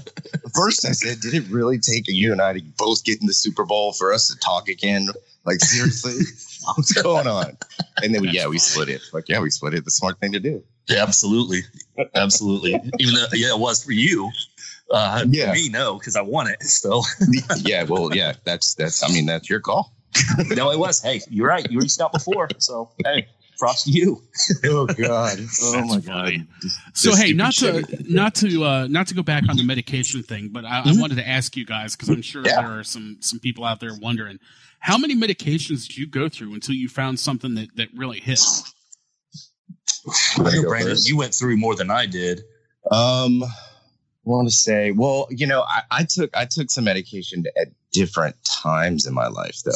first 0.54 0.86
I 0.86 0.92
said, 0.92 1.22
did 1.22 1.34
it 1.34 1.50
really 1.50 1.80
take 1.80 2.04
you 2.08 2.34
and 2.34 2.42
I 2.42 2.54
to 2.54 2.62
both 2.78 3.04
get 3.06 3.22
in 3.22 3.28
the 3.28 3.34
Super 3.34 3.64
Bowl 3.64 3.94
for 3.94 4.12
us 4.14 4.28
to 4.28 4.38
talk 4.40 4.68
again? 4.68 5.08
Like 5.46 5.62
seriously, 5.62 6.14
what's 6.76 6.92
going 7.02 7.28
on? 7.28 7.58
And 8.04 8.14
then 8.14 8.22
we, 8.22 8.30
yeah, 8.30 8.48
we 8.48 8.60
split 8.60 8.90
it. 8.90 9.02
Like 9.14 9.30
yeah, 9.30 9.40
we 9.40 9.50
split 9.50 9.74
it. 9.74 9.86
The 9.86 9.92
smart 9.92 10.20
thing 10.20 10.34
to 10.34 10.40
do. 10.40 10.62
Yeah, 10.90 11.02
absolutely, 11.02 11.62
absolutely. 12.16 12.74
Even 13.00 13.16
though, 13.16 13.26
yeah, 13.34 13.54
it 13.54 13.60
was 13.60 13.84
for 13.84 13.94
you. 13.94 14.30
Uh, 14.92 15.26
Yeah. 15.30 15.52
Me, 15.54 15.70
no, 15.70 15.98
because 15.98 16.16
I 16.16 16.22
won 16.22 16.48
it. 16.48 16.62
still. 16.64 17.04
yeah, 17.58 17.84
well, 17.84 18.16
yeah, 18.16 18.34
that's 18.46 18.74
that's. 18.76 19.04
I 19.04 19.08
mean, 19.14 19.26
that's 19.26 19.50
your 19.50 19.60
call. 19.60 19.94
no, 20.56 20.72
it 20.72 20.80
was. 20.80 21.02
Hey, 21.02 21.22
you're 21.30 21.48
right. 21.48 21.70
You 21.70 21.80
reached 21.80 22.00
out 22.02 22.12
before. 22.14 22.48
So 22.60 22.90
hey, 23.06 23.28
props 23.60 23.84
to 23.84 23.92
you. 23.92 24.24
Oh 24.66 24.86
God. 24.88 25.38
Oh 25.62 25.82
my 25.86 25.96
That's 25.96 26.08
God. 26.08 26.34
So 26.94 27.10
This 27.12 27.20
hey, 27.20 27.26
stupid 27.28 27.38
not 27.38 27.54
to 27.56 27.86
shit. 27.88 28.10
not 28.10 28.36
to 28.36 28.64
uh, 28.64 28.88
not 28.88 29.08
to 29.08 29.14
go 29.14 29.22
back 29.24 29.44
on 29.50 29.58
the 29.58 29.64
medication 29.64 30.24
thing, 30.24 30.50
but 30.52 30.64
I, 30.66 30.80
I 30.80 30.84
Mhm. 30.88 31.02
wanted 31.02 31.16
to 31.16 31.28
ask 31.28 31.56
you 31.58 31.66
guys 31.66 31.96
because 31.96 32.10
I'm 32.10 32.22
sure 32.22 32.44
Yeah. 32.46 32.62
there 32.62 32.80
are 32.80 32.84
some 32.84 33.18
some 33.20 33.40
people 33.40 33.64
out 33.66 33.80
there 33.80 33.94
wondering 34.02 34.40
how 34.80 34.98
many 34.98 35.16
medications 35.16 35.88
did 35.88 35.98
you 35.98 36.08
go 36.08 36.30
through 36.30 36.54
until 36.54 36.76
you 36.76 36.88
found 36.88 37.20
something 37.20 37.56
that 37.56 37.76
that 37.76 37.90
really 37.96 38.20
hit? 38.22 38.40
I 40.38 40.56
know, 40.56 40.64
Brandon, 40.70 40.96
you 41.04 41.18
went 41.18 41.34
through 41.34 41.58
more 41.58 41.76
than 41.76 41.92
I 41.92 42.06
did. 42.06 42.42
Um, 42.92 43.44
want 44.28 44.48
to 44.48 44.54
say, 44.54 44.92
well, 44.92 45.28
you 45.30 45.48
know, 45.48 45.62
I, 45.62 45.82
I 45.92 46.04
took 46.04 46.36
I 46.36 46.46
took 46.46 46.70
some 46.70 46.84
medication 46.84 47.44
at 47.60 47.70
different 47.92 48.36
times 48.44 49.06
in 49.08 49.14
my 49.14 49.28
life, 49.28 49.62
though. 49.66 49.72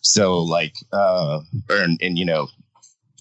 So, 0.00 0.38
like, 0.40 0.74
uh, 0.92 1.40
and, 1.70 1.98
and 2.02 2.18
you 2.18 2.24
know, 2.24 2.48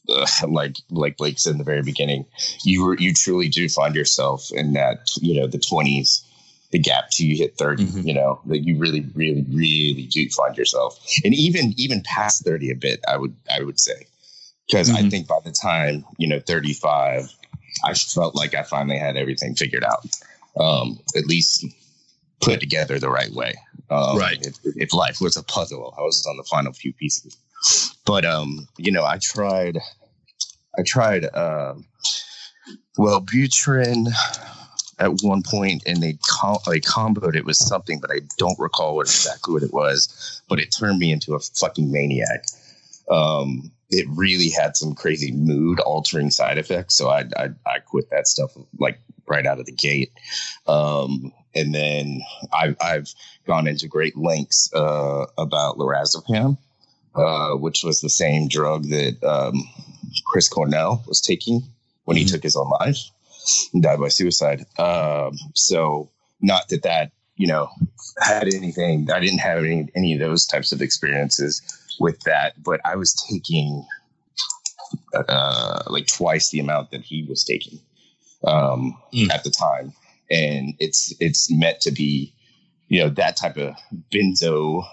uh, 0.09 0.25
like 0.47 0.75
like 0.89 1.17
Blake 1.17 1.39
said 1.39 1.51
in 1.51 1.57
the 1.57 1.63
very 1.63 1.83
beginning, 1.83 2.25
you 2.63 2.83
were 2.83 2.97
you 2.97 3.13
truly 3.13 3.47
do 3.47 3.69
find 3.69 3.95
yourself 3.95 4.49
in 4.51 4.73
that 4.73 5.09
you 5.21 5.39
know 5.39 5.47
the 5.47 5.59
twenties, 5.59 6.23
the 6.71 6.79
gap 6.79 7.09
till 7.11 7.27
you 7.27 7.37
hit 7.37 7.57
30 7.57 7.85
Mhm. 7.85 8.05
You 8.07 8.13
know 8.13 8.41
that 8.47 8.59
you 8.59 8.77
really, 8.77 9.01
really, 9.13 9.45
really 9.51 10.07
do 10.11 10.27
find 10.29 10.57
yourself, 10.57 10.99
and 11.23 11.33
even 11.33 11.73
even 11.77 12.01
past 12.03 12.43
thirty 12.43 12.71
a 12.71 12.75
bit, 12.75 12.99
I 13.07 13.17
would 13.17 13.35
I 13.49 13.61
would 13.63 13.79
say, 13.79 14.07
because 14.67 14.89
I 14.89 15.01
Mhm. 15.03 15.11
think 15.11 15.27
by 15.27 15.39
the 15.43 15.51
time 15.51 16.05
you 16.17 16.27
know 16.27 16.39
thirty 16.39 16.73
five. 16.73 17.31
I 17.85 17.93
felt 17.93 18.35
like 18.35 18.53
I 18.53 18.63
finally 18.63 18.97
had 18.97 19.15
everything 19.15 19.55
figured 19.55 19.83
out, 19.85 20.05
um, 20.59 20.99
at 21.15 21.25
least 21.25 21.65
put 22.41 22.59
together 22.59 22.99
the 22.99 23.09
right 23.09 23.31
way. 23.31 23.53
Um, 23.89 24.17
Right. 24.17 24.45
If, 24.45 24.55
if 24.63 24.93
life 24.93 25.19
was 25.21 25.37
a 25.37 25.43
puzzle, 25.43 25.93
I 25.97 26.01
was 26.01 26.25
on 26.25 26.37
the 26.37 26.43
final 26.43 26.73
few 26.73 26.93
pieces. 26.93 27.37
But 28.05 28.25
um, 28.25 28.67
you 28.77 28.91
know, 28.91 29.03
I 29.03 29.17
tried. 29.21 29.77
I 30.77 30.83
tried. 30.83 31.25
Um, 31.35 31.85
Wellbutrin 32.97 34.07
at 34.99 35.21
one 35.21 35.43
point, 35.43 35.83
and 35.85 36.01
they 36.01 36.17
com- 36.27 36.59
they 36.67 36.79
comboed 36.79 37.35
it 37.35 37.45
with 37.45 37.57
something, 37.57 37.99
but 37.99 38.11
I 38.11 38.19
don't 38.37 38.59
recall 38.59 38.95
what 38.95 39.07
exactly 39.07 39.53
what 39.53 39.63
it 39.63 39.73
was. 39.73 40.41
But 40.47 40.59
it 40.59 40.73
turned 40.77 40.99
me 40.99 41.11
into 41.11 41.33
a 41.33 41.39
fucking 41.39 41.91
maniac. 41.91 42.45
Um, 43.09 43.71
it 43.91 44.07
really 44.09 44.49
had 44.49 44.75
some 44.77 44.95
crazy 44.95 45.31
mood 45.31 45.79
altering 45.81 46.31
side 46.31 46.57
effects, 46.57 46.95
so 46.95 47.09
I, 47.09 47.25
I 47.37 47.49
I 47.65 47.79
quit 47.85 48.09
that 48.11 48.27
stuff 48.27 48.51
like 48.79 48.99
right 49.27 49.45
out 49.45 49.59
of 49.59 49.65
the 49.65 49.71
gate. 49.71 50.11
Um, 50.67 51.31
and 51.53 51.73
then 51.75 52.21
I, 52.53 52.75
I've 52.81 53.09
gone 53.45 53.67
into 53.67 53.87
great 53.87 54.17
lengths 54.17 54.73
uh, 54.73 55.25
about 55.37 55.77
lorazepam, 55.77 56.57
uh, 57.15 57.51
which 57.55 57.83
was 57.83 58.01
the 58.01 58.09
same 58.09 58.47
drug 58.47 58.83
that 58.85 59.17
um, 59.23 59.61
Chris 60.27 60.47
Cornell 60.49 61.03
was 61.07 61.21
taking 61.21 61.61
when 62.05 62.17
he 62.17 62.23
Mhm. 62.23 62.31
took 62.31 62.43
his 62.43 62.55
own 62.55 62.69
life 62.69 62.97
and 63.73 63.83
died 63.83 63.99
by 63.99 64.07
suicide. 64.09 64.65
Um, 64.77 65.37
so 65.53 66.09
not 66.41 66.69
that 66.69 66.83
that 66.83 67.11
you 67.35 67.47
know 67.47 67.69
had 68.21 68.53
anything. 68.53 69.09
I 69.11 69.19
didn't 69.19 69.39
have 69.39 69.59
any 69.59 69.89
any 69.95 70.13
of 70.13 70.19
those 70.19 70.45
types 70.45 70.71
of 70.71 70.81
experiences 70.81 71.61
with 71.99 72.19
that, 72.21 72.61
but 72.61 72.79
I 72.85 72.95
was 72.95 73.13
taking 73.29 73.85
uh, 75.13 75.83
like 75.87 76.07
twice 76.07 76.49
the 76.49 76.59
amount 76.59 76.91
that 76.91 77.01
he 77.01 77.23
was 77.23 77.43
taking 77.43 77.79
um, 78.45 78.97
mm. 79.13 79.29
at 79.31 79.43
the 79.43 79.51
time, 79.51 79.93
and 80.29 80.73
it's 80.79 81.13
it's 81.19 81.51
meant 81.51 81.81
to 81.81 81.91
be, 81.91 82.33
you 82.87 83.01
know, 83.01 83.09
that 83.09 83.37
type 83.37 83.57
of 83.57 83.75
benzo 84.13 84.83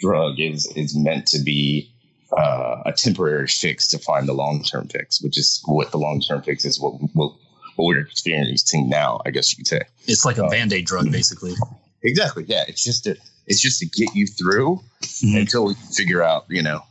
drug 0.00 0.38
is 0.38 0.66
is 0.76 0.96
meant 0.96 1.26
to 1.28 1.38
be 1.42 1.92
uh, 2.36 2.82
a 2.86 2.92
temporary 2.92 3.46
fix 3.46 3.88
to 3.88 3.98
find 3.98 4.28
the 4.28 4.34
long 4.34 4.62
term 4.62 4.88
fix, 4.88 5.22
which 5.22 5.38
is 5.38 5.62
what 5.66 5.90
the 5.90 5.98
long 5.98 6.20
term 6.20 6.42
fix 6.42 6.64
is. 6.64 6.80
What, 6.80 6.94
what 7.14 7.32
what 7.76 7.86
we're 7.86 8.00
experiencing 8.00 8.88
now, 8.88 9.20
I 9.24 9.30
guess 9.30 9.52
you 9.52 9.56
could 9.56 9.66
say. 9.66 9.82
It's 10.06 10.24
like 10.24 10.38
a 10.38 10.44
um, 10.44 10.50
band 10.50 10.72
aid 10.72 10.86
drug, 10.86 11.10
basically. 11.10 11.54
Exactly. 12.02 12.44
Yeah. 12.46 12.64
It's 12.68 12.84
just 12.84 13.04
to 13.04 13.16
it's 13.50 13.60
just 13.60 13.80
to 13.80 13.86
get 13.86 14.14
you 14.14 14.26
through 14.28 14.80
mm-hmm. 15.02 15.36
until 15.36 15.66
we 15.66 15.74
figure 15.74 16.22
out, 16.22 16.44
you 16.48 16.62
know, 16.62 16.82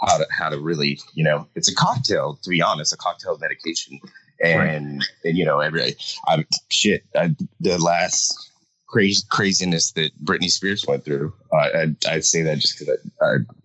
how 0.00 0.16
to 0.16 0.26
how 0.30 0.48
to 0.48 0.58
really, 0.58 0.98
you 1.12 1.22
know, 1.22 1.46
it's 1.54 1.70
a 1.70 1.74
cocktail. 1.74 2.38
To 2.42 2.50
be 2.50 2.62
honest, 2.62 2.94
a 2.94 2.96
cocktail 2.96 3.34
of 3.34 3.40
medication, 3.42 4.00
and 4.42 4.58
right. 4.58 5.08
and 5.24 5.36
you 5.36 5.44
know, 5.44 5.60
every 5.60 5.94
I 6.26 6.44
shit 6.70 7.04
I, 7.14 7.36
the 7.60 7.76
last 7.78 8.50
crazy 8.86 9.22
craziness 9.28 9.92
that 9.92 10.10
Britney 10.24 10.50
Spears 10.50 10.86
went 10.88 11.04
through. 11.04 11.34
Uh, 11.52 11.56
I, 11.56 11.96
I 12.08 12.20
say 12.20 12.40
that 12.42 12.58
just 12.58 12.78
because 12.78 12.98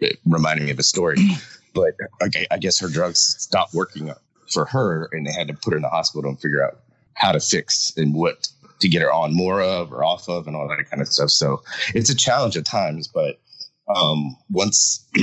it 0.02 0.20
reminded 0.26 0.66
me 0.66 0.72
of 0.72 0.80
a 0.80 0.84
story. 0.84 1.18
But 1.76 1.96
okay, 2.22 2.46
I 2.52 2.60
guess 2.60 2.80
her 2.82 2.88
drugs 2.88 3.18
stopped 3.20 3.74
working 3.74 4.14
for 4.52 4.64
her, 4.66 5.10
and 5.12 5.26
they 5.26 5.32
had 5.32 5.48
to 5.48 5.56
put 5.56 5.72
her 5.72 5.78
in 5.78 5.82
the 5.82 5.90
hospital 5.90 6.30
and 6.30 6.40
figure 6.40 6.64
out 6.64 6.82
how 7.16 7.32
to 7.32 7.40
fix 7.40 7.92
and 7.98 8.14
what 8.14 8.48
to 8.84 8.90
get 8.90 9.02
her 9.02 9.12
on 9.12 9.34
more 9.34 9.62
of 9.62 9.92
or 9.92 10.04
off 10.04 10.30
of, 10.30 10.46
and 10.46 10.56
all 10.56 10.68
that 10.68 10.90
kind 10.90 11.02
of 11.02 11.08
stuff. 11.08 11.32
So 11.32 11.64
it's 11.96 12.10
a 12.10 12.16
challenge 12.16 12.58
at 12.58 12.66
times, 12.66 13.08
but 13.08 13.40
um, 13.94 14.38
once 14.52 15.08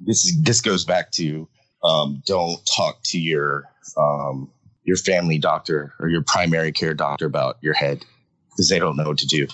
this 0.00 0.24
is, 0.24 0.42
this 0.42 0.60
goes 0.60 0.84
back 0.84 1.10
to 1.12 1.48
um, 1.84 2.22
don't 2.26 2.58
talk 2.76 3.00
to 3.04 3.18
your 3.18 3.64
um, 3.96 4.50
your 4.84 4.96
family 4.96 5.38
doctor 5.38 5.94
or 5.98 6.08
your 6.08 6.22
primary 6.22 6.72
care 6.72 6.94
doctor 6.94 7.26
about 7.26 7.58
your 7.60 7.74
head 7.74 8.04
because 8.50 8.68
they 8.68 8.78
don't 8.78 8.96
know 8.96 9.08
what 9.08 9.18
to 9.18 9.26
do. 9.26 9.46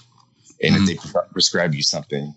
And 0.62 0.74
mm-hmm. 0.74 0.88
if 0.90 1.02
they 1.02 1.20
prescribe 1.32 1.74
you 1.74 1.82
something, 1.82 2.34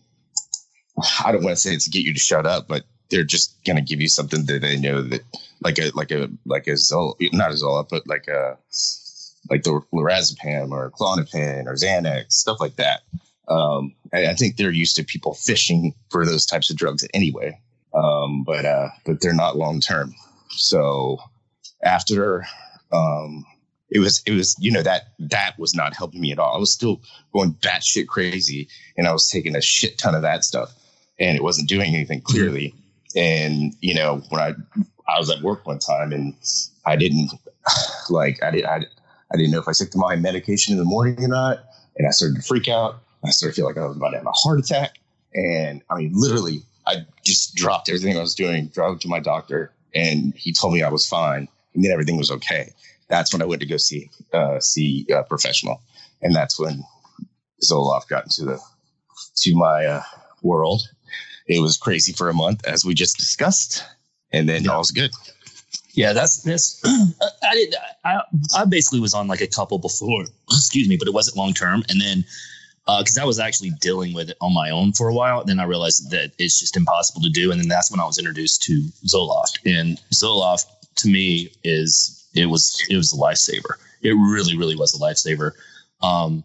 I 1.24 1.32
don't 1.32 1.44
want 1.44 1.56
to 1.56 1.62
say 1.62 1.74
it's 1.74 1.86
to 1.86 1.92
get 1.92 2.04
you 2.04 2.14
to 2.14 2.20
shut 2.20 2.46
up, 2.46 2.68
but 2.68 2.84
they're 3.10 3.24
just 3.24 3.64
going 3.66 3.78
to 3.78 3.82
give 3.82 4.02
you 4.02 4.10
something 4.10 4.46
that 4.46 4.62
they 4.62 4.78
know 4.78 5.02
that 5.02 5.22
like 5.62 5.80
a, 5.80 5.92
like 5.96 6.12
a, 6.12 6.30
like 6.46 6.68
a 6.68 6.72
Zol, 6.72 7.16
not 7.34 7.52
a 7.52 7.56
Zoloft, 7.56 7.90
but 7.90 8.06
like 8.08 8.28
a, 8.28 8.58
like 9.50 9.64
the 9.64 9.82
lorazepam 9.94 10.72
or 10.72 10.92
Klonopin 10.92 11.66
or 11.66 11.74
Xanax, 11.74 12.34
stuff 12.34 12.60
like 12.60 12.76
that. 12.76 13.02
Um, 13.48 13.96
I, 14.14 14.28
I, 14.28 14.34
think 14.36 14.58
they're 14.58 14.70
used 14.70 14.96
to 14.98 15.04
people 15.04 15.34
fishing 15.34 15.96
for 16.12 16.24
those 16.24 16.46
types 16.46 16.70
of 16.70 16.78
drugs 16.78 17.08
anyway. 17.16 17.60
Um, 17.96 18.44
but, 18.44 18.64
uh, 18.64 18.90
but 19.06 19.22
they're 19.22 19.34
not 19.34 19.58
long 19.58 19.82
term. 19.82 20.14
So 20.50 21.18
after, 21.84 22.46
um, 22.92 23.44
it 23.92 24.00
was 24.00 24.22
it 24.26 24.34
was 24.34 24.56
you 24.60 24.72
know 24.72 24.84
that 24.84 25.14
that 25.20 25.58
was 25.58 25.74
not 25.74 25.96
helping 25.96 26.22
me 26.22 26.32
at 26.32 26.40
all. 26.40 26.56
I 26.56 26.60
was 26.60 26.72
still 26.72 27.02
going 27.34 27.54
batshit 27.56 28.08
crazy, 28.08 28.68
and 28.98 29.08
I 29.08 29.14
was 29.14 29.28
taking 29.28 29.56
a 29.56 29.62
shit 29.62 29.98
ton 29.98 30.16
of 30.16 30.22
that 30.22 30.44
stuff, 30.44 30.72
and 31.20 31.36
it 31.36 31.44
wasn't 31.44 31.70
doing 31.70 31.96
anything 31.96 32.22
clearly. 32.22 32.76
And 33.16 33.74
you 33.82 33.96
know 33.96 34.22
when 34.30 34.42
I 34.42 34.54
I 35.08 35.18
was 35.18 35.30
at 35.30 35.42
work 35.42 35.66
one 35.66 35.80
time 35.80 36.12
and 36.12 36.36
I 36.86 36.96
didn't 36.96 37.32
like 38.10 38.42
I 38.44 38.52
did 38.52 38.66
I, 38.66 38.86
I 39.32 39.38
didn't 39.38 39.52
know 39.52 39.60
if 39.60 39.68
I 39.68 39.74
took 39.74 39.96
my 39.96 40.16
medication 40.16 40.74
in 40.74 40.80
the 40.80 40.86
morning 40.86 41.24
or 41.24 41.28
not, 41.28 41.60
and 41.98 42.08
I 42.08 42.12
started 42.12 42.36
to 42.38 42.42
freak 42.42 42.68
out. 42.68 43.00
I 43.24 43.30
started 43.30 43.56
to 43.56 43.62
feel 43.62 43.66
like 43.66 43.78
I 43.78 43.86
was 43.86 43.98
about 43.98 44.12
to 44.12 44.18
have 44.18 44.26
a 44.26 44.32
heart 44.32 44.60
attack, 44.60 45.00
and 45.34 45.82
I 45.90 45.98
mean 45.98 46.12
literally 46.14 46.64
I 46.88 47.06
just 47.26 47.56
dropped 47.56 47.90
everything 47.90 48.18
I 48.18 48.22
was 48.22 48.36
doing, 48.36 48.68
drove 48.68 49.00
to 49.02 49.08
my 49.08 49.20
doctor, 49.20 49.72
and 49.94 50.34
he 50.36 50.54
told 50.54 50.74
me 50.74 50.84
I 50.84 50.90
was 50.90 51.08
fine, 51.08 51.48
and 51.74 51.84
then 51.84 51.92
everything 51.92 52.18
was 52.18 52.32
okay 52.32 52.74
that's 53.10 53.34
when 53.34 53.42
I 53.42 53.46
went 53.46 53.62
to 53.62 53.68
go 53.68 53.78
see 53.78 54.10
uh, 54.34 54.60
see 54.60 55.06
a 55.12 55.24
professional, 55.24 55.82
and 56.22 56.34
that's 56.34 56.58
when 56.58 56.84
Zoloft 57.64 58.08
got 58.08 58.24
into 58.24 58.46
the 58.46 58.60
to 59.38 59.56
my 59.56 59.86
uh, 59.86 60.04
world. 60.42 60.84
It 61.48 61.62
was 61.62 61.76
crazy 61.76 62.14
for 62.14 62.30
a 62.30 62.34
month, 62.34 62.66
as 62.66 62.86
we 62.86 62.94
just 62.94 63.18
discussed, 63.18 63.84
and 64.32 64.48
then 64.48 64.64
yeah. 64.64 64.78
was 64.78 64.92
good. 64.92 65.12
Yeah, 65.94 66.14
that's 66.14 66.44
this. 66.44 66.82
I 66.86 67.54
did. 67.54 67.76
I 68.06 68.22
I 68.56 68.66
basically 68.66 69.00
was 69.00 69.14
on 69.14 69.28
like 69.28 69.42
a 69.42 69.48
couple 69.48 69.78
before. 69.80 70.26
Excuse 70.52 70.88
me, 70.88 70.98
but 70.98 71.08
it 71.08 71.14
wasn't 71.14 71.38
long 71.38 71.54
term, 71.54 71.84
and 71.90 72.00
then 72.00 72.26
because 72.98 73.18
uh, 73.18 73.22
I 73.22 73.26
was 73.26 73.40
actually 73.40 73.72
dealing 73.82 74.14
with 74.14 74.30
it 74.30 74.38
on 74.42 74.54
my 74.54 74.70
own 74.70 74.94
for 74.94 75.10
a 75.10 75.14
while. 75.14 75.44
Then 75.44 75.60
I 75.60 75.64
realized 75.66 76.10
that 76.12 76.32
it's 76.40 76.60
just 76.60 76.78
impossible 76.78 77.22
to 77.22 77.30
do, 77.30 77.52
and 77.52 77.60
then 77.60 77.68
that's 77.68 77.92
when 77.92 78.00
I 78.00 78.06
was 78.06 78.18
introduced 78.18 78.64
to 78.64 78.74
Zoloft. 79.06 79.60
And 79.66 80.00
Zoloft 80.14 80.66
to 80.98 81.08
me 81.10 81.52
is 81.64 82.28
it 82.36 82.48
was 82.48 82.82
it 82.90 82.96
was 82.96 83.14
a 83.14 83.18
lifesaver. 83.18 83.76
It 84.02 84.12
really, 84.12 84.58
really 84.58 84.76
was 84.76 84.94
a 84.94 85.00
lifesaver. 85.00 85.52
Um, 86.02 86.44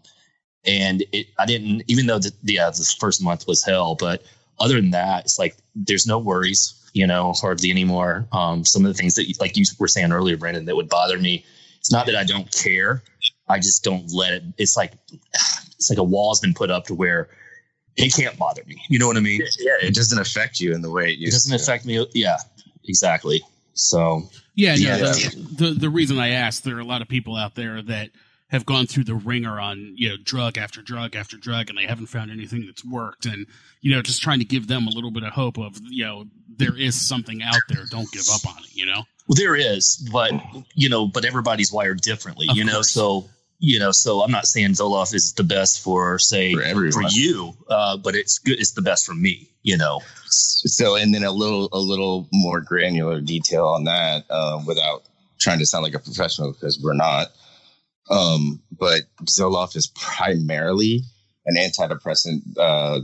and 0.65 1.03
it, 1.11 1.27
I 1.39 1.45
didn't, 1.45 1.83
even 1.87 2.07
though 2.07 2.19
the, 2.19 2.33
yeah, 2.43 2.69
the 2.69 2.95
first 2.99 3.23
month 3.23 3.47
was 3.47 3.63
hell, 3.63 3.95
but 3.95 4.23
other 4.59 4.75
than 4.75 4.91
that, 4.91 5.25
it's 5.25 5.39
like 5.39 5.55
there's 5.75 6.07
no 6.07 6.17
worries, 6.17 6.73
you 6.95 7.05
know, 7.05 7.33
hardly 7.33 7.69
anymore. 7.69 8.25
Um, 8.31 8.63
some 8.63 8.85
of 8.85 8.87
the 8.87 8.97
things 8.97 9.15
that, 9.15 9.27
like 9.39 9.57
you 9.57 9.65
were 9.77 9.87
saying 9.87 10.13
earlier, 10.13 10.37
Brandon, 10.37 10.63
that 10.65 10.77
would 10.77 10.87
bother 10.87 11.19
me. 11.19 11.45
It's 11.77 11.91
not 11.91 12.05
that 12.05 12.15
I 12.15 12.23
don't 12.23 12.49
care. 12.51 13.03
I 13.49 13.59
just 13.59 13.83
don't 13.83 14.09
let 14.13 14.33
it. 14.33 14.43
It's 14.57 14.77
like 14.77 14.93
it's 15.75 15.89
like 15.89 15.99
a 15.99 16.03
wall's 16.03 16.39
been 16.39 16.53
put 16.53 16.71
up 16.71 16.85
to 16.85 16.95
where 16.95 17.27
it 17.97 18.15
can't 18.15 18.37
bother 18.37 18.63
me. 18.65 18.81
You 18.89 18.97
know 18.97 19.07
what 19.07 19.17
I 19.17 19.19
mean? 19.19 19.41
Yeah, 19.59 19.73
it 19.81 19.93
doesn't 19.93 20.17
affect 20.17 20.61
you 20.61 20.73
in 20.73 20.81
the 20.81 20.89
way 20.89 21.11
it 21.11 21.19
used. 21.19 21.33
It 21.33 21.35
doesn't 21.35 21.57
to. 21.57 21.63
affect 21.63 21.85
me. 21.85 22.07
Yeah, 22.13 22.37
exactly. 22.85 23.41
So 23.73 24.23
yeah, 24.55 24.75
yeah. 24.75 24.97
the, 24.97 25.47
the, 25.57 25.73
the 25.73 25.89
reason 25.89 26.17
I 26.17 26.29
asked, 26.29 26.63
there 26.63 26.77
are 26.77 26.79
a 26.79 26.85
lot 26.85 27.01
of 27.01 27.09
people 27.09 27.35
out 27.35 27.55
there 27.55 27.81
that 27.81 28.09
have 28.49 28.65
gone 28.65 28.85
through 28.85 29.03
the 29.03 29.15
ringer 29.15 29.59
on 29.59 29.93
you 29.95 30.09
know 30.09 30.15
drug 30.23 30.57
after 30.57 30.81
drug 30.81 31.15
after 31.15 31.37
drug, 31.37 31.69
and 31.69 31.77
they 31.77 31.85
haven't 31.85 32.07
found 32.07 32.31
anything 32.31 32.65
that's 32.65 32.85
worked, 32.85 33.25
and 33.25 33.47
you 33.81 33.93
know 33.93 34.01
just 34.01 34.21
trying 34.21 34.39
to 34.39 34.45
give 34.45 34.67
them 34.67 34.87
a 34.87 34.91
little 34.91 35.11
bit 35.11 35.23
of 35.23 35.33
hope 35.33 35.57
of 35.57 35.79
you 35.89 36.05
know 36.05 36.25
there 36.57 36.77
is 36.77 36.99
something 37.07 37.41
out 37.41 37.61
there. 37.69 37.85
Don't 37.89 38.11
give 38.11 38.25
up 38.33 38.47
on 38.47 38.63
it. 38.63 38.75
You 38.75 38.85
know. 38.85 39.03
Well, 39.27 39.35
there 39.35 39.55
is, 39.55 40.07
but 40.11 40.31
you 40.75 40.89
know, 40.89 41.07
but 41.07 41.25
everybody's 41.25 41.71
wired 41.71 42.01
differently. 42.01 42.47
Of 42.49 42.57
you 42.57 42.63
know, 42.63 42.81
so 42.81 43.27
you 43.59 43.79
know, 43.79 43.91
so 43.91 44.21
I'm 44.21 44.31
not 44.31 44.45
saying 44.45 44.71
Zoloft 44.71 45.13
is 45.13 45.33
the 45.33 45.43
best 45.43 45.81
for 45.81 46.19
say 46.19 46.53
for, 46.53 46.91
for 46.91 47.03
you, 47.09 47.53
uh, 47.69 47.97
but 47.97 48.15
it's 48.15 48.37
good. 48.39 48.59
It's 48.59 48.71
the 48.71 48.81
best 48.81 49.05
for 49.05 49.15
me. 49.15 49.49
You 49.63 49.77
know. 49.77 50.01
So, 50.27 50.95
and 50.95 51.13
then 51.13 51.23
a 51.23 51.31
little, 51.31 51.69
a 51.71 51.79
little 51.79 52.27
more 52.33 52.59
granular 52.59 53.21
detail 53.21 53.67
on 53.67 53.85
that, 53.85 54.25
uh, 54.29 54.61
without 54.65 55.03
trying 55.39 55.59
to 55.59 55.65
sound 55.65 55.83
like 55.83 55.93
a 55.93 55.99
professional 55.99 56.51
because 56.51 56.79
we're 56.83 56.93
not. 56.93 57.27
Um, 58.09 58.61
but 58.77 59.01
Zoloft 59.23 59.75
is 59.75 59.87
primarily 59.87 61.01
an 61.45 61.55
antidepressant 61.57 62.41
uh, 62.59 63.01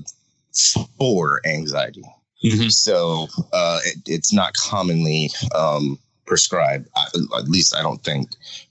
for 0.97 1.41
anxiety. 1.45 2.03
Mm-hmm. 2.43 2.69
So 2.69 3.27
uh, 3.53 3.79
it, 3.85 3.97
it's 4.05 4.33
not 4.33 4.53
commonly 4.53 5.29
um, 5.53 5.99
prescribed, 6.25 6.87
at 6.95 7.47
least 7.47 7.75
I 7.75 7.81
don't 7.81 8.03
think, 8.03 8.29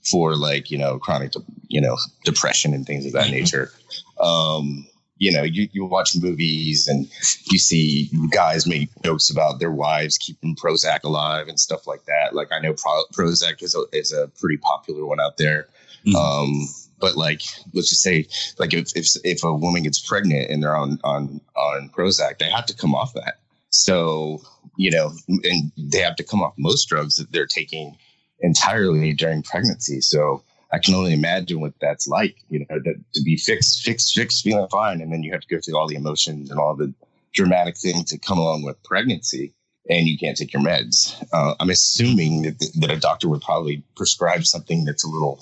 for 0.09 0.35
like 0.35 0.71
you 0.71 0.77
know 0.77 0.99
chronic, 0.99 1.33
you 1.67 1.79
know, 1.81 1.97
depression 2.25 2.73
and 2.73 2.85
things 2.85 3.05
of 3.05 3.13
that 3.13 3.25
mm-hmm. 3.25 3.33
nature. 3.33 3.71
Um, 4.19 4.87
you 5.21 5.31
know, 5.31 5.43
you, 5.43 5.69
you 5.71 5.85
watch 5.85 6.15
movies 6.19 6.87
and 6.87 7.07
you 7.51 7.59
see 7.59 8.09
guys 8.31 8.65
make 8.65 8.89
jokes 9.03 9.29
about 9.29 9.59
their 9.59 9.69
wives 9.69 10.17
keeping 10.17 10.55
Prozac 10.55 11.03
alive 11.03 11.47
and 11.47 11.59
stuff 11.59 11.85
like 11.85 12.03
that. 12.05 12.33
Like 12.33 12.51
I 12.51 12.59
know 12.59 12.73
Pro- 12.73 13.05
Prozac 13.13 13.61
is 13.61 13.75
a, 13.75 13.83
is 13.95 14.11
a 14.11 14.29
pretty 14.39 14.57
popular 14.57 15.05
one 15.05 15.19
out 15.19 15.37
there. 15.37 15.67
Mm-hmm. 16.05 16.15
Um, 16.15 16.67
but 16.99 17.17
like, 17.17 17.41
let's 17.73 17.89
just 17.89 18.01
say, 18.01 18.27
like 18.59 18.73
if, 18.73 18.95
if, 18.95 19.07
if 19.23 19.43
a 19.43 19.53
woman 19.53 19.83
gets 19.83 19.99
pregnant 19.99 20.49
and 20.49 20.61
they're 20.61 20.75
on, 20.75 20.99
on, 21.03 21.41
on 21.55 21.89
Prozac, 21.89 22.37
they 22.37 22.49
have 22.49 22.65
to 22.67 22.75
come 22.75 22.93
off 22.93 23.13
that. 23.13 23.39
So, 23.69 24.41
you 24.77 24.91
know, 24.91 25.11
and 25.27 25.71
they 25.77 25.99
have 25.99 26.15
to 26.17 26.23
come 26.23 26.41
off 26.41 26.53
most 26.57 26.85
drugs 26.85 27.15
that 27.15 27.31
they're 27.31 27.47
taking 27.47 27.97
entirely 28.39 29.13
during 29.13 29.43
pregnancy. 29.43 30.01
So 30.01 30.43
I 30.71 30.79
can 30.79 30.93
only 30.93 31.13
imagine 31.13 31.59
what 31.59 31.73
that's 31.81 32.07
like, 32.07 32.35
you 32.49 32.59
know, 32.59 32.79
that, 32.83 32.95
to 33.13 33.21
be 33.23 33.37
fixed, 33.37 33.81
fixed, 33.83 34.13
fixed, 34.13 34.43
feeling 34.43 34.67
fine. 34.69 35.01
And 35.01 35.11
then 35.11 35.23
you 35.23 35.31
have 35.31 35.41
to 35.41 35.47
go 35.47 35.59
through 35.59 35.77
all 35.77 35.87
the 35.87 35.95
emotions 35.95 36.51
and 36.51 36.59
all 36.59 36.75
the 36.75 36.93
dramatic 37.33 37.77
things 37.77 38.11
that 38.11 38.21
come 38.21 38.37
along 38.37 38.63
with 38.63 38.81
pregnancy 38.83 39.53
and 39.89 40.07
you 40.07 40.17
can't 40.17 40.37
take 40.37 40.53
your 40.53 40.61
meds. 40.61 41.15
Uh, 41.33 41.55
I'm 41.59 41.69
assuming 41.69 42.43
that, 42.43 42.71
that 42.79 42.91
a 42.91 42.99
doctor 42.99 43.27
would 43.29 43.41
probably 43.41 43.83
prescribe 43.95 44.45
something 44.45 44.85
that's 44.85 45.03
a 45.03 45.09
little 45.09 45.39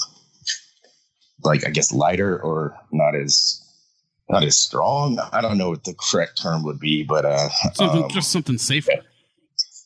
like, 1.43 1.65
I 1.65 1.69
guess, 1.69 1.91
lighter 1.91 2.41
or 2.41 2.75
not 2.91 3.15
as 3.15 3.65
not 4.29 4.43
as 4.43 4.57
strong. 4.57 5.19
I 5.31 5.41
don't 5.41 5.57
know 5.57 5.69
what 5.69 5.85
the 5.85 5.95
correct 5.95 6.41
term 6.41 6.63
would 6.63 6.79
be, 6.79 7.03
but 7.03 7.25
uh, 7.25 7.49
something, 7.73 8.03
um, 8.03 8.09
just 8.09 8.31
something 8.31 8.57
safer. 8.57 8.91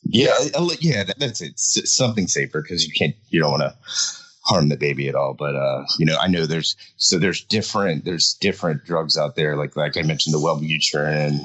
Yeah, 0.04 0.34
yeah, 0.80 1.04
that, 1.04 1.18
that's 1.18 1.40
it. 1.40 1.58
something 1.58 2.26
safer 2.28 2.60
because 2.60 2.86
you 2.86 2.92
can't, 2.92 3.14
you 3.30 3.40
don't 3.40 3.52
want 3.52 3.62
to 3.62 3.74
harm 4.42 4.68
the 4.68 4.76
baby 4.76 5.08
at 5.08 5.14
all. 5.14 5.32
But 5.32 5.56
uh, 5.56 5.84
you 5.98 6.04
know, 6.04 6.18
I 6.20 6.28
know 6.28 6.44
there's 6.44 6.76
so 6.96 7.18
there's 7.18 7.42
different 7.42 8.04
there's 8.04 8.34
different 8.40 8.84
drugs 8.84 9.16
out 9.16 9.36
there, 9.36 9.56
like 9.56 9.76
like 9.76 9.96
I 9.96 10.02
mentioned, 10.02 10.34
the 10.34 10.38
Wellbutrin, 10.38 11.40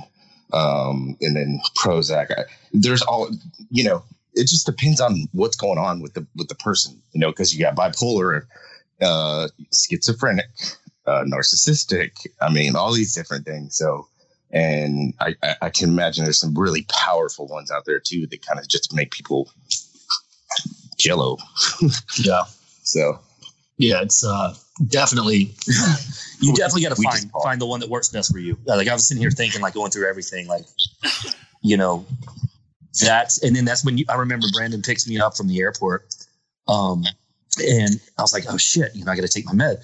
um, 0.51 1.16
and 1.22 1.36
then 1.36 1.62
Prozac. 1.82 2.32
I, 2.32 2.43
there's 2.74 3.01
all 3.01 3.30
you 3.70 3.84
know. 3.86 4.03
it 4.34 4.47
just 4.47 4.66
depends 4.66 5.01
on 5.01 5.28
what's 5.32 5.55
going 5.55 5.78
on 5.78 6.01
with 6.01 6.14
the 6.14 6.28
with 6.36 6.49
the 6.49 6.55
person, 6.55 7.01
you 7.14 7.20
know, 7.20 7.30
because 7.30 7.53
you 7.55 7.62
got 7.62 7.76
bipolar, 7.76 8.43
uh, 9.02 9.47
schizophrenic, 9.74 10.50
uh, 11.06 11.24
narcissistic. 11.24 12.12
I 12.41 12.52
mean, 12.52 12.76
all 12.76 12.93
these 12.93 13.14
different 13.14 13.45
things. 13.45 13.76
So, 13.78 14.08
and 14.52 15.14
I, 15.20 15.36
I, 15.62 15.70
can 15.70 15.89
imagine 15.89 16.24
there's 16.24 16.39
some 16.39 16.58
really 16.58 16.86
powerful 16.89 17.47
ones 17.47 17.70
out 17.70 17.86
there 17.86 18.00
too 18.00 18.26
that 18.28 18.45
kind 18.45 18.60
of 18.60 18.68
just 18.68 18.93
make 18.93 19.12
people 19.12 19.52
jello. 20.97 21.38
Yeah. 22.18 22.43
So 22.84 23.20
Yeah, 23.78 24.02
it's 24.02 24.26
uh, 24.26 24.56
definitely 24.88 25.56
you 26.41 26.54
definitely 26.56 26.84
got 26.84 26.95
to 26.95 27.02
find 27.02 27.32
find 27.43 27.62
the 27.62 27.66
one 27.66 27.80
that 27.80 27.89
works 27.89 28.10
best 28.10 28.32
for 28.32 28.39
you. 28.39 28.58
Uh, 28.68 28.76
Like 28.76 28.88
I 28.88 28.93
was 28.93 29.08
sitting 29.08 29.22
here 29.22 29.32
thinking, 29.32 29.62
like 29.62 29.74
going 29.74 29.91
through 29.91 30.10
everything, 30.10 30.47
like 30.47 30.66
you 31.62 31.78
know, 31.78 32.06
that's 33.02 33.41
and 33.43 33.56
then 33.56 33.66
that's 33.66 33.86
when 33.86 33.97
you, 33.97 34.06
I 34.10 34.16
remember 34.16 34.47
Brandon 34.54 34.82
picks 34.82 35.08
me 35.08 35.20
up 35.20 35.38
from 35.38 35.47
the 35.47 35.60
airport, 35.60 36.14
um, 36.68 37.04
and 37.62 37.99
I 38.18 38.22
was 38.22 38.34
like, 38.34 38.45
oh 38.49 38.57
shit, 38.57 38.95
you 38.95 39.03
know, 39.05 39.12
I 39.12 39.16
got 39.16 39.22
to 39.24 39.28
take 39.28 39.45
my 39.45 39.53
med, 39.53 39.82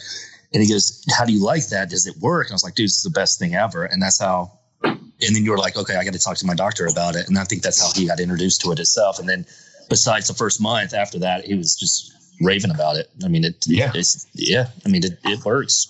and 0.53 0.63
he 0.63 0.69
goes, 0.69 1.03
how 1.17 1.26
do 1.26 1.34
you 1.34 1.43
like 1.43 1.67
that? 1.69 1.89
Does 1.89 2.05
it 2.07 2.15
work? 2.17 2.47
And 2.47 2.53
I 2.53 2.55
was 2.55 2.63
like, 2.63 2.76
dude, 2.76 2.86
it's 2.86 3.03
the 3.03 3.09
best 3.09 3.39
thing 3.39 3.55
ever, 3.55 3.86
and 3.86 4.01
that's 4.01 4.19
how. 4.19 4.51
And 4.84 5.34
then 5.34 5.45
you 5.45 5.51
were 5.51 5.57
like, 5.57 5.78
okay, 5.78 5.95
I 5.95 6.03
got 6.03 6.13
to 6.13 6.19
talk 6.19 6.36
to 6.38 6.45
my 6.45 6.53
doctor 6.55 6.86
about 6.88 7.15
it, 7.15 7.28
and 7.30 7.38
I 7.39 7.45
think 7.45 7.61
that's 7.61 7.82
how 7.82 7.89
he 7.97 8.05
got 8.07 8.19
introduced 8.19 8.61
to 8.61 8.71
it 8.73 8.80
itself. 8.80 9.17
And 9.17 9.28
then, 9.30 9.45
besides 9.89 10.28
the 10.28 10.34
first 10.34 10.59
month 10.61 10.93
after 10.93 11.17
that, 11.19 11.45
he 11.45 11.55
was 11.55 11.76
just 11.76 12.11
raving 12.41 12.69
about 12.71 12.97
it. 12.97 13.09
I 13.23 13.30
mean, 13.30 13.45
it, 13.45 13.65
Yeah. 13.65 13.91
it's, 13.95 14.28
yeah, 14.34 14.67
I 14.86 14.89
mean, 14.89 15.05
it, 15.05 15.17
it 15.23 15.45
works. 15.45 15.88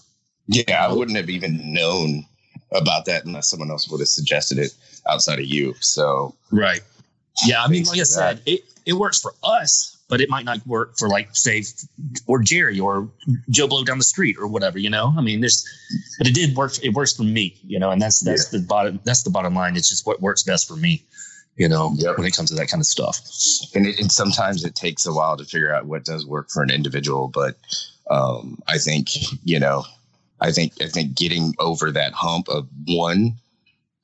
yeah, 0.48 0.86
I 0.88 0.94
wouldn't 0.94 1.18
have 1.18 1.30
even 1.32 1.74
known 1.74 2.24
about 2.72 3.06
that 3.06 3.26
unless 3.26 3.50
someone 3.50 3.72
else 3.72 3.90
would 3.90 4.00
have 4.00 4.08
suggested 4.08 4.60
it 4.60 4.74
outside 5.10 5.40
of 5.40 5.46
you. 5.46 5.74
So 5.80 6.36
Right. 6.52 6.82
Yeah. 7.46 7.64
I 7.64 7.68
mean, 7.68 7.84
like 7.86 8.00
I 8.00 8.04
said, 8.04 8.42
it, 8.46 8.62
it 8.86 8.94
works 8.94 9.20
for 9.20 9.34
us, 9.44 9.95
but 10.08 10.22
it 10.22 10.30
might 10.30 10.46
not 10.46 10.66
work 10.68 10.98
for 10.98 11.10
like, 11.10 11.30
say, 11.36 11.64
or 12.28 12.40
Jerry 12.42 12.80
or 12.80 13.10
Joe 13.50 13.68
Blow 13.68 13.84
down 13.84 13.98
the 13.98 14.04
street 14.04 14.38
or 14.40 14.48
whatever, 14.48 14.78
you 14.78 14.90
know, 14.90 15.14
I 15.18 15.22
mean, 15.22 15.40
there's, 15.42 15.66
but 16.18 16.28
it 16.28 16.36
did 16.36 16.56
work. 16.56 16.74
It 16.84 16.94
works 16.94 17.16
for 17.16 17.24
me, 17.24 17.58
you 17.66 17.80
know, 17.80 17.90
and 17.92 18.02
that's, 18.02 18.20
that's 18.24 18.50
the 18.50 18.60
bottom, 18.60 19.00
that's 19.04 19.24
the 19.24 19.30
bottom 19.32 19.56
line. 19.56 19.76
It's 19.76 19.90
just 19.90 20.06
what 20.06 20.22
works 20.22 20.44
best 20.44 20.68
for 20.68 20.76
me, 20.76 21.04
you 21.58 21.68
know, 21.68 21.94
Yep. 21.98 22.18
when 22.20 22.28
it 22.28 22.36
comes 22.36 22.50
to 22.50 22.56
that 22.56 22.68
kind 22.68 22.82
of 22.82 22.86
stuff. 22.86 23.20
and, 23.74 23.88
it, 23.88 24.00
and 24.00 24.12
sometimes 24.12 24.64
it 24.64 24.76
takes 24.76 25.06
a 25.08 25.14
while 25.14 25.38
to 25.38 25.44
figure 25.46 25.74
out 25.74 25.86
what 25.86 26.06
does 26.06 26.26
work 26.26 26.50
for 26.50 26.62
an 26.62 26.70
individual 26.70 27.28
but 27.28 27.56
um, 28.12 28.60
i 28.68 28.78
think 28.78 29.10
you 29.44 29.60
know 29.60 29.84
i 30.42 30.52
think 30.52 30.74
i 30.82 30.86
think 30.88 31.16
getting 31.16 31.54
over 31.60 31.92
that 31.92 32.14
hump 32.14 32.48
of 32.50 32.68
one 32.88 33.34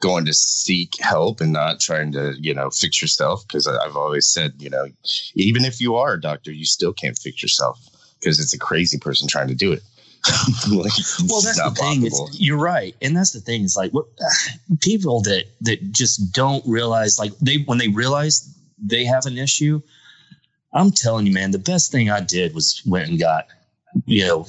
going 0.02 0.26
to 0.26 0.34
seek 0.34 0.96
help 1.00 1.40
and 1.40 1.54
not 1.54 1.80
trying 1.80 2.12
to 2.12 2.34
you 2.40 2.54
know 2.54 2.70
fix 2.70 3.02
yourself 3.02 3.48
because 3.48 3.68
i've 3.68 3.96
always 3.96 4.28
said 4.28 4.54
you 4.58 4.70
know 4.70 4.88
even 5.36 5.64
if 5.64 5.80
you 5.80 5.96
are 5.96 6.14
a 6.14 6.22
doctor 6.22 6.52
you 6.52 6.66
still 6.66 6.92
can't 6.92 7.18
fix 7.18 7.42
yourself 7.42 7.80
because 8.22 8.40
it's 8.40 8.54
a 8.54 8.60
crazy 8.60 8.98
person 8.98 9.28
trying 9.28 9.48
to 9.48 9.56
do 9.56 9.72
it. 9.72 9.82
Like, 10.70 10.92
well 11.28 11.42
that's 11.42 11.62
the 11.62 11.72
thing. 11.76 12.08
You're 12.34 12.60
right 12.60 12.96
and 13.02 13.18
that's 13.18 13.32
the 13.32 13.40
thing 13.40 13.64
is 13.64 13.76
like 13.76 13.92
what 13.92 14.06
people 14.82 15.22
that 15.24 15.46
that 15.62 15.92
just 15.92 16.32
don't 16.32 16.64
realize 16.68 17.18
like 17.18 17.36
they 17.40 17.58
when 17.66 17.80
they 17.80 17.88
realize 17.88 18.56
they 18.78 19.04
have 19.04 19.26
an 19.26 19.40
issue 19.40 19.82
i'm 20.74 20.92
telling 20.92 21.26
you 21.26 21.34
man 21.34 21.50
the 21.50 21.58
best 21.58 21.92
thing 21.92 22.12
i 22.12 22.20
did 22.20 22.54
was 22.54 22.84
went 22.86 23.10
and 23.10 23.20
got 23.20 23.48
you 24.06 24.24
know 24.24 24.46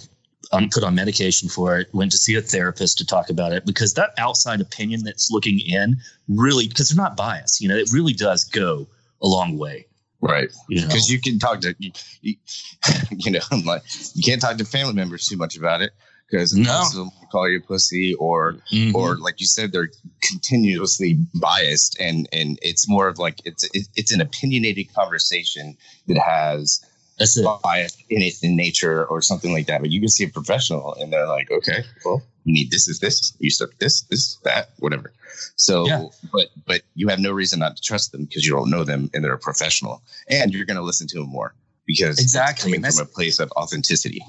um, 0.53 0.69
put 0.71 0.85
on 0.85 0.95
medication 0.95 1.49
for 1.49 1.79
it 1.79 1.89
went 1.95 2.13
to 2.13 2.19
see 2.19 2.35
a 2.35 2.43
therapist 2.43 2.99
to 2.99 3.07
talk 3.07 3.31
about 3.31 3.53
it 3.53 3.65
because 3.65 3.95
that 3.95 4.11
outside 4.19 4.61
opinion 4.61 5.03
that's 5.05 5.31
looking 5.31 5.59
in 5.61 5.97
really 6.29 6.69
because 6.69 6.91
they're 6.91 7.03
not 7.03 7.17
biased 7.17 7.61
you 7.61 7.69
know 7.69 7.77
it 7.77 7.89
really 7.93 8.13
does 8.13 8.45
go 8.45 8.87
a 9.23 9.27
long 9.27 9.57
way 9.59 9.87
right 10.21 10.51
you 10.69 10.81
know 10.81 10.87
because 10.87 11.11
you 11.11 11.21
can 11.21 11.39
talk 11.39 11.61
to 11.61 11.75
you, 11.79 11.91
you, 12.21 12.35
you 13.11 13.31
know 13.31 13.41
I'm 13.51 13.63
like 13.65 13.83
you 14.15 14.23
can't 14.23 14.41
talk 14.41 14.57
to 14.59 14.65
family 14.65 14.95
members 14.95 15.27
too 15.27 15.37
much 15.37 15.57
about 15.57 15.81
it 15.83 15.93
because 16.31 16.55
No. 16.55 16.83
they'll 16.93 17.13
call 17.31 17.49
you 17.49 17.59
a 17.59 17.61
pussy 17.61 18.15
or 18.19 18.57
Mhm. 18.73 18.95
or 18.95 19.19
like 19.19 19.41
you 19.41 19.47
said 19.47 19.73
they're 19.73 19.91
continuously 20.23 21.19
biased 21.35 21.97
and 22.01 22.29
and 22.33 22.59
it's 22.63 22.89
more 22.89 23.09
of 23.09 23.19
like 23.19 23.41
it's 23.45 23.65
it, 23.75 23.87
it's 23.97 24.13
an 24.13 24.21
opinionated 24.21 24.93
conversation 24.95 25.77
that 26.09 26.19
has 26.19 26.81
that's 27.23 27.37
it 27.37 27.47
bias 27.63 27.97
in 28.11 28.23
it 28.23 28.35
in 28.43 28.57
nature 28.57 29.05
or 29.07 29.21
something 29.23 29.53
like 29.53 29.67
that 29.67 29.81
but 29.81 29.91
you 29.91 30.01
can 30.01 30.09
see 30.09 30.25
a 30.25 30.29
professional 30.29 30.95
and 31.01 31.13
they're 31.13 31.27
like 31.27 31.51
okay 31.51 31.85
well 32.05 32.23
you 32.45 32.53
need 32.53 32.71
this 32.71 32.89
is 32.89 32.99
this 33.01 33.33
you 33.39 33.51
stuck 33.51 33.71
this 33.79 34.03
this 34.11 34.37
that 34.45 34.71
whatever 34.79 35.13
so 35.57 35.87
Yeah. 35.87 36.07
but 36.33 36.49
but 36.67 36.83
you 36.95 37.09
have 37.09 37.19
no 37.21 37.33
reason 37.33 37.59
not 37.61 37.77
to 37.77 37.83
trust 37.83 38.13
them 38.13 38.25
because 38.25 38.45
you 38.47 38.53
don't 38.53 38.71
know 38.71 38.85
them 38.85 39.11
and 39.15 39.23
they're 39.23 39.33
a 39.35 39.39
professional 39.39 40.03
and 40.29 40.53
you're 40.53 40.67
going 40.67 40.77
to 40.77 40.83
listen 40.83 41.07
to 41.09 41.19
them 41.19 41.29
more 41.29 41.55
because 41.87 42.19
it's 42.19 42.23
Exactly, 42.23 42.73
coming 42.73 42.91
from 42.91 43.03
a 43.07 43.09
place 43.09 43.39
of 43.41 43.51
authenticity 43.53 44.23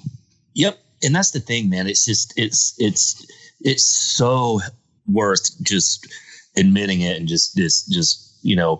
Yep. 0.55 0.77
And 1.05 1.15
that's 1.15 1.31
the 1.31 1.39
thing, 1.39 1.69
man. 1.69 1.87
It's 1.87 2.05
just 2.05 2.33
it's 2.37 2.75
it's 2.77 3.25
it's 3.61 3.83
so 3.83 4.61
worth 5.11 5.45
just 5.63 6.07
admitting 6.55 7.01
it 7.01 7.17
and 7.17 7.27
just 7.27 7.55
just 7.57 7.91
just, 7.91 8.37
you 8.43 8.55
know, 8.55 8.79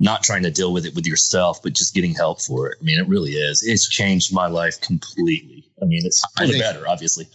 not 0.00 0.22
trying 0.22 0.42
to 0.44 0.50
deal 0.50 0.72
with 0.72 0.86
it 0.86 0.94
with 0.94 1.06
yourself, 1.06 1.60
but 1.62 1.72
just 1.72 1.94
getting 1.94 2.14
help 2.14 2.40
for 2.40 2.68
it. 2.70 2.78
I 2.80 2.84
mean, 2.84 2.98
it 3.00 3.08
really 3.08 3.32
is. 3.32 3.62
It's 3.62 3.88
changed 3.88 4.32
my 4.32 4.46
life 4.46 4.80
completely. 4.80 5.64
I 5.82 5.86
mean, 5.86 6.06
it's 6.06 6.22
I 6.36 6.42
for 6.42 6.46
the 6.46 6.52
think- 6.52 6.64
better, 6.64 6.88
obviously. 6.88 7.26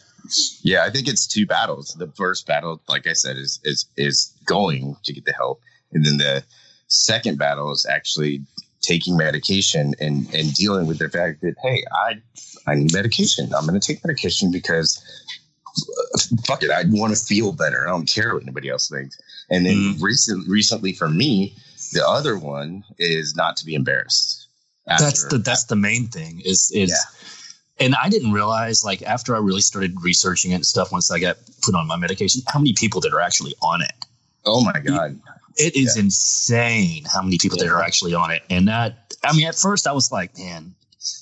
Yeah, 0.62 0.86
I 0.86 0.90
think 0.90 1.10
it's 1.10 1.28
two 1.28 1.46
battles. 1.46 1.96
The 2.00 2.08
first 2.16 2.48
battle, 2.48 2.82
like 2.88 3.08
I 3.08 3.14
said, 3.14 3.36
is 3.36 3.60
is 3.66 3.86
is 3.98 4.34
going 4.46 4.96
to 5.04 5.12
get 5.14 5.26
the 5.26 5.34
help, 5.34 5.60
and 5.92 6.06
then 6.06 6.16
the 6.18 6.44
second 6.88 7.38
battle 7.38 7.72
is 7.74 7.86
actually 7.86 8.46
taking 8.82 9.18
medication 9.18 9.94
and 10.00 10.34
and 10.34 10.54
dealing 10.54 10.88
with 10.88 11.00
the 11.00 11.10
fact 11.10 11.42
that 11.42 11.56
hey, 11.62 11.84
I 12.08 12.22
I 12.72 12.76
need 12.76 12.94
medication. 12.94 13.54
I'm 13.54 13.68
going 13.68 13.78
to 13.78 13.86
take 13.86 14.02
medication 14.06 14.50
because 14.50 15.04
uh, 15.78 16.20
fuck 16.48 16.64
it, 16.64 16.72
I 16.72 16.84
want 16.88 17.14
to 17.14 17.22
feel 17.22 17.52
better. 17.52 17.86
I 17.86 17.92
don't 17.92 18.08
care 18.08 18.34
what 18.34 18.44
anybody 18.44 18.70
else 18.70 18.88
thinks. 18.90 19.18
And 19.50 19.66
then 19.66 19.76
Mhm. 19.76 20.02
recent 20.02 20.48
recently 20.48 20.94
for 20.94 21.10
me, 21.10 21.54
the 21.94 22.08
other 22.08 22.38
one 22.38 22.84
is 22.98 23.36
not 23.36 23.58
to 23.58 23.66
be 23.66 23.76
embarrassed. 23.76 24.48
that's 24.86 25.28
the 25.30 25.38
that's 25.38 25.66
the 25.66 25.76
main 25.76 26.08
thing 26.08 26.42
is 26.44 26.72
is 26.74 26.90
Yeah. 26.92 27.86
and 27.86 27.96
I 27.96 28.10
didn't 28.10 28.34
realize 28.34 28.84
like 28.84 29.02
after 29.04 29.36
I 29.36 29.40
really 29.40 29.62
started 29.62 29.96
researching 30.02 30.52
it 30.52 30.56
and 30.56 30.66
stuff 30.66 30.92
once 30.92 31.10
I 31.12 31.20
got 31.20 31.38
put 31.62 31.74
on 31.76 31.88
my 31.88 31.96
medication, 31.96 32.42
how 32.48 32.60
many 32.60 32.74
people 32.74 33.00
that 33.02 33.14
are 33.14 33.22
actually 33.22 33.54
on 33.62 33.82
it. 33.82 33.94
oh 34.46 34.64
my 34.64 34.80
god. 34.80 35.20
It 35.56 35.76
is 35.76 35.96
insane 35.98 37.04
how 37.06 37.22
many 37.22 37.38
people 37.38 37.60
that 37.60 37.68
are 37.68 37.82
actually 37.82 38.16
on 38.16 38.32
it. 38.32 38.42
And 38.50 38.68
that, 38.68 39.14
I 39.24 39.34
mean, 39.38 39.48
at 39.48 39.54
first 39.54 39.86
I 39.86 39.92
was 39.92 40.12
like, 40.12 40.36
man, 40.38 40.74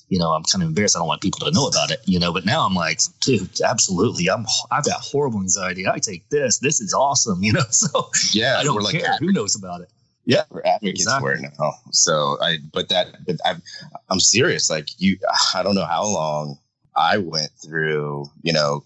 you 0.07 0.19
know, 0.19 0.31
I'm 0.31 0.43
kind 0.43 0.63
of 0.63 0.69
embarrassed. 0.69 0.95
I 0.95 0.99
don't 0.99 1.07
want 1.07 1.21
people 1.21 1.45
to 1.45 1.51
know 1.51 1.67
about 1.67 1.91
it, 1.91 1.99
you 2.05 2.17
know, 2.17 2.31
but 2.31 2.45
now 2.45 2.65
I'm 2.65 2.73
like, 2.73 2.99
dude, 3.19 3.59
absolutely. 3.61 4.29
I'm, 4.29 4.45
I've 4.71 4.85
got 4.85 5.01
horrible 5.01 5.41
anxiety. 5.41 5.85
I 5.85 5.99
take 5.99 6.29
this. 6.29 6.59
This 6.59 6.79
is 6.79 6.93
awesome, 6.93 7.43
you 7.43 7.51
know, 7.51 7.63
so 7.71 8.09
Yeah, 8.31 8.57
I 8.57 8.63
don't 8.63 8.75
we're 8.75 8.81
like 8.81 9.01
care. 9.01 9.17
Who 9.19 9.33
knows 9.33 9.55
about 9.55 9.81
it? 9.81 9.89
Yeah, 10.25 10.43
we're 10.49 10.61
advocates 10.65 11.01
Exactly. 11.01 11.31
for 11.31 11.33
it 11.33 11.41
now. 11.59 11.73
So 11.91 12.37
I, 12.41 12.57
but 12.73 12.89
that, 12.89 13.25
but 13.25 13.37
I'm, 13.45 13.61
I'm 14.09 14.19
serious. 14.19 14.69
Like 14.69 14.89
you, 14.97 15.17
I 15.55 15.63
don't 15.63 15.75
know 15.75 15.85
how 15.85 16.05
long 16.05 16.57
I 16.95 17.17
went 17.17 17.51
through. 17.63 18.29
You 18.43 18.53
know, 18.53 18.83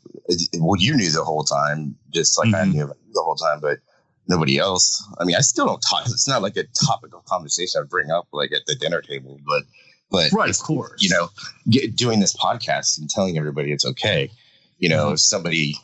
well, 0.60 0.80
you 0.82 0.96
knew 0.96 1.12
the 1.12 1.24
whole 1.24 1.44
time, 1.44 1.96
just 2.14 2.38
like 2.38 2.54
I 2.54 2.64
Mhm. 2.66 2.74
knew 2.74 2.88
the 3.14 3.22
whole 3.22 3.36
time, 3.36 3.60
but 3.60 3.80
nobody 4.28 4.58
else. 4.58 5.04
I 5.20 5.26
mean, 5.26 5.36
I 5.36 5.42
still 5.42 5.66
don't 5.66 5.82
talk. 5.90 6.06
It's 6.08 6.28
not 6.28 6.42
like 6.42 6.58
a 6.58 6.64
topic 6.86 7.14
of 7.14 7.26
conversation 7.26 7.82
I 7.82 7.86
bring 7.86 8.12
up 8.12 8.28
like 8.32 8.52
at 8.54 8.66
the 8.66 8.76
dinner 8.76 9.02
table, 9.02 9.40
but, 9.46 9.64
but 10.10 10.32
Right, 10.32 10.50
of 10.50 10.60
course. 10.60 11.02
you 11.02 11.10
know, 11.10 11.30
get, 11.70 11.96
doing 11.96 12.20
this 12.22 12.36
podcast 12.36 12.98
and 12.98 13.10
telling 13.10 13.38
everybody 13.38 13.72
it's 13.72 13.86
okay. 13.86 14.32
You 14.80 14.90
know, 14.90 15.12
if 15.12 15.20
somebody 15.20 15.76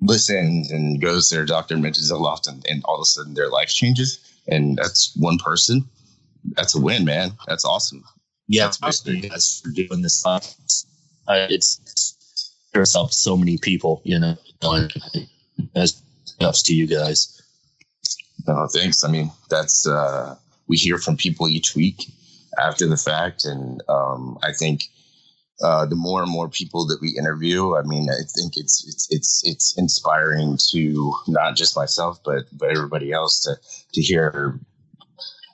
listens 0.00 0.70
and 0.70 1.00
goes 1.00 1.28
to 1.28 1.34
their 1.36 1.44
doctor 1.44 1.74
and 1.74 1.82
mentions 1.82 2.10
it 2.10 2.14
often, 2.14 2.62
and 2.68 2.82
all 2.84 2.96
of 2.96 3.02
a 3.02 3.04
sudden 3.04 3.34
their 3.34 3.50
life 3.50 3.68
changes, 3.68 4.18
and 4.48 4.76
that's 4.76 5.14
one 5.16 5.38
person, 5.38 5.84
that's 6.56 6.74
a 6.74 6.80
win, 6.80 7.04
man. 7.04 7.32
That's 7.46 7.64
awesome. 7.64 8.04
yeah, 8.48 8.70
that's 8.80 9.06
you 9.06 9.28
guys 9.28 9.60
for 9.62 9.70
doing 9.70 10.02
this. 10.02 10.24
Uh, 10.26 10.40
it's, 11.28 12.16
helped 12.92 13.14
so 13.14 13.36
many 13.36 13.58
people, 13.58 14.00
you 14.04 14.18
know, 14.18 14.36
and 14.62 14.92
as 15.74 16.02
ups 16.40 16.62
to 16.62 16.74
you 16.74 16.86
guys. 16.86 17.40
No, 18.46 18.66
thanks. 18.66 19.04
I 19.04 19.10
mean, 19.10 19.30
that's 19.50 19.86
uh, 19.86 20.36
we 20.66 20.76
hear 20.76 20.98
from 20.98 21.16
people 21.16 21.48
each 21.48 21.74
week 21.74 22.10
after 22.58 22.86
the 22.86 22.96
fact, 22.96 23.44
and 23.44 23.82
um, 23.88 24.38
I 24.42 24.52
think 24.52 24.84
uh, 25.62 25.86
the 25.86 25.96
more 25.96 26.22
and 26.22 26.30
more 26.30 26.48
people 26.48 26.86
that 26.86 27.00
we 27.00 27.16
interview, 27.18 27.76
I 27.76 27.82
mean, 27.82 28.08
I 28.10 28.22
think 28.34 28.56
it's 28.56 28.86
it's 28.86 29.08
it's 29.10 29.42
it's 29.46 29.76
inspiring 29.76 30.58
to 30.72 31.14
not 31.28 31.56
just 31.56 31.76
myself, 31.76 32.18
but 32.24 32.44
but 32.52 32.70
everybody 32.70 33.12
else 33.12 33.40
to 33.40 33.56
to 33.92 34.00
hear 34.00 34.58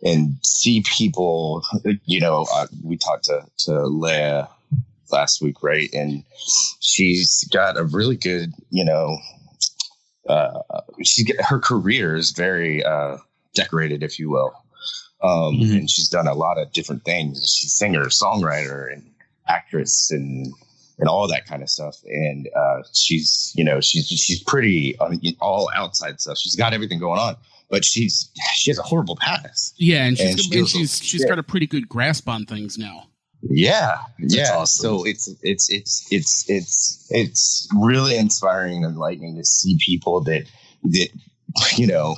and 0.03 0.37
see 0.45 0.83
people. 0.97 1.65
You 2.05 2.21
know, 2.21 2.47
uh, 2.55 2.67
we 2.85 2.97
talked 2.97 3.25
to 3.25 3.43
to 3.59 3.71
Leia 3.71 4.49
last 5.11 5.43
week, 5.43 5.63
right? 5.63 5.93
And 5.93 6.25
she's 6.81 7.45
got 7.53 7.77
a 7.77 7.85
really 7.85 8.17
good, 8.17 8.53
you 8.71 8.85
know, 8.85 9.19
uh, 10.29 10.61
she's 11.03 11.27
get, 11.27 11.41
her 11.41 11.59
career 11.59 12.17
is 12.17 12.33
very 12.33 12.85
uh, 12.85 13.19
decorated, 13.55 14.03
if 14.03 14.19
you 14.19 14.31
will. 14.31 14.53
Um, 15.23 15.57
mm-hmm. 15.57 15.77
and 15.77 15.91
she's 15.91 16.09
done 16.09 16.29
a 16.29 16.35
lot 16.35 16.59
of 16.59 16.73
different 16.73 17.05
things. 17.05 17.57
She's 17.57 17.73
singer, 17.73 18.05
songwriter, 18.07 18.93
and 18.93 19.11
actress, 19.49 20.11
and 20.11 20.53
and 20.99 21.09
all 21.09 21.29
that 21.29 21.47
kind 21.47 21.63
of 21.63 21.69
stuff. 21.69 21.97
And 22.05 22.49
uh, 22.57 22.83
she's, 22.95 23.53
you 23.57 23.65
know, 23.65 23.81
she's 23.81 24.07
she's 24.07 24.43
pretty 24.43 24.99
I 25.01 25.09
mean, 25.09 25.37
all 25.41 25.71
outside 25.75 26.21
stuff. 26.21 26.39
She's 26.39 26.57
got 26.57 26.73
everything 26.73 26.99
going 26.99 27.21
on, 27.21 27.37
but 27.69 27.85
she's 27.85 28.31
she 28.55 28.71
has 28.71 28.79
a 28.79 28.83
horrible 28.83 29.17
past. 29.17 29.75
Yeah, 29.77 30.05
and 30.05 30.17
she's 30.17 30.31
and, 30.31 30.41
she 30.41 30.59
and 30.59 30.69
she's 30.69 31.03
she's 31.03 31.25
got 31.25 31.39
a 31.39 31.43
pretty 31.43 31.67
good 31.67 31.89
grasp 31.89 32.29
on 32.29 32.47
things 32.47 32.79
now. 32.79 33.05
Yeah, 33.43 33.99
yeah. 34.19 34.55
Awesome. 34.55 34.83
So 34.83 35.05
it's 35.05 35.29
it's 35.43 35.71
it's 35.71 36.07
it's 36.11 36.49
it's 36.49 37.07
it's 37.11 37.69
really 37.79 38.17
inspiring 38.17 38.85
and 38.85 38.95
enlightening 38.95 39.37
to 39.37 39.45
see 39.45 39.79
people 39.85 40.23
that 40.23 40.45
that 40.85 41.09
you 41.77 41.87
know 41.87 42.17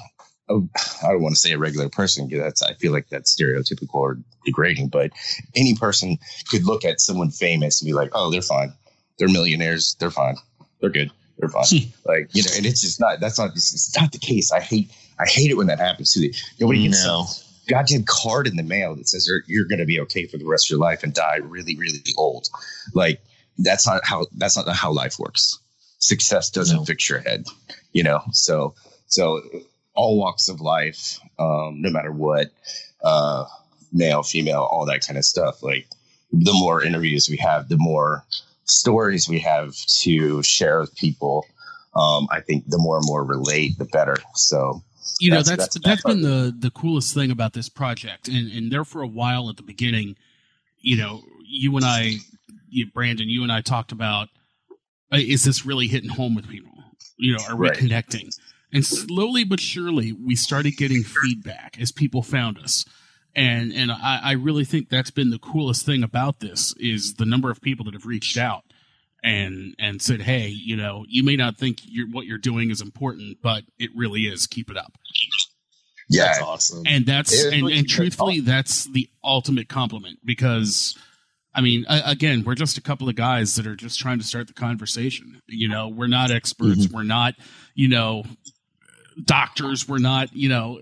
Oh, 0.51 0.69
I 1.03 1.13
don't 1.13 1.23
want 1.23 1.35
to 1.35 1.41
say 1.41 1.53
a 1.53 1.59
regular 1.59 1.89
person 1.89 2.27
because 2.27 2.43
that's 2.43 2.63
I 2.63 2.75
feel 2.75 2.93
like 2.93 3.09
that's 3.09 3.35
stereotypical 3.35 3.95
or 3.95 4.19
degrading, 4.45 4.89
but 4.89 5.11
any 5.55 5.75
person 5.75 6.19
could 6.51 6.65
look 6.65 6.85
at 6.85 7.01
someone 7.01 7.31
famous 7.31 7.81
and 7.81 7.87
be 7.87 7.93
like, 7.93 8.11
"Oh, 8.15 8.31
they're 8.31 8.43
fine. 8.43 8.73
They're 9.19 9.29
millionaires. 9.29 9.97
They're 9.99 10.11
fine. 10.11 10.37
They're 10.81 10.91
good. 10.91 11.11
They're 11.39 11.51
fine." 11.51 11.65
Hmm. 11.69 11.91
like 12.07 12.35
you 12.35 12.43
know, 12.43 12.51
and 12.57 12.65
it's 12.65 12.81
just 12.81 12.99
not. 12.99 13.21
That's 13.21 13.39
not. 13.39 13.51
It's 13.51 13.95
not 14.01 14.13
the 14.13 14.19
case. 14.19 14.51
I 14.51 14.61
hate. 14.61 14.91
I 15.21 15.29
hate 15.29 15.51
it 15.51 15.57
when 15.57 15.67
that 15.67 15.81
happens 15.81 16.13
to 16.13 16.21
you. 16.21 16.33
Nobody 16.61 16.85
gets 16.85 17.05
no. 17.05 17.27
a 17.67 17.71
goddamn 17.71 18.05
card 18.05 18.47
in 18.47 18.57
the 18.57 18.63
mail 18.63 18.95
that 18.95 19.09
says 19.09 19.27
you're, 19.27 19.43
you're 19.47 19.67
going 19.67 19.81
to 19.81 19.85
be 19.85 20.01
okay 20.01 20.27
for 20.27 20.39
the 20.39 20.47
rest 20.47 20.67
of 20.67 20.71
your 20.71 20.79
life 20.79 21.03
and 21.03 21.13
die 21.13 21.37
really, 21.37 21.77
really 21.77 22.01
old. 22.17 22.49
Like 22.95 23.21
that's 23.59 23.87
not 23.87 24.01
how. 24.05 24.27
That's 24.37 24.57
not 24.57 24.69
how 24.75 24.93
life 24.93 25.19
works. 25.19 25.59
Success 25.99 26.49
doesn't 26.49 26.77
no. 26.77 26.85
fix 26.85 27.09
your 27.09 27.19
head. 27.19 27.45
You 27.93 28.03
know. 28.03 28.23
So 28.33 28.75
so 29.09 29.43
all 29.99 30.17
walks 30.17 30.49
of 30.49 30.61
life, 30.61 31.19
um, 31.41 31.83
no 31.83 31.91
matter 31.91 32.13
what, 32.13 32.53
uh, 33.03 33.45
male, 33.93 34.23
female, 34.23 34.63
all 34.71 34.87
that 34.87 35.05
kind 35.05 35.19
of 35.19 35.25
stuff. 35.25 35.61
Like 35.61 35.89
the 36.33 36.53
more 36.53 36.83
interviews 36.83 37.29
we 37.29 37.37
have, 37.39 37.69
the 37.69 37.77
more 37.79 38.25
stories 38.65 39.29
we 39.29 39.41
have 39.41 39.75
to 40.03 40.41
share 40.45 40.79
with 40.81 40.95
people. 40.95 41.45
Um, 41.97 42.29
I 42.31 42.41
think 42.41 42.69
the 42.69 42.79
more 42.79 42.99
and 42.99 43.07
more 43.07 43.25
relate, 43.25 43.77
the 43.77 43.87
better. 43.87 44.17
So, 44.35 44.85
you 45.19 45.31
know, 45.31 45.43
that's 45.43 45.75
that's, 45.75 45.81
that's 45.81 46.03
been 46.05 46.23
the 46.23 46.55
the 46.57 46.71
coolest 46.71 47.13
thing 47.13 47.33
about 47.33 47.55
this 47.55 47.69
project, 47.69 48.29
and 48.29 48.53
and 48.53 48.71
there 48.71 48.85
for 48.85 49.03
a 49.03 49.09
while 49.09 49.51
at 49.51 49.57
the 49.57 49.65
beginning, 49.65 50.15
you 50.81 50.97
know, 50.97 51.23
you 51.45 51.75
and 51.77 51.85
I, 51.85 52.13
you, 52.69 52.87
Brandon, 52.93 53.29
you 53.29 53.43
and 53.43 53.51
I 53.51 53.63
talked 53.63 53.91
about, 53.91 54.29
is 55.13 55.43
this 55.43 55.67
really 55.67 55.89
hitting 55.89 56.11
home 56.11 56.37
with 56.37 56.49
people? 56.49 56.71
You 57.17 57.37
know, 57.37 57.43
are 57.49 57.57
we 57.57 57.69
right. 57.69 57.79
connecting? 57.79 58.31
And 58.73 58.85
slowly 58.85 59.45
but 59.45 59.61
surely, 59.61 60.13
we 60.13 60.37
started 60.37 60.77
getting 60.77 61.03
feedback 61.03 61.81
as 61.81 61.91
people 61.91 62.23
found 62.23 62.59
us. 62.59 62.85
And 63.35 63.73
and 63.73 63.91
I, 63.91 64.21
I 64.23 64.33
really 64.33 64.65
think 64.65 64.89
that's 64.89 65.11
been 65.11 65.31
the 65.31 65.39
coolest 65.39 65.87
thing 65.87 66.03
about 66.03 66.41
this 66.41 66.75
is 66.79 67.15
the 67.15 67.27
number 67.27 67.51
of 67.51 67.61
people 67.61 67.85
that 67.85 67.95
have 67.95 68.07
reached 68.07 68.37
out 68.37 68.65
and 69.23 69.75
and 69.79 70.03
said, 70.03 70.23
"Hey, 70.23 70.49
you 70.49 70.77
know, 70.77 71.05
you 71.09 71.23
may 71.23 71.37
not 71.37 71.57
think 71.57 71.79
you're, 71.85 72.09
what 72.09 72.27
you're 72.27 72.39
doing 72.39 72.71
is 72.71 72.81
important, 72.81 73.39
but 73.43 73.65
it 73.79 73.91
really 73.95 74.23
is. 74.23 74.47
Keep 74.47 74.71
it 74.71 74.77
up." 74.77 74.99
Yeah, 76.09 76.27
that's 76.27 76.41
awesome. 76.41 76.83
And 76.87 77.05
that's 77.07 77.45
and, 77.45 77.69
and 77.69 77.87
truthfully, 77.87 78.41
that's 78.41 78.85
the 78.85 79.09
ultimate 79.23 79.69
compliment 79.69 80.21
because, 80.25 80.97
I 81.55 81.61
mean, 81.61 81.85
again, 81.89 82.45
we're 82.45 82.55
just 82.55 82.79
a 82.79 82.83
couple 82.83 83.09
of 83.09 83.15
guys 83.15 83.57
that 83.57 83.67
are 83.67 83.77
just 83.77 83.99
trying 83.99 84.19
to 84.19 84.25
start 84.25 84.47
the 84.47 84.55
conversation. 84.55 85.43
You 85.47 85.69
know, 85.69 85.89
we're 85.89 86.07
not 86.07 86.31
experts. 86.31 86.87
Mm-hmm. 86.87 86.97
We're 86.97 87.03
not, 87.03 87.35
you 87.75 87.89
know, 87.89 88.25
doctors. 89.25 89.89
We're 89.89 89.99
not, 89.99 90.35
you 90.35 90.49
know, 90.49 90.81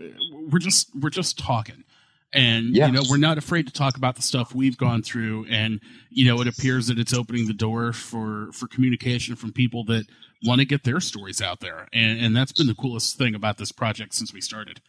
we're 0.51 0.59
just 0.59 0.91
we're 0.95 1.11
just 1.11 1.39
talking. 1.39 1.85
And 2.33 2.75
yes. 2.75 2.89
you 2.89 2.95
know, 2.95 3.03
we're 3.09 3.17
not 3.17 3.39
afraid 3.39 3.67
to 3.67 3.73
talk 3.73 3.97
about 3.97 4.17
the 4.17 4.23
stuff 4.23 4.55
we've 4.55 4.77
gone 4.77 5.03
through 5.03 5.47
and 5.49 5.81
you 6.11 6.27
know, 6.27 6.41
it 6.41 6.49
appears 6.49 6.89
that 6.89 6.99
it's 6.99 7.15
opening 7.15 7.47
the 7.47 7.55
door 7.55 7.93
for 7.93 8.51
for 8.53 8.67
communication 8.67 9.37
from 9.37 9.53
people 9.53 9.85
that 9.85 10.07
want 10.45 10.61
to 10.61 10.65
get 10.65 10.85
their 10.85 11.01
stories 11.01 11.41
out 11.41 11.61
there. 11.61 11.89
And 11.93 12.21
and 12.21 12.37
that's 12.37 12.53
been 12.53 12.67
the 12.67 12.75
coolest 12.75 13.17
thing 13.17 13.35
about 13.35 13.59
this 13.59 13.73
project 13.73 14.15
since 14.15 14.33
we 14.33 14.41
started. 14.41 14.81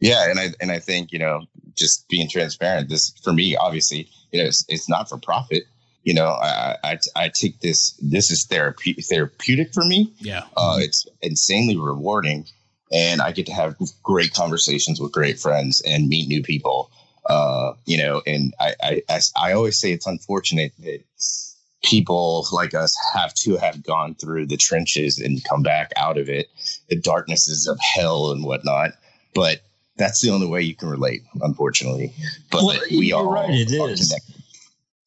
Yeah, 0.00 0.30
and 0.30 0.38
I 0.38 0.48
and 0.60 0.70
I 0.70 0.78
think, 0.78 1.12
you 1.12 1.18
know, 1.18 1.46
just 1.74 2.08
being 2.08 2.28
transparent, 2.28 2.88
this 2.88 3.12
for 3.22 3.32
me, 3.32 3.56
obviously, 3.56 4.08
you 4.32 4.40
know, 4.40 4.46
it's, 4.46 4.64
it's 4.68 4.88
not 4.88 5.08
for 5.08 5.18
profit 5.18 5.64
you 6.04 6.14
know 6.14 6.28
I, 6.28 6.76
I 6.84 6.98
i 7.16 7.28
take 7.28 7.60
this 7.60 7.92
this 8.00 8.30
is 8.30 8.46
therapeutic 8.46 9.04
therapeutic 9.04 9.74
for 9.74 9.84
me 9.84 10.12
yeah 10.18 10.44
uh 10.56 10.78
it's 10.80 11.06
insanely 11.22 11.76
rewarding 11.76 12.46
and 12.92 13.20
I 13.20 13.32
get 13.32 13.46
to 13.46 13.52
have 13.52 13.76
great 14.02 14.32
conversations 14.32 15.00
with 15.00 15.12
great 15.12 15.38
friends 15.38 15.80
and 15.82 16.08
meet 16.08 16.28
new 16.28 16.42
people. 16.42 16.90
Uh, 17.26 17.74
you 17.84 17.98
know, 17.98 18.22
and 18.26 18.54
I, 18.58 18.74
I, 18.82 19.02
I, 19.08 19.20
I 19.36 19.52
always 19.52 19.78
say 19.78 19.92
it's 19.92 20.06
unfortunate 20.06 20.72
that 20.78 21.02
people 21.84 22.46
like 22.52 22.74
us 22.74 22.96
have 23.14 23.34
to 23.34 23.56
have 23.56 23.82
gone 23.82 24.14
through 24.14 24.46
the 24.46 24.56
trenches 24.56 25.18
and 25.18 25.44
come 25.44 25.62
back 25.62 25.92
out 25.96 26.18
of 26.18 26.28
it, 26.28 26.48
the 26.88 26.96
darknesses 26.96 27.66
of 27.66 27.78
hell 27.80 28.30
and 28.32 28.44
whatnot. 28.44 28.92
But 29.34 29.60
that's 29.96 30.20
the 30.20 30.30
only 30.30 30.46
way 30.46 30.62
you 30.62 30.74
can 30.74 30.88
relate, 30.88 31.22
unfortunately. 31.42 32.14
But 32.50 32.64
well, 32.64 32.80
we 32.90 33.12
are 33.12 33.26
right, 33.26 33.50
it 33.50 33.72
is. 33.72 34.14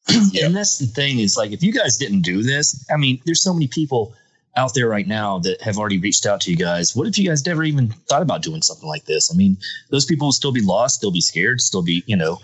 And 0.42 0.56
that's 0.56 0.78
the 0.78 0.86
thing 0.86 1.20
is 1.20 1.36
like 1.36 1.52
if 1.52 1.62
you 1.62 1.72
guys 1.72 1.96
didn't 1.96 2.22
do 2.22 2.42
this, 2.42 2.84
I 2.90 2.96
mean, 2.96 3.20
there's 3.24 3.40
so 3.40 3.52
many 3.52 3.68
people 3.68 4.14
out 4.56 4.74
there 4.74 4.88
right 4.88 5.06
now 5.06 5.38
that 5.38 5.60
have 5.62 5.78
already 5.78 5.98
reached 5.98 6.26
out 6.26 6.40
to 6.42 6.50
you 6.50 6.56
guys. 6.56 6.94
What 6.94 7.06
if 7.06 7.18
you 7.18 7.28
guys 7.28 7.44
never 7.46 7.64
even 7.64 7.88
thought 8.08 8.22
about 8.22 8.42
doing 8.42 8.62
something 8.62 8.88
like 8.88 9.04
this? 9.04 9.32
I 9.32 9.36
mean, 9.36 9.56
those 9.90 10.04
people 10.04 10.26
will 10.26 10.32
still 10.32 10.52
be 10.52 10.60
lost, 10.60 10.96
still 10.96 11.10
be 11.10 11.20
scared, 11.20 11.60
still 11.60 11.82
be, 11.82 12.04
you 12.06 12.16
know, 12.16 12.38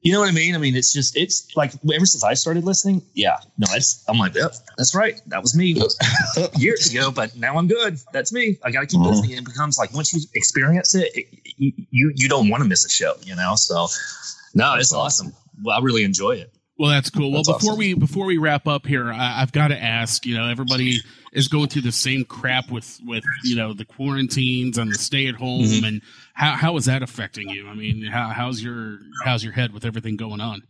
you 0.00 0.12
know 0.12 0.20
what 0.20 0.28
I 0.28 0.32
mean? 0.32 0.54
I 0.54 0.58
mean, 0.58 0.76
it's 0.76 0.92
just, 0.92 1.16
it's 1.16 1.54
like 1.56 1.72
ever 1.92 2.06
since 2.06 2.22
I 2.22 2.34
started 2.34 2.64
listening, 2.64 3.02
yeah, 3.14 3.38
no, 3.58 3.66
it's, 3.72 4.04
I'm 4.08 4.18
like, 4.18 4.34
yep, 4.34 4.52
that's 4.78 4.94
right. 4.94 5.20
That 5.26 5.42
was 5.42 5.56
me 5.56 5.76
years 6.56 6.90
ago, 6.92 7.10
but 7.10 7.36
now 7.36 7.58
I'm 7.58 7.66
good. 7.66 7.98
That's 8.12 8.32
me. 8.32 8.56
I 8.62 8.70
got 8.70 8.80
to 8.80 8.86
keep 8.86 9.00
mm-hmm. 9.00 9.10
listening. 9.10 9.38
It 9.38 9.44
becomes 9.44 9.78
like 9.78 9.92
once 9.92 10.14
you 10.14 10.20
experience 10.34 10.94
it, 10.94 11.10
it, 11.14 11.26
you, 11.90 12.12
you 12.14 12.28
don't 12.28 12.48
want 12.48 12.62
to 12.62 12.68
miss 12.68 12.84
a 12.84 12.88
show, 12.88 13.14
you 13.24 13.34
know? 13.34 13.56
So, 13.56 13.88
no, 14.54 14.76
it's 14.76 14.92
awesome. 14.92 15.32
Well, 15.62 15.76
I 15.76 15.82
really 15.82 16.04
enjoy 16.04 16.36
it. 16.36 16.56
Well, 16.78 16.90
that's 16.90 17.10
cool. 17.10 17.32
That's 17.32 17.48
well, 17.48 17.58
before 17.58 17.72
awesome. 17.72 17.78
we 17.78 17.94
before 17.94 18.26
we 18.26 18.36
wrap 18.36 18.66
up 18.68 18.86
here, 18.86 19.10
I, 19.10 19.40
have 19.40 19.52
got 19.52 19.68
to 19.68 19.82
ask. 19.82 20.26
You 20.26 20.36
know, 20.36 20.48
everybody 20.48 21.00
is 21.36 21.48
going 21.48 21.68
through 21.68 21.82
the 21.82 21.92
same 21.92 22.24
crap 22.24 22.70
with 22.70 22.98
with 23.04 23.22
you 23.44 23.54
know 23.54 23.74
the 23.74 23.84
quarantines 23.84 24.78
and 24.78 24.90
the 24.90 24.98
stay 24.98 25.28
at 25.28 25.36
home, 25.36 25.64
mm-hmm. 25.64 25.84
and 25.84 26.02
how 26.34 26.52
how 26.52 26.76
is 26.76 26.86
that 26.86 27.02
affecting 27.02 27.50
you? 27.50 27.68
I 27.68 27.74
mean, 27.74 28.06
how, 28.06 28.30
how's 28.30 28.62
your 28.62 28.98
how's 29.22 29.44
your 29.44 29.52
head 29.52 29.72
with 29.72 29.84
everything 29.84 30.16
going 30.16 30.40
on? 30.40 30.62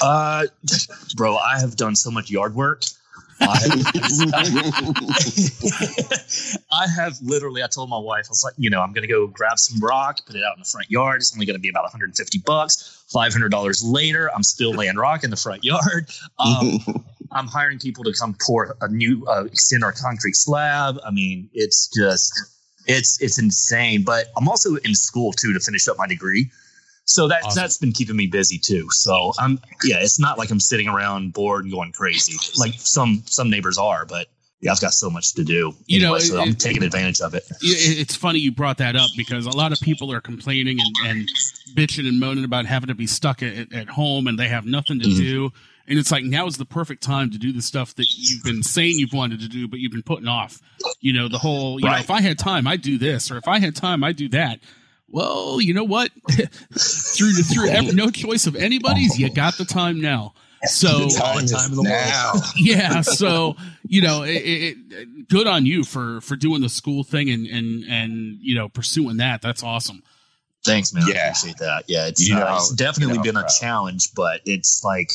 Uh, 0.00 0.46
bro, 1.16 1.36
I 1.36 1.58
have 1.58 1.76
done 1.76 1.96
so 1.96 2.10
much 2.10 2.30
yard 2.30 2.54
work. 2.54 2.82
I, 3.40 3.46
I 6.72 6.88
have 6.88 7.16
literally, 7.22 7.62
I 7.62 7.68
told 7.68 7.88
my 7.88 7.98
wife, 7.98 8.26
I 8.26 8.30
was 8.30 8.42
like, 8.44 8.54
you 8.56 8.68
know, 8.68 8.80
I'm 8.80 8.92
going 8.92 9.02
to 9.02 9.08
go 9.08 9.28
grab 9.28 9.60
some 9.60 9.78
rock, 9.80 10.26
put 10.26 10.34
it 10.34 10.42
out 10.42 10.56
in 10.56 10.60
the 10.60 10.68
front 10.68 10.90
yard. 10.90 11.20
It's 11.20 11.32
only 11.34 11.46
going 11.46 11.54
to 11.54 11.60
be 11.60 11.68
about 11.68 11.84
150 11.84 12.38
bucks. 12.38 13.04
$500 13.14 13.80
later, 13.84 14.28
I'm 14.34 14.42
still 14.42 14.72
laying 14.72 14.96
rock 14.96 15.22
in 15.22 15.30
the 15.30 15.36
front 15.36 15.62
yard. 15.64 16.10
Um, 16.38 17.04
I'm 17.32 17.46
hiring 17.46 17.78
people 17.78 18.04
to 18.04 18.12
come 18.12 18.36
pour 18.46 18.76
a 18.80 18.88
new, 18.88 19.24
uh, 19.26 19.44
extend 19.44 19.84
our 19.84 19.92
concrete 19.92 20.36
slab. 20.36 20.98
I 21.04 21.10
mean, 21.10 21.48
it's 21.52 21.88
just, 21.88 22.32
it's, 22.86 23.20
it's 23.20 23.38
insane. 23.38 24.02
But 24.04 24.26
I'm 24.36 24.48
also 24.48 24.76
in 24.76 24.94
school 24.94 25.32
too 25.32 25.52
to 25.52 25.60
finish 25.60 25.88
up 25.88 25.96
my 25.98 26.06
degree. 26.06 26.50
So 27.08 27.26
that 27.28 27.42
awesome. 27.44 27.62
that's 27.62 27.78
been 27.78 27.92
keeping 27.92 28.16
me 28.16 28.26
busy 28.26 28.58
too. 28.58 28.86
So 28.90 29.32
I'm 29.38 29.58
yeah, 29.82 29.96
it's 30.00 30.20
not 30.20 30.36
like 30.36 30.50
I'm 30.50 30.60
sitting 30.60 30.88
around 30.88 31.32
bored 31.32 31.64
and 31.64 31.72
going 31.72 31.90
crazy 31.90 32.36
like 32.58 32.74
some 32.74 33.22
some 33.24 33.48
neighbors 33.48 33.78
are, 33.78 34.04
but 34.04 34.26
yeah, 34.60 34.72
I've 34.72 34.80
got 34.80 34.92
so 34.92 35.08
much 35.08 35.34
to 35.34 35.44
do. 35.44 35.72
You 35.86 36.00
know, 36.00 36.18
so 36.18 36.40
I'm 36.40 36.54
taking 36.54 36.82
advantage 36.82 37.20
of 37.20 37.34
it. 37.34 37.44
It's 37.60 38.16
funny 38.16 38.40
you 38.40 38.50
brought 38.50 38.78
that 38.78 38.96
up 38.96 39.10
because 39.16 39.46
a 39.46 39.56
lot 39.56 39.72
of 39.72 39.80
people 39.80 40.12
are 40.12 40.20
complaining 40.20 40.78
and, 40.80 41.08
and 41.08 41.28
bitching 41.76 42.08
and 42.08 42.18
moaning 42.18 42.44
about 42.44 42.66
having 42.66 42.88
to 42.88 42.94
be 42.94 43.06
stuck 43.06 43.42
at, 43.42 43.72
at 43.72 43.88
home 43.88 44.26
and 44.26 44.38
they 44.38 44.48
have 44.48 44.66
nothing 44.66 44.98
to 45.00 45.06
mm-hmm. 45.06 45.18
do. 45.18 45.52
And 45.86 45.98
it's 45.98 46.10
like 46.10 46.24
now 46.24 46.46
is 46.46 46.56
the 46.56 46.66
perfect 46.66 47.02
time 47.02 47.30
to 47.30 47.38
do 47.38 47.52
the 47.52 47.62
stuff 47.62 47.94
that 47.94 48.06
you've 48.14 48.42
been 48.42 48.62
saying 48.62 48.98
you've 48.98 49.12
wanted 49.12 49.40
to 49.40 49.48
do, 49.48 49.68
but 49.68 49.78
you've 49.78 49.92
been 49.92 50.02
putting 50.02 50.28
off. 50.28 50.60
You 51.00 51.12
know, 51.12 51.28
the 51.28 51.38
whole, 51.38 51.80
you 51.80 51.86
right. 51.86 51.94
know, 51.94 52.00
if 52.00 52.10
I 52.10 52.20
had 52.20 52.38
time, 52.38 52.66
I'd 52.66 52.82
do 52.82 52.98
this, 52.98 53.30
or 53.30 53.38
if 53.38 53.48
I 53.48 53.58
had 53.58 53.74
time, 53.74 54.02
I'd 54.02 54.16
do 54.16 54.28
that 54.30 54.60
well, 55.10 55.60
you 55.60 55.72
know 55.74 55.84
what? 55.84 56.10
through 56.30 57.32
the, 57.32 57.42
through 57.50 57.70
every, 57.70 57.92
no 57.92 58.10
choice 58.10 58.46
of 58.46 58.54
anybody's, 58.56 59.18
you 59.18 59.30
got 59.30 59.56
the 59.56 59.64
time 59.64 60.00
now. 60.00 60.34
So 60.66 61.08
time, 61.08 61.46
time 61.46 61.70
now. 61.74 62.32
yeah. 62.56 63.00
So 63.00 63.54
you 63.86 64.02
know, 64.02 64.24
it, 64.24 64.30
it, 64.30 65.28
good 65.28 65.46
on 65.46 65.66
you 65.66 65.84
for 65.84 66.20
for 66.20 66.34
doing 66.34 66.62
the 66.62 66.68
school 66.68 67.04
thing 67.04 67.30
and 67.30 67.46
and 67.46 67.84
and 67.88 68.38
you 68.40 68.54
know 68.56 68.68
pursuing 68.68 69.18
that. 69.18 69.40
That's 69.40 69.62
awesome. 69.62 70.02
Thanks, 70.64 70.92
man. 70.92 71.04
Yeah. 71.06 71.14
I 71.14 71.18
appreciate 71.26 71.58
that. 71.58 71.84
Yeah, 71.86 72.06
it's, 72.08 72.30
uh, 72.30 72.54
it's 72.56 72.72
definitely 72.74 73.14
you 73.14 73.18
know, 73.18 73.22
been 73.22 73.36
a 73.36 73.46
challenge, 73.60 74.12
but 74.14 74.40
it's 74.44 74.82
like 74.84 75.12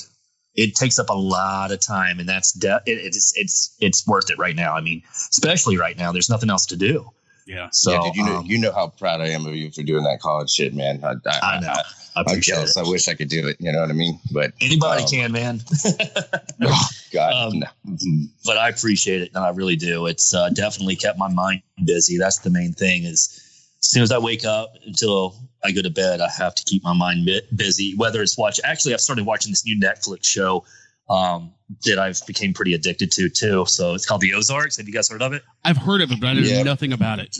it 0.55 0.75
takes 0.75 0.99
up 0.99 1.09
a 1.09 1.17
lot 1.17 1.71
of 1.71 1.79
time, 1.79 2.19
and 2.19 2.29
that's 2.29 2.53
de- 2.53 2.81
it, 2.85 2.91
it's 2.91 3.33
it's 3.35 3.75
it's 3.79 4.07
worth 4.07 4.29
it 4.29 4.37
right 4.37 4.55
now. 4.55 4.75
I 4.75 4.81
mean, 4.81 5.03
especially 5.29 5.77
right 5.77 5.97
now, 5.97 6.11
there's 6.11 6.29
nothing 6.29 6.49
else 6.49 6.65
to 6.67 6.75
do. 6.75 7.09
Yeah. 7.45 7.69
So 7.71 7.91
yeah, 7.91 8.01
did 8.03 8.15
you 8.15 8.23
know 8.25 8.37
um, 8.37 8.45
you 8.45 8.57
know 8.57 8.71
how 8.71 8.87
proud 8.87 9.21
I 9.21 9.27
am 9.29 9.45
of 9.45 9.55
you 9.55 9.71
for 9.71 9.83
doing 9.83 10.03
that 10.03 10.19
college 10.21 10.49
shit, 10.49 10.73
man. 10.73 11.03
I, 11.03 11.13
I, 11.29 11.55
I 11.57 11.59
know. 11.59 11.67
I 11.67 12.19
I'm 12.19 12.21
appreciate 12.27 12.55
jealous. 12.55 12.77
it. 12.77 12.85
I 12.85 12.89
wish 12.89 13.07
I 13.07 13.15
could 13.15 13.27
do 13.27 13.47
it. 13.47 13.57
You 13.59 13.71
know 13.71 13.81
what 13.81 13.89
I 13.89 13.93
mean? 13.93 14.19
But 14.31 14.53
Anybody 14.61 15.03
um, 15.03 15.09
can, 15.09 15.31
man. 15.31 15.61
oh, 16.63 16.87
God, 17.11 17.33
Um, 17.53 17.59
no. 17.59 17.67
Mhm. 17.87 18.29
but 18.45 18.57
I 18.57 18.69
appreciate 18.69 19.21
it, 19.21 19.31
and 19.33 19.43
I 19.43 19.49
really 19.49 19.75
do. 19.75 20.05
It's 20.05 20.33
uh, 20.33 20.49
definitely 20.49 20.95
kept 20.95 21.17
my 21.17 21.27
mind 21.27 21.61
busy. 21.83 22.17
That's 22.17 22.39
the 22.39 22.49
main 22.49 22.73
thing. 22.73 23.03
Is 23.03 23.39
as 23.79 23.89
soon 23.89 24.03
as 24.03 24.11
I 24.11 24.19
wake 24.19 24.45
up 24.45 24.73
until 24.85 25.35
I 25.63 25.71
go 25.71 25.81
to 25.81 25.89
bed, 25.89 26.21
I 26.21 26.29
have 26.29 26.55
to 26.55 26.63
keep 26.63 26.83
my 26.83 26.93
mind 26.93 27.25
bi- 27.25 27.41
busy. 27.55 27.95
Whether 27.97 28.21
it's 28.21 28.37
watch, 28.37 28.59
actually, 28.63 28.93
I've 28.93 29.01
started 29.01 29.25
watching 29.25 29.51
this 29.51 29.65
new 29.65 29.79
Netflix 29.79 30.25
show 30.25 30.63
um, 31.09 31.51
that 31.85 31.99
I've 31.99 32.19
became 32.27 32.53
pretty 32.53 32.73
addicted 32.73 33.11
to 33.13 33.29
too. 33.29 33.65
So 33.67 33.93
it's 33.93 34.05
called 34.05 34.21
The 34.21 34.33
Ozarks. 34.33 34.77
Have 34.77 34.87
you 34.87 34.93
guys 34.93 35.09
heard 35.09 35.21
of 35.21 35.33
it? 35.33 35.43
I've 35.63 35.77
heard 35.77 36.01
of 36.01 36.11
it, 36.11 36.19
but 36.19 36.27
I 36.27 36.33
know 36.33 36.41
Yeah. 36.41 36.63
nothing 36.63 36.93
about 36.93 37.19
it. 37.19 37.37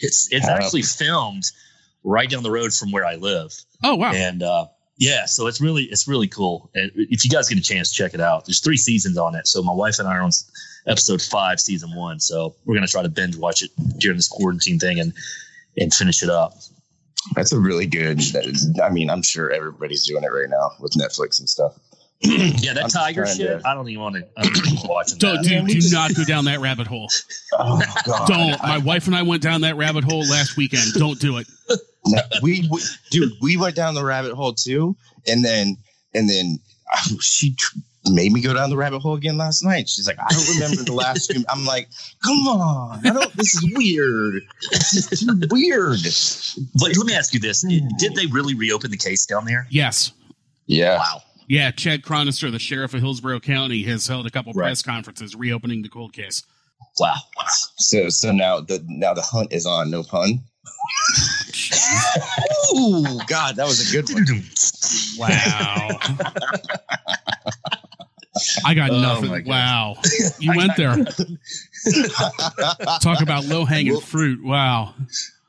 It's 0.00 0.28
it's 0.32 0.46
Uh, 0.48 0.52
actually 0.52 0.82
filmed 0.82 1.44
right 2.04 2.28
down 2.28 2.42
the 2.42 2.50
road 2.50 2.72
from 2.72 2.90
where 2.90 3.04
I 3.04 3.14
live, 3.16 3.52
Oh 3.84 3.94
wow. 3.94 4.12
and 4.12 4.42
uh, 4.42 4.66
yeah, 4.98 5.26
so 5.26 5.46
it's 5.46 5.60
really 5.60 5.84
it's 5.84 6.08
really 6.08 6.28
cool. 6.28 6.70
And 6.74 6.90
if 6.96 7.24
you 7.24 7.30
guys 7.30 7.48
get 7.48 7.58
a 7.58 7.62
chance, 7.62 7.92
check 7.92 8.14
it 8.14 8.20
out. 8.20 8.46
There's 8.46 8.60
three 8.60 8.76
seasons 8.76 9.16
on 9.18 9.34
it. 9.34 9.46
So 9.46 9.62
my 9.62 9.72
wife 9.72 9.98
and 9.98 10.08
I 10.08 10.16
are 10.16 10.22
on 10.22 10.30
episode 10.86 11.22
five, 11.22 11.60
season 11.60 11.94
one. 11.94 12.18
So 12.20 12.56
we're 12.64 12.74
gonna 12.74 12.86
try 12.88 13.02
to 13.02 13.08
binge 13.08 13.36
watch 13.36 13.62
it 13.62 13.70
during 13.98 14.16
this 14.18 14.28
quarantine 14.28 14.78
thing 14.78 14.98
and 14.98 15.12
and 15.78 15.94
finish 15.94 16.22
it 16.22 16.30
up. 16.30 16.54
That's 17.36 17.52
a 17.52 17.58
really 17.60 17.86
good. 17.86 18.20
I 18.82 18.88
mean, 18.90 19.08
I'm 19.08 19.22
sure 19.22 19.52
everybody's 19.52 20.04
doing 20.04 20.24
it 20.24 20.32
right 20.32 20.50
now 20.50 20.72
with 20.80 20.92
Netflix 20.94 21.38
and 21.38 21.48
stuff. 21.48 21.74
Yeah, 22.24 22.72
that 22.74 22.84
I'm 22.84 22.90
tiger 22.90 23.26
shit. 23.26 23.60
to- 23.60 23.68
I 23.68 23.74
don't 23.74 23.88
even 23.88 24.02
want 24.02 24.14
to. 24.16 24.26
I 24.36 24.42
don't 24.42 24.56
even 24.72 24.88
watching 24.88 25.18
that. 25.18 25.42
dude, 25.44 25.66
do 25.66 25.74
just- 25.74 25.92
not 25.92 26.14
go 26.14 26.24
down 26.24 26.44
that 26.46 26.60
rabbit 26.60 26.86
hole. 26.86 27.08
Oh 27.58 27.80
God, 28.06 28.28
Don't. 28.28 28.64
I- 28.64 28.68
My 28.68 28.78
wife 28.78 29.06
and 29.06 29.14
I 29.16 29.22
went 29.22 29.42
down 29.42 29.60
that 29.62 29.76
rabbit 29.76 30.04
hole 30.04 30.20
last 30.28 30.56
weekend. 30.56 30.92
Don't 30.94 31.18
do 31.20 31.36
it. 31.38 31.46
No, 32.06 32.18
we, 32.42 32.66
we 32.70 32.80
dude 33.10 33.32
we 33.40 33.56
went 33.56 33.76
down 33.76 33.94
the 33.94 34.04
rabbit 34.04 34.32
hole 34.34 34.52
too 34.54 34.96
and 35.28 35.44
then 35.44 35.76
and 36.14 36.28
then 36.28 36.58
uh, 36.92 37.14
she 37.20 37.54
tr- 37.54 37.78
made 38.10 38.32
me 38.32 38.40
go 38.42 38.52
down 38.52 38.70
the 38.70 38.76
rabbit 38.76 38.98
hole 38.98 39.14
again 39.14 39.36
last 39.38 39.62
night 39.62 39.88
she's 39.88 40.08
like 40.08 40.18
i 40.18 40.26
don't 40.30 40.48
remember 40.54 40.82
the 40.82 40.92
last 40.92 41.32
few 41.32 41.44
i'm 41.48 41.64
like 41.64 41.88
come 42.24 42.48
on 42.48 43.06
i 43.06 43.10
don't 43.12 43.32
this 43.36 43.54
is 43.54 43.72
weird 43.76 44.42
this 44.72 45.12
is 45.12 45.20
too 45.20 45.38
weird 45.52 46.00
But 46.80 46.96
let 46.96 47.06
me 47.06 47.14
ask 47.14 47.32
you 47.34 47.38
this: 47.38 47.62
Did 47.62 48.16
they 48.16 48.26
really 48.26 48.56
reopen 48.56 48.90
the 48.90 48.96
case 48.96 49.24
down 49.24 49.44
there? 49.44 49.68
Yes. 49.70 50.10
yeah 50.66 50.98
Wow. 50.98 51.22
Yeah, 51.48 51.70
Chad 51.70 52.02
Chronister, 52.02 52.50
the 52.50 52.58
sheriff 52.58 52.94
of 52.94 53.00
Hillsborough 53.00 53.40
County, 53.40 53.82
has 53.84 54.06
held 54.06 54.26
a 54.26 54.30
couple 54.30 54.52
Right. 54.52 54.66
press 54.68 54.82
conferences 54.82 55.34
reopening 55.34 55.82
the 55.82 55.88
cold 55.88 56.12
case. 56.12 56.42
Wow. 56.98 57.14
so 57.78 58.08
so 58.10 58.32
now 58.32 58.60
the 58.60 58.84
now 58.86 59.14
the 59.14 59.22
hunt 59.22 59.52
is 59.52 59.64
on 59.66 59.90
no 59.90 60.02
pun 60.02 60.40
Ooh, 62.74 63.18
god 63.26 63.56
that 63.56 63.64
was 63.66 63.88
a 63.88 63.92
good 63.92 64.10
one 64.12 64.24
Wow. 65.16 65.88
I 68.64 68.74
got 68.74 68.90
Oh, 68.90 69.00
nothing. 69.00 69.44
wow. 69.46 69.94
You 70.40 70.52
went 70.56 70.74
there. 70.76 70.96
Talk 73.00 73.20
about 73.22 73.44
low 73.46 73.64
hanging 73.64 74.00
fruit. 74.02 74.42
Wow. 74.44 74.94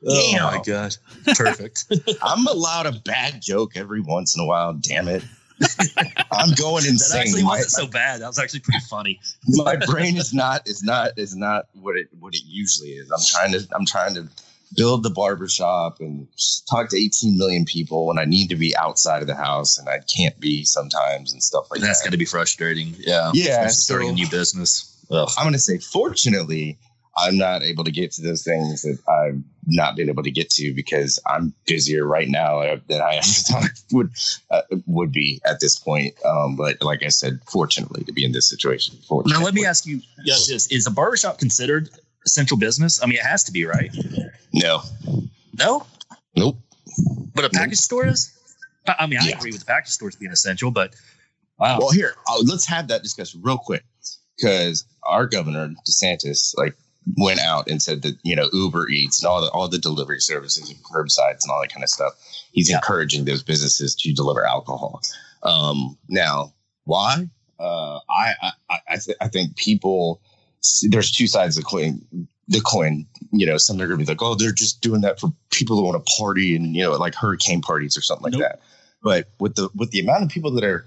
Oh 0.06 0.30
Damn. 0.32 0.44
my 0.44 0.62
god. 0.64 0.96
Perfect. 1.34 1.86
i'm 2.22 2.46
allowed 2.46 2.86
a 2.86 2.92
bad 2.92 3.40
joke 3.42 3.76
every 3.76 4.00
once 4.00 4.36
in 4.36 4.42
a 4.42 4.46
while 4.46 4.72
damn 4.74 5.08
it 5.08 5.24
i'm 6.32 6.54
going 6.54 6.82
that 6.82 6.90
insane 6.90 7.20
actually 7.20 7.44
wasn't 7.44 7.70
so 7.70 7.86
bad. 7.86 8.20
That 8.20 8.26
was 8.28 8.38
actually 8.38 8.60
pretty 8.60 8.84
funny. 8.88 9.20
my 9.48 9.76
brain 9.76 10.16
is 10.16 10.32
not 10.32 10.68
is 10.68 10.82
not 10.82 11.18
is 11.18 11.34
not 11.36 11.66
what 11.74 11.96
it 11.96 12.08
what 12.18 12.34
it 12.34 12.42
usually 12.44 12.90
is. 12.90 13.10
I'm 13.10 13.20
trying 13.26 13.52
to 13.52 13.66
I'm 13.74 13.86
trying 13.86 14.14
to 14.14 14.28
build 14.76 15.02
the 15.02 15.10
barbershop 15.10 16.00
and 16.00 16.26
talk 16.68 16.88
to 16.90 16.96
18 16.96 17.38
million 17.38 17.64
people 17.64 18.06
when 18.06 18.18
I 18.18 18.24
need 18.24 18.48
to 18.48 18.56
be 18.56 18.76
outside 18.76 19.22
of 19.22 19.28
the 19.28 19.34
house 19.34 19.78
and 19.78 19.88
I 19.88 20.00
can't 20.00 20.38
be 20.40 20.64
sometimes 20.64 21.32
and 21.32 21.42
stuff 21.42 21.70
like 21.70 21.80
That's 21.80 21.82
that. 21.82 21.86
That's 21.88 22.02
going 22.02 22.12
to 22.12 22.18
be 22.18 22.24
frustrating. 22.24 22.94
Yeah. 22.98 23.30
Yeah, 23.34 23.64
Especially 23.66 23.70
starting 23.70 24.08
a 24.08 24.12
new 24.12 24.28
business. 24.28 24.90
Ugh. 25.10 25.28
I'm 25.38 25.46
gonna 25.46 25.58
say 25.58 25.78
fortunately 25.78 26.78
I'm 27.16 27.38
not 27.38 27.62
able 27.62 27.84
to 27.84 27.90
get 27.92 28.12
to 28.12 28.22
those 28.22 28.42
things 28.42 28.82
that 28.82 28.98
I've 29.08 29.40
not 29.66 29.96
been 29.96 30.08
able 30.08 30.22
to 30.24 30.30
get 30.30 30.50
to 30.50 30.74
because 30.74 31.20
I'm 31.26 31.54
busier 31.66 32.04
right 32.06 32.28
now 32.28 32.60
than 32.88 33.00
I 33.00 33.16
ever 33.16 33.22
thought 33.26 33.70
would 33.92 34.10
uh, 34.50 34.62
would 34.86 35.12
be 35.12 35.40
at 35.44 35.60
this 35.60 35.78
point. 35.78 36.14
Um, 36.24 36.56
but 36.56 36.82
like 36.82 37.02
I 37.02 37.08
said, 37.08 37.40
fortunately 37.50 38.04
to 38.04 38.12
be 38.12 38.24
in 38.24 38.32
this 38.32 38.48
situation. 38.48 38.96
Now, 39.26 39.42
let 39.42 39.54
me 39.54 39.64
ask 39.64 39.86
you 39.86 40.00
this: 40.24 40.66
Is 40.70 40.86
a 40.86 40.90
barbershop 40.90 41.38
considered 41.38 41.88
essential 42.26 42.56
business? 42.56 43.02
I 43.02 43.06
mean, 43.06 43.18
it 43.18 43.24
has 43.24 43.44
to 43.44 43.52
be, 43.52 43.64
right? 43.64 43.94
No. 44.52 44.82
No, 45.56 45.86
Nope. 46.36 46.56
but 47.34 47.44
a 47.44 47.50
package 47.50 47.78
store 47.78 48.06
is. 48.06 48.32
I 48.88 48.96
I 49.00 49.06
mean, 49.06 49.20
I 49.20 49.28
Yeah. 49.28 49.36
agree 49.36 49.52
with 49.52 49.60
the 49.60 49.66
package 49.66 49.92
stores 49.92 50.16
being 50.16 50.32
essential, 50.32 50.70
but 50.72 50.94
wow, 51.58 51.78
Well, 51.78 51.90
here, 51.90 52.14
uh, 52.28 52.40
let's 52.44 52.66
have 52.66 52.88
that 52.88 53.02
discussion 53.04 53.40
real 53.42 53.56
quick 53.58 53.84
because 54.36 54.84
our 55.04 55.26
governor 55.26 55.72
DeSantis 55.88 56.56
like 56.58 56.74
went 57.16 57.40
out 57.40 57.68
and 57.68 57.82
said 57.82 58.02
that 58.02 58.16
you 58.22 58.34
know 58.34 58.48
Uber 58.52 58.88
Eats 58.88 59.22
and 59.22 59.28
all 59.28 59.40
the 59.42 59.48
all 59.50 59.68
the 59.68 59.78
delivery 59.78 60.20
services 60.20 60.68
and 60.70 60.78
curbsides 60.84 61.42
and 61.42 61.50
all 61.50 61.60
that 61.60 61.72
kind 61.72 61.82
of 61.84 61.90
stuff. 61.90 62.12
He's 62.52 62.70
Yeah. 62.70 62.76
encouraging 62.76 63.24
those 63.24 63.42
businesses 63.42 63.94
to 63.96 64.12
deliver 64.12 64.44
alcohol. 64.46 65.00
Um, 65.42 65.98
now, 66.08 66.54
why? 66.84 67.28
Uh, 67.58 67.98
I 68.10 68.34
I 68.42 68.52
I, 68.70 68.78
I, 68.90 68.96
th- 68.96 69.16
I 69.20 69.28
think 69.28 69.56
people 69.56 70.20
there's 70.88 71.10
two 71.12 71.26
sides 71.26 71.56
of 71.58 71.64
the 71.64 71.68
coin. 71.68 72.00
The 72.48 72.60
coin, 72.60 73.06
you 73.32 73.46
know, 73.46 73.56
some 73.58 73.80
are 73.80 73.86
gonna 73.86 73.98
be 73.98 74.04
like, 74.04 74.20
oh, 74.22 74.34
they're 74.34 74.52
just 74.52 74.80
doing 74.82 75.00
that 75.02 75.18
for 75.20 75.32
people 75.50 75.76
who 75.76 75.82
want 75.84 76.04
to 76.04 76.12
party 76.18 76.54
and 76.56 76.74
you 76.74 76.82
know, 76.82 76.92
like 76.92 77.14
hurricane 77.14 77.60
parties 77.62 77.96
or 77.96 78.02
something 78.02 78.24
like 78.24 78.32
Nope. 78.32 78.42
that. 78.42 78.60
But 79.02 79.28
with 79.38 79.54
the 79.56 79.68
with 79.74 79.90
the 79.90 80.00
amount 80.00 80.24
of 80.24 80.28
people 80.30 80.50
that 80.52 80.64
are 80.64 80.86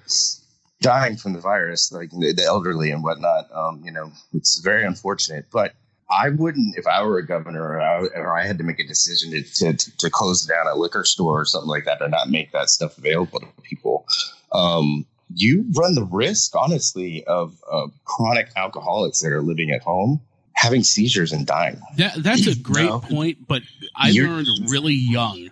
dying 0.82 1.18
from 1.18 1.34
the 1.34 1.40
virus, 1.40 1.92
like 1.92 2.12
the, 2.12 2.34
the 2.34 2.44
elderly 2.44 2.92
and 2.92 3.04
whatnot. 3.04 3.52
Um, 3.54 3.82
you 3.84 3.92
know, 3.92 4.12
it's 4.34 4.60
very 4.60 4.86
unfortunate. 4.86 5.46
But 5.52 5.74
I 6.10 6.30
wouldn't, 6.30 6.78
if 6.78 6.88
I 6.88 7.04
were 7.04 7.18
a 7.18 7.26
governor 7.26 7.62
or 7.64 7.82
I, 7.82 8.00
or 8.16 8.38
I 8.38 8.46
had 8.48 8.58
to 8.60 8.64
make 8.64 8.80
a 8.80 8.88
decision 8.88 9.32
to, 9.32 9.44
to, 9.74 9.92
to 9.98 10.10
close 10.10 10.46
down 10.46 10.68
a 10.68 10.76
liquor 10.76 11.04
store 11.04 11.42
or 11.42 11.46
something 11.46 11.68
like 11.70 11.84
that, 11.86 12.02
or 12.02 12.08
not 12.08 12.30
make 12.30 12.52
that 12.54 12.70
stuff 12.70 12.98
available 12.98 13.40
to 13.42 13.48
people. 13.64 14.06
Um, 14.54 15.06
you 15.36 15.66
run 15.76 15.96
the 15.96 16.06
risk, 16.06 16.56
honestly, 16.56 17.26
of, 17.26 17.58
of 17.70 17.92
chronic 18.06 18.48
alcoholics 18.56 19.20
that 19.20 19.34
are 19.34 19.42
living 19.42 19.72
at 19.72 19.82
home 19.82 20.22
having 20.54 20.82
seizures 20.84 21.32
and 21.34 21.46
dying. 21.46 21.80
That, 21.98 22.16
that's 22.24 22.48
a 22.48 22.56
great 22.58 22.86
No. 22.88 23.00
point, 23.00 23.46
but 23.48 23.62
I 23.96 24.10
You're- 24.10 24.28
learned 24.30 24.48
really 24.70 24.94
young 24.96 25.52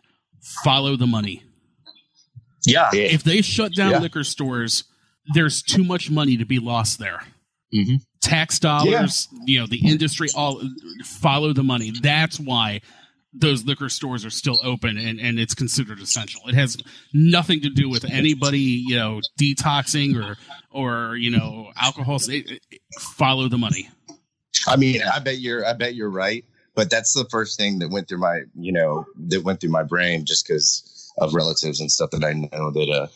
follow 0.64 0.95
the 0.95 1.06
money. 1.06 1.43
yeah, 2.66 2.89
If 2.93 3.24
they 3.24 3.41
shut 3.41 3.74
down 3.76 3.91
Yeah. 3.91 3.99
liquor 3.99 4.24
stores, 4.24 4.86
there's 5.34 5.62
too 5.62 5.84
much 5.84 6.10
money 6.10 6.38
to 6.38 6.45
be 6.45 6.60
lost 6.60 6.97
there. 6.99 7.22
Mhm. 7.74 8.01
Tax 8.26 8.59
dollars, 8.59 9.28
you 9.45 9.59
know, 9.59 9.67
the 9.67 9.88
industry 9.88 10.28
all 10.36 10.61
follow 11.03 11.53
the 11.53 11.63
money. 11.63 11.91
That's 12.01 12.39
why 12.39 12.82
those 13.34 13.65
liquor 13.65 13.89
stores 13.89 14.23
are 14.26 14.30
still 14.30 14.59
open 14.63 14.97
and, 14.97 15.19
and 15.19 15.38
it's 15.39 15.53
considered 15.53 15.99
essential. 15.99 16.41
It 16.47 16.55
has 16.55 16.78
nothing 17.13 17.61
to 17.61 17.69
do 17.69 17.89
with 17.89 18.05
anybody, 18.05 18.84
you 18.88 18.95
know, 18.95 19.19
detoxing 19.39 20.15
or 20.15 20.38
or 20.71 21.15
you 21.17 21.32
know, 21.32 21.71
alcohol. 21.76 22.17
It, 22.30 22.61
it- 22.71 22.82
follow 22.99 23.47
the 23.49 23.57
money. 23.57 23.89
I 24.67 24.78
mean, 24.78 25.01
I 25.03 25.19
bet 25.19 25.39
you're, 25.39 25.65
I 25.65 25.73
bet 25.73 25.95
you're 25.95 26.09
right. 26.09 26.45
But 26.76 26.89
that's 26.89 27.13
the 27.13 27.26
first 27.30 27.57
thing 27.57 27.80
that 27.80 27.89
went 27.89 28.07
through 28.09 28.17
my, 28.19 28.41
you 28.59 28.71
know, 28.71 29.05
that 29.28 29.43
went 29.43 29.61
through 29.61 29.69
my 29.71 29.84
brain 29.84 30.26
just 30.26 30.45
because 30.47 31.11
of 31.17 31.34
relatives 31.34 31.80
and 31.80 31.89
stuff 31.91 32.09
that 32.11 32.23
I 32.23 32.34
know 32.34 32.71
that 32.71 32.89
uh, 32.89 33.07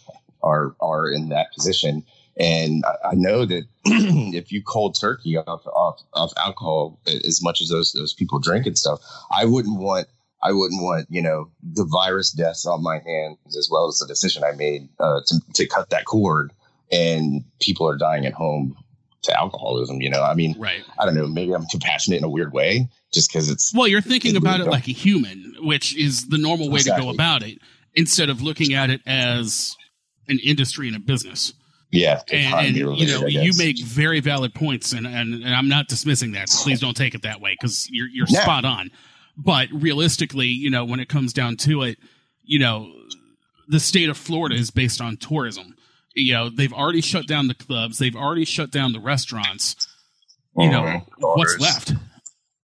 are 0.43 0.75
are 0.79 1.11
in 1.11 1.29
that 1.29 1.47
position. 1.53 2.03
And 2.39 2.85
I, 2.85 3.09
I 3.09 3.15
know 3.15 3.45
that 3.45 3.63
if 3.85 4.51
you 4.51 4.63
cold 4.63 4.97
turkey 4.99 5.37
off, 5.37 5.65
off 5.67 6.01
off 6.13 6.31
alcohol 6.37 6.99
as 7.07 7.41
much 7.43 7.61
as 7.61 7.69
those 7.69 7.91
those 7.91 8.13
people 8.13 8.39
drink 8.39 8.65
and 8.65 8.77
stuff, 8.77 9.01
I 9.31 9.45
wouldn't 9.45 9.77
want 9.77 10.07
I 10.41 10.53
wouldn't 10.53 10.81
want 10.81 11.07
you 11.09 11.21
know 11.21 11.51
the 11.61 11.85
virus 11.85 12.31
deaths 12.31 12.65
on 12.65 12.81
my 12.81 12.99
hands 12.99 13.57
as 13.57 13.67
well 13.69 13.87
as 13.87 13.97
the 13.97 14.07
decision 14.07 14.43
I 14.43 14.53
made 14.53 14.87
uh, 14.99 15.21
to 15.27 15.41
to 15.55 15.67
cut 15.67 15.89
that 15.89 16.05
cord. 16.05 16.53
And 16.91 17.43
people 17.59 17.87
are 17.87 17.97
dying 17.97 18.25
at 18.25 18.33
home 18.33 18.75
to 19.23 19.37
alcoholism. 19.37 20.01
You 20.01 20.09
know, 20.09 20.23
I 20.23 20.33
mean, 20.33 20.55
Right. 20.57 20.81
I 20.97 21.05
don't 21.05 21.15
know. 21.15 21.27
Maybe 21.27 21.53
I'm 21.53 21.65
compassionate 21.65 22.17
in 22.17 22.23
a 22.23 22.29
weird 22.29 22.53
way, 22.53 22.87
just 23.13 23.31
because 23.31 23.49
it's 23.49 23.73
Well, 23.73 23.87
you're 23.87 24.01
thinking 24.01 24.35
about 24.35 24.59
it 24.61 24.67
like 24.67 24.87
a 24.87 24.91
human, 24.91 25.55
which 25.59 25.95
is 25.97 26.29
the 26.29 26.37
normal 26.37 26.69
way 26.69 26.79
to 26.79 26.95
go 26.97 27.09
about 27.09 27.43
it, 27.43 27.59
instead 27.93 28.29
of 28.29 28.41
looking 28.41 28.73
at 28.73 28.89
it 28.89 29.01
as 29.05 29.75
an 30.27 30.39
industry 30.43 30.87
and 30.87 30.95
a 30.95 30.99
business. 30.99 31.53
Yeah. 31.91 32.21
And, 32.31 32.45
economy 32.47 32.67
and, 32.67 32.97
you 32.97 33.07
know, 33.07 33.25
you 33.27 33.51
make 33.57 33.79
very 33.83 34.19
valid 34.19 34.53
points, 34.53 34.91
and, 34.93 35.05
and, 35.07 35.33
and 35.43 35.53
I'm 35.55 35.67
not 35.67 35.87
dismissing 35.87 36.31
that. 36.33 36.49
So 36.49 36.63
please 36.63 36.79
don't 36.79 36.95
take 36.97 37.15
it 37.15 37.21
that 37.23 37.41
way 37.41 37.55
because 37.59 37.87
you're 37.91 38.07
you're 38.09 38.27
No. 38.29 38.39
spot 38.41 38.65
on. 38.65 38.91
But 39.37 39.69
realistically, 39.71 40.47
you 40.47 40.69
know, 40.69 40.83
when 40.85 40.99
it 40.99 41.07
comes 41.09 41.31
down 41.33 41.55
to 41.57 41.83
it, 41.83 41.97
you 42.43 42.59
know, 42.59 42.91
the 43.67 43.79
state 43.79 44.09
of 44.09 44.17
Florida 44.17 44.55
is 44.55 44.69
based 44.71 44.99
on 45.01 45.17
tourism. 45.17 45.75
You 46.15 46.33
know, 46.33 46.49
they've 46.49 46.73
already 46.73 47.01
shut 47.01 47.27
down 47.27 47.47
the 47.47 47.53
clubs, 47.53 47.97
they've 47.99 48.15
already 48.15 48.43
shut 48.45 48.71
down 48.71 48.91
the 48.93 48.99
restaurants. 48.99 49.75
You 50.57 50.69
know, 50.69 50.81
Mhm. 50.81 51.05
what's 51.19 51.55
Bars. 51.57 51.61
left? 51.61 51.93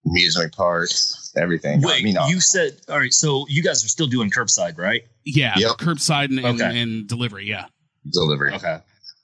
amusement 0.08 0.54
parks, 0.56 1.32
everything. 1.36 1.82
Wait, 1.82 2.02
I 2.02 2.04
mean, 2.04 2.16
you 2.28 2.40
said 2.40 2.80
all 2.90 3.00
right. 3.00 3.14
So 3.14 3.46
you 3.50 3.64
guys 3.64 3.84
are 3.84 3.88
still 3.88 4.06
doing 4.08 4.30
curbside, 4.30 4.78
right? 4.78 5.04
Yeah, 5.24 5.54
Yep. 5.58 5.72
curbside 5.78 6.26
and, 6.26 6.40
and, 6.46 6.62
and 6.62 7.08
delivery. 7.08 7.48
Yeah, 7.48 7.66
delivery. 8.12 8.54
Okay. 8.54 8.78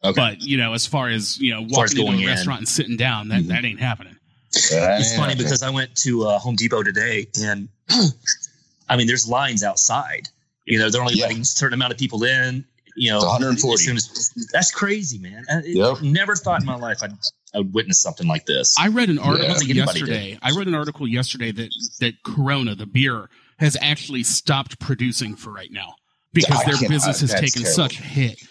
Okay. 0.03 0.15
but 0.19 0.41
you 0.41 0.57
know, 0.57 0.73
as 0.73 0.85
far 0.85 1.09
as 1.09 1.37
you 1.39 1.51
know, 1.53 1.67
far 1.69 1.85
as 1.85 1.91
walking 1.93 1.99
into 1.99 2.11
going 2.11 2.19
a 2.19 2.21
in. 2.23 2.27
restaurant 2.27 2.59
and 2.59 2.67
sitting 2.67 2.97
down, 2.97 3.27
that 3.29 3.43
Mhm. 3.43 3.47
that 3.49 3.65
ain't 3.65 3.79
happening. 3.79 4.15
It's 4.53 5.15
funny 5.15 5.35
because 5.35 5.63
I 5.63 5.69
went 5.69 5.95
to 5.97 6.27
uh, 6.27 6.39
Home 6.39 6.55
Depot 6.55 6.83
today, 6.83 7.27
and 7.41 7.69
I 8.89 8.97
mean, 8.97 9.07
there's 9.07 9.27
lines 9.27 9.63
outside. 9.63 10.27
You 10.65 10.79
know, 10.79 10.89
they're 10.89 11.01
only 11.01 11.15
Yeah. 11.15 11.25
letting 11.27 11.41
a 11.41 11.45
certain 11.45 11.73
amount 11.73 11.93
of 11.93 11.99
people 11.99 12.23
in. 12.23 12.65
You 12.97 13.11
know, 13.11 13.17
It's 13.17 13.25
140. 13.25 13.73
as 13.73 13.85
soon 13.85 13.95
as- 13.97 14.49
that's 14.51 14.69
crazy, 14.71 15.17
man. 15.17 15.45
I 15.49 15.57
it- 15.59 15.75
Yep. 15.77 16.01
Never 16.01 16.35
thought 16.35 16.59
in 16.59 16.65
my 16.65 16.75
life 16.75 16.99
I'd, 17.01 17.13
I 17.53 17.59
would 17.59 17.73
witness 17.73 17.99
something 18.01 18.27
like 18.27 18.45
this. 18.45 18.75
I 18.77 18.87
read 18.89 19.09
an 19.09 19.17
article 19.17 19.47
don't 19.47 19.57
think 19.59 19.69
anybody 19.71 19.99
yesterday. 19.99 20.39
I 20.41 20.51
read 20.51 20.67
an 20.67 20.75
article 20.75 21.07
yesterday 21.07 21.51
that 21.53 21.69
that 22.01 22.21
Corona, 22.23 22.75
the 22.75 22.85
beer, 22.85 23.29
has 23.59 23.77
actually 23.81 24.23
stopped 24.23 24.79
producing 24.79 25.35
for 25.37 25.51
right 25.51 25.71
now 25.71 25.95
because 26.33 26.59
I 26.59 26.65
their 26.71 26.89
business 26.89 27.21
has 27.21 27.31
taken 27.33 27.61
terrible. 27.63 27.71
such 27.75 27.99
a 27.99 28.03
hit. 28.03 28.41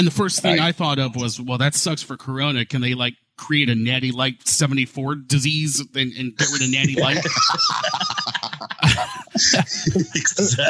And 0.00 0.06
the 0.06 0.10
first 0.12 0.40
thing 0.40 0.58
I- 0.58 0.68
I 0.68 0.72
thought 0.72 0.98
of 0.98 1.14
was, 1.14 1.38
well, 1.38 1.58
that 1.58 1.74
sucks 1.74 2.02
for 2.02 2.16
Corona. 2.16 2.64
Can 2.64 2.80
they 2.80 2.94
like 2.94 3.14
create 3.36 3.68
a 3.68 3.74
Natty 3.74 4.12
Light 4.12 4.46
seventy 4.48 4.86
four 4.86 5.14
disease 5.14 5.80
and, 5.94 6.12
and 6.14 6.34
get 6.36 6.48
rid 6.52 6.62
of 6.62 6.70
Natty 6.70 6.94
Light? 7.00 7.18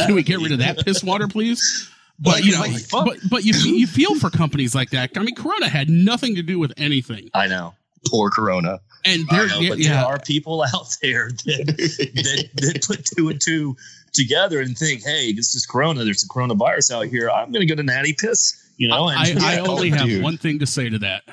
Can 0.07 0.15
we 0.15 0.23
get 0.23 0.39
rid 0.41 0.53
of 0.53 0.59
that 0.59 0.79
piss 0.85 1.03
water, 1.03 1.29
please? 1.29 1.89
But 2.19 2.45
you 2.45 2.53
know, 2.53 2.61
Like, 2.61 2.91
but 2.91 3.19
but 3.31 3.45
you 3.45 3.55
you 3.55 3.87
feel 3.87 4.15
for 4.17 4.31
companies 4.31 4.75
like 4.75 4.91
that. 4.91 5.11
I 5.17 5.21
mean, 5.21 5.35
Corona 5.35 5.69
had 5.69 5.89
nothing 5.89 6.35
to 6.35 6.43
do 6.43 6.59
with 6.59 6.73
anything, 6.77 7.31
I 7.33 7.47
know. 7.47 7.75
poor 8.07 8.31
Corona. 8.31 8.81
and 9.05 9.27
there, 9.31 9.47
know, 9.47 9.61
yeah, 9.61 9.75
yeah. 9.75 9.89
there 9.95 10.05
are 10.07 10.19
people 10.19 10.63
out 10.75 10.95
there 11.03 11.31
that, 11.31 11.67
that 11.77 12.49
that 12.57 12.85
put 12.87 13.05
two 13.17 13.29
and 13.31 13.41
two 13.41 13.77
together 14.13 14.61
and 14.61 14.77
think, 14.77 15.03
"Hey, 15.03 15.33
this 15.33 15.55
is 15.55 15.65
Corona. 15.67 16.05
There's 16.05 16.23
a 16.25 16.29
coronavirus 16.29 16.91
out 16.95 17.07
here. 17.07 17.31
I'm 17.31 17.53
going 17.53 17.67
to 17.67 17.73
go 17.73 17.77
to 17.77 17.83
Natty 17.83 18.13
Piss." 18.19 18.67
You 18.81 18.89
know, 18.89 19.09
and 19.09 19.39
I, 19.39 19.53
I 19.53 19.55
Yeah, 19.57 19.61
only 19.69 19.93
oh, 19.93 19.97
have 19.97 20.07
dude. 20.07 20.23
one 20.23 20.39
thing 20.39 20.59
to 20.61 20.67
say 20.67 20.89
to 20.89 20.99
that. 21.01 21.25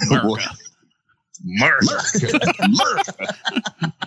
America. 0.12 0.48
America. 2.62 3.34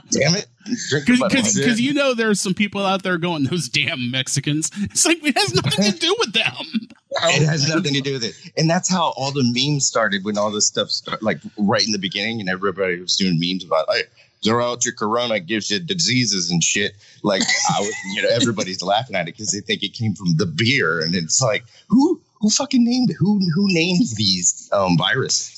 Damn 0.09 0.35
it! 0.35 0.47
Because 0.63 1.81
you 1.81 1.93
know 1.93 2.13
there's 2.13 2.39
some 2.39 2.53
people 2.53 2.85
out 2.85 3.03
there 3.03 3.17
going, 3.17 3.43
those 3.43 3.67
damn 3.67 4.09
Mexicans. 4.09 4.71
It's 4.83 5.05
like 5.05 5.21
it 5.21 5.37
has 5.37 5.53
nothing 5.53 5.91
to 5.91 5.99
do 5.99 6.15
with 6.19 6.31
them. 6.31 6.53
it 7.11 7.45
has 7.45 7.67
nothing 7.67 7.93
to 7.93 7.99
do 7.99 8.13
with 8.13 8.23
it, 8.23 8.35
and 8.55 8.69
that's 8.69 8.89
how 8.89 9.13
all 9.17 9.33
the 9.33 9.43
memes 9.43 9.85
started 9.85 10.23
when 10.23 10.37
all 10.37 10.49
this 10.49 10.67
stuff 10.67 10.89
started, 10.89 11.21
like 11.23 11.39
right 11.57 11.85
in 11.85 11.91
the 11.91 11.99
beginning, 11.99 12.39
and 12.39 12.47
everybody 12.47 13.01
was 13.01 13.17
doing 13.17 13.37
memes 13.37 13.65
about 13.65 13.89
like. 13.89 14.09
Throw 14.45 14.71
out 14.71 14.85
your 14.85 14.93
corona 14.93 15.39
gives 15.39 15.71
you 15.71 15.79
diseases 15.79 16.51
and 16.51 16.63
shit. 16.63 16.93
Like 17.23 17.41
I 17.75 17.79
was, 17.79 17.91
you 18.13 18.21
know, 18.21 18.29
everybody's 18.29 18.83
laughing 18.83 19.15
at 19.15 19.23
it 19.23 19.33
because 19.33 19.51
they 19.51 19.61
think 19.61 19.81
it 19.81 19.93
came 19.93 20.13
from 20.13 20.37
the 20.37 20.45
beer, 20.45 21.01
and 21.01 21.15
it's 21.15 21.41
like, 21.41 21.65
who, 21.89 22.21
who 22.39 22.49
fucking 22.49 22.83
named 22.83 23.09
it? 23.11 23.15
Who, 23.19 23.39
who 23.53 23.67
names 23.73 24.15
these 24.15 24.69
um 24.73 24.97
viruses? 24.97 25.53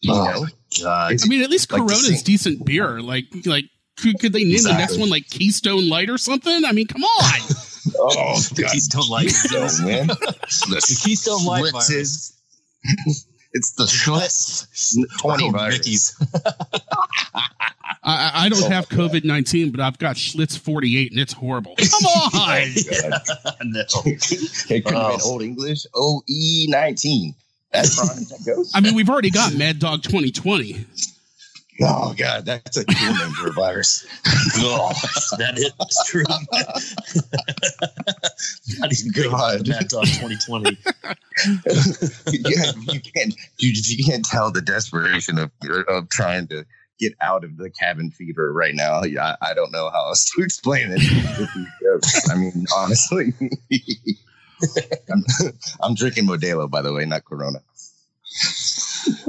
You 0.00 0.12
Oh, 0.14 0.24
know, 0.24 0.46
God. 0.82 1.16
I 1.22 1.26
mean, 1.28 1.42
at 1.42 1.50
least 1.50 1.70
Like 1.70 1.80
Corona's 1.80 2.08
same- 2.08 2.24
decent 2.24 2.64
beer. 2.66 3.00
Like, 3.00 3.26
like 3.46 3.66
could, 3.98 4.18
could 4.18 4.32
they 4.32 4.44
name 4.44 4.62
the 4.62 4.72
next 4.76 4.98
one 4.98 5.10
like 5.10 5.28
Keystone 5.30 5.88
Light 5.88 6.10
or 6.10 6.18
something? 6.18 6.64
I 6.64 6.72
mean, 6.72 6.86
come 6.88 7.04
on. 7.04 7.40
oh 7.98 8.40
The 8.54 8.68
Keystone 8.72 9.08
Light. 9.08 9.30
so, 9.30 9.84
man. 9.84 10.06
The 10.08 11.00
Keystone 11.04 11.44
Light 11.44 11.70
virus. 11.72 12.32
Schlitzes. 13.52 13.54
It's 13.54 13.72
the 13.72 13.84
Schlitz 13.84 15.18
20 15.20 15.44
Oh, 15.44 15.50
virus. 15.50 15.78
Mickey's. 15.78 16.16
I, 17.34 17.42
I- 18.04 18.30
I 18.44 18.48
don't 18.48 18.64
oh, 18.64 18.68
have 18.70 18.88
COVID 18.88 19.24
nineteen, 19.24 19.70
but 19.70 19.80
I've 19.80 19.98
got 19.98 20.16
Schlitz 20.16 20.58
forty 20.58 20.98
eight, 20.98 21.12
and 21.12 21.20
it's 21.20 21.32
horrible. 21.32 21.76
Come 21.78 22.06
on. 22.06 22.68
no. 23.64 23.82
It 24.04 24.84
could 24.84 24.94
have 24.94 24.94
been 24.94 24.94
Oh. 24.96 25.18
Old 25.24 25.42
English 25.42 25.86
OE 25.94 26.22
19. 26.68 27.34
That's 27.72 27.94
far 27.94 28.06
that 28.06 28.44
goes. 28.44 28.72
I 28.74 28.80
mean, 28.80 28.94
we've 28.94 29.08
already 29.08 29.30
got 29.30 29.54
Mad 29.54 29.78
Dog 29.78 30.02
twenty 30.02 30.30
twenty. 30.32 30.84
Oh, 31.80 32.14
God. 32.16 32.44
That's 32.44 32.76
a 32.76 32.84
cool 32.84 33.14
name 33.14 33.32
for 33.32 33.48
a 33.48 33.52
virus. 33.52 34.06
Oh, 34.64 34.92
that 35.38 35.58
is 35.58 35.72
true. 36.06 36.22
Not 38.78 38.92
even 38.92 39.10
good. 39.12 39.30
Dog 39.88 40.06
2020. 40.06 40.78
yeah, 42.32 42.72
you 42.92 43.00
can't, 43.00 43.34
you, 43.58 43.72
you 43.72 44.04
can't 44.04 44.24
tell 44.24 44.52
the 44.52 44.60
desperation 44.60 45.38
of, 45.38 45.50
of 45.88 46.08
trying 46.10 46.46
to 46.48 46.64
get 46.98 47.14
out 47.20 47.44
of 47.44 47.56
the 47.56 47.70
cabin 47.70 48.10
fever 48.10 48.52
right 48.52 48.74
now. 48.74 49.02
Yeah, 49.02 49.36
I, 49.40 49.50
I 49.50 49.54
don't 49.54 49.72
know 49.72 49.90
how 49.90 50.06
else 50.08 50.30
to 50.36 50.42
explain 50.42 50.92
it. 50.92 51.00
with 51.38 51.50
these 51.54 51.68
jokes. 51.82 52.30
I 52.30 52.34
mean, 52.36 52.66
honestly. 52.76 53.32
I'm, 55.10 55.24
I'm 55.80 55.94
drinking 55.94 56.26
Modelo, 56.26 56.70
by 56.70 56.82
the 56.82 56.92
way, 56.92 57.04
not 57.04 57.24
Corona. 57.24 57.60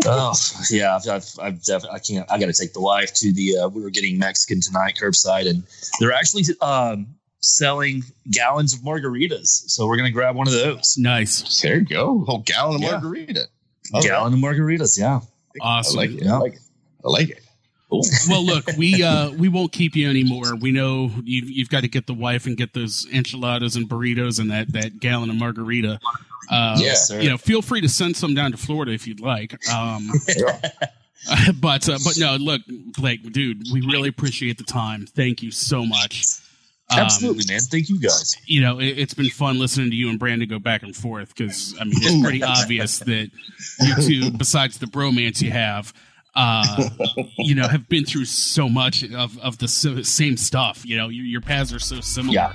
Oh 0.05 0.34
yeah, 0.69 0.95
I've, 0.95 1.07
I've, 1.07 1.30
I've 1.41 1.63
def- 1.63 1.86
I 1.91 1.99
can't. 1.99 2.30
I 2.32 2.38
got 2.39 2.47
to 2.47 2.53
take 2.53 2.74
the 2.74 2.82
wife 2.82 3.13
to 3.15 3.32
the. 3.34 3.57
Uh, 3.57 3.67
we 3.69 3.82
were 3.82 3.89
getting 3.89 4.17
Mexican 4.17 4.59
tonight 4.61 4.95
curbside, 5.01 5.49
and 5.49 5.63
they're 5.99 6.13
actually 6.13 6.43
um, 6.61 7.07
selling 7.41 8.03
gallons 8.30 8.74
of 8.74 8.82
margaritas. 8.82 9.47
So 9.67 9.88
we're 9.88 9.97
gonna 9.97 10.11
grab 10.11 10.36
one 10.36 10.47
of 10.47 10.53
those. 10.53 10.95
Nice, 10.97 11.61
There 11.61 11.76
you 11.80 11.86
go. 11.86 12.24
Whole 12.26 12.39
gallon 12.45 12.76
of 12.76 12.82
Yeah. 12.82 12.91
margarita. 12.91 13.41
All 13.93 14.01
right. 14.01 14.07
Gallon 14.09 14.34
of 14.34 14.39
margaritas. 14.39 14.97
Yeah. 14.99 15.21
awesome. 15.61 15.99
I 15.99 16.01
like 16.03 16.11
it. 16.11 16.24
Yeah. 16.24 16.36
I 16.36 16.38
like 16.39 16.53
it. 16.53 16.59
I 17.05 17.09
like 17.09 17.30
it. 17.30 17.39
Cool. 17.94 18.02
well, 18.28 18.44
look, 18.44 18.66
we 18.78 19.04
uh, 19.04 19.32
we 19.32 19.48
won't 19.50 19.72
keep 19.72 19.96
you 19.96 20.10
anymore. 20.10 20.56
We 20.60 20.72
know 20.72 21.12
you've 21.24 21.50
you've 21.50 21.70
got 21.70 21.82
to 21.82 21.88
get 21.88 22.08
the 22.08 22.14
wife 22.14 22.48
and 22.48 22.58
get 22.58 22.74
those 22.74 23.06
enchiladas 23.14 23.76
and 23.76 23.88
burritos 23.88 24.39
and 24.39 24.50
that 24.50 24.74
that 24.74 25.00
gallon 25.00 25.30
of 25.30 25.36
margarita. 25.36 26.00
Uh, 26.50 26.76
Yes, 26.80 27.08
sir. 27.08 27.22
you 27.22 27.30
know, 27.30 27.38
feel 27.38 27.62
free 27.62 27.82
to 27.82 27.89
send 27.89 28.18
some 28.18 28.34
down 28.34 28.52
to 28.52 28.58
Florida 28.58 28.91
if 28.94 29.06
you'd 29.08 29.20
like. 29.20 29.56
Um, 29.70 30.10
Yeah. 30.38 30.60
but 31.62 31.88
uh, 31.88 32.00
but 32.04 32.18
no, 32.18 32.36
look, 32.36 32.62
Blake, 32.98 33.32
dude, 33.32 33.64
we 33.72 33.82
really 33.82 34.10
appreciate 34.10 34.58
the 34.58 34.64
time. 34.66 35.06
Thank 35.06 35.41
you 35.44 35.52
so 35.52 35.86
much. 35.86 36.26
Um, 36.91 37.00
Absolutely, 37.00 37.46
man. 37.48 37.62
Thank 37.62 37.89
you 37.89 38.00
guys. 38.00 38.36
you 38.46 38.60
know, 38.60 38.80
it, 38.80 38.88
it's 39.00 39.14
been 39.14 39.30
fun 39.30 39.58
listening 39.58 39.89
to 39.91 39.96
you 39.96 40.10
and 40.10 40.20
Brandon 40.20 40.50
go 40.50 40.60
back 40.60 40.84
and 40.84 40.94
forth 40.96 41.34
because 41.36 41.76
I 41.80 41.86
mean, 41.86 41.94
it's 41.98 42.22
pretty 42.24 42.44
obvious 42.58 43.00
that 43.00 43.30
you 43.80 43.96
two, 44.02 44.32
besides 44.38 44.80
the 44.80 44.86
bromance 44.88 45.41
you 45.41 45.52
have, 45.52 45.94
uh, 46.36 46.90
you 47.38 47.56
know, 47.56 47.68
have 47.68 47.88
been 47.90 48.06
through 48.06 48.26
so 48.26 48.68
much 48.70 49.04
of 49.12 49.38
of 49.40 49.58
the 49.60 49.68
same 49.68 50.38
stuff. 50.38 50.86
You 50.86 50.98
know, 50.98 51.10
your, 51.10 51.26
your 51.26 51.42
paths 51.42 51.74
are 51.74 51.80
so 51.80 52.00
similar, 52.02 52.34
Yeah. 52.36 52.54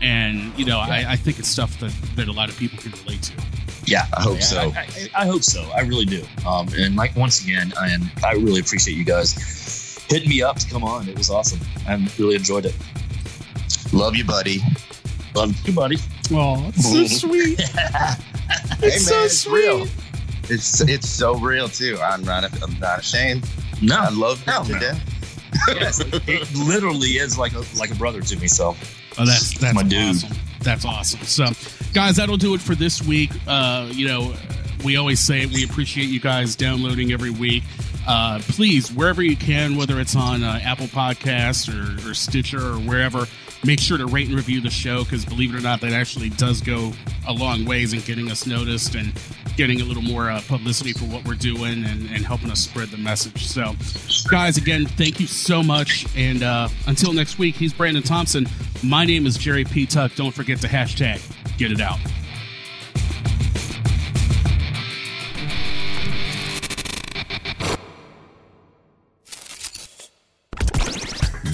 and 0.00 0.56
you 0.58 0.64
know, 0.64 0.78
I, 0.78 1.04
I 1.12 1.16
think 1.16 1.38
it's 1.38 1.48
stuff 1.48 1.78
that 1.80 1.92
that 2.16 2.28
a 2.28 2.32
lot 2.32 2.48
of 2.48 2.56
people 2.56 2.78
can 2.78 2.92
relate 3.04 3.22
to. 3.24 3.32
Yeah, 3.86 4.04
I 4.16 4.20
hope 4.22 4.34
Yeah, 4.36 4.40
so. 4.44 4.60
I, 4.60 4.86
I, 5.14 5.22
I 5.22 5.26
hope 5.26 5.42
so. 5.42 5.62
I 5.74 5.80
really 5.80 6.04
do. 6.04 6.22
Um, 6.46 6.68
and 6.76 6.94
like 6.94 7.16
once 7.16 7.42
again, 7.42 7.72
and 7.80 8.10
I 8.24 8.32
really 8.32 8.60
appreciate 8.60 8.96
you 8.98 9.04
guys 9.04 10.04
hitting 10.10 10.28
me 10.28 10.42
up 10.42 10.58
to 10.58 10.68
come 10.68 10.84
on. 10.84 11.08
It 11.08 11.16
was 11.16 11.30
awesome. 11.30 11.60
I 11.86 11.94
really 12.18 12.36
enjoyed 12.36 12.66
it. 12.66 12.74
Love 13.92 14.14
you, 14.14 14.24
buddy. 14.24 14.60
Love 15.34 15.54
you, 15.66 15.72
buddy. 15.72 15.96
Oh, 16.32 16.68
it's 16.74 16.90
so 16.92 17.06
sweet. 17.28 17.60
hey, 17.60 18.14
It's 18.82 19.06
so 19.06 19.14
man, 19.16 19.24
it's 19.24 19.38
sweet. 19.38 19.52
real. 19.54 19.86
It's 20.50 20.80
it's 20.82 21.08
so 21.08 21.36
real 21.36 21.68
too. 21.68 21.98
I'm 22.02 22.22
not 22.24 22.44
I'm 22.62 22.78
not 22.78 23.00
ashamed. 23.00 23.48
I 23.74 23.78
No, 23.82 24.08
love 24.12 24.46
No, 24.46 24.60
him 24.62 24.66
to 24.66 24.72
no. 24.72 24.80
death. 24.80 25.64
yes, 25.68 26.00
it 26.00 26.54
literally 26.54 27.18
is 27.18 27.38
like 27.38 27.52
a 27.54 27.62
like 27.78 27.90
a 27.90 27.94
brother 27.94 28.20
to 28.20 28.36
me. 28.36 28.48
So 28.48 28.76
Oh, 29.20 29.24
that's 29.24 29.58
that's 29.58 29.74
My 29.74 29.82
dude. 29.82 30.16
awesome. 30.16 30.36
That's 30.60 30.84
awesome. 30.84 31.20
So, 31.22 31.46
guys, 31.92 32.16
that'll 32.16 32.36
do 32.36 32.54
it 32.54 32.60
for 32.60 32.74
this 32.74 33.02
week. 33.02 33.30
Uh, 33.48 33.88
you 33.92 34.06
know, 34.06 34.34
we 34.84 34.96
always 34.96 35.18
say. 35.20 35.46
We 35.46 35.64
appreciate 35.64 36.08
you 36.08 36.20
guys 36.20 36.54
downloading 36.56 37.12
every 37.12 37.30
week. 37.30 37.62
Uh, 38.06 38.38
please, 38.42 38.92
wherever 38.92 39.22
you 39.22 39.36
can, 39.36 39.76
whether 39.76 39.98
it's 40.00 40.14
on 40.16 40.42
uh, 40.44 40.60
Apple 40.62 40.86
Podcasts 40.86 41.68
or, 41.68 42.08
or 42.10 42.14
Stitcher 42.14 42.58
or 42.60 42.74
wherever, 42.78 43.26
make 43.64 43.80
sure 43.80 43.98
to 43.98 44.06
rate 44.06 44.28
and 44.28 44.36
review 44.36 44.60
the 44.60 44.70
show 44.70 45.04
because, 45.04 45.24
believe 45.24 45.54
it 45.54 45.58
or 45.58 45.62
not, 45.62 45.80
that 45.80 45.92
actually 45.92 46.30
does 46.30 46.60
go 46.60 46.92
a 47.26 47.32
long 47.32 47.64
ways 47.64 47.92
in 47.92 48.00
getting 48.00 48.30
us 48.30 48.46
noticed 48.46 48.94
and 48.94 49.12
getting 49.56 49.80
a 49.80 49.84
little 49.84 50.02
more 50.02 50.30
uh, 50.30 50.40
publicity 50.46 50.92
for 50.92 51.04
what 51.06 51.24
we're 51.26 51.34
doing 51.34 51.84
and, 51.84 52.08
and 52.10 52.24
helping 52.24 52.50
us 52.50 52.60
spread 52.60 52.88
the 52.88 52.96
message. 52.96 53.46
So, 53.46 53.74
guys, 54.30 54.56
again, 54.56 54.86
thank 54.86 55.18
you 55.18 55.26
so 55.26 55.62
much. 55.62 56.06
And 56.16 56.42
uh, 56.42 56.68
until 56.86 57.12
next 57.12 57.38
week, 57.38 57.56
he's 57.56 57.72
Brandon 57.72 58.02
Thompson. 58.02 58.46
My 58.82 59.04
name 59.04 59.26
is 59.26 59.36
Jerry 59.36 59.64
Petuck. 59.64 60.14
Don't 60.14 60.32
forget 60.32 60.60
to 60.60 60.68
hashtag 60.68 61.20
get 61.58 61.72
it 61.72 61.80
out. 61.80 61.98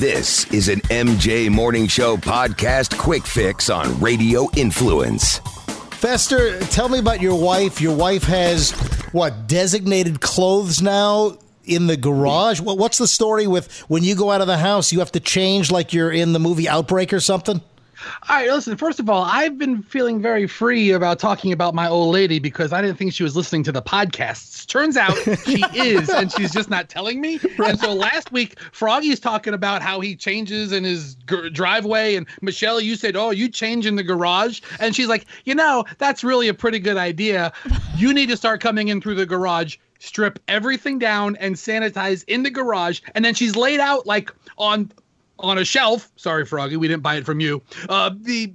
This 0.05 0.45
is 0.53 0.69
an 0.69 0.81
MJ 0.91 1.49
Morning 1.49 1.87
Show 1.87 2.19
podcast 2.19 2.99
quick 2.99 3.25
fix 3.25 3.71
on 3.71 3.99
Radio 4.01 4.51
Influence. 4.55 5.39
Fester, 5.93 6.61
tell 6.61 6.91
me 6.91 6.99
about 6.99 7.23
your 7.23 7.43
wife. 7.43 7.81
Your 7.81 7.97
wife 7.97 8.25
has 8.25 8.73
what 9.13 9.47
designated 9.47 10.21
clothes 10.21 10.83
now 10.83 11.39
in 11.65 11.87
the 11.87 11.97
garage. 11.97 12.61
What's 12.61 12.99
the 12.99 13.09
story 13.09 13.47
with 13.47 13.75
when 13.89 14.05
you 14.05 14.15
go 14.15 14.31
out 14.31 14.43
of 14.43 14.47
the 14.47 14.59
house? 14.59 14.93
You 14.93 14.99
have 14.99 15.13
to 15.13 15.21
change 15.21 15.73
like 15.73 15.95
you're 15.95 16.13
in 16.13 16.35
the 16.35 16.39
movie 16.39 16.69
Outbreak 16.69 17.15
or 17.15 17.21
something. 17.21 17.63
All 18.29 18.37
right, 18.37 18.51
listen. 18.51 18.77
First 18.77 19.01
of 19.01 19.09
all, 19.09 19.25
I've 19.25 19.59
been 19.59 19.83
feeling 19.83 20.21
very 20.21 20.47
free 20.47 20.91
about 20.91 21.19
talking 21.19 21.53
about 21.53 21.75
my 21.75 21.89
old 21.89 22.13
lady 22.15 22.39
because 22.39 22.73
I 22.73 22.81
didn't 22.81 22.97
think 22.97 23.13
she 23.13 23.23
was 23.23 23.37
listening 23.37 23.63
to 23.65 23.73
the 23.73 23.83
podcasts. 23.83 24.67
Turns 24.67 24.97
out 24.97 25.17
she 25.47 25.65
is, 25.75 26.09
and 26.09 26.31
she's 26.33 26.53
just 26.53 26.71
not 26.71 26.89
telling 26.89 27.21
me. 27.21 27.41
And 27.65 27.79
so 27.79 27.93
last 27.95 28.33
week, 28.33 28.59
Froggy's 28.73 29.21
talking 29.21 29.55
about 29.55 29.83
how 29.83 30.01
he 30.01 30.17
changes 30.17 30.73
in 30.73 30.85
his 30.85 31.15
g- 31.29 31.51
driveway, 31.51 32.15
and 32.17 32.27
Michelle, 32.41 32.81
you 32.81 32.97
said, 32.97 33.17
"Oh, 33.17 33.31
you 33.31 33.49
change 33.49 33.87
in 33.87 33.97
the 33.97 34.03
garage," 34.03 34.61
and 34.81 34.95
she's 34.95 35.09
like, 35.09 35.27
"You 35.45 35.55
know, 35.55 35.85
that's 35.99 36.25
really 36.25 36.49
a 36.49 36.55
pretty 36.55 36.79
good 36.79 36.97
idea. 36.97 37.53
You 37.97 38.13
need 38.13 38.29
to 38.31 38.37
start 38.37 38.61
coming 38.61 38.89
in 38.89 39.01
through 39.01 39.17
the 39.17 39.27
garage." 39.27 39.77
Strip 40.01 40.39
everything 40.49 40.99
down 40.99 41.35
and 41.37 41.55
sanitize 41.55 42.25
in 42.29 42.43
the 42.43 42.51
garage, 42.51 43.01
and 43.15 43.25
then 43.25 43.33
she's 43.33 43.57
laid 43.57 43.81
out 43.81 44.07
like 44.07 44.31
on 44.59 44.93
on 45.39 45.59
a 45.59 45.65
shelf. 45.65 46.11
Sorry, 46.17 46.45
Froggy, 46.45 46.77
we 46.77 46.89
didn't 46.89 47.03
buy 47.03 47.17
it 47.17 47.27
from 47.27 47.41
you. 47.41 47.63
Uh, 47.89 48.11
the 48.15 48.53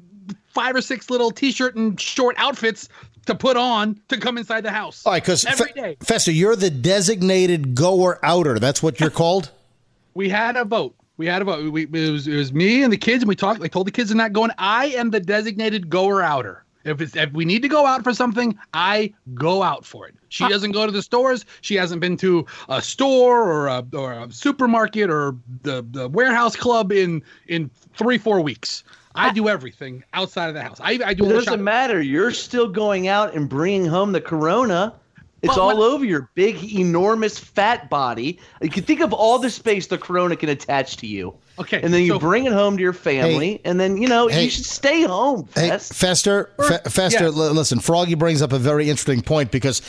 five 0.47 0.75
or 0.75 0.81
six 0.81 1.09
little 1.09 1.31
t-shirt 1.31 1.75
and 1.75 1.99
short 1.99 2.35
outfits 2.37 2.89
to 3.25 3.35
put 3.35 3.57
on 3.57 3.99
to 4.07 4.17
come 4.17 4.37
inside 4.37 4.61
the 4.61 4.71
house. 4.71 5.05
All 5.05 5.13
right, 5.13 5.21
because 5.21 5.45
every 5.45 5.71
day 5.73 5.97
Fester, 6.01 6.31
you're 6.31 6.55
the 6.55 6.69
designated 6.69 7.75
goer 7.75 8.19
outer. 8.23 8.59
That's 8.59 8.81
what 8.81 8.99
you're 8.99 9.09
called. 9.09 9.51
we 10.13 10.29
had 10.29 10.57
a 10.57 10.65
vote. 10.65 10.95
We 11.17 11.27
had 11.27 11.41
a 11.41 11.45
vote. 11.45 11.71
We, 11.71 11.83
it 11.83 12.11
was 12.11 12.27
it 12.27 12.35
was 12.35 12.53
me 12.53 12.81
and 12.83 12.91
the 12.91 12.97
kids, 12.97 13.23
and 13.23 13.29
we 13.29 13.35
talked. 13.35 13.61
I 13.61 13.67
told 13.67 13.87
the 13.87 13.91
kids 13.91 14.09
they're 14.09 14.17
not 14.17 14.33
going. 14.33 14.51
I 14.57 14.87
am 14.87 15.11
the 15.11 15.19
designated 15.19 15.89
goer 15.89 16.21
outer. 16.21 16.63
If 16.85 17.01
it's 17.01 17.15
if 17.15 17.31
we 17.33 17.45
need 17.45 17.61
to 17.63 17.67
go 17.67 17.85
out 17.85 18.03
for 18.03 18.13
something, 18.13 18.57
I 18.73 19.13
go 19.33 19.63
out 19.63 19.85
for 19.85 20.07
it. 20.07 20.15
She 20.29 20.47
doesn't 20.47 20.71
go 20.71 20.85
to 20.85 20.91
the 20.91 21.01
stores. 21.01 21.45
She 21.61 21.75
hasn't 21.75 21.99
been 22.01 22.15
to 22.17 22.45
a 22.69 22.81
store 22.81 23.51
or 23.51 23.67
a 23.67 23.85
or 23.93 24.13
a 24.13 24.31
supermarket 24.31 25.09
or 25.09 25.35
the, 25.63 25.85
the 25.91 26.07
warehouse 26.07 26.55
club 26.55 26.91
in 26.91 27.21
in 27.47 27.69
three 27.95 28.17
four 28.17 28.41
weeks. 28.41 28.83
I 29.15 29.33
do 29.33 29.49
everything 29.49 30.03
outside 30.13 30.47
of 30.47 30.53
the 30.53 30.61
house. 30.61 30.79
I, 30.79 30.99
I 31.03 31.13
do. 31.13 31.25
It 31.25 31.29
doesn't 31.29 31.45
shopping. 31.45 31.63
matter. 31.63 32.01
You're 32.01 32.31
still 32.31 32.69
going 32.69 33.07
out 33.07 33.33
and 33.35 33.49
bringing 33.49 33.85
home 33.85 34.13
the 34.13 34.21
corona. 34.21 34.93
It's 35.41 35.55
But 35.55 35.61
all 35.61 35.77
what- 35.77 35.91
over 35.93 36.03
your 36.05 36.29
big, 36.35 36.73
enormous, 36.73 37.39
fat 37.39 37.89
body. 37.89 38.39
You 38.61 38.69
can 38.69 38.83
think 38.83 38.99
of 38.99 39.13
all 39.13 39.39
the 39.39 39.49
space 39.49 39.87
the 39.87 39.97
corona 39.97 40.35
can 40.35 40.49
attach 40.49 40.97
to 40.97 41.07
you. 41.07 41.33
Okay, 41.57 41.81
And 41.81 41.93
then 41.93 42.03
you 42.03 42.13
so- 42.13 42.19
bring 42.19 42.45
it 42.45 42.51
home 42.53 42.75
to 42.77 42.83
your 42.83 42.93
family, 42.93 43.59
and 43.65 43.79
then 43.79 43.97
you 44.01 44.07
know 44.07 44.27
Hey. 44.27 44.45
you 44.45 44.49
should 44.49 44.65
stay 44.65 45.03
home. 45.03 45.47
Hey, 45.55 45.69
Fest. 45.69 45.93
Fester, 45.93 46.49
Fe- 46.67 46.89
Fester, 46.89 47.25
yes. 47.25 47.33
li- 47.35 47.49
listen, 47.49 47.79
Froggy 47.79 48.15
brings 48.15 48.41
up 48.41 48.51
a 48.53 48.59
very 48.59 48.89
interesting 48.89 49.21
point 49.21 49.51
because 49.51 49.81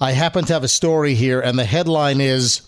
I 0.00 0.12
happen 0.12 0.44
to 0.46 0.52
have 0.52 0.64
a 0.64 0.68
story 0.68 1.14
here, 1.14 1.40
and 1.40 1.58
the 1.58 1.64
headline 1.64 2.20
is 2.20 2.62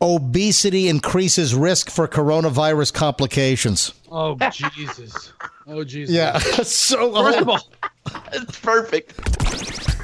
Obesity 0.00 0.86
increases 0.88 1.56
risk 1.56 1.90
for 1.90 2.06
coronavirus 2.06 2.92
complications. 2.94 3.92
Oh 4.12 4.36
Jesus! 4.52 5.32
Oh 5.66 5.82
Jesus! 5.82 6.14
Yeah. 6.14 6.38
so, 6.62 7.12
First 7.20 7.38
of 7.40 7.48
all, 7.48 7.68
It's 8.32 8.60
perfect. 8.60 9.12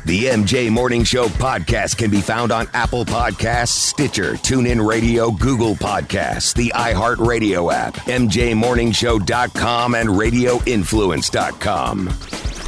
The 0.06 0.26
MJ 0.26 0.70
Morning 0.70 1.02
Show 1.02 1.28
podcast 1.28 1.96
can 1.96 2.10
be 2.10 2.20
found 2.20 2.52
on 2.52 2.68
Apple 2.74 3.06
Podcasts, 3.06 3.68
Stitcher, 3.68 4.34
TuneIn 4.34 4.86
Radio, 4.86 5.30
Google 5.30 5.74
Podcasts, 5.74 6.54
the 6.54 6.70
iHeartRadio 6.74 7.72
app, 7.72 7.94
MJMorningshow.com, 7.94 9.94
and 9.94 10.10
RadioInfluence.com. 10.10 12.63